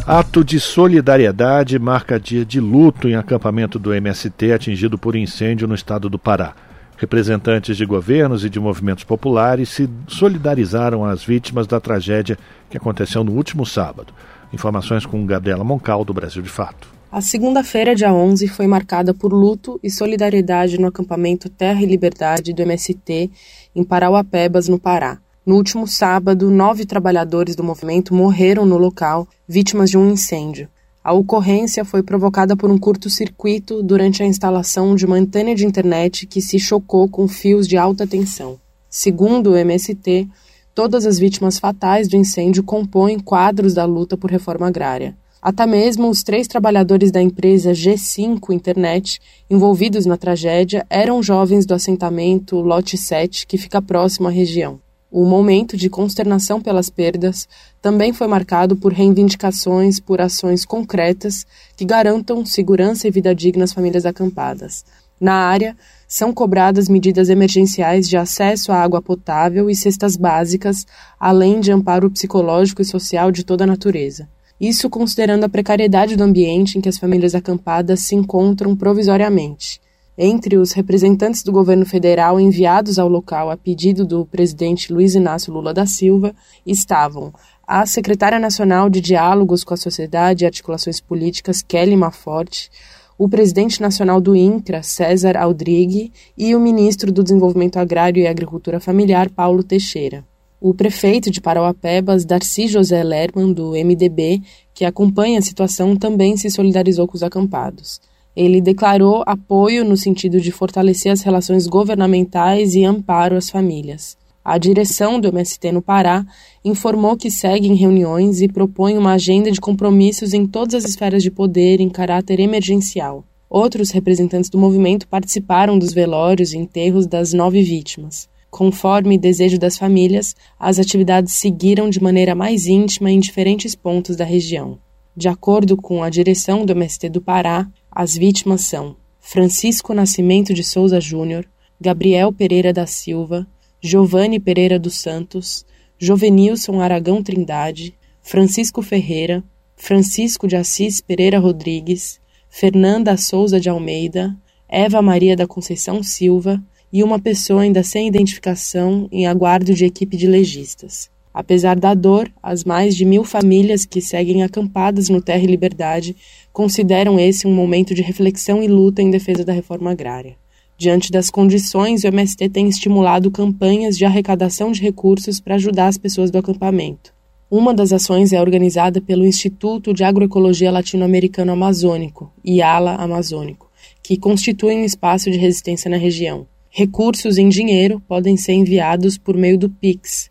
Ato 0.05 0.45
de 0.45 0.59
solidariedade 0.59 1.79
marca 1.79 2.19
dia 2.19 2.45
de 2.45 2.59
luto 2.59 3.09
em 3.09 3.15
acampamento 3.15 3.79
do 3.79 3.95
MST 3.95 4.53
atingido 4.53 4.99
por 4.99 5.15
incêndio 5.15 5.69
no 5.69 5.75
estado 5.77 6.11
do 6.11 6.19
Pará. 6.19 6.53
Representantes 6.99 7.77
de 7.77 7.87
governos 7.87 8.45
e 8.45 8.51
de 8.51 8.59
movimentos 8.59 9.05
populares 9.05 9.69
se 9.69 9.89
solidarizaram 10.09 11.05
às 11.05 11.23
vítimas 11.23 11.65
da 11.65 11.81
tragédia 11.81 12.37
que 12.69 12.77
aconteceu 12.77 13.23
no 13.23 13.33
último 13.33 13.65
sábado. 13.65 14.13
Informações 14.53 15.07
com 15.07 15.25
Gabriela 15.25 15.63
Moncal, 15.63 16.05
do 16.05 16.13
Brasil 16.13 16.43
de 16.43 16.49
Fato. 16.49 16.89
A 17.11 17.21
segunda-feira, 17.21 17.95
dia 17.95 18.13
11, 18.13 18.49
foi 18.49 18.67
marcada 18.67 19.15
por 19.15 19.33
luto 19.33 19.79
e 19.81 19.89
solidariedade 19.89 20.77
no 20.77 20.89
acampamento 20.89 21.49
Terra 21.49 21.81
e 21.81 21.87
Liberdade 21.87 22.53
do 22.53 22.63
MST 22.63 23.31
em 23.77 23.85
Parauapebas, 23.85 24.67
no 24.67 24.79
Pará. 24.79 25.19
No 25.47 25.55
último 25.55 25.87
sábado, 25.87 26.51
nove 26.51 26.85
trabalhadores 26.85 27.55
do 27.55 27.63
movimento 27.63 28.13
morreram 28.13 28.67
no 28.67 28.77
local, 28.77 29.29
vítimas 29.49 29.89
de 29.89 29.97
um 29.97 30.11
incêndio. 30.11 30.69
A 31.09 31.13
ocorrência 31.15 31.87
foi 31.87 32.03
provocada 32.03 32.55
por 32.55 32.71
um 32.71 32.77
curto-circuito 32.77 33.83
durante 33.83 34.23
a 34.23 34.27
instalação 34.27 34.95
de 34.95 35.07
uma 35.07 35.17
antena 35.17 35.55
de 35.55 35.65
internet 35.65 36.27
que 36.27 36.43
se 36.43 36.59
chocou 36.59 37.09
com 37.09 37.27
fios 37.27 37.67
de 37.67 37.79
alta 37.79 38.07
tensão. 38.07 38.61
Segundo 38.91 39.53
o 39.53 39.57
MST, 39.57 40.29
todas 40.75 41.07
as 41.07 41.19
vítimas 41.19 41.59
fatais 41.59 42.09
do 42.09 42.17
incêndio 42.17 42.63
compõem 42.63 43.19
quadros 43.19 43.73
da 43.73 43.87
luta 43.87 44.19
por 44.19 44.31
reforma 44.31 44.69
agrária. 44.69 45.17
Até 45.41 45.65
mesmo 45.65 46.11
os 46.11 46.23
três 46.23 46.47
trabalhadores 46.47 47.11
da 47.11 47.23
empresa 47.23 47.73
G5 47.73 48.53
Internet 48.53 49.19
envolvidos 49.49 50.05
na 50.05 50.19
tragédia 50.19 50.85
eram 50.91 51.23
jovens 51.23 51.65
do 51.65 51.73
assentamento 51.73 52.61
Lote 52.61 52.99
7, 52.99 53.47
que 53.47 53.57
fica 53.57 53.81
próximo 53.81 54.29
à 54.29 54.31
região. 54.31 54.79
O 55.11 55.25
momento 55.25 55.75
de 55.75 55.89
consternação 55.89 56.61
pelas 56.61 56.91
perdas 56.91 57.49
também 57.81 58.13
foi 58.13 58.27
marcado 58.27 58.77
por 58.77 58.93
reivindicações 58.93 59.99
por 59.99 60.21
ações 60.21 60.67
concretas 60.67 61.47
que 61.75 61.85
garantam 61.85 62.45
segurança 62.45 63.09
e 63.09 63.11
vida 63.11 63.35
digna 63.35 63.65
às 63.65 63.73
famílias 63.73 64.05
acampadas. 64.05 64.85
Na 65.19 65.33
área, 65.33 65.75
são 66.07 66.33
cobradas 66.33 66.89
medidas 66.89 67.29
emergenciais 67.29 68.09
de 68.09 68.17
acesso 68.17 68.71
à 68.71 68.77
água 68.77 69.01
potável 69.01 69.71
e 69.71 69.75
cestas 69.75 70.15
básicas, 70.15 70.87
além 71.19 71.59
de 71.59 71.73
amparo 71.73 72.11
psicológico 72.11 72.83
e 72.83 72.85
social 72.85 73.33
de 73.33 73.45
toda 73.45 73.65
a 73.65 73.67
natureza. 73.67 74.29
Isso 74.61 74.91
considerando 74.91 75.45
a 75.45 75.49
precariedade 75.49 76.17
do 76.17 76.25
ambiente 76.25 76.77
em 76.77 76.81
que 76.81 76.89
as 76.89 76.99
famílias 76.99 77.35
acampadas 77.35 78.01
se 78.01 78.15
encontram 78.15 78.77
provisoriamente. 78.77 79.81
Entre 80.21 80.57
os 80.57 80.73
representantes 80.73 81.45
do 81.45 81.53
governo 81.53 81.87
federal 81.87 82.41
enviados 82.41 82.99
ao 82.99 83.07
local 83.07 83.53
a 83.53 83.57
pedido 83.57 84.05
do 84.05 84.27
presidente 84.27 84.93
Luiz 84.93 85.15
Inácio 85.15 85.53
Lula 85.53 85.73
da 85.73 85.87
Silva 85.87 86.35
estavam 86.67 87.33
a 87.65 87.87
secretária 87.87 88.41
nacional 88.41 88.91
de 88.91 89.01
Diálogos 89.01 89.63
com 89.63 89.75
a 89.75 89.77
Sociedade 89.77 90.43
e 90.43 90.47
Articulações 90.47 91.01
Políticas, 91.01 91.63
Kelly 91.63 91.95
Maforte, 91.95 92.69
o 93.17 93.29
presidente 93.29 93.81
nacional 93.81 94.21
do 94.21 94.35
INCRA, 94.35 94.83
César 94.83 95.37
Aldrigue, 95.37 96.11
e 96.37 96.53
o 96.53 96.59
ministro 96.59 97.13
do 97.13 97.23
Desenvolvimento 97.23 97.77
Agrário 97.77 98.21
e 98.21 98.27
Agricultura 98.27 98.81
Familiar, 98.81 99.31
Paulo 99.31 99.63
Teixeira. 99.63 100.25
O 100.61 100.75
prefeito 100.75 101.31
de 101.31 101.41
Parauapebas, 101.41 102.25
Darcy 102.25 102.67
José 102.67 103.05
Lerman, 103.05 103.53
do 103.53 103.71
MDB, 103.71 104.43
que 104.75 104.85
acompanha 104.85 105.39
a 105.39 105.43
situação, 105.43 105.95
também 105.95 106.37
se 106.37 106.51
solidarizou 106.51 107.07
com 107.07 107.15
os 107.15 107.23
acampados. 107.23 108.01
Ele 108.41 108.61
declarou 108.61 109.25
apoio 109.27 109.85
no 109.85 109.97
sentido 109.97 110.41
de 110.41 110.53
fortalecer 110.53 111.11
as 111.11 111.23
relações 111.23 111.67
governamentais 111.67 112.77
e 112.77 112.85
amparo 112.85 113.35
às 113.35 113.51
famílias. 113.51 114.17
A 114.45 114.57
direção 114.57 115.19
do 115.19 115.27
MST 115.27 115.73
no 115.73 115.83
Pará 115.83 116.25
informou 116.65 117.17
que 117.17 117.33
segue 117.33 117.67
em 117.67 117.75
reuniões 117.75 118.41
e 118.41 118.47
propõe 118.47 118.97
uma 118.97 119.15
agenda 119.15 119.51
de 119.51 119.61
compromissos 119.61 120.35
em 120.35 120.47
todas 120.47 120.85
as 120.85 120.89
esferas 120.89 121.21
de 121.21 121.33
poder 121.33 121.81
em 121.81 121.89
caráter 121.89 122.39
emergencial. 122.39 123.25
Outros 123.51 123.91
representantes 123.91 124.49
do 124.49 124.57
movimento 124.57 125.09
participaram 125.09 125.77
dos 125.77 125.93
velórios 125.93 126.53
e 126.53 126.59
enterros 126.59 127.09
das 127.09 127.33
nove 127.33 127.61
vítimas. 127.65 128.29
Conforme 128.53 129.19
desejo 129.19 129.59
das 129.59 129.77
famílias, 129.77 130.37
as 130.61 130.79
atividades 130.79 131.35
seguiram 131.35 131.91
de 131.91 132.01
maneira 132.01 132.37
mais 132.37 132.69
íntima 132.69 133.11
em 133.11 133.19
diferentes 133.19 133.75
pontos 133.75 134.15
da 134.15 134.25
região. 134.25 134.79
De 135.19 135.29
acordo 135.29 135.77
com 135.77 136.01
a 136.01 136.09
direção 136.09 136.65
do 136.65 136.71
MST 136.71 137.09
do 137.09 137.21
Pará, 137.21 137.69
as 137.91 138.15
vítimas 138.15 138.61
são 138.67 138.95
Francisco 139.19 139.93
Nascimento 139.93 140.55
de 140.55 140.63
Souza 140.63 141.01
Júnior, 141.01 141.45
Gabriel 141.81 142.33
Pereira 142.33 142.73
da 142.73 142.87
Silva, 142.87 143.45
Giovanni 143.81 144.39
Pereira 144.39 144.79
dos 144.79 145.01
Santos, 145.01 145.67
Jovenilson 145.99 146.81
Aragão 146.81 147.21
Trindade, 147.21 147.97
Francisco 148.23 148.81
Ferreira, 148.81 149.43
Francisco 149.75 150.47
de 150.47 150.55
Assis 150.55 151.01
Pereira 151.01 151.41
Rodrigues, 151.41 152.21
Fernanda 152.49 153.17
Souza 153.17 153.59
de 153.59 153.69
Almeida, 153.69 154.37
Eva 154.69 155.03
Maria 155.03 155.35
da 155.35 155.49
Conceição 155.49 156.01
Silva 156.01 156.63
e 156.93 157.03
uma 157.03 157.19
pessoa 157.19 157.63
ainda 157.63 157.83
sem 157.83 158.07
identificação 158.07 159.09
em 159.11 159.27
aguardo 159.27 159.75
de 159.75 159.85
equipe 159.85 160.17
de 160.17 160.29
legistas. 160.29 161.11
Apesar 161.39 161.79
da 161.79 161.95
dor, 161.95 162.29
as 162.43 162.65
mais 162.65 162.97
de 162.97 163.05
mil 163.05 163.23
famílias 163.23 163.87
que 163.87 164.01
seguem 164.01 164.43
acampadas 164.43 165.09
no 165.09 165.23
Terra 165.23 165.45
e 165.45 165.47
Liberdade 165.47 166.17
consideram 166.53 167.17
esse 167.17 167.47
um 167.47 167.55
momento 167.55 167.95
de 167.95 168.03
reflexão 168.03 168.61
e 168.61 168.67
luta 168.67 169.03
em 169.03 169.09
defesa 169.09 169.45
da 169.45 169.53
reforma 169.53 169.93
agrária. 169.93 170.37
Diante 170.77 171.13
das 171.13 171.31
condições, 171.31 172.03
o 172.03 172.09
MST 172.09 172.49
tem 172.49 172.69
estimulado 172.69 173.31
campanhas 173.31 173.97
de 173.97 174.05
arrecadação 174.05 174.73
de 174.73 174.83
recursos 174.83 175.39
para 175.39 175.55
ajudar 175.55 175.87
as 175.87 175.97
pessoas 175.97 176.33
do 176.33 176.39
acampamento. 176.39 177.15
Uma 177.49 177.73
das 177.73 177.93
ações 177.93 178.33
é 178.33 178.41
organizada 178.41 179.01
pelo 179.01 179.25
Instituto 179.25 179.95
de 179.95 180.03
Agroecologia 180.03 180.73
Latino-Americano 180.73 181.53
Amazônico, 181.53 182.33
IALA 182.45 182.97
Amazônico, 182.97 183.71
que 184.03 184.17
constitui 184.17 184.75
um 184.75 184.85
espaço 184.85 185.31
de 185.31 185.39
resistência 185.39 185.89
na 185.89 185.99
região. 185.99 186.49
Recursos 186.69 187.39
em 187.39 187.49
dinheiro 187.49 188.03
podem 188.09 188.37
ser 188.37 188.55
enviados 188.55 189.17
por 189.17 189.37
meio 189.37 189.57
do 189.57 189.71
Pix, 189.71 190.29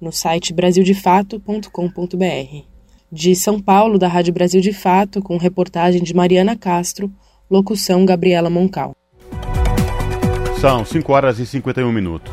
no 0.00 0.10
site 0.10 0.52
brasildefato.com.br. 0.52 2.64
De 3.12 3.36
São 3.36 3.60
Paulo, 3.60 3.96
da 3.96 4.08
Rádio 4.08 4.34
Brasil 4.34 4.60
de 4.60 4.72
Fato, 4.72 5.22
com 5.22 5.36
reportagem 5.36 6.02
de 6.02 6.12
Mariana 6.12 6.56
Castro, 6.56 7.08
locução 7.48 8.04
Gabriela 8.04 8.50
Moncal. 8.50 8.96
São 10.60 10.84
5 10.84 11.12
horas 11.12 11.38
e 11.38 11.46
51 11.46 11.92
minutos. 11.92 12.32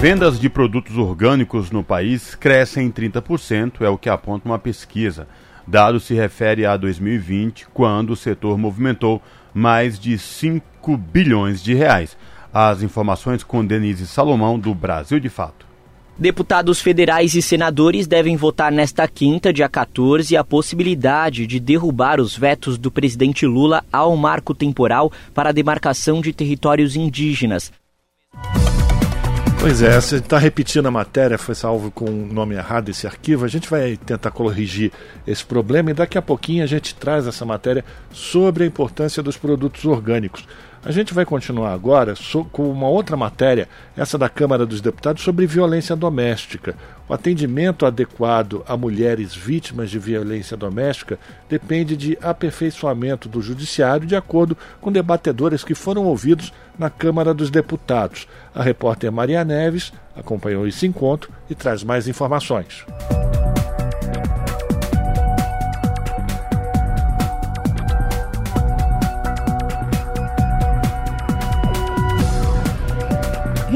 Vendas 0.00 0.40
de 0.40 0.48
produtos 0.48 0.96
orgânicos 0.96 1.70
no 1.70 1.84
país 1.84 2.34
crescem 2.34 2.86
em 2.86 2.90
30%, 2.90 3.82
é 3.82 3.90
o 3.90 3.98
que 3.98 4.08
aponta 4.08 4.48
uma 4.48 4.58
pesquisa. 4.58 5.28
Dado 5.70 6.00
se 6.00 6.14
refere 6.14 6.64
a 6.64 6.78
2020, 6.78 7.66
quando 7.74 8.14
o 8.14 8.16
setor 8.16 8.56
movimentou 8.56 9.20
mais 9.52 9.98
de 9.98 10.18
5 10.18 10.96
bilhões 10.96 11.62
de 11.62 11.74
reais. 11.74 12.16
As 12.50 12.82
informações 12.82 13.44
com 13.44 13.62
Denise 13.62 14.06
Salomão, 14.06 14.58
do 14.58 14.74
Brasil 14.74 15.20
de 15.20 15.28
Fato. 15.28 15.66
Deputados 16.16 16.80
federais 16.80 17.34
e 17.34 17.42
senadores 17.42 18.06
devem 18.06 18.34
votar 18.34 18.72
nesta 18.72 19.06
quinta, 19.06 19.52
dia 19.52 19.68
14, 19.68 20.34
a 20.38 20.42
possibilidade 20.42 21.46
de 21.46 21.60
derrubar 21.60 22.18
os 22.18 22.34
vetos 22.34 22.78
do 22.78 22.90
presidente 22.90 23.46
Lula 23.46 23.84
ao 23.92 24.16
marco 24.16 24.54
temporal 24.54 25.12
para 25.34 25.50
a 25.50 25.52
demarcação 25.52 26.22
de 26.22 26.32
territórios 26.32 26.96
indígenas. 26.96 27.70
Pois 29.60 29.82
é, 29.82 30.00
você 30.00 30.16
está 30.16 30.38
repetindo 30.38 30.86
a 30.86 30.90
matéria, 30.90 31.36
foi 31.36 31.54
salvo 31.54 31.90
com 31.90 32.04
o 32.04 32.32
nome 32.32 32.54
errado 32.54 32.90
esse 32.90 33.06
arquivo. 33.06 33.44
A 33.44 33.48
gente 33.48 33.68
vai 33.68 33.96
tentar 33.96 34.30
corrigir 34.30 34.92
esse 35.26 35.44
problema 35.44 35.90
e 35.90 35.94
daqui 35.94 36.16
a 36.16 36.22
pouquinho 36.22 36.62
a 36.62 36.66
gente 36.66 36.94
traz 36.94 37.26
essa 37.26 37.44
matéria 37.44 37.84
sobre 38.10 38.64
a 38.64 38.66
importância 38.66 39.22
dos 39.22 39.36
produtos 39.36 39.84
orgânicos. 39.84 40.46
A 40.84 40.92
gente 40.92 41.12
vai 41.12 41.24
continuar 41.24 41.72
agora 41.72 42.14
com 42.52 42.70
uma 42.70 42.88
outra 42.88 43.16
matéria, 43.16 43.68
essa 43.96 44.16
da 44.16 44.28
Câmara 44.28 44.64
dos 44.64 44.80
Deputados, 44.80 45.22
sobre 45.22 45.46
violência 45.46 45.96
doméstica. 45.96 46.76
O 47.08 47.12
atendimento 47.12 47.84
adequado 47.84 48.62
a 48.66 48.76
mulheres 48.76 49.34
vítimas 49.34 49.90
de 49.90 49.98
violência 49.98 50.56
doméstica 50.56 51.18
depende 51.48 51.96
de 51.96 52.16
aperfeiçoamento 52.22 53.28
do 53.28 53.42
Judiciário, 53.42 54.06
de 54.06 54.14
acordo 54.14 54.56
com 54.80 54.92
debatedores 54.92 55.64
que 55.64 55.74
foram 55.74 56.04
ouvidos 56.04 56.52
na 56.78 56.88
Câmara 56.88 57.34
dos 57.34 57.50
Deputados. 57.50 58.28
A 58.54 58.62
repórter 58.62 59.10
Maria 59.10 59.44
Neves 59.44 59.92
acompanhou 60.16 60.66
esse 60.66 60.86
encontro 60.86 61.30
e 61.50 61.54
traz 61.54 61.82
mais 61.82 62.06
informações. 62.06 62.84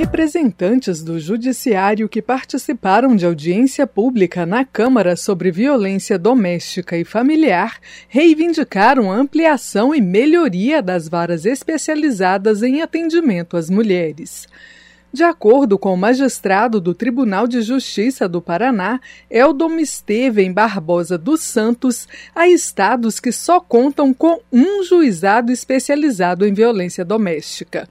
Representantes 0.02 1.00
do 1.00 1.20
Judiciário 1.20 2.08
que 2.08 2.20
participaram 2.20 3.14
de 3.14 3.24
audiência 3.24 3.86
pública 3.86 4.44
na 4.44 4.64
Câmara 4.64 5.14
sobre 5.14 5.52
violência 5.52 6.18
doméstica 6.18 6.96
e 6.96 7.04
familiar 7.04 7.78
reivindicaram 8.08 9.12
ampliação 9.12 9.94
e 9.94 10.00
melhoria 10.00 10.82
das 10.82 11.08
varas 11.08 11.46
especializadas 11.46 12.64
em 12.64 12.82
atendimento 12.82 13.56
às 13.56 13.70
mulheres. 13.70 14.48
De 15.12 15.22
acordo 15.22 15.78
com 15.78 15.94
o 15.94 15.96
magistrado 15.96 16.80
do 16.80 16.94
Tribunal 16.94 17.46
de 17.46 17.62
Justiça 17.62 18.28
do 18.28 18.42
Paraná, 18.42 19.00
Eldom 19.30 19.78
Esteven 19.78 20.52
Barbosa 20.52 21.16
dos 21.16 21.42
Santos, 21.42 22.08
há 22.34 22.48
estados 22.48 23.20
que 23.20 23.30
só 23.30 23.60
contam 23.60 24.12
com 24.12 24.40
um 24.52 24.82
juizado 24.82 25.52
especializado 25.52 26.44
em 26.44 26.52
violência 26.52 27.04
doméstica. 27.04 27.88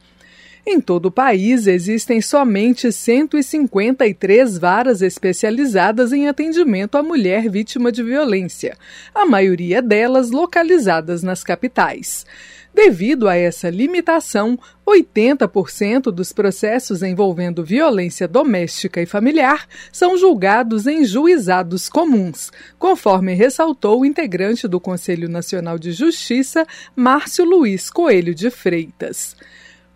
Em 0.66 0.80
todo 0.80 1.08
o 1.08 1.12
país, 1.12 1.66
existem 1.66 2.22
somente 2.22 2.92
153 2.92 4.60
varas 4.60 5.02
especializadas 5.02 6.14
em 6.14 6.28
atendimento 6.28 6.98
à 6.98 7.04
mulher 7.04 7.50
vítima 7.50 7.92
de 7.92 8.04
violência, 8.04 8.78
a 9.14 9.26
maioria 9.26 9.82
delas 9.82 10.30
localizadas 10.30 11.24
nas 11.24 11.44
capitais. 11.44 12.26
Devido 12.74 13.28
a 13.28 13.36
essa 13.36 13.70
limitação, 13.70 14.58
80% 14.88 16.04
dos 16.04 16.32
processos 16.32 17.04
envolvendo 17.04 17.66
violência 17.66 18.28
doméstica 18.28 19.02
e 19.02 19.06
familiar 19.06 19.68
são 19.92 20.16
julgados 20.16 20.88
em 20.88 21.04
juizados 21.04 21.90
comuns, 21.90 22.50
conforme 22.80 23.34
ressaltou 23.34 24.02
o 24.02 24.06
integrante 24.06 24.70
do 24.70 24.80
Conselho 24.80 25.28
Nacional 25.28 25.78
de 25.78 25.92
Justiça, 25.92 26.66
Márcio 26.96 27.44
Luiz 27.44 27.90
Coelho 27.90 28.34
de 28.34 28.50
Freitas. 28.50 29.36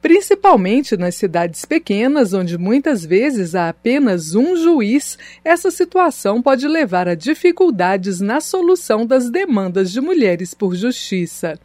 Principalmente 0.05 0.95
nas 0.95 1.15
cidades 1.15 1.65
pequenas, 1.65 2.31
onde 2.31 2.59
muitas 2.59 3.03
vezes 3.03 3.55
há 3.55 3.69
apenas 3.69 4.35
um 4.35 4.55
juiz, 4.55 5.17
essa 5.43 5.71
situação 5.71 6.43
pode 6.43 6.67
levar 6.67 7.07
a 7.07 7.15
dificuldades 7.15 8.21
na 8.21 8.39
solução 8.39 9.03
das 9.03 9.31
demandas 9.31 9.91
de 9.91 9.99
mulheres 9.99 10.53
por 10.53 10.75
justiça. 10.75 11.59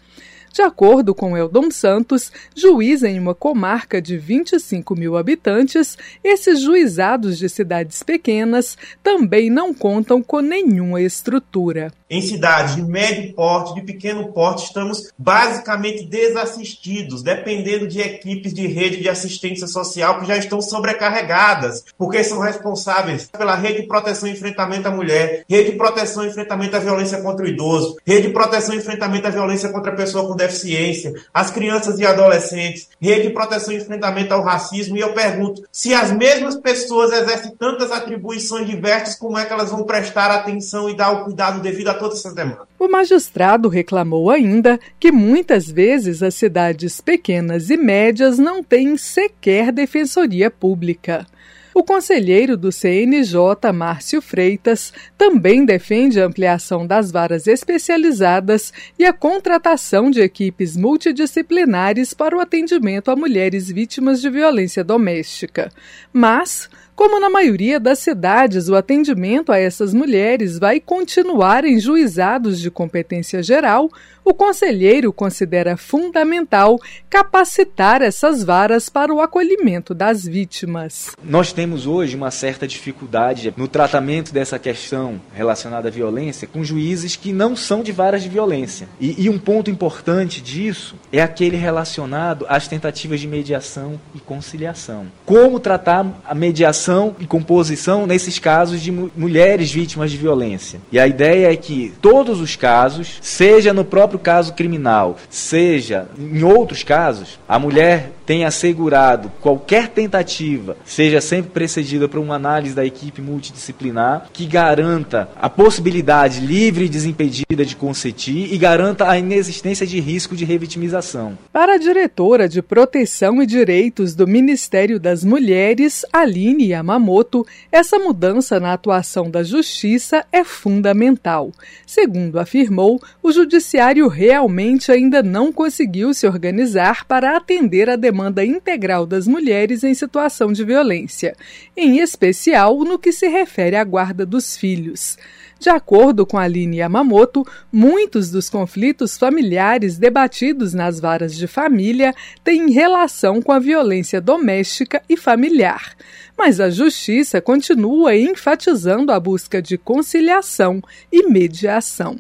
De 0.55 0.62
acordo 0.62 1.14
com 1.14 1.36
Eldon 1.36 1.70
Santos, 1.70 2.32
juiz 2.57 3.03
em 3.03 3.18
uma 3.18 3.34
comarca 3.34 4.01
de 4.01 4.16
25 4.16 4.97
mil 4.97 5.18
habitantes, 5.18 5.99
esses 6.24 6.62
juizados 6.62 7.36
de 7.36 7.47
cidades 7.47 8.03
pequenas 8.03 8.74
também 9.03 9.51
não 9.51 9.74
contam 9.74 10.22
com 10.22 10.41
nenhuma 10.41 11.03
estrutura. 11.03 11.93
Em 12.11 12.21
cidades 12.21 12.75
de 12.75 12.83
médio 12.83 13.33
porte, 13.35 13.73
de 13.73 13.83
pequeno 13.83 14.33
porte, 14.33 14.65
estamos 14.65 15.13
basicamente 15.17 16.05
desassistidos, 16.05 17.23
dependendo 17.23 17.87
de 17.87 18.01
equipes 18.01 18.53
de 18.53 18.67
rede 18.67 18.97
de 18.97 19.09
assistência 19.09 19.69
social 19.69 20.19
que 20.19 20.27
já 20.27 20.37
estão 20.37 20.61
sobrecarregadas, 20.61 21.85
porque 21.97 22.25
são 22.25 22.41
responsáveis 22.41 23.29
pela 23.29 23.55
rede 23.55 23.83
de 23.83 23.87
proteção 23.87 24.29
e 24.29 24.33
enfrentamento 24.33 24.89
à 24.89 24.91
mulher, 24.91 25.45
rede 25.49 25.71
de 25.71 25.77
proteção 25.77 26.25
e 26.25 26.29
enfrentamento 26.29 26.77
à 26.77 26.81
violência 26.81 27.23
contra 27.23 27.45
o 27.47 27.49
idoso, 27.49 27.97
rede 28.05 28.27
de 28.27 28.33
proteção 28.33 28.75
e 28.75 28.79
enfrentamento 28.79 29.29
à 29.29 29.31
violência 29.31 29.69
contra 29.69 29.93
a 29.93 29.97
pessoa 29.97 30.27
com 30.27 30.35
deficiência, 30.35 31.15
as 31.33 31.53
crianças 31.53 32.01
e 32.01 32.05
adolescentes, 32.05 32.89
rede 33.01 33.29
de 33.29 33.31
proteção 33.31 33.73
e 33.73 33.77
enfrentamento 33.77 34.35
ao 34.35 34.43
racismo. 34.43 34.97
E 34.97 35.01
eu 35.01 35.13
pergunto: 35.13 35.63
se 35.71 35.95
as 35.95 36.11
mesmas 36.11 36.57
pessoas 36.57 37.13
exercem 37.13 37.55
tantas 37.55 37.93
atribuições 37.93 38.67
diversas, 38.67 39.15
como 39.15 39.39
é 39.39 39.45
que 39.45 39.53
elas 39.53 39.71
vão 39.71 39.85
prestar 39.85 40.33
atenção 40.33 40.91
e 40.91 40.97
dar 40.97 41.13
o 41.13 41.25
cuidado 41.25 41.61
devido 41.61 41.87
a 41.87 41.99
todas 42.01 42.18
essas 42.18 42.34
demandas. 42.34 42.66
O 42.78 42.88
magistrado 42.88 43.68
reclamou 43.68 44.30
ainda 44.30 44.80
que 44.98 45.12
muitas 45.12 45.70
vezes 45.70 46.22
as 46.22 46.34
cidades 46.34 47.01
pequenas 47.01 47.70
e 47.70 47.76
médias 47.76 48.38
não 48.38 48.62
têm 48.62 48.96
sequer 48.96 49.70
defensoria 49.70 50.51
pública. 50.51 51.26
O 51.72 51.84
conselheiro 51.84 52.57
do 52.57 52.72
CNJ, 52.72 53.72
Márcio 53.72 54.20
Freitas, 54.20 54.92
também 55.16 55.64
defende 55.64 56.20
a 56.20 56.26
ampliação 56.26 56.84
das 56.84 57.12
varas 57.12 57.46
especializadas 57.46 58.72
e 58.98 59.05
a 59.05 59.12
contratação 59.12 60.11
de 60.11 60.20
equipes 60.20 60.76
multidisciplinares 60.76 62.12
para 62.12 62.36
o 62.36 62.40
atendimento 62.40 63.09
a 63.11 63.14
mulheres 63.14 63.70
vítimas 63.70 64.20
de 64.20 64.28
violência 64.28 64.82
doméstica. 64.82 65.70
Mas 66.12 66.68
como 67.01 67.18
na 67.18 67.30
maioria 67.30 67.80
das 67.80 67.98
cidades, 68.01 68.68
o 68.68 68.76
atendimento 68.76 69.51
a 69.51 69.59
essas 69.59 69.94
mulheres 69.94 70.59
vai 70.59 70.78
continuar 70.78 71.64
em 71.64 71.80
juizados 71.80 72.61
de 72.61 72.70
competência 72.70 73.42
geral, 73.42 73.90
o 74.22 74.34
conselheiro 74.34 75.11
considera 75.11 75.78
fundamental 75.78 76.78
capacitar 77.09 78.03
essas 78.03 78.44
varas 78.44 78.90
para 78.90 79.14
o 79.14 79.22
acolhimento 79.22 79.94
das 79.94 80.26
vítimas. 80.26 81.12
Nós 81.24 81.55
temos 81.55 81.86
hoje 81.86 82.16
uma 82.16 82.30
certa 82.30 82.68
dificuldade 82.68 83.55
no 83.57 83.66
tratamento 83.66 84.30
dessa 84.30 84.59
questão 84.59 85.18
relacionada 85.32 85.88
à 85.88 85.90
violência 85.90 86.46
com 86.46 86.62
juízes 86.62 87.16
que 87.16 87.32
não 87.32 87.57
são 87.57 87.82
de 87.82 87.92
varas 87.92 88.22
de 88.22 88.28
violência. 88.28 88.86
E, 89.01 89.24
e 89.24 89.30
um 89.30 89.38
ponto 89.38 89.70
importante 89.70 90.42
disso 90.42 90.96
é 91.11 91.22
aquele 91.22 91.57
relacionado 91.57 92.44
às 92.46 92.68
tentativas 92.68 93.20
de 93.20 93.26
mediação 93.26 93.98
e 94.14 94.20
conciliação. 94.20 95.07
Como 95.24 95.59
tratar 95.59 96.07
a 96.26 96.34
mediação 96.34 96.89
e 97.18 97.26
composição 97.26 98.07
nesses 98.07 98.38
casos 98.38 98.80
de 98.80 98.91
mu 98.91 99.11
mulheres 99.16 99.70
vítimas 99.70 100.11
de 100.11 100.16
violência. 100.16 100.80
E 100.91 100.99
a 100.99 101.07
ideia 101.07 101.53
é 101.53 101.57
que 101.57 101.93
todos 102.01 102.41
os 102.41 102.57
casos, 102.57 103.18
seja 103.20 103.72
no 103.72 103.84
próprio 103.84 104.18
caso 104.18 104.55
criminal, 104.55 105.16
seja 105.28 106.09
em 106.18 106.43
outros 106.43 106.82
casos, 106.82 107.38
a 107.49 107.59
mulher 107.59 108.12
tenha 108.31 108.47
assegurado 108.47 109.28
qualquer 109.41 109.89
tentativa 109.89 110.76
seja 110.85 111.20
sempre 111.20 111.51
precedida 111.51 112.09
por 112.09 112.20
uma 112.20 112.37
análise 112.37 112.76
da 112.76 112.87
equipe 112.87 113.20
multidisciplinar 113.20 114.28
que 114.33 114.47
garanta 114.47 115.28
a 115.35 115.51
possibilidade 115.51 116.39
livre 116.39 116.85
e 116.85 116.89
desimpedida 116.89 117.64
de 117.64 117.74
consentir 117.74 118.55
e 118.55 118.57
garanta 118.57 119.11
a 119.11 119.18
inexistência 119.18 119.85
de 119.85 119.99
risco 119.99 120.37
de 120.37 120.45
revitimização. 120.45 121.37
Para 121.53 121.74
a 121.74 121.78
diretora 121.78 122.49
de 122.49 122.62
Proteção 122.62 123.43
e 123.43 123.47
Direitos 123.47 124.14
do 124.14 124.28
Ministério 124.28 125.01
das 125.01 125.24
Mulheres, 125.24 126.07
Aline 126.12 126.68
Yamamoto, 126.68 127.45
essa 127.72 127.99
mudança 127.99 128.61
na 128.61 128.74
atuação 128.74 129.28
da 129.28 129.43
Justiça 129.43 130.24
é 130.31 130.45
fundamental. 130.45 131.51
Segundo 131.85 132.39
afirmou, 132.39 133.03
o 133.20 133.33
Judiciário 133.33 134.07
realmente 134.07 134.93
ainda 134.93 135.20
não 135.20 135.53
conseguiu 135.53 136.14
se 136.14 136.28
organizar 136.28 137.05
para 137.07 137.37
atender 137.37 137.91
a 137.91 137.97
demanda 137.97 138.20
demanda 138.21 138.45
integral 138.45 139.07
das 139.07 139.27
mulheres 139.27 139.83
em 139.83 139.95
situação 139.95 140.53
de 140.53 140.62
violência, 140.62 141.35
em 141.75 142.01
especial 142.01 142.79
no 142.81 142.99
que 142.99 143.12
se 143.12 143.27
refere 143.29 143.77
à 143.77 143.83
guarda 143.83 144.27
dos 144.27 144.57
filhos. 144.57 145.16
De 145.59 145.71
acordo 145.71 146.27
com 146.27 146.39
Aline 146.39 146.79
Yamamoto, 146.79 147.47
muitos 147.73 148.31
dos 148.31 148.51
conflitos 148.51 149.16
familiares 149.16 149.99
debatidos 149.99 150.75
nas 150.75 151.01
varas 151.01 151.35
de 151.37 151.47
família 151.47 152.14
têm 152.45 152.71
relação 152.71 153.41
com 153.41 153.53
a 153.53 153.59
violência 153.59 154.21
doméstica 154.21 155.03
e 155.09 155.16
familiar. 155.16 155.95
Mas 156.37 156.61
a 156.61 156.71
Justiça 156.71 157.41
continua 157.41 158.16
enfatizando 158.16 159.12
a 159.12 159.21
busca 159.21 159.61
de 159.61 159.77
conciliação 159.77 160.83
e 161.12 161.27
mediação. 161.29 162.18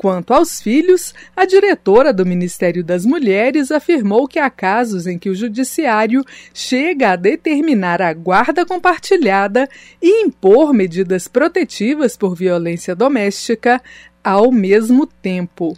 Quanto 0.00 0.32
aos 0.32 0.62
filhos, 0.62 1.12
a 1.36 1.44
diretora 1.44 2.10
do 2.10 2.24
Ministério 2.24 2.82
das 2.82 3.04
Mulheres 3.04 3.70
afirmou 3.70 4.26
que 4.26 4.38
há 4.38 4.48
casos 4.48 5.06
em 5.06 5.18
que 5.18 5.28
o 5.28 5.34
Judiciário 5.34 6.24
chega 6.54 7.10
a 7.10 7.16
determinar 7.16 8.00
a 8.00 8.10
guarda 8.14 8.64
compartilhada 8.64 9.68
e 10.00 10.22
impor 10.24 10.72
medidas 10.72 11.28
protetivas 11.28 12.16
por 12.16 12.34
violência 12.34 12.96
doméstica 12.96 13.78
ao 14.24 14.50
mesmo 14.50 15.06
tempo. 15.06 15.76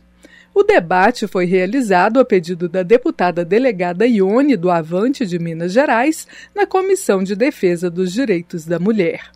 O 0.54 0.62
debate 0.62 1.26
foi 1.26 1.44
realizado 1.44 2.20
a 2.20 2.24
pedido 2.24 2.68
da 2.68 2.84
deputada 2.84 3.44
delegada 3.44 4.06
Ione 4.06 4.56
do 4.56 4.70
Avante 4.70 5.26
de 5.26 5.36
Minas 5.36 5.72
Gerais 5.72 6.28
na 6.54 6.64
Comissão 6.64 7.24
de 7.24 7.34
Defesa 7.34 7.90
dos 7.90 8.12
Direitos 8.12 8.64
da 8.66 8.78
Mulher. 8.78 9.32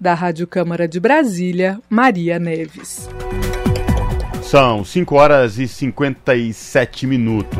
Da 0.00 0.12
Rádio 0.12 0.48
Câmara 0.48 0.88
de 0.88 0.98
Brasília, 0.98 1.80
Maria 1.88 2.40
Neves. 2.40 3.08
São 4.50 4.82
5 4.82 5.14
horas 5.14 5.58
e 5.58 5.68
57 5.68 7.06
minutos. 7.06 7.58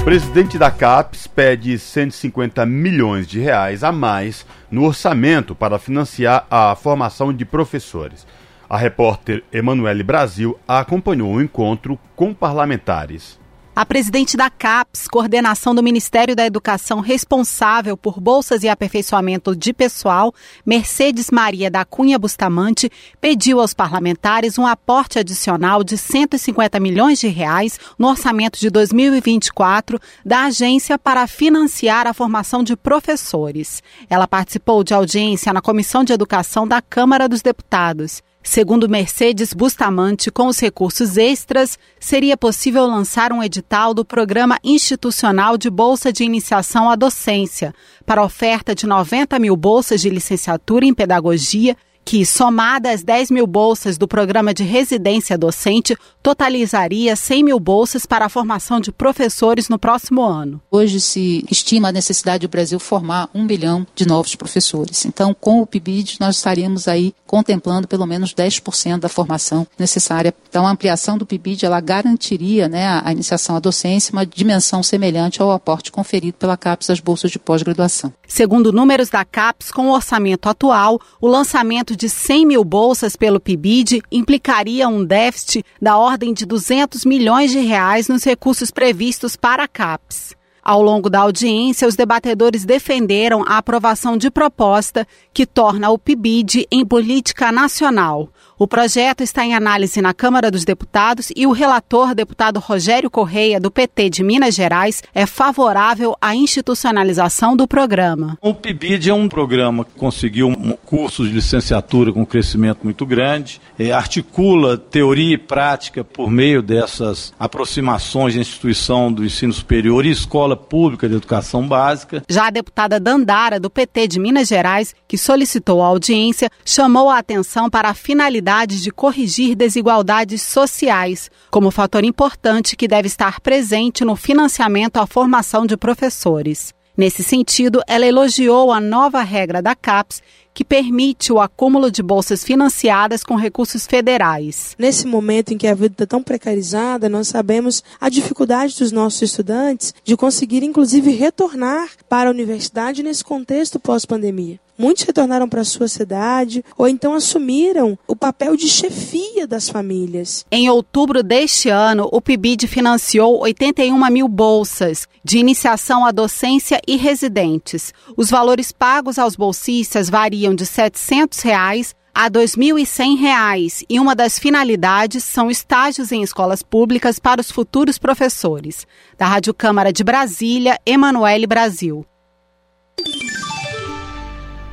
O 0.00 0.04
presidente 0.04 0.56
da 0.56 0.70
CAPES 0.70 1.26
pede 1.26 1.76
150 1.76 2.64
milhões 2.64 3.26
de 3.26 3.40
reais 3.40 3.82
a 3.82 3.90
mais 3.90 4.46
no 4.70 4.84
orçamento 4.84 5.56
para 5.56 5.80
financiar 5.80 6.46
a 6.48 6.72
formação 6.76 7.32
de 7.32 7.44
professores. 7.44 8.24
A 8.70 8.76
repórter 8.76 9.42
Emanuele 9.52 10.04
Brasil 10.04 10.56
acompanhou 10.68 11.34
o 11.34 11.42
encontro 11.42 11.98
com 12.14 12.32
parlamentares. 12.32 13.41
A 13.74 13.86
presidente 13.86 14.36
da 14.36 14.50
CAPES, 14.50 15.08
coordenação 15.08 15.74
do 15.74 15.82
Ministério 15.82 16.36
da 16.36 16.44
Educação 16.44 17.00
responsável 17.00 17.96
por 17.96 18.20
bolsas 18.20 18.62
e 18.62 18.68
aperfeiçoamento 18.68 19.56
de 19.56 19.72
pessoal, 19.72 20.34
Mercedes 20.64 21.30
Maria 21.30 21.70
da 21.70 21.82
Cunha 21.82 22.18
Bustamante, 22.18 22.92
pediu 23.18 23.60
aos 23.60 23.72
parlamentares 23.72 24.58
um 24.58 24.66
aporte 24.66 25.18
adicional 25.18 25.82
de 25.82 25.96
150 25.96 26.78
milhões 26.78 27.18
de 27.18 27.28
reais 27.28 27.80
no 27.98 28.08
orçamento 28.08 28.60
de 28.60 28.68
2024 28.68 29.98
da 30.22 30.44
agência 30.44 30.98
para 30.98 31.26
financiar 31.26 32.06
a 32.06 32.12
formação 32.12 32.62
de 32.62 32.76
professores. 32.76 33.82
Ela 34.10 34.28
participou 34.28 34.84
de 34.84 34.92
audiência 34.92 35.50
na 35.50 35.62
Comissão 35.62 36.04
de 36.04 36.12
Educação 36.12 36.68
da 36.68 36.82
Câmara 36.82 37.26
dos 37.26 37.40
Deputados. 37.40 38.22
Segundo 38.42 38.88
Mercedes 38.88 39.54
Bustamante, 39.54 40.30
com 40.30 40.48
os 40.48 40.58
recursos 40.58 41.16
extras, 41.16 41.78
seria 42.00 42.36
possível 42.36 42.84
lançar 42.86 43.32
um 43.32 43.40
edital 43.40 43.94
do 43.94 44.04
Programa 44.04 44.58
Institucional 44.64 45.56
de 45.56 45.70
Bolsa 45.70 46.12
de 46.12 46.24
Iniciação 46.24 46.90
à 46.90 46.96
Docência, 46.96 47.72
para 48.04 48.24
oferta 48.24 48.74
de 48.74 48.84
90 48.84 49.38
mil 49.38 49.56
bolsas 49.56 50.00
de 50.00 50.10
licenciatura 50.10 50.84
em 50.84 50.92
pedagogia 50.92 51.76
que, 52.04 52.24
somada 52.26 52.90
às 52.90 53.02
10 53.02 53.30
mil 53.30 53.46
bolsas 53.46 53.96
do 53.96 54.08
programa 54.08 54.52
de 54.52 54.62
residência 54.62 55.38
docente, 55.38 55.96
totalizaria 56.22 57.16
100 57.16 57.44
mil 57.44 57.60
bolsas 57.60 58.06
para 58.06 58.26
a 58.26 58.28
formação 58.28 58.80
de 58.80 58.92
professores 58.92 59.68
no 59.68 59.78
próximo 59.78 60.22
ano. 60.22 60.60
Hoje 60.70 61.00
se 61.00 61.44
estima 61.50 61.88
a 61.88 61.92
necessidade 61.92 62.46
do 62.46 62.50
Brasil 62.50 62.78
formar 62.78 63.28
um 63.34 63.46
bilhão 63.46 63.86
de 63.94 64.06
novos 64.06 64.34
professores. 64.34 65.04
Então, 65.04 65.34
com 65.34 65.60
o 65.60 65.66
PIBID, 65.66 66.18
nós 66.20 66.36
estaríamos 66.36 66.86
aí 66.88 67.14
contemplando 67.26 67.88
pelo 67.88 68.06
menos 68.06 68.34
10% 68.34 69.00
da 69.00 69.08
formação 69.08 69.66
necessária. 69.78 70.34
Então, 70.48 70.66
a 70.66 70.70
ampliação 70.70 71.16
do 71.16 71.26
PIBID, 71.26 71.64
ela 71.64 71.80
garantiria 71.80 72.68
né, 72.68 73.00
a 73.02 73.10
iniciação 73.10 73.56
à 73.56 73.60
docência 73.60 74.12
uma 74.12 74.26
dimensão 74.26 74.82
semelhante 74.82 75.40
ao 75.40 75.50
aporte 75.50 75.90
conferido 75.90 76.36
pela 76.36 76.56
CAPES 76.56 76.90
às 76.90 77.00
bolsas 77.00 77.30
de 77.30 77.38
pós-graduação. 77.38 78.12
Segundo 78.26 78.72
números 78.72 79.08
da 79.08 79.24
CAPES, 79.24 79.70
com 79.70 79.88
o 79.88 79.92
orçamento 79.92 80.48
atual, 80.48 81.00
o 81.20 81.26
lançamento 81.26 81.91
de 81.96 82.08
100 82.08 82.46
mil 82.46 82.64
bolsas 82.64 83.16
pelo 83.16 83.40
PIBID 83.40 84.02
implicaria 84.10 84.88
um 84.88 85.04
déficit 85.04 85.64
da 85.80 85.96
ordem 85.96 86.32
de 86.32 86.46
200 86.46 87.04
milhões 87.04 87.50
de 87.50 87.60
reais 87.60 88.08
nos 88.08 88.24
recursos 88.24 88.70
previstos 88.70 89.36
para 89.36 89.64
a 89.64 89.68
CAPES. 89.68 90.36
Ao 90.64 90.80
longo 90.80 91.10
da 91.10 91.18
audiência, 91.18 91.88
os 91.88 91.96
debatedores 91.96 92.64
defenderam 92.64 93.42
a 93.44 93.58
aprovação 93.58 94.16
de 94.16 94.30
proposta 94.30 95.06
que 95.34 95.44
torna 95.44 95.90
o 95.90 95.98
PIBID 95.98 96.68
em 96.70 96.86
política 96.86 97.50
nacional. 97.50 98.28
O 98.58 98.66
projeto 98.68 99.22
está 99.22 99.44
em 99.44 99.54
análise 99.54 100.02
na 100.02 100.12
Câmara 100.12 100.50
dos 100.50 100.64
Deputados 100.64 101.32
e 101.34 101.46
o 101.46 101.52
relator, 101.52 102.14
deputado 102.14 102.60
Rogério 102.60 103.10
Correia, 103.10 103.58
do 103.58 103.70
PT 103.70 104.10
de 104.10 104.22
Minas 104.22 104.54
Gerais, 104.54 105.02
é 105.14 105.24
favorável 105.24 106.14
à 106.20 106.36
institucionalização 106.36 107.56
do 107.56 107.66
programa. 107.66 108.36
O 108.42 108.54
PIBID 108.54 109.08
é 109.08 109.14
um 109.14 109.28
programa 109.28 109.84
que 109.84 109.92
conseguiu 109.92 110.48
um 110.48 110.72
curso 110.84 111.26
de 111.26 111.32
licenciatura 111.32 112.12
com 112.12 112.20
um 112.20 112.26
crescimento 112.26 112.80
muito 112.84 113.06
grande, 113.06 113.60
é, 113.78 113.90
articula 113.90 114.76
teoria 114.76 115.34
e 115.34 115.38
prática 115.38 116.04
por 116.04 116.30
meio 116.30 116.62
dessas 116.62 117.32
aproximações 117.38 118.34
de 118.34 118.40
instituição 118.40 119.10
do 119.10 119.24
ensino 119.24 119.52
superior 119.52 120.04
e 120.04 120.10
escola 120.10 120.56
pública 120.56 121.08
de 121.08 121.14
educação 121.14 121.66
básica. 121.66 122.22
Já 122.28 122.48
a 122.48 122.50
deputada 122.50 123.00
Dandara, 123.00 123.58
do 123.58 123.70
PT 123.70 124.08
de 124.08 124.20
Minas 124.20 124.48
Gerais, 124.48 124.94
que 125.08 125.16
solicitou 125.16 125.82
a 125.82 125.86
audiência, 125.86 126.50
chamou 126.64 127.08
a 127.08 127.18
atenção 127.18 127.70
para 127.70 127.88
a 127.88 127.94
finalidade 127.94 128.41
de 128.80 128.90
corrigir 128.90 129.54
desigualdades 129.54 130.42
sociais, 130.42 131.30
como 131.50 131.70
fator 131.70 132.04
importante 132.04 132.76
que 132.76 132.88
deve 132.88 133.06
estar 133.06 133.40
presente 133.40 134.04
no 134.04 134.16
financiamento 134.16 134.96
à 134.96 135.06
formação 135.06 135.64
de 135.64 135.76
professores. 135.76 136.74
Nesse 136.96 137.22
sentido, 137.22 137.80
ela 137.86 138.06
elogiou 138.06 138.70
a 138.70 138.78
nova 138.78 139.22
regra 139.22 139.62
da 139.62 139.74
CAPES, 139.74 140.22
que 140.54 140.62
permite 140.62 141.32
o 141.32 141.40
acúmulo 141.40 141.90
de 141.90 142.02
bolsas 142.02 142.44
financiadas 142.44 143.24
com 143.24 143.34
recursos 143.34 143.86
federais. 143.86 144.76
Nesse 144.78 145.06
momento 145.06 145.54
em 145.54 145.58
que 145.58 145.66
a 145.66 145.74
vida 145.74 145.94
está 145.94 146.06
tão 146.06 146.22
precarizada, 146.22 147.08
nós 147.08 147.28
sabemos 147.28 147.82
a 147.98 148.10
dificuldade 148.10 148.76
dos 148.78 148.92
nossos 148.92 149.22
estudantes 149.22 149.94
de 150.04 150.14
conseguir, 150.14 150.62
inclusive, 150.62 151.10
retornar 151.12 151.88
para 152.06 152.28
a 152.28 152.32
universidade 152.32 153.02
nesse 153.02 153.24
contexto 153.24 153.80
pós-pandemia. 153.80 154.60
Muitos 154.82 155.04
retornaram 155.04 155.48
para 155.48 155.62
sua 155.62 155.86
cidade 155.86 156.64
ou 156.76 156.88
então 156.88 157.14
assumiram 157.14 157.96
o 158.04 158.16
papel 158.16 158.56
de 158.56 158.68
chefia 158.68 159.46
das 159.46 159.68
famílias. 159.68 160.44
Em 160.50 160.68
outubro 160.68 161.22
deste 161.22 161.68
ano, 161.68 162.08
o 162.10 162.20
PIBID 162.20 162.66
financiou 162.66 163.38
81 163.42 163.96
mil 164.10 164.26
bolsas 164.26 165.06
de 165.22 165.38
iniciação 165.38 166.04
à 166.04 166.10
docência 166.10 166.80
e 166.84 166.96
residentes. 166.96 167.94
Os 168.16 168.28
valores 168.28 168.72
pagos 168.72 169.20
aos 169.20 169.36
bolsistas 169.36 170.10
variam 170.10 170.52
de 170.52 170.66
700 170.66 171.38
reais 171.42 171.94
a 172.12 172.24
R$ 172.24 172.30
2.100 172.30 173.86
e 173.88 174.00
uma 174.00 174.16
das 174.16 174.36
finalidades 174.36 175.22
são 175.22 175.48
estágios 175.48 176.10
em 176.10 176.24
escolas 176.24 176.60
públicas 176.60 177.20
para 177.20 177.40
os 177.40 177.52
futuros 177.52 177.98
professores. 177.98 178.84
Da 179.16 179.26
Rádio 179.26 179.54
Câmara 179.54 179.92
de 179.92 180.02
Brasília, 180.02 180.76
Emanuele 180.84 181.46
Brasil 181.46 182.04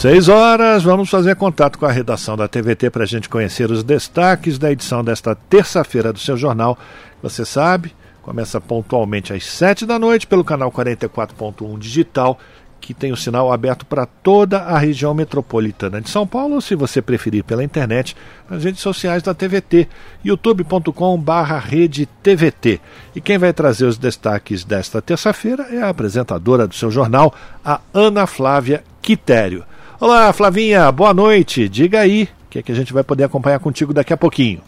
Seis 0.00 0.30
horas, 0.30 0.82
vamos 0.82 1.10
fazer 1.10 1.36
contato 1.36 1.78
com 1.78 1.84
a 1.84 1.92
redação 1.92 2.34
da 2.34 2.48
TVT 2.48 2.88
para 2.88 3.02
a 3.02 3.06
gente 3.06 3.28
conhecer 3.28 3.70
os 3.70 3.84
destaques 3.84 4.58
da 4.58 4.72
edição 4.72 5.04
desta 5.04 5.34
terça-feira 5.34 6.10
do 6.10 6.18
seu 6.18 6.38
jornal. 6.38 6.78
Você 7.22 7.44
sabe, 7.44 7.94
começa 8.22 8.58
pontualmente 8.62 9.30
às 9.34 9.44
sete 9.44 9.84
da 9.84 9.98
noite 9.98 10.26
pelo 10.26 10.42
canal 10.42 10.72
44.1 10.72 11.78
digital, 11.78 12.38
que 12.80 12.94
tem 12.94 13.12
o 13.12 13.16
sinal 13.16 13.52
aberto 13.52 13.84
para 13.84 14.06
toda 14.06 14.60
a 14.60 14.78
região 14.78 15.12
metropolitana 15.12 16.00
de 16.00 16.08
São 16.08 16.26
Paulo, 16.26 16.54
ou 16.54 16.62
se 16.62 16.74
você 16.74 17.02
preferir 17.02 17.44
pela 17.44 17.62
internet, 17.62 18.16
nas 18.48 18.64
redes 18.64 18.80
sociais 18.80 19.22
da 19.22 19.34
TVT, 19.34 19.86
youtube.com/rede 20.24 22.06
TVT. 22.22 22.80
E 23.14 23.20
quem 23.20 23.36
vai 23.36 23.52
trazer 23.52 23.84
os 23.84 23.98
destaques 23.98 24.64
desta 24.64 25.02
terça-feira 25.02 25.66
é 25.70 25.82
a 25.82 25.90
apresentadora 25.90 26.66
do 26.66 26.74
seu 26.74 26.90
jornal, 26.90 27.34
a 27.62 27.82
Ana 27.92 28.26
Flávia 28.26 28.82
Quitério. 29.02 29.62
Olá, 30.00 30.32
Flavinha, 30.32 30.90
boa 30.90 31.12
noite. 31.12 31.68
Diga 31.68 32.00
aí, 32.00 32.22
o 32.46 32.48
que, 32.48 32.58
é 32.60 32.62
que 32.62 32.72
a 32.72 32.74
gente 32.74 32.90
vai 32.90 33.04
poder 33.04 33.24
acompanhar 33.24 33.58
contigo 33.58 33.92
daqui 33.92 34.14
a 34.14 34.16
pouquinho. 34.16 34.62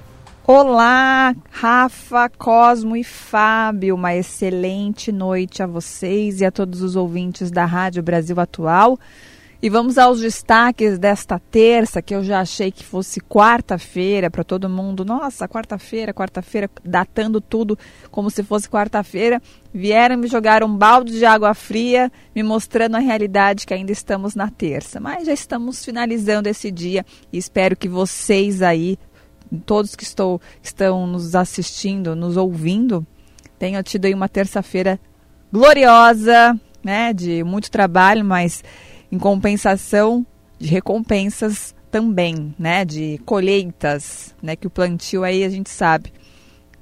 Olá, 0.47 1.35
Rafa, 1.51 2.29
Cosmo 2.29 2.95
e 2.95 3.03
Fábio. 3.03 3.95
Uma 3.95 4.15
excelente 4.15 5.11
noite 5.11 5.63
a 5.63 5.67
vocês 5.67 6.43
e 6.43 6.45
a 6.45 6.51
todos 6.51 6.83
os 6.83 6.97
ouvintes 6.97 7.51
da 7.51 7.65
Rádio 7.65 8.03
Brasil 8.03 8.39
Atual. 8.39 8.99
E 9.63 9.71
vamos 9.71 9.97
aos 9.97 10.19
destaques 10.19 10.99
desta 10.99 11.39
terça, 11.39 12.03
que 12.03 12.13
eu 12.13 12.25
já 12.25 12.41
achei 12.41 12.73
que 12.73 12.85
fosse 12.85 13.21
quarta-feira 13.21 14.29
para 14.29 14.43
todo 14.43 14.69
mundo. 14.69 15.05
Nossa, 15.05 15.47
quarta-feira, 15.47 16.13
quarta-feira, 16.13 16.69
datando 16.85 17.41
tudo 17.41 17.79
como 18.11 18.29
se 18.29 18.43
fosse 18.43 18.69
quarta-feira. 18.69 19.41
Vieram 19.73 20.17
me 20.17 20.27
jogar 20.27 20.65
um 20.65 20.77
balde 20.77 21.17
de 21.17 21.25
água 21.25 21.55
fria, 21.55 22.11
me 22.35 22.43
mostrando 22.43 22.97
a 22.97 22.99
realidade 22.99 23.65
que 23.65 23.73
ainda 23.73 23.93
estamos 23.93 24.35
na 24.35 24.51
terça. 24.51 24.99
Mas 24.99 25.27
já 25.27 25.33
estamos 25.33 25.85
finalizando 25.85 26.49
esse 26.49 26.69
dia 26.69 27.07
e 27.33 27.39
espero 27.39 27.77
que 27.77 27.89
vocês 27.89 28.63
aí, 28.63 28.99
todos 29.65 29.95
que 29.95 30.03
estou, 30.03 30.41
estão 30.61 31.07
nos 31.07 31.37
assistindo, 31.37 32.17
nos 32.17 32.37
ouvindo, 32.37 33.07
tenham 33.61 33.81
tido 33.81 34.07
aí 34.07 34.13
uma 34.13 34.29
terça-feira 34.29 34.99
gloriosa, 35.53 36.59
né? 36.83 37.13
De 37.13 37.45
muito 37.45 37.71
trabalho, 37.71 38.25
mas 38.25 38.65
em 39.13 39.19
compensação 39.19 40.27
de 40.59 40.69
recompensas 40.69 41.75
também, 41.91 42.55
né, 42.59 42.87
de 42.87 43.21
colheitas, 43.27 44.35
né, 44.43 44.57
que 44.57 44.67
o 44.67 44.71
plantio 44.71 45.23
aí 45.23 45.45
a 45.45 45.51
gente 45.51 45.69
sabe. 45.69 46.11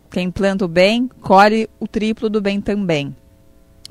Quem 0.09 0.31
planta 0.31 0.65
o 0.65 0.69
bem, 0.69 1.11
colhe 1.21 1.69
o 1.81 1.89
triplo 1.89 2.31
do 2.31 2.41
bem 2.41 2.61
também. 2.61 3.15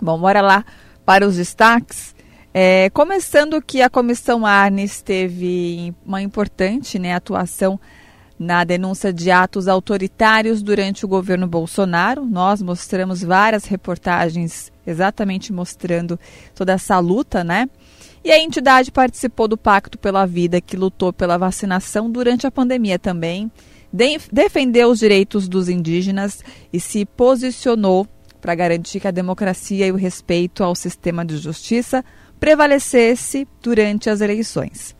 Bom, 0.01 0.17
bora 0.17 0.39
lá 0.39 0.65
para 1.05 1.27
os 1.27 1.35
destaques. 1.35 2.15
É, 2.53 2.89
começando 2.91 3.61
que 3.61 3.81
a 3.81 3.89
Comissão 3.89 4.45
Arnes 4.45 5.01
teve 5.01 5.93
uma 6.05 6.21
importante 6.21 6.97
né, 6.97 7.13
atuação 7.13 7.79
na 8.39 8.63
denúncia 8.63 9.11
de 9.11 9.29
atos 9.29 9.67
autoritários 9.67 10.63
durante 10.63 11.03
o 11.03 11.07
governo 11.07 11.45
Bolsonaro. 11.45 12.25
Nós 12.25 12.61
mostramos 12.61 13.21
várias 13.21 13.65
reportagens 13.65 14.71
exatamente 14.87 15.51
mostrando 15.51 16.17
toda 16.55 16.71
essa 16.71 16.97
luta, 16.99 17.43
né? 17.43 17.69
E 18.23 18.31
a 18.31 18.39
entidade 18.39 18.91
participou 18.91 19.47
do 19.47 19.57
Pacto 19.57 19.97
pela 19.97 20.25
Vida, 20.25 20.59
que 20.59 20.75
lutou 20.75 21.13
pela 21.13 21.37
vacinação 21.37 22.11
durante 22.11 22.45
a 22.45 22.51
pandemia 22.51 22.99
também, 22.99 23.49
de 23.91 24.19
defendeu 24.31 24.89
os 24.89 24.99
direitos 24.99 25.47
dos 25.47 25.69
indígenas 25.69 26.43
e 26.71 26.79
se 26.79 27.05
posicionou 27.05 28.07
para 28.41 28.55
garantir 28.55 28.99
que 28.99 29.07
a 29.07 29.11
democracia 29.11 29.87
e 29.87 29.91
o 29.91 29.95
respeito 29.95 30.63
ao 30.63 30.75
sistema 30.75 31.25
de 31.25 31.37
justiça 31.37 32.03
prevalecesse 32.39 33.47
durante 33.61 34.09
as 34.09 34.21
eleições. 34.21 34.95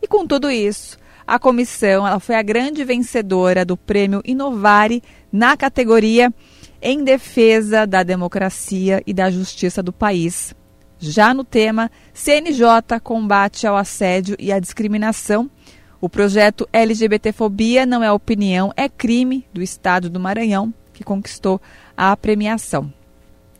E 0.00 0.06
com 0.06 0.26
tudo 0.26 0.50
isso, 0.50 0.98
a 1.26 1.38
comissão 1.38 2.06
ela 2.06 2.20
foi 2.20 2.34
a 2.34 2.42
grande 2.42 2.84
vencedora 2.84 3.64
do 3.64 3.76
prêmio 3.76 4.20
Inovare 4.24 5.02
na 5.30 5.56
categoria 5.56 6.32
em 6.80 7.04
defesa 7.04 7.86
da 7.86 8.02
democracia 8.02 9.02
e 9.06 9.14
da 9.14 9.30
justiça 9.30 9.82
do 9.82 9.92
país, 9.92 10.52
já 11.02 11.34
no 11.34 11.42
tema 11.42 11.90
CNJ 12.14 13.00
Combate 13.02 13.66
ao 13.66 13.76
Assédio 13.76 14.36
e 14.38 14.52
à 14.52 14.60
Discriminação, 14.60 15.50
o 16.00 16.08
projeto 16.08 16.68
LGBTfobia 16.72 17.84
não 17.84 18.02
é 18.02 18.10
opinião, 18.10 18.72
é 18.76 18.88
crime 18.88 19.46
do 19.52 19.60
Estado 19.60 20.08
do 20.08 20.20
Maranhão, 20.20 20.72
que 20.92 21.04
conquistou 21.04 21.60
a 21.96 22.16
premiação. 22.16 22.92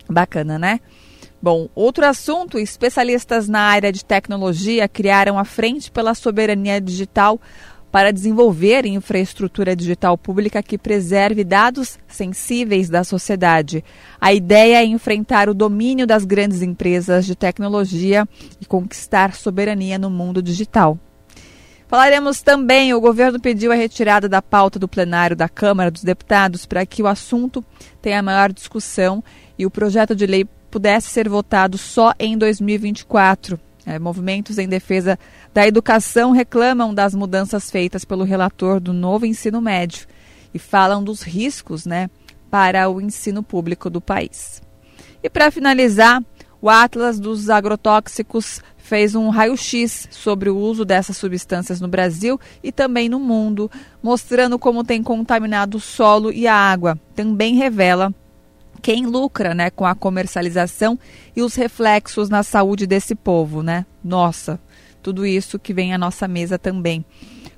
Bacana, 0.08 0.58
né? 0.58 0.80
Bom, 1.40 1.68
outro 1.74 2.06
assunto: 2.06 2.58
especialistas 2.58 3.48
na 3.48 3.60
área 3.60 3.92
de 3.92 4.04
tecnologia 4.04 4.88
criaram 4.88 5.36
a 5.38 5.44
Frente 5.44 5.90
pela 5.90 6.14
Soberania 6.14 6.80
Digital 6.80 7.40
para 7.92 8.10
desenvolver 8.10 8.86
infraestrutura 8.86 9.76
digital 9.76 10.16
pública 10.16 10.62
que 10.62 10.78
preserve 10.78 11.44
dados 11.44 11.98
sensíveis 12.08 12.88
da 12.88 13.04
sociedade. 13.04 13.84
A 14.18 14.32
ideia 14.32 14.78
é 14.78 14.84
enfrentar 14.86 15.50
o 15.50 15.54
domínio 15.54 16.06
das 16.06 16.24
grandes 16.24 16.62
empresas 16.62 17.26
de 17.26 17.36
tecnologia 17.36 18.26
e 18.58 18.64
conquistar 18.64 19.34
soberania 19.34 19.98
no 19.98 20.08
mundo 20.08 20.42
digital. 20.42 20.98
Falaremos 21.86 22.40
também, 22.40 22.94
o 22.94 23.00
governo 23.00 23.38
pediu 23.38 23.70
a 23.70 23.74
retirada 23.74 24.26
da 24.26 24.40
pauta 24.40 24.78
do 24.78 24.88
plenário 24.88 25.36
da 25.36 25.46
Câmara 25.46 25.90
dos 25.90 26.02
Deputados 26.02 26.64
para 26.64 26.86
que 26.86 27.02
o 27.02 27.06
assunto 27.06 27.62
tenha 28.00 28.22
maior 28.22 28.50
discussão 28.50 29.22
e 29.58 29.66
o 29.66 29.70
projeto 29.70 30.16
de 30.16 30.24
lei 30.24 30.46
pudesse 30.70 31.10
ser 31.10 31.28
votado 31.28 31.76
só 31.76 32.14
em 32.18 32.38
2024. 32.38 33.60
É, 33.84 33.98
movimentos 33.98 34.58
em 34.58 34.68
defesa 34.68 35.18
da 35.52 35.66
educação 35.66 36.30
reclamam 36.30 36.94
das 36.94 37.14
mudanças 37.14 37.70
feitas 37.70 38.04
pelo 38.04 38.22
relator 38.24 38.78
do 38.78 38.92
novo 38.92 39.26
ensino 39.26 39.60
médio 39.60 40.06
e 40.54 40.58
falam 40.58 41.02
dos 41.02 41.22
riscos 41.22 41.84
né, 41.84 42.08
para 42.50 42.88
o 42.88 43.00
ensino 43.00 43.42
público 43.42 43.90
do 43.90 44.00
país. 44.00 44.62
E 45.22 45.28
para 45.28 45.50
finalizar, 45.50 46.22
o 46.60 46.70
Atlas 46.70 47.18
dos 47.18 47.50
Agrotóxicos 47.50 48.60
fez 48.76 49.14
um 49.14 49.30
raio-x 49.30 50.08
sobre 50.10 50.50
o 50.50 50.56
uso 50.56 50.84
dessas 50.84 51.16
substâncias 51.16 51.80
no 51.80 51.88
Brasil 51.88 52.38
e 52.62 52.70
também 52.70 53.08
no 53.08 53.18
mundo, 53.18 53.70
mostrando 54.02 54.58
como 54.58 54.84
tem 54.84 55.02
contaminado 55.02 55.78
o 55.78 55.80
solo 55.80 56.32
e 56.32 56.46
a 56.46 56.54
água. 56.54 56.98
Também 57.14 57.54
revela 57.54 58.14
quem 58.82 59.06
lucra 59.06 59.54
né, 59.54 59.70
com 59.70 59.86
a 59.86 59.94
comercialização 59.94 60.98
e 61.34 61.40
os 61.40 61.54
reflexos 61.54 62.28
na 62.28 62.42
saúde 62.42 62.86
desse 62.86 63.14
povo. 63.14 63.62
Né? 63.62 63.86
Nossa, 64.02 64.60
tudo 65.00 65.24
isso 65.24 65.58
que 65.58 65.72
vem 65.72 65.94
à 65.94 65.98
nossa 65.98 66.26
mesa 66.26 66.58
também. 66.58 67.04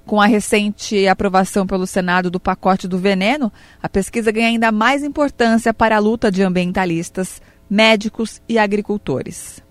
Com 0.05 0.21
a 0.21 0.27
recente 0.27 1.09
aprovação 1.09 1.67
pelo 1.67 1.87
Senado 1.87 2.31
do 2.31 2.39
pacote 2.39 2.87
do 2.87 2.99
veneno, 2.99 3.51
a 3.83 3.89
pesquisa 3.89 4.31
ganha 4.31 4.49
ainda 4.49 4.71
mais 4.71 5.03
importância 5.03 5.73
para 5.73 5.97
a 5.97 5.99
luta 5.99 6.31
de 6.31 6.43
ambientalistas, 6.43 7.41
médicos 7.71 8.43
e 8.47 8.59
agricultores. 8.59 9.63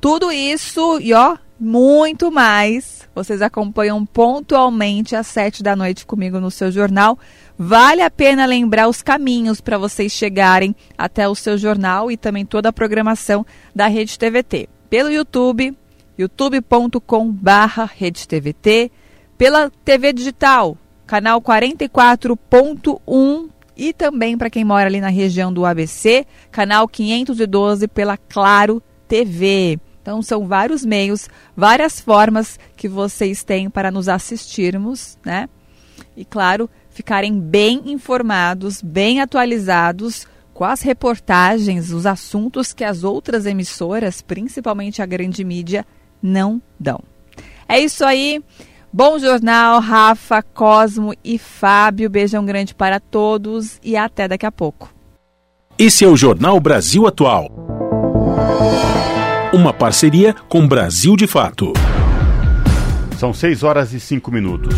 Tudo 0.00 0.32
isso 0.32 0.98
e 1.00 1.14
ó, 1.14 1.36
muito 1.60 2.30
mais. 2.30 3.07
Vocês 3.18 3.42
acompanham 3.42 4.06
pontualmente 4.06 5.16
às 5.16 5.26
sete 5.26 5.60
da 5.60 5.74
noite 5.74 6.06
comigo 6.06 6.38
no 6.38 6.52
seu 6.52 6.70
jornal. 6.70 7.18
Vale 7.58 8.00
a 8.00 8.08
pena 8.08 8.46
lembrar 8.46 8.86
os 8.86 9.02
caminhos 9.02 9.60
para 9.60 9.76
vocês 9.76 10.12
chegarem 10.12 10.72
até 10.96 11.28
o 11.28 11.34
seu 11.34 11.58
jornal 11.58 12.12
e 12.12 12.16
também 12.16 12.46
toda 12.46 12.68
a 12.68 12.72
programação 12.72 13.44
da 13.74 13.88
Rede 13.88 14.16
TVT. 14.16 14.68
Pelo 14.88 15.10
YouTube, 15.10 15.76
youtube.com/barra 16.16 17.90
TVT, 18.28 18.92
pela 19.36 19.68
TV 19.84 20.12
digital, 20.12 20.78
canal 21.04 21.42
44.1 21.42 23.48
e 23.76 23.92
também 23.92 24.38
para 24.38 24.48
quem 24.48 24.64
mora 24.64 24.86
ali 24.86 25.00
na 25.00 25.08
região 25.08 25.52
do 25.52 25.66
ABC, 25.66 26.24
canal 26.52 26.86
512 26.86 27.88
pela 27.88 28.16
Claro 28.16 28.80
TV. 29.08 29.80
Então, 30.08 30.22
são 30.22 30.46
vários 30.46 30.86
meios, 30.86 31.28
várias 31.54 32.00
formas 32.00 32.58
que 32.74 32.88
vocês 32.88 33.44
têm 33.44 33.68
para 33.68 33.90
nos 33.90 34.08
assistirmos, 34.08 35.18
né? 35.22 35.50
E, 36.16 36.24
claro, 36.24 36.70
ficarem 36.88 37.38
bem 37.38 37.82
informados, 37.92 38.80
bem 38.80 39.20
atualizados 39.20 40.26
com 40.54 40.64
as 40.64 40.80
reportagens, 40.80 41.92
os 41.92 42.06
assuntos 42.06 42.72
que 42.72 42.84
as 42.84 43.04
outras 43.04 43.44
emissoras, 43.44 44.22
principalmente 44.22 45.02
a 45.02 45.06
grande 45.06 45.44
mídia, 45.44 45.84
não 46.22 46.58
dão. 46.80 47.00
É 47.68 47.78
isso 47.78 48.02
aí. 48.02 48.42
Bom 48.90 49.18
jornal, 49.18 49.78
Rafa, 49.78 50.42
Cosmo 50.42 51.12
e 51.22 51.36
Fábio. 51.36 52.08
Beijão 52.08 52.46
grande 52.46 52.74
para 52.74 52.98
todos 52.98 53.78
e 53.84 53.94
até 53.94 54.26
daqui 54.26 54.46
a 54.46 54.52
pouco. 54.52 54.90
Esse 55.78 56.02
é 56.02 56.08
o 56.08 56.16
Jornal 56.16 56.58
Brasil 56.58 57.06
Atual. 57.06 57.67
Uma 59.50 59.72
parceria 59.72 60.34
com 60.46 60.68
Brasil 60.68 61.16
de 61.16 61.26
Fato. 61.26 61.72
São 63.16 63.32
6 63.32 63.62
horas 63.62 63.94
e 63.94 63.98
5 63.98 64.30
minutos. 64.30 64.74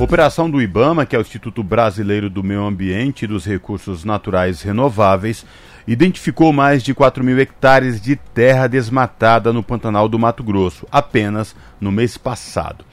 Operação 0.00 0.48
do 0.48 0.62
IBAMA, 0.62 1.04
que 1.04 1.14
é 1.14 1.18
o 1.18 1.20
Instituto 1.20 1.62
Brasileiro 1.62 2.30
do 2.30 2.42
Meio 2.42 2.64
Ambiente 2.64 3.24
e 3.26 3.28
dos 3.28 3.44
Recursos 3.44 4.02
Naturais 4.02 4.62
Renováveis, 4.62 5.44
identificou 5.86 6.50
mais 6.50 6.82
de 6.82 6.94
4 6.94 7.22
mil 7.22 7.38
hectares 7.38 8.00
de 8.00 8.16
terra 8.16 8.66
desmatada 8.66 9.52
no 9.52 9.62
Pantanal 9.62 10.08
do 10.08 10.18
Mato 10.18 10.42
Grosso, 10.42 10.86
apenas 10.90 11.54
no 11.78 11.92
mês 11.92 12.16
passado. 12.16 12.86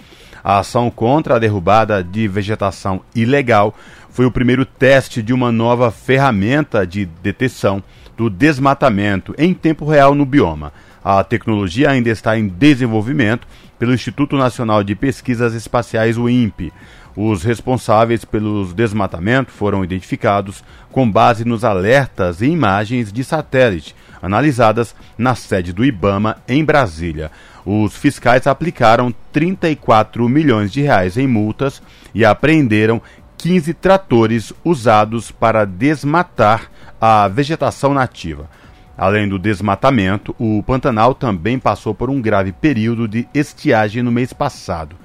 A 0.43 0.59
ação 0.59 0.91
contra 0.91 1.37
a 1.37 1.39
derrubada 1.39 2.03
de 2.03 2.27
vegetação 2.27 3.01
ilegal 3.15 3.73
foi 4.09 4.25
o 4.25 4.31
primeiro 4.31 4.65
teste 4.65 5.21
de 5.21 5.31
uma 5.31 5.53
nova 5.53 5.89
ferramenta 5.89 6.85
de 6.85 7.05
detecção 7.05 7.81
do 8.21 8.29
desmatamento 8.29 9.33
em 9.35 9.51
tempo 9.51 9.83
real 9.83 10.13
no 10.13 10.27
bioma. 10.27 10.71
A 11.03 11.23
tecnologia 11.23 11.89
ainda 11.89 12.11
está 12.11 12.37
em 12.37 12.47
desenvolvimento 12.47 13.47
pelo 13.79 13.95
Instituto 13.95 14.37
Nacional 14.37 14.83
de 14.83 14.93
Pesquisas 14.93 15.55
Espaciais, 15.55 16.19
o 16.19 16.29
INPE. 16.29 16.71
Os 17.17 17.41
responsáveis 17.41 18.23
pelos 18.23 18.75
desmatamentos 18.75 19.55
foram 19.55 19.83
identificados 19.83 20.63
com 20.91 21.11
base 21.11 21.43
nos 21.43 21.63
alertas 21.63 22.43
e 22.43 22.45
imagens 22.45 23.11
de 23.11 23.23
satélite 23.23 23.95
analisadas 24.21 24.95
na 25.17 25.33
sede 25.33 25.73
do 25.73 25.83
IBAMA 25.83 26.37
em 26.47 26.63
Brasília. 26.63 27.31
Os 27.65 27.95
fiscais 27.95 28.45
aplicaram 28.45 29.11
34 29.31 30.29
milhões 30.29 30.71
de 30.71 30.81
reais 30.81 31.17
em 31.17 31.25
multas 31.25 31.81
e 32.13 32.23
apreenderam 32.23 33.01
15 33.41 33.73
tratores 33.73 34.53
usados 34.63 35.31
para 35.31 35.65
desmatar 35.65 36.69
a 37.01 37.27
vegetação 37.27 37.91
nativa. 37.91 38.47
Além 38.95 39.27
do 39.27 39.39
desmatamento, 39.39 40.35
o 40.37 40.61
Pantanal 40.61 41.15
também 41.15 41.57
passou 41.57 41.95
por 41.95 42.11
um 42.11 42.21
grave 42.21 42.51
período 42.51 43.07
de 43.07 43.27
estiagem 43.33 44.03
no 44.03 44.11
mês 44.11 44.31
passado. 44.31 44.95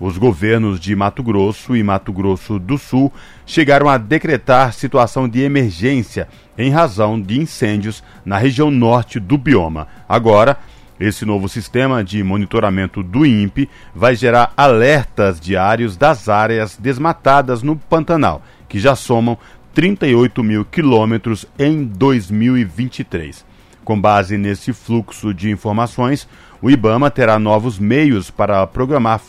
Os 0.00 0.16
governos 0.16 0.80
de 0.80 0.96
Mato 0.96 1.22
Grosso 1.22 1.76
e 1.76 1.82
Mato 1.82 2.14
Grosso 2.14 2.58
do 2.58 2.78
Sul 2.78 3.12
chegaram 3.44 3.90
a 3.90 3.98
decretar 3.98 4.72
situação 4.72 5.28
de 5.28 5.42
emergência 5.42 6.28
em 6.56 6.70
razão 6.70 7.20
de 7.20 7.38
incêndios 7.38 8.02
na 8.24 8.38
região 8.38 8.70
norte 8.70 9.20
do 9.20 9.36
bioma. 9.36 9.86
Agora, 10.08 10.56
esse 11.02 11.24
novo 11.24 11.48
sistema 11.48 12.04
de 12.04 12.22
monitoramento 12.22 13.02
do 13.02 13.26
INPE 13.26 13.68
vai 13.92 14.14
gerar 14.14 14.52
alertas 14.56 15.40
diários 15.40 15.96
das 15.96 16.28
áreas 16.28 16.76
desmatadas 16.76 17.62
no 17.62 17.76
Pantanal, 17.76 18.40
que 18.68 18.78
já 18.78 18.94
somam 18.94 19.36
38 19.74 20.44
mil 20.44 20.64
quilômetros 20.64 21.44
em 21.58 21.84
2023. 21.84 23.44
Com 23.84 24.00
base 24.00 24.38
nesse 24.38 24.72
fluxo 24.72 25.34
de 25.34 25.50
informações, 25.50 26.28
o 26.60 26.70
IBAMA 26.70 27.10
terá 27.10 27.36
novos 27.36 27.80
meios 27.80 28.30
para 28.30 28.64
programar 28.64 29.20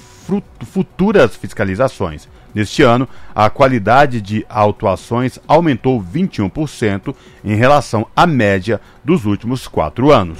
futuras 0.62 1.36
fiscalizações. 1.36 2.30
Neste 2.54 2.84
ano, 2.84 3.10
a 3.34 3.50
qualidade 3.50 4.22
de 4.22 4.46
autuações 4.48 5.40
aumentou 5.48 6.00
21% 6.04 7.16
em 7.44 7.56
relação 7.56 8.06
à 8.16 8.28
média 8.28 8.80
dos 9.04 9.26
últimos 9.26 9.68
quatro 9.68 10.12
anos. 10.12 10.38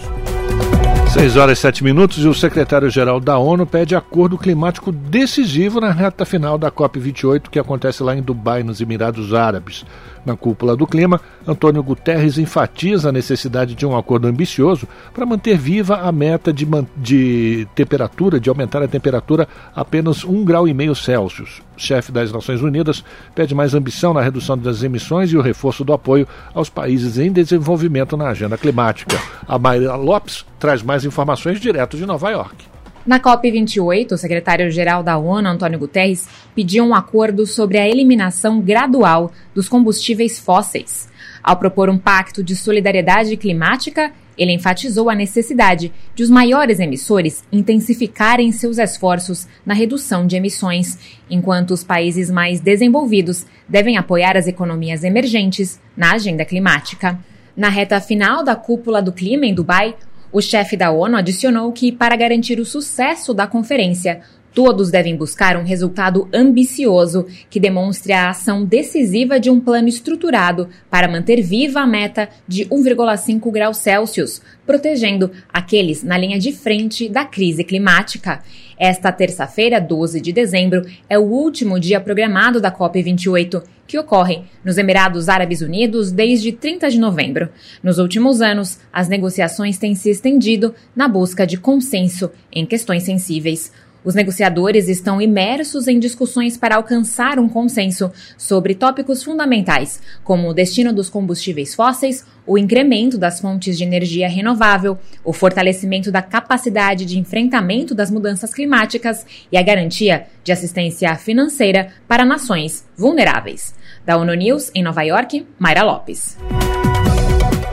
6 1.14 1.38
horas 1.38 1.60
e 1.60 1.62
7 1.62 1.84
minutos 1.84 2.26
e 2.26 2.28
o 2.28 2.34
secretário-geral 2.34 3.20
da 3.20 3.38
ONU 3.38 3.68
pede 3.68 3.96
acordo 3.96 4.36
climático 4.36 4.92
decisivo 4.92 5.80
na 5.80 5.92
reta 5.92 6.26
final 6.26 6.58
da 6.58 6.72
COP28 6.72 7.50
que 7.52 7.60
acontece 7.60 8.02
lá 8.02 8.16
em 8.16 8.22
Dubai, 8.24 8.64
nos 8.64 8.82
Emirados 8.82 9.32
Árabes. 9.32 9.86
Na 10.26 10.38
cúpula 10.38 10.76
do 10.76 10.88
clima, 10.88 11.20
Antônio 11.46 11.84
Guterres 11.84 12.38
enfatiza 12.38 13.10
a 13.10 13.12
necessidade 13.12 13.76
de 13.76 13.86
um 13.86 13.98
acordo 13.98 14.28
ambicioso 14.28 14.88
para 15.14 15.26
manter 15.26 15.58
viva 15.58 15.98
a 15.98 16.12
meta 16.12 16.54
de, 16.54 16.66
de 16.96 17.68
temperatura, 17.76 18.40
de 18.40 18.50
aumentar 18.50 18.82
a 18.82 18.88
temperatura 18.88 19.48
apenas 19.76 20.24
um 20.24 20.46
grau 20.46 20.66
meio 20.74 20.96
Celsius. 20.96 21.62
O 21.76 21.80
chefe 21.80 22.12
das 22.12 22.32
Nações 22.32 22.62
Unidas 22.62 23.04
pede 23.36 23.54
mais 23.54 23.74
ambição 23.74 24.14
na 24.14 24.22
redução 24.22 24.58
das 24.58 24.82
emissões 24.82 25.32
e 25.32 25.38
o 25.38 25.42
reforço 25.42 25.84
do 25.84 25.92
apoio 25.92 26.28
aos 26.54 26.70
países 26.70 27.18
em 27.18 27.32
desenvolvimento 27.32 28.16
na 28.16 28.30
agenda 28.30 28.58
climática. 28.58 29.20
A 29.48 29.60
Mayra 29.60 29.96
Lopes 29.96 30.46
traz 30.60 30.82
mais 30.82 31.04
informações 31.04 31.60
direto 31.60 31.98
de 31.98 32.06
Nova 32.06 32.30
York. 32.30 32.74
Na 33.06 33.20
COP28, 33.20 34.14
o 34.14 34.18
secretário-geral 34.18 35.04
da 35.04 35.18
ONU, 35.18 35.50
Antônio 35.50 35.78
Guterres, 35.78 36.26
pediu 36.56 36.86
um 36.86 36.96
acordo 36.96 37.46
sobre 37.46 37.78
a 37.78 37.88
eliminação 37.88 38.62
gradual 38.62 39.34
dos 39.54 39.68
combustíveis 39.68 40.40
fósseis. 40.40 41.10
Ao 41.44 41.58
propor 41.58 41.90
um 41.90 41.98
pacto 41.98 42.42
de 42.42 42.56
solidariedade 42.56 43.36
climática, 43.36 44.14
ele 44.38 44.54
enfatizou 44.54 45.10
a 45.10 45.16
necessidade 45.16 45.92
de 46.16 46.24
os 46.24 46.30
maiores 46.30 46.80
emissores 46.80 47.44
intensificarem 47.52 48.54
seus 48.54 48.78
esforços 48.78 49.50
na 49.66 49.74
redução 49.74 50.26
de 50.26 50.38
emissões, 50.38 50.98
enquanto 51.30 51.72
os 51.72 51.84
países 51.84 52.32
mais 52.32 52.62
desenvolvidos 52.62 53.46
devem 53.68 53.98
apoiar 53.98 54.38
as 54.38 54.48
economias 54.48 55.04
emergentes 55.04 55.78
na 55.96 56.14
agenda 56.14 56.46
climática. 56.46 57.20
Na 57.56 57.68
reta 57.68 58.00
final 58.00 58.46
da 58.46 58.56
cúpula 58.56 59.02
do 59.02 59.12
clima 59.12 59.46
em 59.46 59.54
Dubai, 59.54 59.94
o 60.34 60.42
chefe 60.42 60.76
da 60.76 60.92
ONU 60.92 61.16
adicionou 61.16 61.72
que, 61.72 61.92
para 61.92 62.16
garantir 62.16 62.60
o 62.60 62.66
sucesso 62.66 63.34
da 63.34 63.46
conferência, 63.46 64.22
Todos 64.54 64.92
devem 64.92 65.16
buscar 65.16 65.58
um 65.58 65.64
resultado 65.64 66.30
ambicioso 66.32 67.26
que 67.50 67.60
demonstre 67.60 68.14
a 68.14 68.30
ação 68.30 68.64
decisiva 68.64 69.40
de 69.40 69.50
um 69.50 69.60
plano 69.60 69.88
estruturado 69.88 70.70
para 70.92 71.08
manter 71.08 71.42
viva 71.42 71.80
a 71.80 71.88
meta 71.88 72.30
de 72.48 72.66
1,5 72.66 73.52
graus 73.52 73.78
Celsius, 73.78 74.42
protegendo 74.64 75.32
aqueles 75.52 76.04
na 76.04 76.18
linha 76.18 76.38
de 76.38 76.52
frente 76.52 77.10
da 77.10 77.26
crise 77.26 77.64
climática. 77.64 78.44
Esta 78.78 79.12
terça-feira, 79.12 79.80
12 79.80 80.22
de 80.22 80.32
dezembro, 80.32 80.86
é 81.10 81.18
o 81.18 81.24
último 81.24 81.80
dia 81.80 82.00
programado 82.00 82.62
da 82.62 82.72
COP28, 82.72 83.64
que 83.88 83.98
ocorre 84.00 84.42
nos 84.64 84.78
Emirados 84.78 85.30
Árabes 85.30 85.62
Unidos 85.62 86.12
desde 86.12 86.52
30 86.52 86.90
de 86.90 87.00
novembro. 87.00 87.50
Nos 87.82 87.98
últimos 87.98 88.42
anos, 88.42 88.80
as 88.92 89.08
negociações 89.08 89.78
têm 89.78 89.94
se 89.94 90.10
estendido 90.10 90.74
na 90.96 91.08
busca 91.08 91.46
de 91.46 91.58
consenso 91.58 92.32
em 92.52 92.66
questões 92.66 93.04
sensíveis. 93.04 93.72
Os 94.04 94.16
negociadores 94.16 94.90
estão 94.90 95.22
imersos 95.22 95.88
em 95.88 95.98
discussões 95.98 96.58
para 96.58 96.76
alcançar 96.76 97.40
um 97.40 97.48
consenso 97.48 98.12
sobre 98.38 98.76
tópicos 98.76 99.24
fundamentais, 99.24 100.02
como 100.24 100.50
o 100.50 100.54
destino 100.54 100.92
dos 100.92 101.10
combustíveis 101.10 101.74
fósseis, 101.74 102.26
o 102.46 102.58
incremento 102.58 103.18
das 103.18 103.40
fontes 103.40 103.78
de 103.78 103.84
energia 103.84 104.28
renovável, 104.28 104.98
o 105.24 105.32
fortalecimento 105.32 106.12
da 106.12 106.22
capacidade 106.22 107.06
de 107.06 107.18
enfrentamento 107.18 107.96
das 107.96 108.12
mudanças 108.12 108.54
climáticas 108.54 109.26
e 109.50 109.58
a 109.58 109.62
garantia 109.62 110.26
de 110.44 110.52
assistência 110.52 111.16
financeira 111.16 111.90
para 112.08 112.26
nações 112.26 112.86
vulneráveis. 112.98 113.74
Da 114.06 114.18
ONU 114.18 114.34
News, 114.34 114.70
em 114.76 114.84
Nova 114.84 115.04
York, 115.04 115.48
Mayra 115.58 115.84
Lopes. 115.84 116.38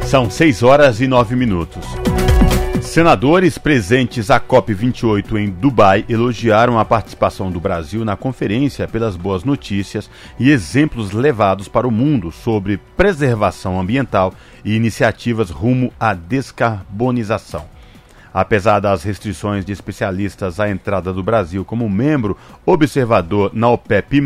São 0.06 0.30
6 0.30 0.62
horas 0.62 1.00
e 1.00 1.08
9 1.08 1.34
minutos. 1.34 1.84
Senadores 2.90 3.56
presentes 3.56 4.32
à 4.32 4.40
COP28 4.40 5.36
em 5.36 5.48
Dubai 5.48 6.04
elogiaram 6.08 6.76
a 6.76 6.84
participação 6.84 7.48
do 7.48 7.60
Brasil 7.60 8.04
na 8.04 8.16
conferência 8.16 8.88
pelas 8.88 9.14
boas 9.14 9.44
notícias 9.44 10.10
e 10.40 10.50
exemplos 10.50 11.12
levados 11.12 11.68
para 11.68 11.86
o 11.86 11.90
mundo 11.92 12.32
sobre 12.32 12.78
preservação 12.96 13.80
ambiental 13.80 14.34
e 14.64 14.74
iniciativas 14.74 15.50
rumo 15.50 15.92
à 16.00 16.14
descarbonização. 16.14 17.64
Apesar 18.34 18.80
das 18.80 19.04
restrições 19.04 19.64
de 19.64 19.70
especialistas 19.70 20.58
à 20.58 20.68
entrada 20.68 21.12
do 21.12 21.22
Brasil 21.22 21.64
como 21.64 21.88
membro 21.88 22.36
observador 22.66 23.52
na 23.54 23.68
OPEP, 23.68 24.20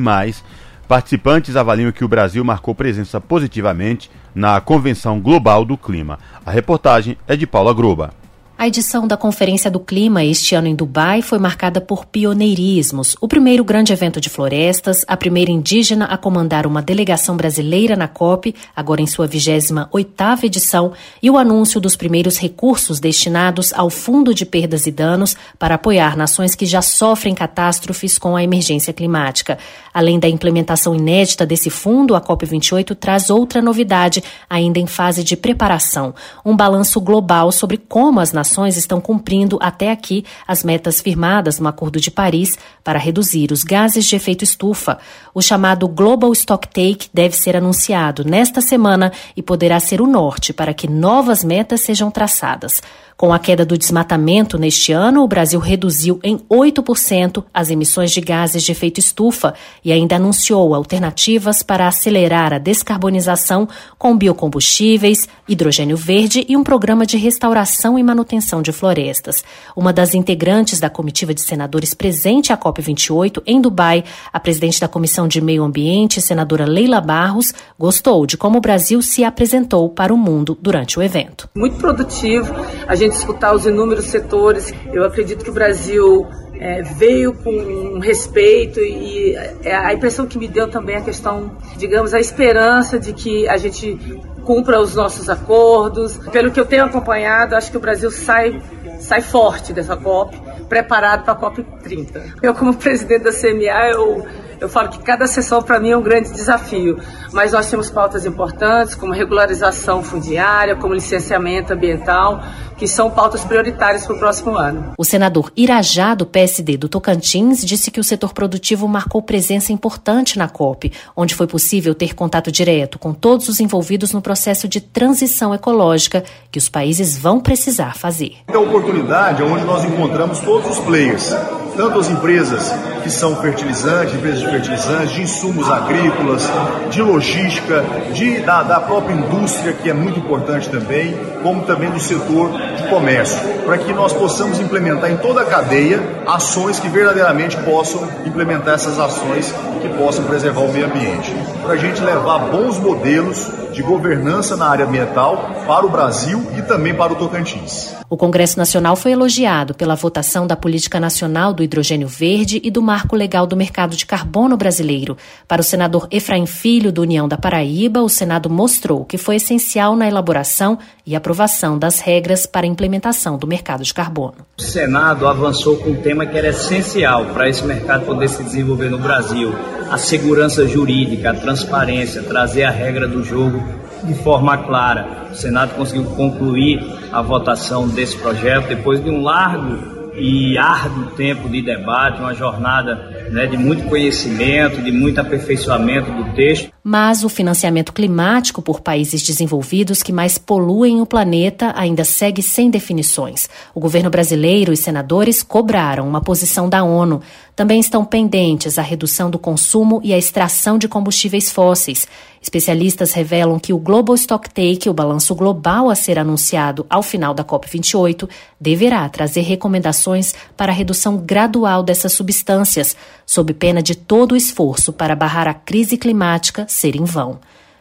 participantes 0.88 1.54
avaliam 1.54 1.92
que 1.92 2.02
o 2.02 2.08
Brasil 2.08 2.42
marcou 2.42 2.74
presença 2.74 3.20
positivamente 3.20 4.10
na 4.34 4.58
Convenção 4.58 5.20
Global 5.20 5.66
do 5.66 5.76
Clima. 5.76 6.18
A 6.46 6.50
reportagem 6.50 7.18
é 7.28 7.36
de 7.36 7.46
Paula 7.46 7.74
Groba. 7.74 8.23
A 8.64 8.68
edição 8.68 9.06
da 9.06 9.14
Conferência 9.14 9.70
do 9.70 9.78
Clima 9.78 10.24
este 10.24 10.54
ano 10.54 10.66
em 10.66 10.74
Dubai 10.74 11.20
foi 11.20 11.38
marcada 11.38 11.82
por 11.82 12.06
pioneirismos. 12.06 13.14
O 13.20 13.28
primeiro 13.28 13.62
grande 13.62 13.92
evento 13.92 14.18
de 14.18 14.30
florestas, 14.30 15.04
a 15.06 15.18
primeira 15.18 15.50
indígena 15.50 16.06
a 16.06 16.16
comandar 16.16 16.66
uma 16.66 16.80
delegação 16.80 17.36
brasileira 17.36 17.94
na 17.94 18.08
COP, 18.08 18.54
agora 18.74 19.02
em 19.02 19.06
sua 19.06 19.28
28ª 19.28 20.44
edição, 20.44 20.94
e 21.22 21.30
o 21.30 21.36
anúncio 21.36 21.78
dos 21.78 21.94
primeiros 21.94 22.38
recursos 22.38 22.98
destinados 22.98 23.70
ao 23.74 23.90
Fundo 23.90 24.32
de 24.32 24.46
Perdas 24.46 24.86
e 24.86 24.90
Danos 24.90 25.36
para 25.58 25.74
apoiar 25.74 26.16
nações 26.16 26.54
que 26.54 26.64
já 26.64 26.80
sofrem 26.80 27.34
catástrofes 27.34 28.16
com 28.16 28.34
a 28.34 28.42
emergência 28.42 28.94
climática. 28.94 29.58
Além 29.92 30.18
da 30.18 30.26
implementação 30.26 30.94
inédita 30.94 31.44
desse 31.44 31.68
fundo, 31.68 32.14
a 32.14 32.20
COP28 32.20 32.94
traz 32.94 33.28
outra 33.28 33.60
novidade, 33.60 34.24
ainda 34.48 34.78
em 34.78 34.86
fase 34.86 35.22
de 35.22 35.36
preparação, 35.36 36.14
um 36.42 36.56
balanço 36.56 36.98
global 36.98 37.52
sobre 37.52 37.76
como 37.76 38.20
as 38.20 38.32
nações 38.32 38.53
nações 38.54 38.76
estão 38.76 39.00
cumprindo 39.00 39.58
até 39.60 39.90
aqui 39.90 40.24
as 40.46 40.62
metas 40.62 41.00
firmadas 41.00 41.58
no 41.58 41.66
Acordo 41.66 41.98
de 41.98 42.08
Paris 42.08 42.56
para 42.84 43.00
reduzir 43.00 43.50
os 43.50 43.64
gases 43.64 44.04
de 44.04 44.14
efeito 44.14 44.44
estufa. 44.44 44.98
O 45.34 45.42
chamado 45.42 45.88
Global 45.88 46.32
Stocktake 46.32 47.08
deve 47.12 47.34
ser 47.34 47.56
anunciado 47.56 48.24
nesta 48.24 48.60
semana 48.60 49.12
e 49.36 49.42
poderá 49.42 49.80
ser 49.80 50.00
o 50.00 50.06
norte 50.06 50.52
para 50.52 50.72
que 50.72 50.88
novas 50.88 51.42
metas 51.42 51.80
sejam 51.80 52.12
traçadas. 52.12 52.80
Com 53.16 53.32
a 53.32 53.38
queda 53.38 53.64
do 53.64 53.78
desmatamento 53.78 54.58
neste 54.58 54.92
ano, 54.92 55.22
o 55.22 55.28
Brasil 55.28 55.60
reduziu 55.60 56.18
em 56.22 56.36
8% 56.50 57.44
as 57.54 57.70
emissões 57.70 58.10
de 58.10 58.20
gases 58.20 58.64
de 58.64 58.72
efeito 58.72 58.98
estufa 58.98 59.54
e 59.84 59.92
ainda 59.92 60.16
anunciou 60.16 60.74
alternativas 60.74 61.62
para 61.62 61.86
acelerar 61.86 62.52
a 62.52 62.58
descarbonização 62.58 63.68
com 63.96 64.16
biocombustíveis, 64.16 65.28
hidrogênio 65.48 65.96
verde 65.96 66.44
e 66.48 66.56
um 66.56 66.64
programa 66.64 67.06
de 67.06 67.16
restauração 67.16 67.96
e 67.96 68.02
manutenção 68.02 68.33
de 68.62 68.72
florestas. 68.72 69.44
Uma 69.76 69.92
das 69.92 70.14
integrantes 70.14 70.80
da 70.80 70.90
comitiva 70.90 71.34
de 71.34 71.40
senadores 71.40 71.94
presente 71.94 72.52
à 72.52 72.56
COP28 72.56 73.42
em 73.46 73.60
Dubai, 73.60 74.04
a 74.32 74.40
presidente 74.40 74.80
da 74.80 74.88
Comissão 74.88 75.28
de 75.28 75.40
Meio 75.40 75.62
Ambiente, 75.62 76.20
senadora 76.20 76.64
Leila 76.64 77.00
Barros, 77.00 77.52
gostou 77.78 78.26
de 78.26 78.36
como 78.36 78.58
o 78.58 78.60
Brasil 78.60 79.02
se 79.02 79.24
apresentou 79.24 79.88
para 79.88 80.12
o 80.12 80.16
mundo 80.16 80.56
durante 80.60 80.98
o 80.98 81.02
evento. 81.02 81.48
Muito 81.54 81.76
produtivo. 81.76 82.54
A 82.86 82.94
gente 82.94 83.12
escutar 83.12 83.54
os 83.54 83.66
inúmeros 83.66 84.06
setores. 84.06 84.72
Eu 84.92 85.04
acredito 85.04 85.44
que 85.44 85.50
o 85.50 85.54
Brasil 85.54 86.26
é, 86.58 86.82
veio 86.82 87.34
com 87.34 87.98
respeito 87.98 88.80
e 88.80 89.34
é, 89.62 89.74
a 89.74 89.92
impressão 89.92 90.26
que 90.26 90.38
me 90.38 90.48
deu 90.48 90.68
também 90.68 90.96
a 90.96 91.00
questão, 91.00 91.56
digamos, 91.76 92.14
a 92.14 92.20
esperança 92.20 92.98
de 92.98 93.12
que 93.12 93.48
a 93.48 93.56
gente 93.56 93.98
cumpra 94.44 94.80
os 94.80 94.94
nossos 94.94 95.28
acordos. 95.28 96.16
Pelo 96.30 96.50
que 96.50 96.60
eu 96.60 96.66
tenho 96.66 96.84
acompanhado, 96.84 97.56
acho 97.56 97.70
que 97.70 97.76
o 97.76 97.80
Brasil 97.80 98.10
sai, 98.10 98.62
sai 99.00 99.20
forte 99.20 99.72
dessa 99.72 99.96
COP, 99.96 100.40
preparado 100.68 101.24
para 101.24 101.32
a 101.32 101.36
COP 101.36 101.62
30. 101.82 102.34
Eu, 102.42 102.54
como 102.54 102.74
presidente 102.74 103.24
da 103.24 103.32
CMA, 103.32 103.90
eu 103.90 104.24
eu 104.64 104.68
falo 104.68 104.88
que 104.88 104.98
cada 104.98 105.26
sessão 105.26 105.62
para 105.62 105.78
mim 105.78 105.90
é 105.90 105.96
um 105.96 106.02
grande 106.02 106.32
desafio, 106.32 106.98
mas 107.32 107.52
nós 107.52 107.68
temos 107.68 107.90
pautas 107.90 108.24
importantes 108.24 108.94
como 108.94 109.12
regularização 109.12 110.02
fundiária, 110.02 110.74
como 110.74 110.94
licenciamento 110.94 111.74
ambiental, 111.74 112.42
que 112.78 112.88
são 112.88 113.10
pautas 113.10 113.44
prioritárias 113.44 114.06
para 114.06 114.16
o 114.16 114.18
próximo 114.18 114.56
ano. 114.56 114.94
O 114.98 115.04
senador 115.04 115.52
Irajá, 115.54 116.14
do 116.14 116.24
PSD 116.24 116.78
do 116.78 116.88
Tocantins, 116.88 117.62
disse 117.62 117.90
que 117.90 118.00
o 118.00 118.04
setor 118.04 118.32
produtivo 118.32 118.88
marcou 118.88 119.20
presença 119.22 119.70
importante 119.70 120.38
na 120.38 120.48
COP, 120.48 120.90
onde 121.14 121.34
foi 121.34 121.46
possível 121.46 121.94
ter 121.94 122.14
contato 122.14 122.50
direto 122.50 122.98
com 122.98 123.12
todos 123.12 123.48
os 123.48 123.60
envolvidos 123.60 124.12
no 124.12 124.22
processo 124.22 124.66
de 124.66 124.80
transição 124.80 125.54
ecológica 125.54 126.24
que 126.50 126.58
os 126.58 126.70
países 126.70 127.18
vão 127.18 127.38
precisar 127.38 127.96
fazer. 127.96 128.36
É 128.48 128.56
a 128.56 128.60
oportunidade 128.60 129.42
onde 129.42 129.64
nós 129.64 129.84
encontramos 129.84 130.40
todos 130.40 130.70
os 130.70 130.78
players, 130.78 131.34
tanto 131.76 131.98
as 131.98 132.08
empresas 132.08 132.72
que 133.02 133.10
são 133.10 133.36
fertilizantes, 133.36 134.14
empresas 134.14 134.40
de 134.40 134.46
fertilizantes, 134.54 135.12
de 135.12 135.22
insumos 135.22 135.68
agrícolas, 135.68 136.48
de 136.90 137.02
logística, 137.02 137.84
de, 138.12 138.40
da, 138.40 138.62
da 138.62 138.80
própria 138.80 139.14
indústria, 139.14 139.72
que 139.72 139.90
é 139.90 139.92
muito 139.92 140.18
importante 140.20 140.68
também, 140.68 141.16
como 141.42 141.62
também 141.62 141.90
do 141.90 141.98
setor 141.98 142.50
de 142.76 142.88
comércio, 142.88 143.38
para 143.64 143.78
que 143.78 143.92
nós 143.92 144.12
possamos 144.12 144.60
implementar 144.60 145.10
em 145.10 145.16
toda 145.16 145.42
a 145.42 145.44
cadeia 145.44 146.00
ações 146.26 146.78
que 146.78 146.88
verdadeiramente 146.88 147.56
possam 147.58 148.08
implementar 148.24 148.74
essas 148.74 148.98
ações 148.98 149.52
que 149.82 149.88
possam 149.98 150.24
preservar 150.24 150.60
o 150.60 150.72
meio 150.72 150.86
ambiente. 150.86 151.34
Para 151.62 151.72
a 151.72 151.76
gente 151.76 152.00
levar 152.00 152.38
bons 152.50 152.78
modelos 152.78 153.50
de 153.72 153.82
governança 153.82 154.56
na 154.56 154.68
área 154.68 154.86
ambiental 154.86 155.50
para 155.66 155.84
o 155.84 155.90
Brasil 155.90 156.46
e 156.56 156.62
também 156.62 156.94
para 156.94 157.12
o 157.12 157.16
Tocantins. 157.16 157.92
O 158.08 158.16
Congresso 158.16 158.56
Nacional 158.56 158.94
foi 158.94 159.12
elogiado 159.12 159.74
pela 159.74 159.96
votação 159.96 160.46
da 160.46 160.54
Política 160.54 161.00
Nacional 161.00 161.52
do 161.52 161.62
Hidrogênio 161.62 162.06
Verde 162.06 162.60
e 162.62 162.70
do 162.70 162.80
Marco 162.80 163.16
Legal 163.16 163.46
do 163.46 163.56
Mercado 163.56 163.96
de 163.96 164.06
Carbono 164.06 164.33
Brasileiro. 164.56 165.16
Para 165.46 165.60
o 165.60 165.64
senador 165.64 166.08
Efraim 166.10 166.44
Filho, 166.44 166.90
do 166.90 167.02
União 167.02 167.28
da 167.28 167.38
Paraíba, 167.38 168.02
o 168.02 168.08
Senado 168.08 168.50
mostrou 168.50 169.04
que 169.04 169.16
foi 169.16 169.36
essencial 169.36 169.94
na 169.94 170.08
elaboração 170.08 170.76
e 171.06 171.14
aprovação 171.14 171.78
das 171.78 172.00
regras 172.00 172.44
para 172.44 172.66
a 172.66 172.68
implementação 172.68 173.38
do 173.38 173.46
mercado 173.46 173.84
de 173.84 173.94
carbono. 173.94 174.34
O 174.58 174.62
Senado 174.62 175.28
avançou 175.28 175.76
com 175.76 175.90
um 175.90 176.02
tema 176.02 176.26
que 176.26 176.36
era 176.36 176.48
essencial 176.48 177.26
para 177.26 177.48
esse 177.48 177.64
mercado 177.64 178.06
poder 178.06 178.28
se 178.28 178.42
desenvolver 178.42 178.90
no 178.90 178.98
Brasil: 178.98 179.54
a 179.88 179.96
segurança 179.98 180.66
jurídica, 180.66 181.30
a 181.30 181.34
transparência, 181.34 182.22
trazer 182.22 182.64
a 182.64 182.70
regra 182.70 183.06
do 183.06 183.22
jogo 183.22 183.62
de 184.02 184.14
forma 184.14 184.58
clara. 184.58 185.28
O 185.30 185.34
Senado 185.34 185.74
conseguiu 185.76 186.04
concluir 186.06 186.80
a 187.12 187.22
votação 187.22 187.86
desse 187.86 188.16
projeto 188.16 188.66
depois 188.66 189.02
de 189.02 189.08
um 189.10 189.22
largo 189.22 189.93
e 190.16 190.56
árduo 190.56 191.06
tempo 191.12 191.48
de 191.48 191.62
debate, 191.62 192.20
uma 192.20 192.34
jornada 192.34 193.28
né, 193.30 193.46
de 193.46 193.56
muito 193.56 193.88
conhecimento, 193.88 194.80
de 194.82 194.92
muito 194.92 195.20
aperfeiçoamento 195.20 196.10
do 196.10 196.32
texto. 196.34 196.70
Mas 196.82 197.24
o 197.24 197.28
financiamento 197.28 197.92
climático 197.92 198.60
por 198.60 198.80
países 198.80 199.22
desenvolvidos 199.22 200.02
que 200.02 200.12
mais 200.12 200.36
poluem 200.36 201.00
o 201.00 201.06
planeta 201.06 201.72
ainda 201.76 202.04
segue 202.04 202.42
sem 202.42 202.70
definições. 202.70 203.48
O 203.74 203.80
governo 203.80 204.10
brasileiro 204.10 204.72
e 204.72 204.76
senadores 204.76 205.42
cobraram 205.42 206.06
uma 206.06 206.20
posição 206.20 206.68
da 206.68 206.84
ONU. 206.84 207.22
Também 207.56 207.78
estão 207.78 208.04
pendentes 208.04 208.78
a 208.78 208.82
redução 208.82 209.30
do 209.30 209.38
consumo 209.38 210.00
e 210.02 210.12
a 210.12 210.18
extração 210.18 210.76
de 210.76 210.88
combustíveis 210.88 211.52
fósseis. 211.52 212.08
Especialistas 212.42 213.12
revelam 213.12 213.60
que 213.60 213.72
o 213.72 213.78
Global 213.78 214.16
Stocktake, 214.16 214.90
o 214.90 214.94
balanço 214.94 215.34
global 215.36 215.88
a 215.88 215.94
ser 215.94 216.18
anunciado 216.18 216.84
ao 216.90 217.02
final 217.02 217.32
da 217.32 217.44
COP28, 217.44 218.28
deverá 218.60 219.08
trazer 219.08 219.42
recomendações 219.42 220.34
para 220.56 220.72
a 220.72 220.74
redução 220.74 221.16
gradual 221.16 221.84
dessas 221.84 222.12
substâncias, 222.12 222.96
sob 223.24 223.54
pena 223.54 223.80
de 223.80 223.94
todo 223.94 224.32
o 224.32 224.36
esforço 224.36 224.92
para 224.92 225.14
barrar 225.14 225.46
a 225.46 225.54
crise 225.54 225.96
climática 225.96 226.66
ser 226.68 226.96
em 226.96 227.04
vão. 227.04 227.38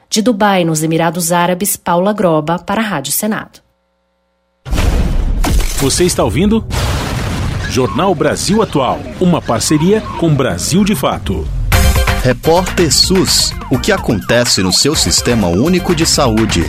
De 0.08 0.22
Dubai, 0.22 0.64
nos 0.64 0.84
Emirados 0.84 1.32
Árabes, 1.32 1.76
Paula 1.76 2.14
Groba, 2.14 2.60
para 2.60 2.80
a 2.80 2.86
Rádio 2.86 3.12
Senado. 3.12 3.60
Você 5.80 6.04
está 6.04 6.24
ouvindo? 6.24 6.64
Jornal 7.74 8.14
Brasil 8.14 8.62
Atual, 8.62 9.00
uma 9.20 9.41
parceria 9.41 10.00
com 10.20 10.32
Brasil 10.32 10.84
de 10.84 10.95
Fato. 10.95 11.44
Repórter 12.22 12.94
SUS. 12.94 13.52
O 13.72 13.80
que 13.80 13.91
acontece 13.91 14.62
no 14.62 14.72
seu 14.72 14.94
sistema 14.94 15.48
único 15.48 15.95
de 15.95 16.06
saúde? 16.06 16.62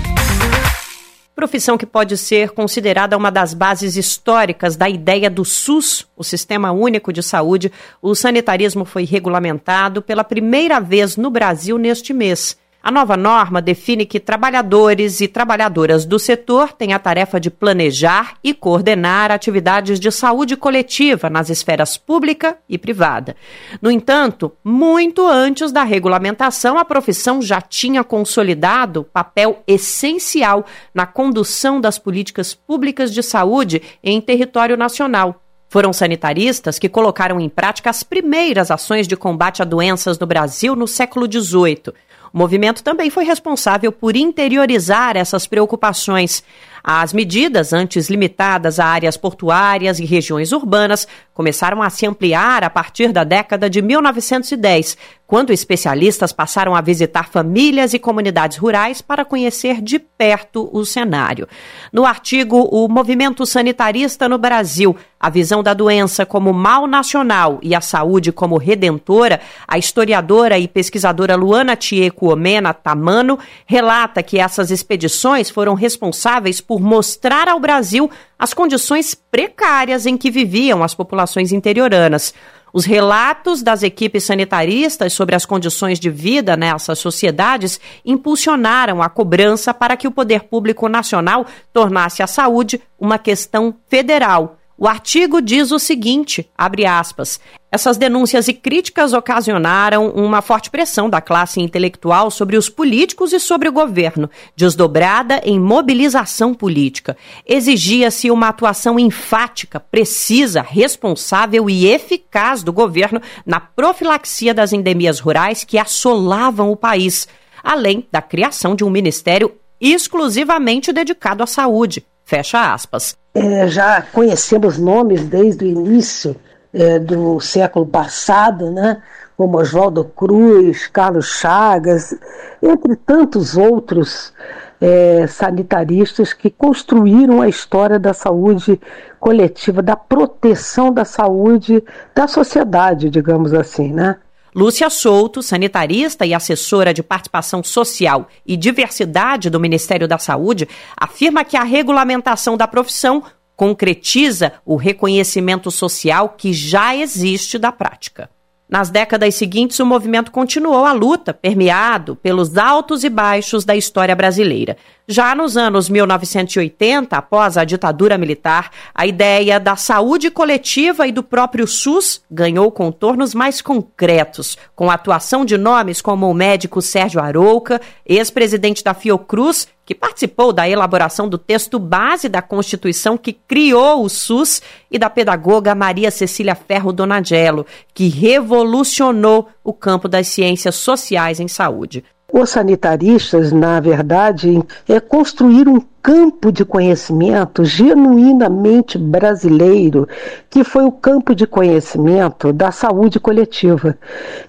Profissão 1.36 1.76
que 1.76 1.84
pode 1.84 2.16
ser 2.16 2.52
considerada 2.52 3.18
uma 3.18 3.30
das 3.30 3.52
bases 3.52 3.98
históricas 3.98 4.76
da 4.76 4.88
ideia 4.88 5.28
do 5.28 5.44
SUS, 5.44 6.06
o 6.16 6.24
Sistema 6.24 6.72
Único 6.72 7.12
de 7.12 7.22
Saúde. 7.22 7.70
O 8.00 8.14
sanitarismo 8.14 8.86
foi 8.86 9.04
regulamentado 9.04 10.00
pela 10.00 10.24
primeira 10.24 10.80
vez 10.80 11.18
no 11.18 11.28
Brasil 11.28 11.76
neste 11.76 12.14
mês. 12.14 12.56
A 12.86 12.90
nova 12.90 13.16
norma 13.16 13.62
define 13.62 14.04
que 14.04 14.20
trabalhadores 14.20 15.22
e 15.22 15.26
trabalhadoras 15.26 16.04
do 16.04 16.18
setor 16.18 16.74
têm 16.74 16.92
a 16.92 16.98
tarefa 16.98 17.40
de 17.40 17.50
planejar 17.50 18.34
e 18.44 18.52
coordenar 18.52 19.30
atividades 19.30 19.98
de 19.98 20.12
saúde 20.12 20.54
coletiva 20.54 21.30
nas 21.30 21.48
esferas 21.48 21.96
pública 21.96 22.58
e 22.68 22.76
privada. 22.76 23.36
No 23.80 23.90
entanto, 23.90 24.52
muito 24.62 25.26
antes 25.26 25.72
da 25.72 25.82
regulamentação, 25.82 26.78
a 26.78 26.84
profissão 26.84 27.40
já 27.40 27.58
tinha 27.58 28.04
consolidado 28.04 29.04
papel 29.04 29.62
essencial 29.66 30.66
na 30.92 31.06
condução 31.06 31.80
das 31.80 31.98
políticas 31.98 32.52
públicas 32.52 33.14
de 33.14 33.22
saúde 33.22 33.80
em 34.02 34.20
território 34.20 34.76
nacional. 34.76 35.40
Foram 35.70 35.90
sanitaristas 35.90 36.78
que 36.78 36.90
colocaram 36.90 37.40
em 37.40 37.48
prática 37.48 37.88
as 37.88 38.02
primeiras 38.02 38.70
ações 38.70 39.08
de 39.08 39.16
combate 39.16 39.62
a 39.62 39.64
doenças 39.64 40.18
no 40.18 40.26
Brasil 40.26 40.76
no 40.76 40.86
século 40.86 41.26
XVIII. 41.26 41.94
O 42.34 42.38
movimento 42.38 42.82
também 42.82 43.10
foi 43.10 43.24
responsável 43.24 43.92
por 43.92 44.16
interiorizar 44.16 45.16
essas 45.16 45.46
preocupações. 45.46 46.42
As 46.82 47.12
medidas, 47.12 47.72
antes 47.72 48.10
limitadas 48.10 48.80
a 48.80 48.86
áreas 48.86 49.16
portuárias 49.16 50.00
e 50.00 50.04
regiões 50.04 50.50
urbanas, 50.50 51.06
começaram 51.34 51.82
a 51.82 51.90
se 51.90 52.06
ampliar 52.06 52.62
a 52.62 52.70
partir 52.70 53.12
da 53.12 53.24
década 53.24 53.68
de 53.68 53.82
1910, 53.82 54.96
quando 55.26 55.52
especialistas 55.52 56.32
passaram 56.32 56.76
a 56.76 56.80
visitar 56.80 57.28
famílias 57.28 57.92
e 57.92 57.98
comunidades 57.98 58.56
rurais 58.56 59.02
para 59.02 59.24
conhecer 59.24 59.80
de 59.82 59.98
perto 59.98 60.70
o 60.72 60.84
cenário. 60.84 61.48
No 61.92 62.06
artigo 62.06 62.68
O 62.70 62.86
Movimento 62.88 63.44
Sanitarista 63.44 64.28
no 64.28 64.38
Brasil, 64.38 64.96
a 65.18 65.30
visão 65.30 65.62
da 65.62 65.74
doença 65.74 66.24
como 66.26 66.52
mal 66.52 66.86
nacional 66.86 67.58
e 67.62 67.74
a 67.74 67.80
saúde 67.80 68.30
como 68.30 68.58
redentora, 68.58 69.40
a 69.66 69.78
historiadora 69.78 70.58
e 70.58 70.68
pesquisadora 70.68 71.34
Luana 71.34 71.74
Tieco 71.74 72.30
Omena 72.30 72.74
Tamano 72.74 73.38
relata 73.66 74.22
que 74.22 74.38
essas 74.38 74.70
expedições 74.70 75.50
foram 75.50 75.74
responsáveis 75.74 76.60
por 76.60 76.80
mostrar 76.80 77.48
ao 77.48 77.58
Brasil 77.58 78.10
as 78.38 78.52
condições 78.52 79.14
precárias 79.34 80.06
em 80.06 80.16
que 80.16 80.30
viviam 80.30 80.84
as 80.84 80.94
populações 80.94 81.50
interioranas. 81.50 82.32
Os 82.72 82.84
relatos 82.84 83.64
das 83.64 83.82
equipes 83.82 84.22
sanitaristas 84.22 85.12
sobre 85.12 85.34
as 85.34 85.44
condições 85.44 85.98
de 85.98 86.08
vida 86.08 86.56
nessas 86.56 87.00
sociedades 87.00 87.80
impulsionaram 88.06 89.02
a 89.02 89.08
cobrança 89.08 89.74
para 89.74 89.96
que 89.96 90.06
o 90.06 90.12
poder 90.12 90.44
público 90.44 90.88
nacional 90.88 91.44
tornasse 91.72 92.22
a 92.22 92.28
saúde 92.28 92.80
uma 92.96 93.18
questão 93.18 93.74
federal 93.88 94.56
o 94.76 94.88
artigo 94.88 95.40
diz 95.40 95.70
o 95.70 95.78
seguinte, 95.78 96.50
abre 96.58 96.84
aspas, 96.84 97.38
essas 97.70 97.96
denúncias 97.96 98.48
e 98.48 98.52
críticas 98.52 99.12
ocasionaram 99.12 100.08
uma 100.10 100.42
forte 100.42 100.70
pressão 100.70 101.08
da 101.08 101.20
classe 101.20 101.60
intelectual 101.60 102.30
sobre 102.30 102.56
os 102.56 102.68
políticos 102.68 103.32
e 103.32 103.38
sobre 103.38 103.68
o 103.68 103.72
governo, 103.72 104.28
desdobrada 104.56 105.40
em 105.44 105.58
mobilização 105.58 106.54
política. 106.54 107.16
Exigia-se 107.46 108.30
uma 108.30 108.48
atuação 108.48 108.98
enfática, 108.98 109.78
precisa, 109.78 110.60
responsável 110.60 111.68
e 111.70 111.86
eficaz 111.86 112.62
do 112.62 112.72
governo 112.72 113.20
na 113.44 113.60
profilaxia 113.60 114.54
das 114.54 114.72
endemias 114.72 115.20
rurais 115.20 115.64
que 115.64 115.78
assolavam 115.78 116.70
o 116.70 116.76
país, 116.76 117.28
além 117.62 118.06
da 118.10 118.22
criação 118.22 118.74
de 118.74 118.84
um 118.84 118.90
ministério 118.90 119.52
exclusivamente 119.80 120.92
dedicado 120.92 121.42
à 121.42 121.46
saúde. 121.46 122.04
Fecha 122.24 122.72
aspas. 122.72 123.16
É, 123.34 123.66
já 123.68 124.00
conhecemos 124.00 124.78
nomes 124.78 125.24
desde 125.24 125.64
o 125.64 125.68
início 125.68 126.36
é, 126.72 126.98
do 126.98 127.40
século 127.40 127.86
passado, 127.86 128.70
né? 128.70 129.02
como 129.36 129.58
Oswaldo 129.58 130.04
Cruz, 130.04 130.86
Carlos 130.86 131.26
Chagas, 131.26 132.16
entre 132.62 132.96
tantos 132.96 133.56
outros 133.56 134.32
é, 134.80 135.26
sanitaristas 135.26 136.32
que 136.32 136.50
construíram 136.50 137.40
a 137.40 137.48
história 137.48 137.98
da 137.98 138.12
saúde 138.12 138.80
coletiva, 139.18 139.82
da 139.82 139.96
proteção 139.96 140.92
da 140.92 141.04
saúde 141.04 141.82
da 142.14 142.28
sociedade, 142.28 143.10
digamos 143.10 143.52
assim, 143.52 143.92
né? 143.92 144.16
Lúcia 144.54 144.88
Souto, 144.88 145.42
sanitarista 145.42 146.24
e 146.24 146.32
assessora 146.32 146.94
de 146.94 147.02
participação 147.02 147.64
social 147.64 148.28
e 148.46 148.56
diversidade 148.56 149.50
do 149.50 149.58
Ministério 149.58 150.06
da 150.06 150.16
Saúde, 150.16 150.68
afirma 150.96 151.44
que 151.44 151.56
a 151.56 151.64
regulamentação 151.64 152.56
da 152.56 152.68
profissão 152.68 153.24
concretiza 153.56 154.52
o 154.64 154.76
reconhecimento 154.76 155.70
social 155.70 156.30
que 156.30 156.52
já 156.52 156.94
existe 156.94 157.58
da 157.58 157.72
prática. 157.72 158.30
Nas 158.68 158.88
décadas 158.88 159.34
seguintes, 159.34 159.78
o 159.78 159.84
movimento 159.84 160.32
continuou 160.32 160.86
a 160.86 160.92
luta, 160.92 161.34
permeado 161.34 162.16
pelos 162.16 162.56
altos 162.56 163.04
e 163.04 163.10
baixos 163.10 163.62
da 163.64 163.76
história 163.76 164.16
brasileira. 164.16 164.76
Já 165.06 165.34
nos 165.34 165.54
anos 165.54 165.90
1980, 165.90 167.14
após 167.14 167.58
a 167.58 167.64
ditadura 167.64 168.16
militar, 168.16 168.70
a 168.94 169.06
ideia 169.06 169.60
da 169.60 169.76
saúde 169.76 170.30
coletiva 170.30 171.06
e 171.06 171.12
do 171.12 171.22
próprio 171.22 171.66
SUS 171.66 172.22
ganhou 172.30 172.70
contornos 172.72 173.34
mais 173.34 173.60
concretos, 173.60 174.56
com 174.74 174.90
a 174.90 174.94
atuação 174.94 175.44
de 175.44 175.58
nomes 175.58 176.00
como 176.00 176.30
o 176.30 176.34
médico 176.34 176.80
Sérgio 176.80 177.20
Arouca, 177.20 177.82
ex-presidente 178.06 178.82
da 178.82 178.94
Fiocruz, 178.94 179.68
que 179.84 179.94
participou 179.94 180.52
da 180.52 180.68
elaboração 180.68 181.28
do 181.28 181.36
texto 181.36 181.78
base 181.78 182.28
da 182.28 182.40
Constituição 182.40 183.18
que 183.18 183.32
criou 183.32 184.04
o 184.04 184.08
SUS, 184.08 184.62
e 184.90 184.98
da 184.98 185.10
pedagoga 185.10 185.74
Maria 185.74 186.10
Cecília 186.10 186.54
Ferro 186.54 186.92
Donagello, 186.92 187.66
que 187.92 188.08
revolucionou 188.08 189.48
o 189.64 189.72
campo 189.72 190.08
das 190.08 190.28
ciências 190.28 190.76
sociais 190.76 191.40
em 191.40 191.48
saúde. 191.48 192.04
Os 192.32 192.50
sanitaristas, 192.50 193.52
na 193.52 193.78
verdade, 193.78 194.60
é 194.88 194.98
construir 194.98 195.68
um 195.68 195.80
campo 196.02 196.50
de 196.50 196.64
conhecimento 196.64 197.64
genuinamente 197.64 198.98
brasileiro, 198.98 200.08
que 200.50 200.64
foi 200.64 200.84
o 200.84 200.90
campo 200.90 201.34
de 201.34 201.46
conhecimento 201.46 202.52
da 202.52 202.70
saúde 202.70 203.20
coletiva. 203.20 203.96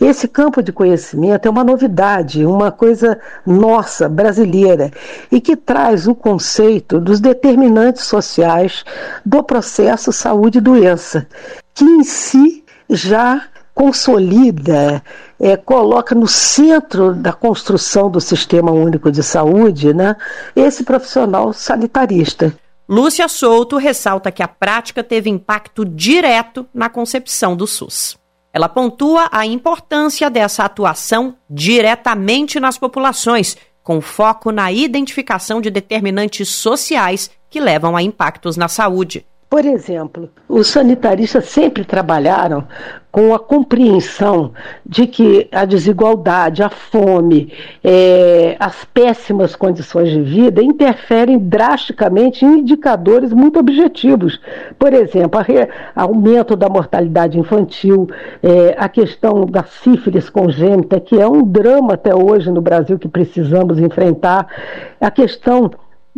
Esse 0.02 0.28
campo 0.28 0.64
de 0.64 0.72
conhecimento 0.72 1.48
é 1.48 1.52
uma 1.52 1.64
novidade, 1.64 2.46
uma 2.46 2.72
coisa 2.72 3.20
nossa, 3.46 4.10
brasileira, 4.10 4.90
e 5.32 5.40
que 5.40 5.56
traz 5.56 6.08
o 6.08 6.16
conceito 6.16 7.00
dos 7.00 7.20
determinantes 7.20 8.06
sociais 8.06 8.84
do 9.26 9.44
processo 9.44 10.12
saúde-doença, 10.12 11.28
que 11.74 11.86
em 11.86 12.04
si 12.04 12.64
já 12.90 13.44
consolida, 13.76 15.04
é, 15.38 15.58
coloca 15.58 16.16
no 16.16 16.28
centro 16.28 17.14
da 17.14 17.34
construção 17.34 18.10
do 18.10 18.22
Sistema 18.22 18.72
Único 18.72 19.12
de 19.12 19.22
Saúde 19.22 19.94
né, 19.94 20.16
esse 20.56 20.86
profissional 20.86 21.52
sanitarista. 21.52 22.56
Lúcia 22.88 23.28
Souto 23.28 23.78
ressalta 23.78 24.32
que 24.32 24.42
a 24.42 24.48
prática 24.48 25.04
teve 25.04 25.30
impacto 25.30 25.84
direto 25.84 26.66
na 26.74 26.88
concepção 26.88 27.56
do 27.56 27.68
SUS. 27.68 28.18
Ela 28.54 28.70
pontua 28.70 29.28
a 29.32 29.46
importância 29.46 30.30
dessa 30.30 30.64
atuação 30.64 31.36
diretamente 31.50 32.60
nas 32.60 32.78
populações, 32.78 33.58
com 33.84 34.00
foco 34.00 34.52
na 34.52 34.72
identificação 34.72 35.60
de 35.60 35.70
determinantes 35.70 36.48
sociais 36.48 37.30
que 37.50 37.60
levam 37.60 37.98
a 37.98 38.02
impactos 38.02 38.56
na 38.56 38.68
saúde 38.68 39.26
Por 39.50 39.66
exemplo, 39.66 40.30
os 40.48 40.68
sanitaristas 40.68 41.46
sempre 41.46 41.84
trabalharam 41.86 42.68
com 43.16 43.34
a 43.34 43.40
compreensão 43.40 44.52
de 44.86 45.08
que 45.08 45.48
a 45.50 45.64
desigualdade, 45.64 46.62
a 46.62 46.70
fome, 46.70 47.50
é, 47.82 48.58
as 48.60 48.84
péssimas 48.84 49.56
condições 49.56 50.10
de 50.10 50.22
vida 50.22 50.62
interferem 50.62 51.40
drasticamente 51.40 52.44
em 52.44 52.60
indicadores 52.60 53.32
muito 53.32 53.58
objetivos. 53.58 54.38
Por 54.78 54.92
exemplo, 54.92 55.40
o 55.40 56.02
aumento 56.02 56.58
da 56.58 56.68
mortalidade 56.68 57.40
infantil, 57.40 58.10
é, 58.44 58.76
a 58.78 58.90
questão 58.90 59.46
da 59.46 59.64
sífilis 59.64 60.30
congênita, 60.30 61.00
que 61.00 61.18
é 61.18 61.26
um 61.26 61.42
drama 61.42 61.94
até 61.94 62.14
hoje 62.14 62.52
no 62.52 62.60
Brasil 62.60 63.00
que 63.00 63.08
precisamos 63.08 63.80
enfrentar, 63.80 64.46
a 65.00 65.10
questão 65.10 65.72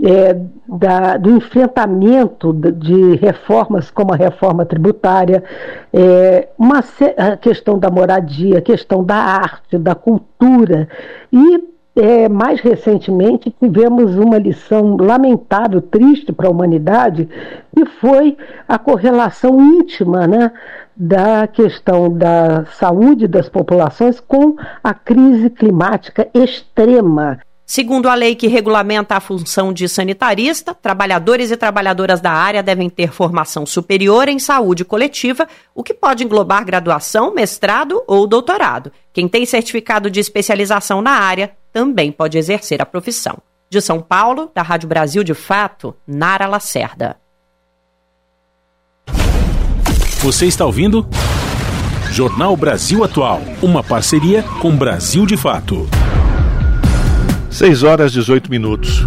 é, 0.03 0.39
da, 0.67 1.17
do 1.17 1.31
enfrentamento 1.31 2.53
de 2.53 3.15
reformas 3.15 3.89
como 3.89 4.13
a 4.13 4.15
reforma 4.15 4.65
tributária, 4.65 5.43
é, 5.91 6.49
uma, 6.57 6.83
a 7.17 7.37
questão 7.37 7.79
da 7.79 7.89
moradia, 7.89 8.59
a 8.59 8.61
questão 8.61 9.03
da 9.03 9.15
arte, 9.15 9.77
da 9.77 9.95
cultura. 9.95 10.87
E 11.31 11.77
é, 11.95 12.29
mais 12.29 12.61
recentemente 12.61 13.53
tivemos 13.59 14.15
uma 14.15 14.37
lição 14.37 14.95
lamentável, 14.97 15.81
triste 15.81 16.31
para 16.31 16.47
a 16.47 16.51
humanidade, 16.51 17.27
que 17.75 17.85
foi 17.99 18.37
a 18.67 18.77
correlação 18.77 19.59
íntima 19.59 20.27
né, 20.27 20.51
da 20.95 21.47
questão 21.47 22.15
da 22.15 22.65
saúde 22.65 23.27
das 23.27 23.49
populações 23.49 24.19
com 24.19 24.55
a 24.83 24.93
crise 24.93 25.49
climática 25.49 26.27
extrema 26.35 27.39
Segundo 27.69 28.07
a 28.07 28.15
lei 28.15 28.33
que 28.33 28.47
regulamenta 28.47 29.17
a 29.17 29.19
função 29.19 29.73
de 29.73 29.89
sanitarista, 29.89 30.73
trabalhadores 30.73 31.51
e 31.51 31.57
trabalhadoras 31.57 32.21
da 32.21 32.31
área 32.31 32.63
devem 32.63 32.89
ter 32.89 33.11
formação 33.11 33.65
superior 33.65 34.29
em 34.29 34.39
saúde 34.39 34.85
coletiva, 34.85 35.45
o 35.75 35.83
que 35.83 35.93
pode 35.93 36.23
englobar 36.23 36.63
graduação, 36.63 37.33
mestrado 37.35 38.01
ou 38.07 38.25
doutorado. 38.25 38.89
Quem 39.11 39.27
tem 39.27 39.45
certificado 39.45 40.09
de 40.09 40.17
especialização 40.17 41.01
na 41.01 41.11
área 41.11 41.51
também 41.73 42.09
pode 42.09 42.37
exercer 42.37 42.81
a 42.81 42.85
profissão. 42.85 43.37
De 43.69 43.81
São 43.81 43.99
Paulo, 43.99 44.49
da 44.55 44.61
Rádio 44.61 44.87
Brasil 44.87 45.21
de 45.21 45.33
Fato, 45.33 45.93
Nara 46.07 46.47
Lacerda. 46.47 47.17
Você 50.21 50.45
está 50.45 50.65
ouvindo? 50.65 51.05
Jornal 52.11 52.55
Brasil 52.55 53.03
Atual, 53.03 53.41
uma 53.61 53.83
parceria 53.83 54.41
com 54.61 54.73
Brasil 54.73 55.25
de 55.25 55.35
Fato. 55.35 55.85
6 57.49 57.83
horas 57.83 58.11
18 58.11 58.49
minutos. 58.51 59.05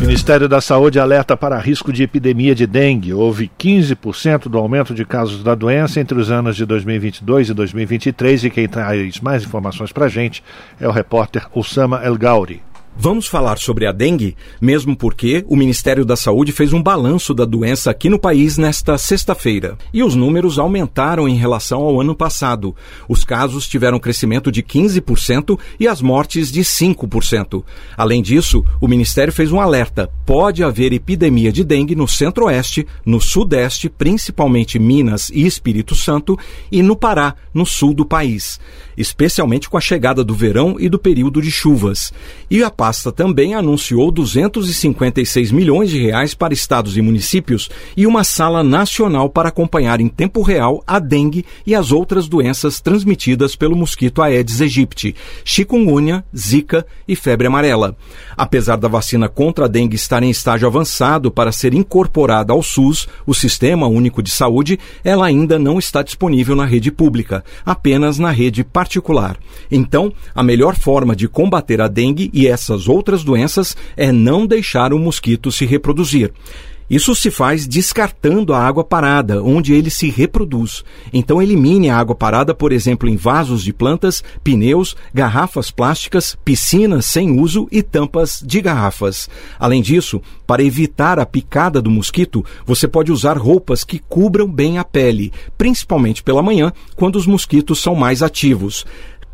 Ministério 0.00 0.48
da 0.48 0.60
Saúde 0.60 0.98
alerta 0.98 1.36
para 1.36 1.58
risco 1.58 1.92
de 1.92 2.02
epidemia 2.02 2.54
de 2.54 2.66
dengue. 2.66 3.12
Houve 3.12 3.50
15% 3.58 4.48
do 4.48 4.58
aumento 4.58 4.94
de 4.94 5.04
casos 5.04 5.42
da 5.42 5.54
doença 5.54 6.00
entre 6.00 6.18
os 6.18 6.30
anos 6.30 6.56
de 6.56 6.66
2022 6.66 7.50
e 7.50 7.54
2023 7.54 8.44
e 8.44 8.50
quem 8.50 8.68
traz 8.68 9.20
mais 9.20 9.44
informações 9.44 9.92
para 9.92 10.06
a 10.06 10.08
gente 10.08 10.42
é 10.80 10.86
o 10.86 10.92
repórter 10.92 11.46
Osama 11.54 12.00
El 12.04 12.16
Gauri. 12.16 12.60
Vamos 12.94 13.26
falar 13.26 13.58
sobre 13.58 13.86
a 13.86 13.92
dengue, 13.92 14.36
mesmo 14.60 14.94
porque 14.94 15.44
o 15.48 15.56
Ministério 15.56 16.04
da 16.04 16.14
Saúde 16.14 16.52
fez 16.52 16.74
um 16.74 16.82
balanço 16.82 17.32
da 17.32 17.46
doença 17.46 17.90
aqui 17.90 18.08
no 18.08 18.18
país 18.18 18.58
nesta 18.58 18.98
sexta-feira. 18.98 19.78
E 19.92 20.02
os 20.02 20.14
números 20.14 20.58
aumentaram 20.58 21.26
em 21.26 21.34
relação 21.34 21.80
ao 21.80 22.00
ano 22.00 22.14
passado. 22.14 22.76
Os 23.08 23.24
casos 23.24 23.66
tiveram 23.66 23.98
crescimento 23.98 24.52
de 24.52 24.62
15% 24.62 25.58
e 25.80 25.88
as 25.88 26.02
mortes 26.02 26.52
de 26.52 26.60
5%. 26.60 27.64
Além 27.96 28.22
disso, 28.22 28.62
o 28.78 28.86
Ministério 28.86 29.32
fez 29.32 29.50
um 29.50 29.60
alerta: 29.60 30.10
pode 30.26 30.62
haver 30.62 30.92
epidemia 30.92 31.50
de 31.50 31.64
dengue 31.64 31.96
no 31.96 32.06
centro-oeste, 32.06 32.86
no 33.06 33.20
sudeste, 33.20 33.88
principalmente 33.88 34.78
Minas 34.78 35.30
e 35.30 35.46
Espírito 35.46 35.94
Santo, 35.94 36.38
e 36.70 36.82
no 36.82 36.94
Pará, 36.94 37.34
no 37.54 37.64
sul 37.64 37.94
do 37.94 38.04
país 38.04 38.60
especialmente 38.96 39.68
com 39.68 39.76
a 39.76 39.80
chegada 39.80 40.22
do 40.22 40.34
verão 40.34 40.76
e 40.78 40.88
do 40.88 40.98
período 40.98 41.40
de 41.40 41.50
chuvas. 41.50 42.12
E 42.50 42.62
a 42.62 42.70
pasta 42.70 43.10
também 43.10 43.54
anunciou 43.54 44.10
256 44.10 45.50
milhões 45.50 45.90
de 45.90 45.98
reais 45.98 46.34
para 46.34 46.54
estados 46.54 46.96
e 46.96 47.02
municípios 47.02 47.70
e 47.96 48.06
uma 48.06 48.24
sala 48.24 48.62
nacional 48.62 49.28
para 49.28 49.48
acompanhar 49.48 50.00
em 50.00 50.08
tempo 50.08 50.42
real 50.42 50.82
a 50.86 50.98
dengue 50.98 51.44
e 51.66 51.74
as 51.74 51.90
outras 51.90 52.28
doenças 52.28 52.80
transmitidas 52.80 53.56
pelo 53.56 53.76
mosquito 53.76 54.22
Aedes 54.22 54.60
aegypti, 54.60 55.14
chikungunya, 55.44 56.24
zika 56.36 56.86
e 57.08 57.16
febre 57.16 57.46
amarela. 57.46 57.96
Apesar 58.36 58.76
da 58.76 58.88
vacina 58.88 59.28
contra 59.28 59.64
a 59.64 59.68
dengue 59.68 59.96
estar 59.96 60.22
em 60.22 60.30
estágio 60.30 60.66
avançado 60.66 61.30
para 61.30 61.52
ser 61.52 61.74
incorporada 61.74 62.52
ao 62.52 62.62
SUS, 62.62 63.08
o 63.26 63.34
Sistema 63.34 63.86
Único 63.86 64.22
de 64.22 64.30
Saúde, 64.30 64.78
ela 65.02 65.26
ainda 65.26 65.58
não 65.58 65.78
está 65.78 66.02
disponível 66.02 66.54
na 66.54 66.64
rede 66.64 66.90
pública, 66.90 67.44
apenas 67.64 68.18
na 68.18 68.30
rede 68.30 68.62
particular 68.62 68.81
particular. 68.82 69.36
Então, 69.70 70.12
a 70.34 70.42
melhor 70.42 70.74
forma 70.74 71.14
de 71.14 71.28
combater 71.28 71.80
a 71.80 71.86
dengue 71.86 72.28
e 72.32 72.48
essas 72.48 72.88
outras 72.88 73.22
doenças 73.22 73.76
é 73.96 74.10
não 74.10 74.44
deixar 74.44 74.92
o 74.92 74.98
mosquito 74.98 75.52
se 75.52 75.64
reproduzir. 75.64 76.32
Isso 76.92 77.14
se 77.14 77.30
faz 77.30 77.66
descartando 77.66 78.52
a 78.52 78.60
água 78.60 78.84
parada, 78.84 79.42
onde 79.42 79.72
ele 79.72 79.88
se 79.88 80.10
reproduz. 80.10 80.84
Então 81.10 81.40
elimine 81.40 81.88
a 81.88 81.96
água 81.96 82.14
parada, 82.14 82.54
por 82.54 82.70
exemplo, 82.70 83.08
em 83.08 83.16
vasos 83.16 83.62
de 83.62 83.72
plantas, 83.72 84.22
pneus, 84.44 84.94
garrafas 85.14 85.70
plásticas, 85.70 86.36
piscinas 86.44 87.06
sem 87.06 87.40
uso 87.40 87.66
e 87.72 87.82
tampas 87.82 88.44
de 88.44 88.60
garrafas. 88.60 89.30
Além 89.58 89.80
disso, 89.80 90.20
para 90.46 90.62
evitar 90.62 91.18
a 91.18 91.24
picada 91.24 91.80
do 91.80 91.90
mosquito, 91.90 92.44
você 92.66 92.86
pode 92.86 93.10
usar 93.10 93.38
roupas 93.38 93.84
que 93.84 93.98
cubram 93.98 94.46
bem 94.46 94.76
a 94.76 94.84
pele, 94.84 95.32
principalmente 95.56 96.22
pela 96.22 96.42
manhã, 96.42 96.74
quando 96.94 97.16
os 97.16 97.26
mosquitos 97.26 97.80
são 97.80 97.94
mais 97.94 98.22
ativos. 98.22 98.84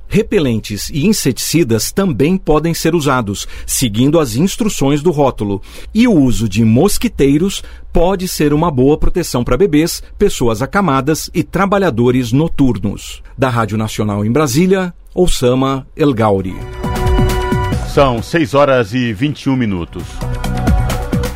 Repelentes 0.09 0.89
e 0.89 1.06
inseticidas 1.06 1.93
também 1.93 2.39
podem 2.39 2.72
ser 2.72 2.94
usados, 2.94 3.47
seguindo 3.66 4.18
as 4.18 4.36
instruções 4.36 5.02
do 5.02 5.10
rótulo. 5.10 5.60
E 5.94 6.09
o 6.09 6.12
uso 6.12 6.48
de 6.48 6.64
mosquiteiros 6.64 7.62
pode 7.93 8.26
ser 8.26 8.55
uma 8.55 8.70
boa 8.70 8.97
proteção 8.97 9.44
para 9.44 9.56
bebês, 9.56 10.02
pessoas 10.16 10.62
acamadas 10.62 11.30
e 11.35 11.43
trabalhadores 11.43 12.32
noturnos. 12.32 13.22
Da 13.36 13.51
Rádio 13.51 13.76
Nacional 13.76 14.24
em 14.24 14.32
Brasília, 14.32 14.94
Osama 15.14 15.86
El 15.94 16.14
Gauri. 16.14 16.56
São 17.93 18.22
6 18.22 18.55
horas 18.55 18.94
e 18.94 19.12
21 19.12 19.56
minutos. 19.56 20.05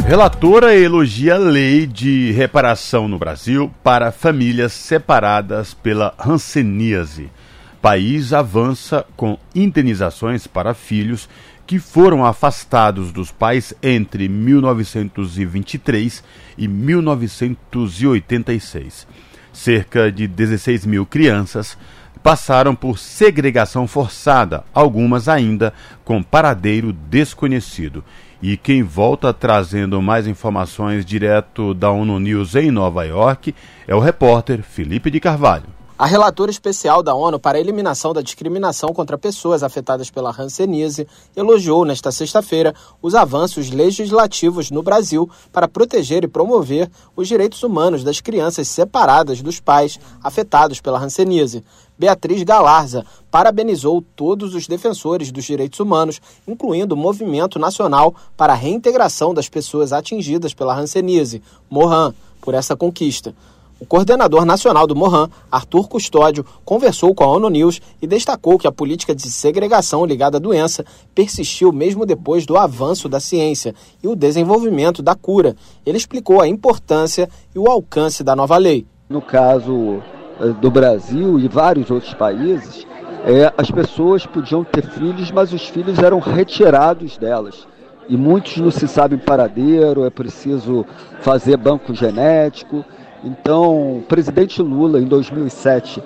Relatora 0.06 0.74
elogia 0.74 1.34
a 1.34 1.38
lei 1.38 1.86
de 1.86 2.32
reparação 2.32 3.06
no 3.06 3.18
Brasil 3.18 3.70
para 3.84 4.10
famílias 4.10 4.72
separadas 4.72 5.74
pela 5.74 6.14
hanseníase 6.18 7.30
país 7.82 8.32
avança 8.32 9.04
com 9.16 9.36
indenizações 9.54 10.46
para 10.46 10.72
filhos 10.72 11.28
que 11.66 11.78
foram 11.80 12.24
afastados 12.24 13.10
dos 13.10 13.32
pais 13.32 13.74
entre 13.82 14.28
1923 14.28 16.22
e 16.56 16.68
1986. 16.68 19.08
Cerca 19.52 20.12
de 20.12 20.28
16 20.28 20.86
mil 20.86 21.04
crianças 21.04 21.76
passaram 22.22 22.72
por 22.72 22.98
segregação 22.98 23.88
forçada, 23.88 24.62
algumas 24.72 25.28
ainda 25.28 25.74
com 26.04 26.22
paradeiro 26.22 26.92
desconhecido. 26.92 28.04
E 28.40 28.56
quem 28.56 28.84
volta 28.84 29.34
trazendo 29.34 30.00
mais 30.00 30.28
informações 30.28 31.04
direto 31.04 31.74
da 31.74 31.90
ONU 31.90 32.20
News 32.20 32.54
em 32.54 32.70
Nova 32.70 33.02
York 33.04 33.52
é 33.88 33.94
o 33.94 34.00
repórter 34.00 34.62
Felipe 34.62 35.10
de 35.10 35.18
Carvalho. 35.18 35.81
A 36.02 36.06
relatora 36.06 36.50
especial 36.50 37.00
da 37.00 37.14
ONU 37.14 37.38
para 37.38 37.58
a 37.58 37.60
eliminação 37.60 38.12
da 38.12 38.20
discriminação 38.20 38.92
contra 38.92 39.16
pessoas 39.16 39.62
afetadas 39.62 40.10
pela 40.10 40.34
hanseníase 40.36 41.06
elogiou 41.36 41.84
nesta 41.84 42.10
sexta-feira 42.10 42.74
os 43.00 43.14
avanços 43.14 43.70
legislativos 43.70 44.68
no 44.72 44.82
Brasil 44.82 45.30
para 45.52 45.68
proteger 45.68 46.24
e 46.24 46.26
promover 46.26 46.90
os 47.14 47.28
direitos 47.28 47.62
humanos 47.62 48.02
das 48.02 48.20
crianças 48.20 48.66
separadas 48.66 49.42
dos 49.42 49.60
pais 49.60 50.00
afetados 50.24 50.80
pela 50.80 50.98
hanseníase. 50.98 51.62
Beatriz 51.96 52.42
Galarza 52.42 53.06
parabenizou 53.30 54.02
todos 54.16 54.56
os 54.56 54.66
defensores 54.66 55.30
dos 55.30 55.44
direitos 55.44 55.78
humanos, 55.78 56.20
incluindo 56.48 56.96
o 56.96 56.98
Movimento 56.98 57.60
Nacional 57.60 58.12
para 58.36 58.54
a 58.54 58.56
Reintegração 58.56 59.32
das 59.32 59.48
Pessoas 59.48 59.92
Atingidas 59.92 60.52
pela 60.52 60.76
Hanseníase, 60.76 61.40
MORAN, 61.70 62.12
por 62.40 62.54
essa 62.54 62.74
conquista. 62.74 63.32
O 63.82 63.84
coordenador 63.84 64.44
nacional 64.44 64.86
do 64.86 64.94
Mohan, 64.94 65.28
Arthur 65.50 65.88
Custódio, 65.88 66.46
conversou 66.64 67.12
com 67.12 67.24
a 67.24 67.26
ONU 67.26 67.48
News 67.48 67.80
e 68.00 68.06
destacou 68.06 68.56
que 68.56 68.68
a 68.68 68.70
política 68.70 69.12
de 69.12 69.22
segregação 69.22 70.06
ligada 70.06 70.36
à 70.36 70.40
doença 70.40 70.84
persistiu 71.12 71.72
mesmo 71.72 72.06
depois 72.06 72.46
do 72.46 72.56
avanço 72.56 73.08
da 73.08 73.18
ciência 73.18 73.74
e 74.00 74.06
o 74.06 74.14
desenvolvimento 74.14 75.02
da 75.02 75.16
cura. 75.16 75.56
Ele 75.84 75.96
explicou 75.96 76.40
a 76.40 76.46
importância 76.46 77.28
e 77.52 77.58
o 77.58 77.66
alcance 77.66 78.22
da 78.22 78.36
nova 78.36 78.56
lei. 78.56 78.86
No 79.08 79.20
caso 79.20 80.00
eh, 80.40 80.50
do 80.60 80.70
Brasil 80.70 81.40
e 81.40 81.48
vários 81.48 81.90
outros 81.90 82.14
países, 82.14 82.86
é, 83.26 83.52
as 83.58 83.68
pessoas 83.68 84.24
podiam 84.24 84.62
ter 84.62 84.86
filhos, 84.90 85.32
mas 85.32 85.52
os 85.52 85.66
filhos 85.66 85.98
eram 85.98 86.20
retirados 86.20 87.18
delas. 87.18 87.66
e 88.08 88.16
muitos 88.16 88.58
não 88.58 88.70
se 88.70 88.86
sabem 88.86 89.18
paradeiro, 89.18 90.04
é 90.04 90.10
preciso 90.10 90.86
fazer 91.20 91.56
banco 91.56 91.92
genético. 91.94 92.84
Então, 93.24 93.98
o 93.98 94.02
presidente 94.02 94.60
Lula, 94.60 95.00
em 95.00 95.04
2007, 95.04 96.02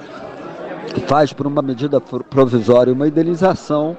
faz 1.06 1.32
por 1.32 1.46
uma 1.46 1.62
medida 1.62 2.00
provisória 2.00 2.92
uma 2.92 3.08
indenização 3.08 3.96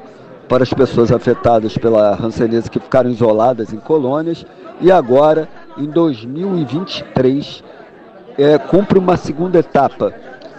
para 0.48 0.64
as 0.64 0.73
pessoas 0.73 1.11
afetadas 1.11 1.77
pela 1.77 2.15
rancenise 2.15 2.69
que 2.69 2.80
ficaram 2.80 3.10
isoladas 3.10 3.73
em 3.73 3.77
colônias 3.77 4.45
e 4.80 4.91
agora, 4.91 5.49
em 5.77 5.85
2023, 5.85 7.64
é, 8.38 8.57
cumpre 8.57 8.99
uma 8.99 9.18
segunda 9.18 9.60
etapa 9.60 10.14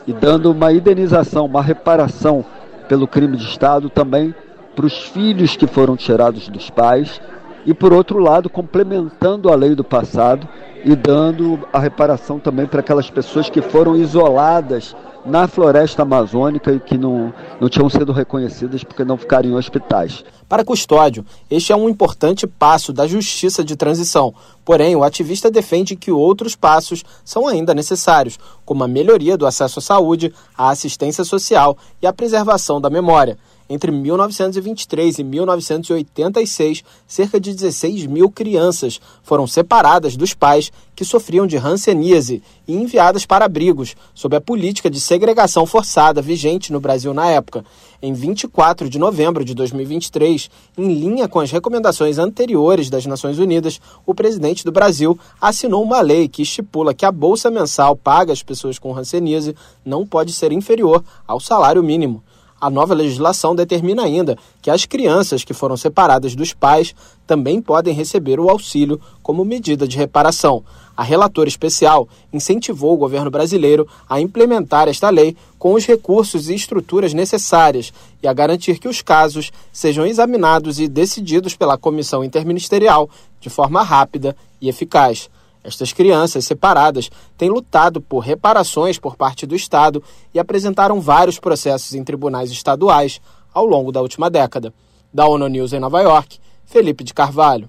e 0.06 0.12
dando 0.12 0.50
uma 0.50 0.72
indenização, 0.72 1.46
uma 1.46 1.62
reparação 1.62 2.44
pelo 2.88 3.06
crime 3.06 3.36
de 3.36 3.44
Estado 3.44 3.88
também 3.88 4.34
para 4.74 4.86
os 4.86 4.98
filhos 4.98 5.56
que 5.56 5.66
foram 5.66 5.96
tirados 5.96 6.48
dos 6.48 6.70
pais 6.70 7.20
e, 7.68 7.74
por 7.74 7.92
outro 7.92 8.18
lado, 8.18 8.48
complementando 8.48 9.52
a 9.52 9.54
lei 9.54 9.74
do 9.74 9.84
passado 9.84 10.48
e 10.82 10.96
dando 10.96 11.68
a 11.70 11.78
reparação 11.78 12.38
também 12.38 12.66
para 12.66 12.80
aquelas 12.80 13.10
pessoas 13.10 13.50
que 13.50 13.60
foram 13.60 13.94
isoladas 13.94 14.96
na 15.26 15.46
floresta 15.46 16.00
amazônica 16.00 16.72
e 16.72 16.80
que 16.80 16.96
não, 16.96 17.30
não 17.60 17.68
tinham 17.68 17.90
sido 17.90 18.10
reconhecidas 18.10 18.82
porque 18.82 19.04
não 19.04 19.18
ficaram 19.18 19.50
em 19.50 19.54
hospitais. 19.54 20.24
Para 20.48 20.64
Custódio, 20.64 21.26
este 21.50 21.70
é 21.70 21.76
um 21.76 21.90
importante 21.90 22.46
passo 22.46 22.90
da 22.90 23.06
justiça 23.06 23.62
de 23.62 23.76
transição. 23.76 24.32
Porém, 24.64 24.96
o 24.96 25.04
ativista 25.04 25.50
defende 25.50 25.94
que 25.94 26.10
outros 26.10 26.56
passos 26.56 27.04
são 27.22 27.46
ainda 27.46 27.74
necessários, 27.74 28.38
como 28.64 28.82
a 28.82 28.88
melhoria 28.88 29.36
do 29.36 29.46
acesso 29.46 29.78
à 29.78 29.82
saúde, 29.82 30.32
à 30.56 30.70
assistência 30.70 31.22
social 31.22 31.76
e 32.00 32.06
a 32.06 32.14
preservação 32.14 32.80
da 32.80 32.88
memória. 32.88 33.36
Entre 33.70 33.92
1923 33.92 35.18
e 35.18 35.24
1986, 35.24 36.82
cerca 37.06 37.38
de 37.38 37.52
16 37.52 38.06
mil 38.06 38.30
crianças 38.30 38.98
foram 39.22 39.46
separadas 39.46 40.16
dos 40.16 40.32
pais 40.32 40.72
que 40.96 41.04
sofriam 41.04 41.46
de 41.46 41.58
hanseníase 41.58 42.42
e 42.66 42.74
enviadas 42.74 43.26
para 43.26 43.44
abrigos, 43.44 43.94
sob 44.14 44.34
a 44.34 44.40
política 44.40 44.88
de 44.88 44.98
segregação 44.98 45.66
forçada 45.66 46.22
vigente 46.22 46.72
no 46.72 46.80
Brasil 46.80 47.12
na 47.12 47.28
época. 47.28 47.62
Em 48.00 48.14
24 48.14 48.88
de 48.88 48.98
novembro 48.98 49.44
de 49.44 49.54
2023, 49.54 50.48
em 50.78 50.94
linha 50.94 51.28
com 51.28 51.38
as 51.38 51.50
recomendações 51.50 52.16
anteriores 52.16 52.88
das 52.88 53.04
Nações 53.04 53.38
Unidas, 53.38 53.80
o 54.06 54.14
presidente 54.14 54.64
do 54.64 54.72
Brasil 54.72 55.18
assinou 55.38 55.82
uma 55.82 56.00
lei 56.00 56.26
que 56.26 56.42
estipula 56.42 56.94
que 56.94 57.04
a 57.04 57.12
bolsa 57.12 57.50
mensal 57.50 57.94
paga 57.94 58.32
às 58.32 58.42
pessoas 58.42 58.78
com 58.78 58.96
hanseníase 58.96 59.54
não 59.84 60.06
pode 60.06 60.32
ser 60.32 60.52
inferior 60.52 61.04
ao 61.26 61.38
salário 61.38 61.82
mínimo. 61.82 62.22
A 62.60 62.68
nova 62.68 62.92
legislação 62.92 63.54
determina 63.54 64.02
ainda 64.02 64.36
que 64.60 64.70
as 64.70 64.84
crianças 64.84 65.44
que 65.44 65.54
foram 65.54 65.76
separadas 65.76 66.34
dos 66.34 66.52
pais 66.52 66.92
também 67.26 67.62
podem 67.62 67.94
receber 67.94 68.40
o 68.40 68.50
auxílio 68.50 69.00
como 69.22 69.44
medida 69.44 69.86
de 69.86 69.96
reparação. 69.96 70.64
A 70.96 71.04
relatora 71.04 71.48
especial 71.48 72.08
incentivou 72.32 72.94
o 72.94 72.96
governo 72.96 73.30
brasileiro 73.30 73.86
a 74.08 74.20
implementar 74.20 74.88
esta 74.88 75.08
lei 75.08 75.36
com 75.56 75.74
os 75.74 75.86
recursos 75.86 76.48
e 76.48 76.54
estruturas 76.56 77.14
necessárias 77.14 77.92
e 78.20 78.26
a 78.26 78.32
garantir 78.32 78.80
que 78.80 78.88
os 78.88 79.00
casos 79.00 79.52
sejam 79.72 80.04
examinados 80.04 80.80
e 80.80 80.88
decididos 80.88 81.54
pela 81.54 81.78
comissão 81.78 82.24
interministerial 82.24 83.08
de 83.40 83.48
forma 83.48 83.84
rápida 83.84 84.34
e 84.60 84.68
eficaz. 84.68 85.30
Estas 85.68 85.92
crianças 85.92 86.46
separadas 86.46 87.10
têm 87.36 87.50
lutado 87.50 88.00
por 88.00 88.20
reparações 88.20 88.98
por 88.98 89.16
parte 89.16 89.46
do 89.46 89.54
Estado 89.54 90.02
e 90.32 90.38
apresentaram 90.38 90.98
vários 90.98 91.38
processos 91.38 91.94
em 91.94 92.02
tribunais 92.02 92.50
estaduais 92.50 93.20
ao 93.52 93.66
longo 93.66 93.92
da 93.92 94.00
última 94.00 94.30
década. 94.30 94.72
Da 95.12 95.26
ONU 95.26 95.46
News 95.46 95.74
em 95.74 95.78
Nova 95.78 96.00
York, 96.00 96.38
Felipe 96.64 97.04
de 97.04 97.12
Carvalho. 97.12 97.68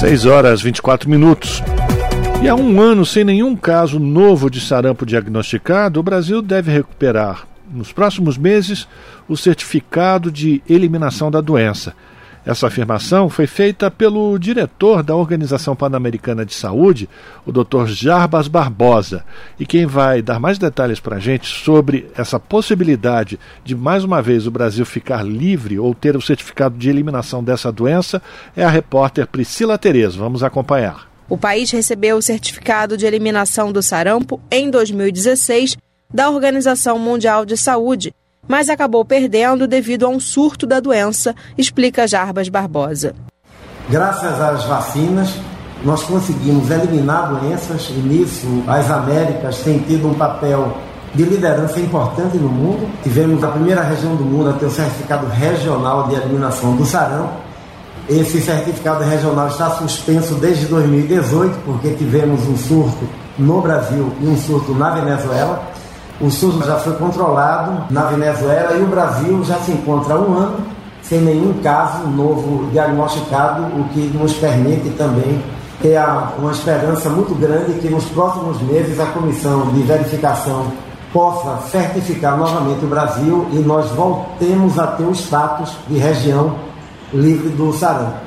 6 0.00 0.24
horas 0.24 0.62
24 0.62 1.10
minutos. 1.10 1.62
E 2.42 2.48
há 2.48 2.54
um 2.54 2.80
ano 2.80 3.04
sem 3.04 3.22
nenhum 3.22 3.54
caso 3.54 3.98
novo 3.98 4.48
de 4.48 4.58
sarampo 4.58 5.04
diagnosticado, 5.04 6.00
o 6.00 6.02
Brasil 6.02 6.40
deve 6.40 6.72
recuperar, 6.72 7.46
nos 7.70 7.92
próximos 7.92 8.38
meses, 8.38 8.88
o 9.28 9.36
certificado 9.36 10.32
de 10.32 10.62
eliminação 10.66 11.30
da 11.30 11.42
doença. 11.42 11.94
Essa 12.44 12.68
afirmação 12.68 13.28
foi 13.28 13.46
feita 13.46 13.90
pelo 13.90 14.38
diretor 14.38 15.02
da 15.02 15.14
Organização 15.14 15.76
Pan-Americana 15.76 16.44
de 16.46 16.54
Saúde, 16.54 17.08
o 17.44 17.52
Dr. 17.52 17.86
Jarbas 17.86 18.48
Barbosa. 18.48 19.24
E 19.58 19.66
quem 19.66 19.86
vai 19.86 20.22
dar 20.22 20.40
mais 20.40 20.58
detalhes 20.58 21.00
para 21.00 21.16
a 21.16 21.20
gente 21.20 21.46
sobre 21.46 22.10
essa 22.16 22.40
possibilidade 22.40 23.38
de, 23.64 23.74
mais 23.74 24.04
uma 24.04 24.22
vez, 24.22 24.46
o 24.46 24.50
Brasil 24.50 24.86
ficar 24.86 25.24
livre 25.24 25.78
ou 25.78 25.94
ter 25.94 26.16
o 26.16 26.22
certificado 26.22 26.78
de 26.78 26.88
eliminação 26.88 27.44
dessa 27.44 27.70
doença 27.70 28.22
é 28.56 28.64
a 28.64 28.70
repórter 28.70 29.26
Priscila 29.26 29.76
Tereza. 29.76 30.18
Vamos 30.18 30.42
acompanhar. 30.42 31.08
O 31.28 31.36
país 31.36 31.70
recebeu 31.70 32.16
o 32.16 32.22
certificado 32.22 32.96
de 32.96 33.04
eliminação 33.04 33.70
do 33.70 33.82
sarampo 33.82 34.40
em 34.50 34.70
2016 34.70 35.76
da 36.12 36.30
Organização 36.30 36.98
Mundial 36.98 37.44
de 37.44 37.56
Saúde 37.56 38.14
mas 38.48 38.70
acabou 38.70 39.04
perdendo 39.04 39.68
devido 39.68 40.06
a 40.06 40.08
um 40.08 40.18
surto 40.18 40.66
da 40.66 40.80
doença, 40.80 41.36
explica 41.56 42.08
Jarbas 42.08 42.48
Barbosa. 42.48 43.14
Graças 43.90 44.40
às 44.40 44.64
vacinas, 44.64 45.34
nós 45.84 46.02
conseguimos 46.02 46.70
eliminar 46.70 47.28
doenças 47.28 47.88
e 47.90 48.00
nisso 48.00 48.64
as 48.66 48.90
Américas 48.90 49.58
têm 49.58 49.78
tido 49.78 50.08
um 50.08 50.14
papel 50.14 50.76
de 51.14 51.22
liderança 51.22 51.78
importante 51.80 52.36
no 52.36 52.48
mundo. 52.48 52.88
Tivemos 53.02 53.42
a 53.44 53.48
primeira 53.48 53.82
região 53.82 54.16
do 54.16 54.24
mundo 54.24 54.50
a 54.50 54.52
ter 54.54 54.66
o 54.66 54.70
certificado 54.70 55.26
regional 55.26 56.08
de 56.08 56.16
eliminação 56.16 56.74
do 56.76 56.84
sarampo. 56.84 57.32
Esse 58.08 58.40
certificado 58.40 59.04
regional 59.04 59.48
está 59.48 59.70
suspenso 59.70 60.34
desde 60.36 60.66
2018, 60.66 61.58
porque 61.64 61.90
tivemos 61.90 62.46
um 62.48 62.56
surto 62.56 63.06
no 63.38 63.60
Brasil 63.60 64.12
e 64.20 64.26
um 64.26 64.36
surto 64.36 64.74
na 64.74 64.90
Venezuela. 64.90 65.62
O 66.20 66.30
surto 66.30 66.66
já 66.66 66.76
foi 66.78 66.94
controlado 66.94 67.84
na 67.90 68.06
Venezuela 68.06 68.76
e 68.76 68.82
o 68.82 68.88
Brasil 68.88 69.44
já 69.44 69.56
se 69.60 69.72
encontra 69.72 70.14
há 70.14 70.18
um 70.18 70.34
ano 70.34 70.78
sem 71.08 71.20
nenhum 71.20 71.54
caso 71.62 72.06
novo 72.06 72.70
diagnosticado, 72.70 73.62
o 73.80 73.88
que 73.94 74.00
nos 74.14 74.34
permite 74.34 74.90
também 74.90 75.42
ter 75.80 75.98
uma 76.38 76.52
esperança 76.52 77.08
muito 77.08 77.34
grande 77.34 77.78
que 77.80 77.88
nos 77.88 78.04
próximos 78.06 78.60
meses 78.62 79.00
a 79.00 79.06
comissão 79.06 79.72
de 79.72 79.82
verificação 79.82 80.66
possa 81.12 81.68
certificar 81.68 82.36
novamente 82.36 82.84
o 82.84 82.88
Brasil 82.88 83.46
e 83.52 83.56
nós 83.56 83.90
voltemos 83.92 84.78
a 84.78 84.88
ter 84.88 85.04
o 85.04 85.12
status 85.12 85.72
de 85.88 85.96
região 85.96 86.58
livre 87.12 87.48
do 87.50 87.72
sarampo. 87.72 88.18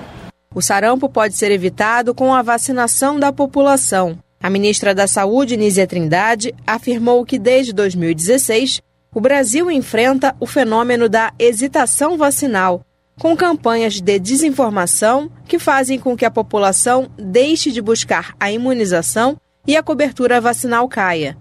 O 0.55 0.61
sarampo 0.61 1.07
pode 1.07 1.35
ser 1.35 1.51
evitado 1.51 2.15
com 2.15 2.33
a 2.33 2.41
vacinação 2.41 3.19
da 3.19 3.31
população. 3.31 4.17
A 4.41 4.49
ministra 4.49 4.95
da 4.95 5.05
Saúde, 5.05 5.55
Nízia 5.55 5.85
Trindade, 5.85 6.53
afirmou 6.65 7.23
que 7.23 7.37
desde 7.37 7.71
2016 7.73 8.81
o 9.13 9.21
Brasil 9.21 9.69
enfrenta 9.69 10.35
o 10.39 10.47
fenômeno 10.47 11.07
da 11.07 11.31
hesitação 11.37 12.17
vacinal, 12.17 12.81
com 13.19 13.35
campanhas 13.37 14.01
de 14.01 14.17
desinformação 14.17 15.29
que 15.45 15.59
fazem 15.59 15.99
com 15.99 16.17
que 16.17 16.25
a 16.25 16.31
população 16.31 17.07
deixe 17.19 17.71
de 17.71 17.81
buscar 17.81 18.33
a 18.39 18.51
imunização 18.51 19.37
e 19.67 19.77
a 19.77 19.83
cobertura 19.83 20.41
vacinal 20.41 20.87
caia. 20.87 21.37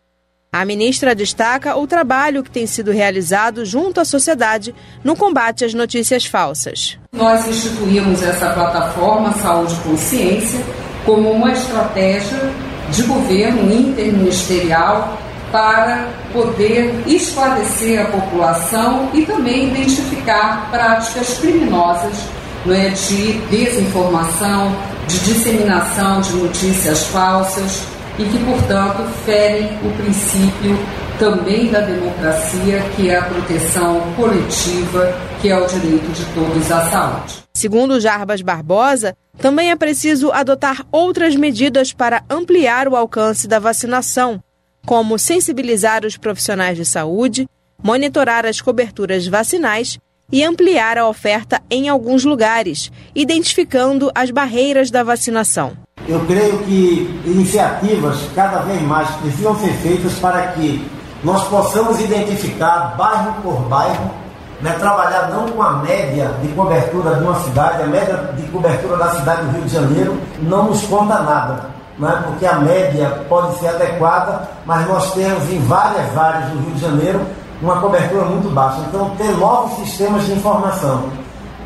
A 0.52 0.64
ministra 0.64 1.14
destaca 1.14 1.76
o 1.76 1.86
trabalho 1.86 2.42
que 2.42 2.50
tem 2.50 2.66
sido 2.66 2.90
realizado 2.90 3.64
junto 3.64 4.00
à 4.00 4.04
sociedade 4.04 4.74
no 5.02 5.16
combate 5.16 5.64
às 5.64 5.72
notícias 5.72 6.26
falsas. 6.26 6.98
Nós 7.12 7.48
instituímos 7.48 8.20
essa 8.20 8.52
plataforma 8.52 9.32
Saúde 9.34 9.76
Consciência 9.76 10.60
como 11.06 11.30
uma 11.30 11.52
estratégia 11.52 12.52
de 12.90 13.02
governo 13.02 13.72
interministerial 13.72 15.18
para 15.50 16.08
poder 16.32 16.94
esclarecer 17.06 18.00
a 18.00 18.04
população 18.04 19.10
e 19.12 19.22
também 19.22 19.68
identificar 19.68 20.68
práticas 20.70 21.38
criminosas 21.38 22.14
é, 22.68 22.90
de 22.90 23.32
desinformação, 23.50 24.74
de 25.08 25.18
disseminação 25.20 26.20
de 26.20 26.32
notícias 26.34 27.06
falsas 27.06 27.82
e 28.20 28.24
que, 28.24 28.44
portanto, 28.44 29.02
ferem 29.24 29.66
o 29.82 29.90
princípio 29.96 30.78
também 31.18 31.70
da 31.70 31.80
democracia, 31.80 32.82
que 32.94 33.08
é 33.08 33.16
a 33.16 33.22
proteção 33.22 34.12
coletiva, 34.14 35.14
que 35.40 35.48
é 35.48 35.56
o 35.56 35.66
direito 35.66 36.10
de 36.12 36.24
todos 36.34 36.70
à 36.70 36.90
saúde. 36.90 37.44
Segundo 37.54 37.98
Jarbas 37.98 38.42
Barbosa, 38.42 39.16
também 39.38 39.70
é 39.70 39.76
preciso 39.76 40.30
adotar 40.32 40.84
outras 40.92 41.34
medidas 41.34 41.92
para 41.92 42.22
ampliar 42.28 42.88
o 42.88 42.96
alcance 42.96 43.48
da 43.48 43.58
vacinação, 43.58 44.42
como 44.86 45.18
sensibilizar 45.18 46.04
os 46.04 46.16
profissionais 46.16 46.76
de 46.76 46.84
saúde, 46.84 47.48
monitorar 47.82 48.44
as 48.44 48.60
coberturas 48.60 49.26
vacinais 49.26 49.98
e 50.32 50.44
ampliar 50.44 50.98
a 50.98 51.08
oferta 51.08 51.60
em 51.70 51.88
alguns 51.88 52.24
lugares, 52.24 52.90
identificando 53.14 54.10
as 54.14 54.30
barreiras 54.30 54.90
da 54.90 55.02
vacinação. 55.02 55.72
Eu 56.08 56.20
creio 56.26 56.58
que 56.64 57.20
iniciativas 57.26 58.16
cada 58.34 58.60
vez 58.60 58.80
mais 58.82 59.08
precisam 59.16 59.58
ser 59.58 59.72
feitas 59.74 60.14
para 60.14 60.48
que 60.48 60.84
nós 61.22 61.46
possamos 61.48 62.00
identificar 62.00 62.96
bairro 62.96 63.42
por 63.42 63.60
bairro 63.68 64.10
né, 64.60 64.76
trabalhar 64.78 65.30
não 65.30 65.48
com 65.48 65.62
a 65.62 65.78
média 65.78 66.34
de 66.42 66.48
cobertura 66.48 67.14
de 67.14 67.24
uma 67.24 67.34
cidade, 67.40 67.82
a 67.82 67.86
média 67.86 68.16
de 68.36 68.42
cobertura 68.48 68.96
da 68.96 69.10
cidade 69.10 69.42
do 69.42 69.52
Rio 69.52 69.62
de 69.62 69.72
Janeiro 69.72 70.20
não 70.42 70.64
nos 70.64 70.82
conta 70.82 71.20
nada, 71.20 71.70
né, 71.98 72.22
porque 72.26 72.46
a 72.46 72.56
média 72.56 73.24
pode 73.28 73.58
ser 73.58 73.68
adequada, 73.68 74.48
mas 74.66 74.86
nós 74.86 75.14
temos 75.14 75.50
em 75.50 75.60
várias 75.60 76.16
áreas 76.16 76.50
do 76.50 76.58
Rio 76.58 76.74
de 76.74 76.80
Janeiro 76.80 77.20
uma 77.60 77.80
cobertura 77.80 78.24
muito 78.24 78.50
baixa. 78.50 78.80
Então, 78.88 79.10
ter 79.16 79.30
novos 79.36 79.78
sistemas 79.78 80.24
de 80.26 80.32
informação, 80.32 81.10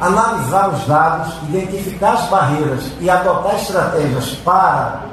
analisar 0.01 0.71
os 0.71 0.87
dados, 0.87 1.35
identificar 1.49 2.13
as 2.13 2.29
barreiras 2.29 2.83
e 3.01 3.09
adotar 3.09 3.55
estratégias 3.57 4.35
para 4.45 5.05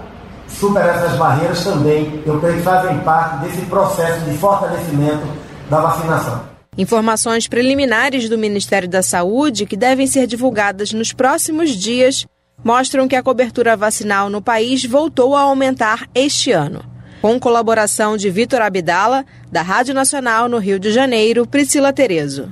superar 0.48 0.96
essas 0.96 1.18
barreiras 1.18 1.64
também, 1.64 2.22
eu 2.26 2.40
creio 2.40 2.58
que 2.58 2.64
fazem 2.64 2.98
parte 3.00 3.38
desse 3.46 3.62
processo 3.68 4.26
de 4.26 4.38
fortalecimento 4.38 5.26
da 5.70 5.80
vacinação. 5.80 6.42
Informações 6.78 7.48
preliminares 7.48 8.30
do 8.30 8.38
Ministério 8.38 8.88
da 8.88 9.04
Saúde, 9.04 9.66
que 9.66 9.76
devem 9.76 10.08
ser 10.08 10.26
divulgadas 10.26 10.94
nos 10.94 11.14
próximos 11.14 11.72
dias, 11.72 12.26
mostram 12.64 13.08
que 13.08 13.16
a 13.16 13.24
cobertura 13.24 13.76
vacinal 13.76 14.30
no 14.30 14.42
país 14.42 14.86
voltou 14.86 15.36
a 15.36 15.42
aumentar 15.42 16.08
este 16.14 16.52
ano. 16.52 16.91
Com 17.22 17.40
colaboração 17.40 18.18
de 18.18 18.32
Vitor 18.32 18.62
Abdala, 18.62 19.24
da 19.52 19.62
Rádio 19.62 19.94
Nacional 19.94 20.50
no 20.50 20.58
Rio 20.58 20.80
de 20.80 20.92
Janeiro, 20.92 21.46
Priscila 21.46 21.94
Terezo. 21.94 22.52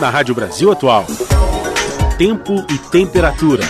Na 0.00 0.10
Rádio 0.10 0.34
Brasil 0.34 0.72
Atual, 0.72 1.06
tempo 2.18 2.66
e 2.68 2.78
temperatura. 2.90 3.62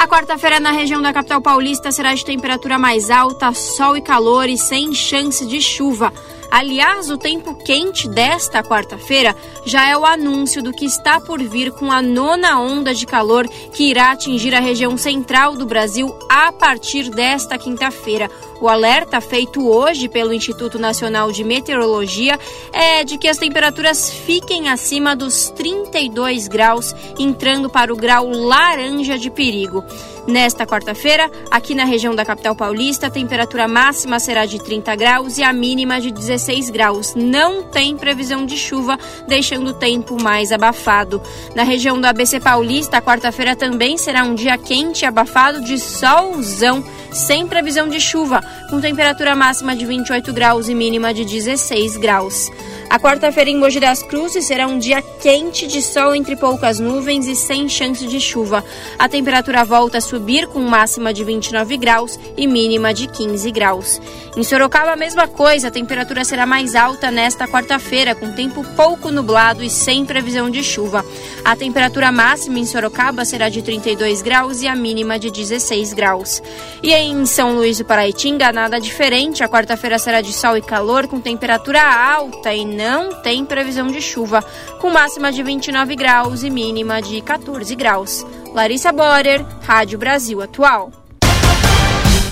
A 0.00 0.08
quarta-feira 0.08 0.58
na 0.58 0.70
região 0.70 1.02
da 1.02 1.12
capital 1.12 1.42
paulista 1.42 1.92
será 1.92 2.14
de 2.14 2.24
temperatura 2.24 2.78
mais 2.78 3.10
alta, 3.10 3.52
sol 3.52 3.98
e 3.98 4.00
calor 4.00 4.48
e 4.48 4.56
sem 4.56 4.94
chance 4.94 5.44
de 5.44 5.60
chuva. 5.60 6.10
Aliás, 6.50 7.10
o 7.10 7.18
tempo 7.18 7.54
quente 7.54 8.08
desta 8.08 8.62
quarta-feira 8.62 9.36
já 9.64 9.88
é 9.88 9.96
o 9.96 10.04
anúncio 10.04 10.62
do 10.62 10.72
que 10.72 10.84
está 10.84 11.20
por 11.20 11.42
vir 11.42 11.72
com 11.72 11.90
a 11.90 12.00
nona 12.00 12.58
onda 12.60 12.94
de 12.94 13.04
calor 13.04 13.48
que 13.48 13.90
irá 13.90 14.12
atingir 14.12 14.54
a 14.54 14.60
região 14.60 14.96
central 14.96 15.56
do 15.56 15.66
Brasil 15.66 16.16
a 16.28 16.52
partir 16.52 17.10
desta 17.10 17.58
quinta-feira. 17.58 18.30
O 18.60 18.68
alerta 18.68 19.20
feito 19.20 19.68
hoje 19.68 20.08
pelo 20.08 20.32
Instituto 20.32 20.78
Nacional 20.78 21.30
de 21.30 21.44
Meteorologia 21.44 22.38
é 22.72 23.04
de 23.04 23.18
que 23.18 23.28
as 23.28 23.36
temperaturas 23.36 24.10
fiquem 24.10 24.68
acima 24.68 25.14
dos 25.14 25.50
32 25.50 26.48
graus, 26.48 26.94
entrando 27.18 27.68
para 27.68 27.92
o 27.92 27.96
grau 27.96 28.28
laranja 28.30 29.18
de 29.18 29.30
perigo. 29.30 29.84
Nesta 30.26 30.66
quarta-feira, 30.66 31.30
aqui 31.50 31.72
na 31.72 31.84
região 31.84 32.14
da 32.14 32.24
capital 32.24 32.56
paulista, 32.56 33.06
a 33.06 33.10
temperatura 33.10 33.68
máxima 33.68 34.18
será 34.18 34.44
de 34.44 34.58
30 34.58 34.96
graus 34.96 35.38
e 35.38 35.42
a 35.44 35.52
mínima 35.52 36.00
de 36.00 36.10
16 36.10 36.70
graus. 36.70 37.14
Não 37.14 37.62
tem 37.62 37.96
previsão 37.96 38.44
de 38.44 38.56
chuva, 38.56 38.98
deixando 39.28 39.68
o 39.68 39.74
tempo 39.74 40.20
mais 40.20 40.50
abafado. 40.50 41.22
Na 41.54 41.62
região 41.62 42.00
do 42.00 42.06
ABC 42.06 42.40
Paulista, 42.40 42.96
a 42.96 43.02
quarta-feira 43.02 43.54
também 43.54 43.96
será 43.96 44.24
um 44.24 44.34
dia 44.34 44.58
quente 44.58 45.02
e 45.02 45.06
abafado 45.06 45.60
de 45.60 45.78
solzão 45.78 46.82
sem 47.12 47.46
previsão 47.46 47.88
de 47.88 48.00
chuva, 48.00 48.42
com 48.68 48.80
temperatura 48.80 49.34
máxima 49.34 49.74
de 49.74 49.86
28 49.86 50.32
graus 50.32 50.68
e 50.68 50.74
mínima 50.74 51.12
de 51.14 51.24
16 51.24 51.96
graus. 51.96 52.50
A 52.88 53.00
quarta-feira 53.00 53.50
em 53.50 53.56
Mogi 53.56 53.80
das 53.80 54.02
Cruzes 54.02 54.44
será 54.44 54.66
um 54.66 54.78
dia 54.78 55.02
quente 55.02 55.66
de 55.66 55.82
sol 55.82 56.14
entre 56.14 56.36
poucas 56.36 56.78
nuvens 56.78 57.26
e 57.26 57.34
sem 57.34 57.68
chance 57.68 58.06
de 58.06 58.20
chuva. 58.20 58.64
A 58.98 59.08
temperatura 59.08 59.64
volta 59.64 59.98
a 59.98 60.00
subir 60.00 60.46
com 60.46 60.60
máxima 60.60 61.12
de 61.12 61.24
29 61.24 61.76
graus 61.76 62.18
e 62.36 62.46
mínima 62.46 62.94
de 62.94 63.08
15 63.08 63.50
graus. 63.50 64.00
Em 64.36 64.42
Sorocaba, 64.42 64.92
a 64.92 64.96
mesma 64.96 65.26
coisa, 65.26 65.68
a 65.68 65.70
temperatura 65.70 66.22
será 66.22 66.44
mais 66.44 66.74
alta 66.74 67.10
nesta 67.10 67.48
quarta-feira, 67.48 68.14
com 68.14 68.32
tempo 68.32 68.62
pouco 68.76 69.10
nublado 69.10 69.64
e 69.64 69.70
sem 69.70 70.04
previsão 70.04 70.50
de 70.50 70.62
chuva. 70.62 71.02
A 71.42 71.56
temperatura 71.56 72.12
máxima 72.12 72.58
em 72.58 72.66
Sorocaba 72.66 73.24
será 73.24 73.48
de 73.48 73.62
32 73.62 74.20
graus 74.20 74.60
e 74.60 74.68
a 74.68 74.76
mínima 74.76 75.18
de 75.18 75.30
16 75.30 75.94
graus. 75.94 76.42
E 76.82 76.92
em 76.92 77.24
São 77.24 77.56
Luís 77.56 77.78
do 77.78 77.84
Paraitinga, 77.86 78.35
nada 78.52 78.80
diferente. 78.80 79.42
A 79.42 79.48
quarta-feira 79.48 79.98
será 79.98 80.20
de 80.20 80.32
sol 80.32 80.56
e 80.56 80.62
calor, 80.62 81.06
com 81.06 81.20
temperatura 81.20 81.80
alta 81.82 82.52
e 82.52 82.64
não 82.64 83.22
tem 83.22 83.44
previsão 83.44 83.86
de 83.88 84.00
chuva, 84.00 84.42
com 84.80 84.90
máxima 84.90 85.32
de 85.32 85.42
29 85.42 85.96
graus 85.96 86.42
e 86.42 86.50
mínima 86.50 87.00
de 87.00 87.20
14 87.20 87.74
graus. 87.74 88.26
Larissa 88.52 88.92
Borer, 88.92 89.44
Rádio 89.62 89.98
Brasil 89.98 90.42
Atual. 90.42 91.05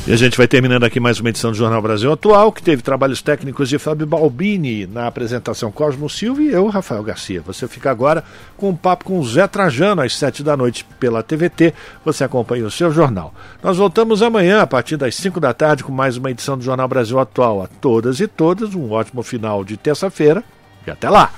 E 0.06 0.12
a 0.12 0.16
gente 0.16 0.36
vai 0.36 0.47
terminando 0.47 0.85
aqui 0.85 1.01
mais 1.01 1.18
uma 1.18 1.31
edição 1.31 1.51
do 1.51 1.56
Jornal 1.56 1.81
Brasil 1.81 2.12
Atual, 2.12 2.52
que 2.52 2.62
teve 2.62 2.82
trabalhos 2.82 3.22
técnicos 3.22 3.70
de 3.70 3.78
Fábio 3.78 4.06
Balbini 4.06 4.86
na 4.86 5.06
apresentação 5.06 5.72
Cosmo 5.72 6.10
Silva 6.10 6.43
e 6.43 6.51
eu, 6.51 6.66
Rafael 6.66 7.02
Garcia. 7.02 7.40
Você 7.40 7.66
fica 7.66 7.90
agora 7.90 8.22
com 8.55 8.68
um 8.68 8.76
papo 8.76 9.06
com 9.06 9.18
o 9.18 9.24
Zé 9.24 9.47
Trajano 9.47 10.02
às 10.02 10.14
sete 10.14 10.43
da 10.43 10.59
noite 10.59 10.85
pela 11.01 11.22
TVT. 11.22 11.72
Você 12.05 12.22
acompanha 12.22 12.66
o 12.66 12.70
seu 12.70 12.93
jornal. 12.93 13.32
Nós 13.62 13.78
voltamos 13.78 14.20
amanhã 14.20 14.60
a 14.60 14.66
partir 14.66 14.98
das 14.98 15.14
cinco 15.14 15.40
da 15.40 15.55
tarde 15.55 15.82
com 15.82 15.90
mais 15.90 16.18
uma 16.18 16.31
edição 16.31 16.59
do 16.59 16.64
Jornal 16.64 16.86
Brasil 16.86 17.18
Atual. 17.18 17.62
A 17.62 17.66
todas 17.66 18.20
e 18.20 18.26
todas, 18.26 18.74
um 18.74 18.90
ótimo 18.90 19.22
final 19.22 19.64
de 19.64 19.78
terça-feira 19.78 20.44
e 20.86 20.90
até 20.90 21.09
lá! 21.09 21.32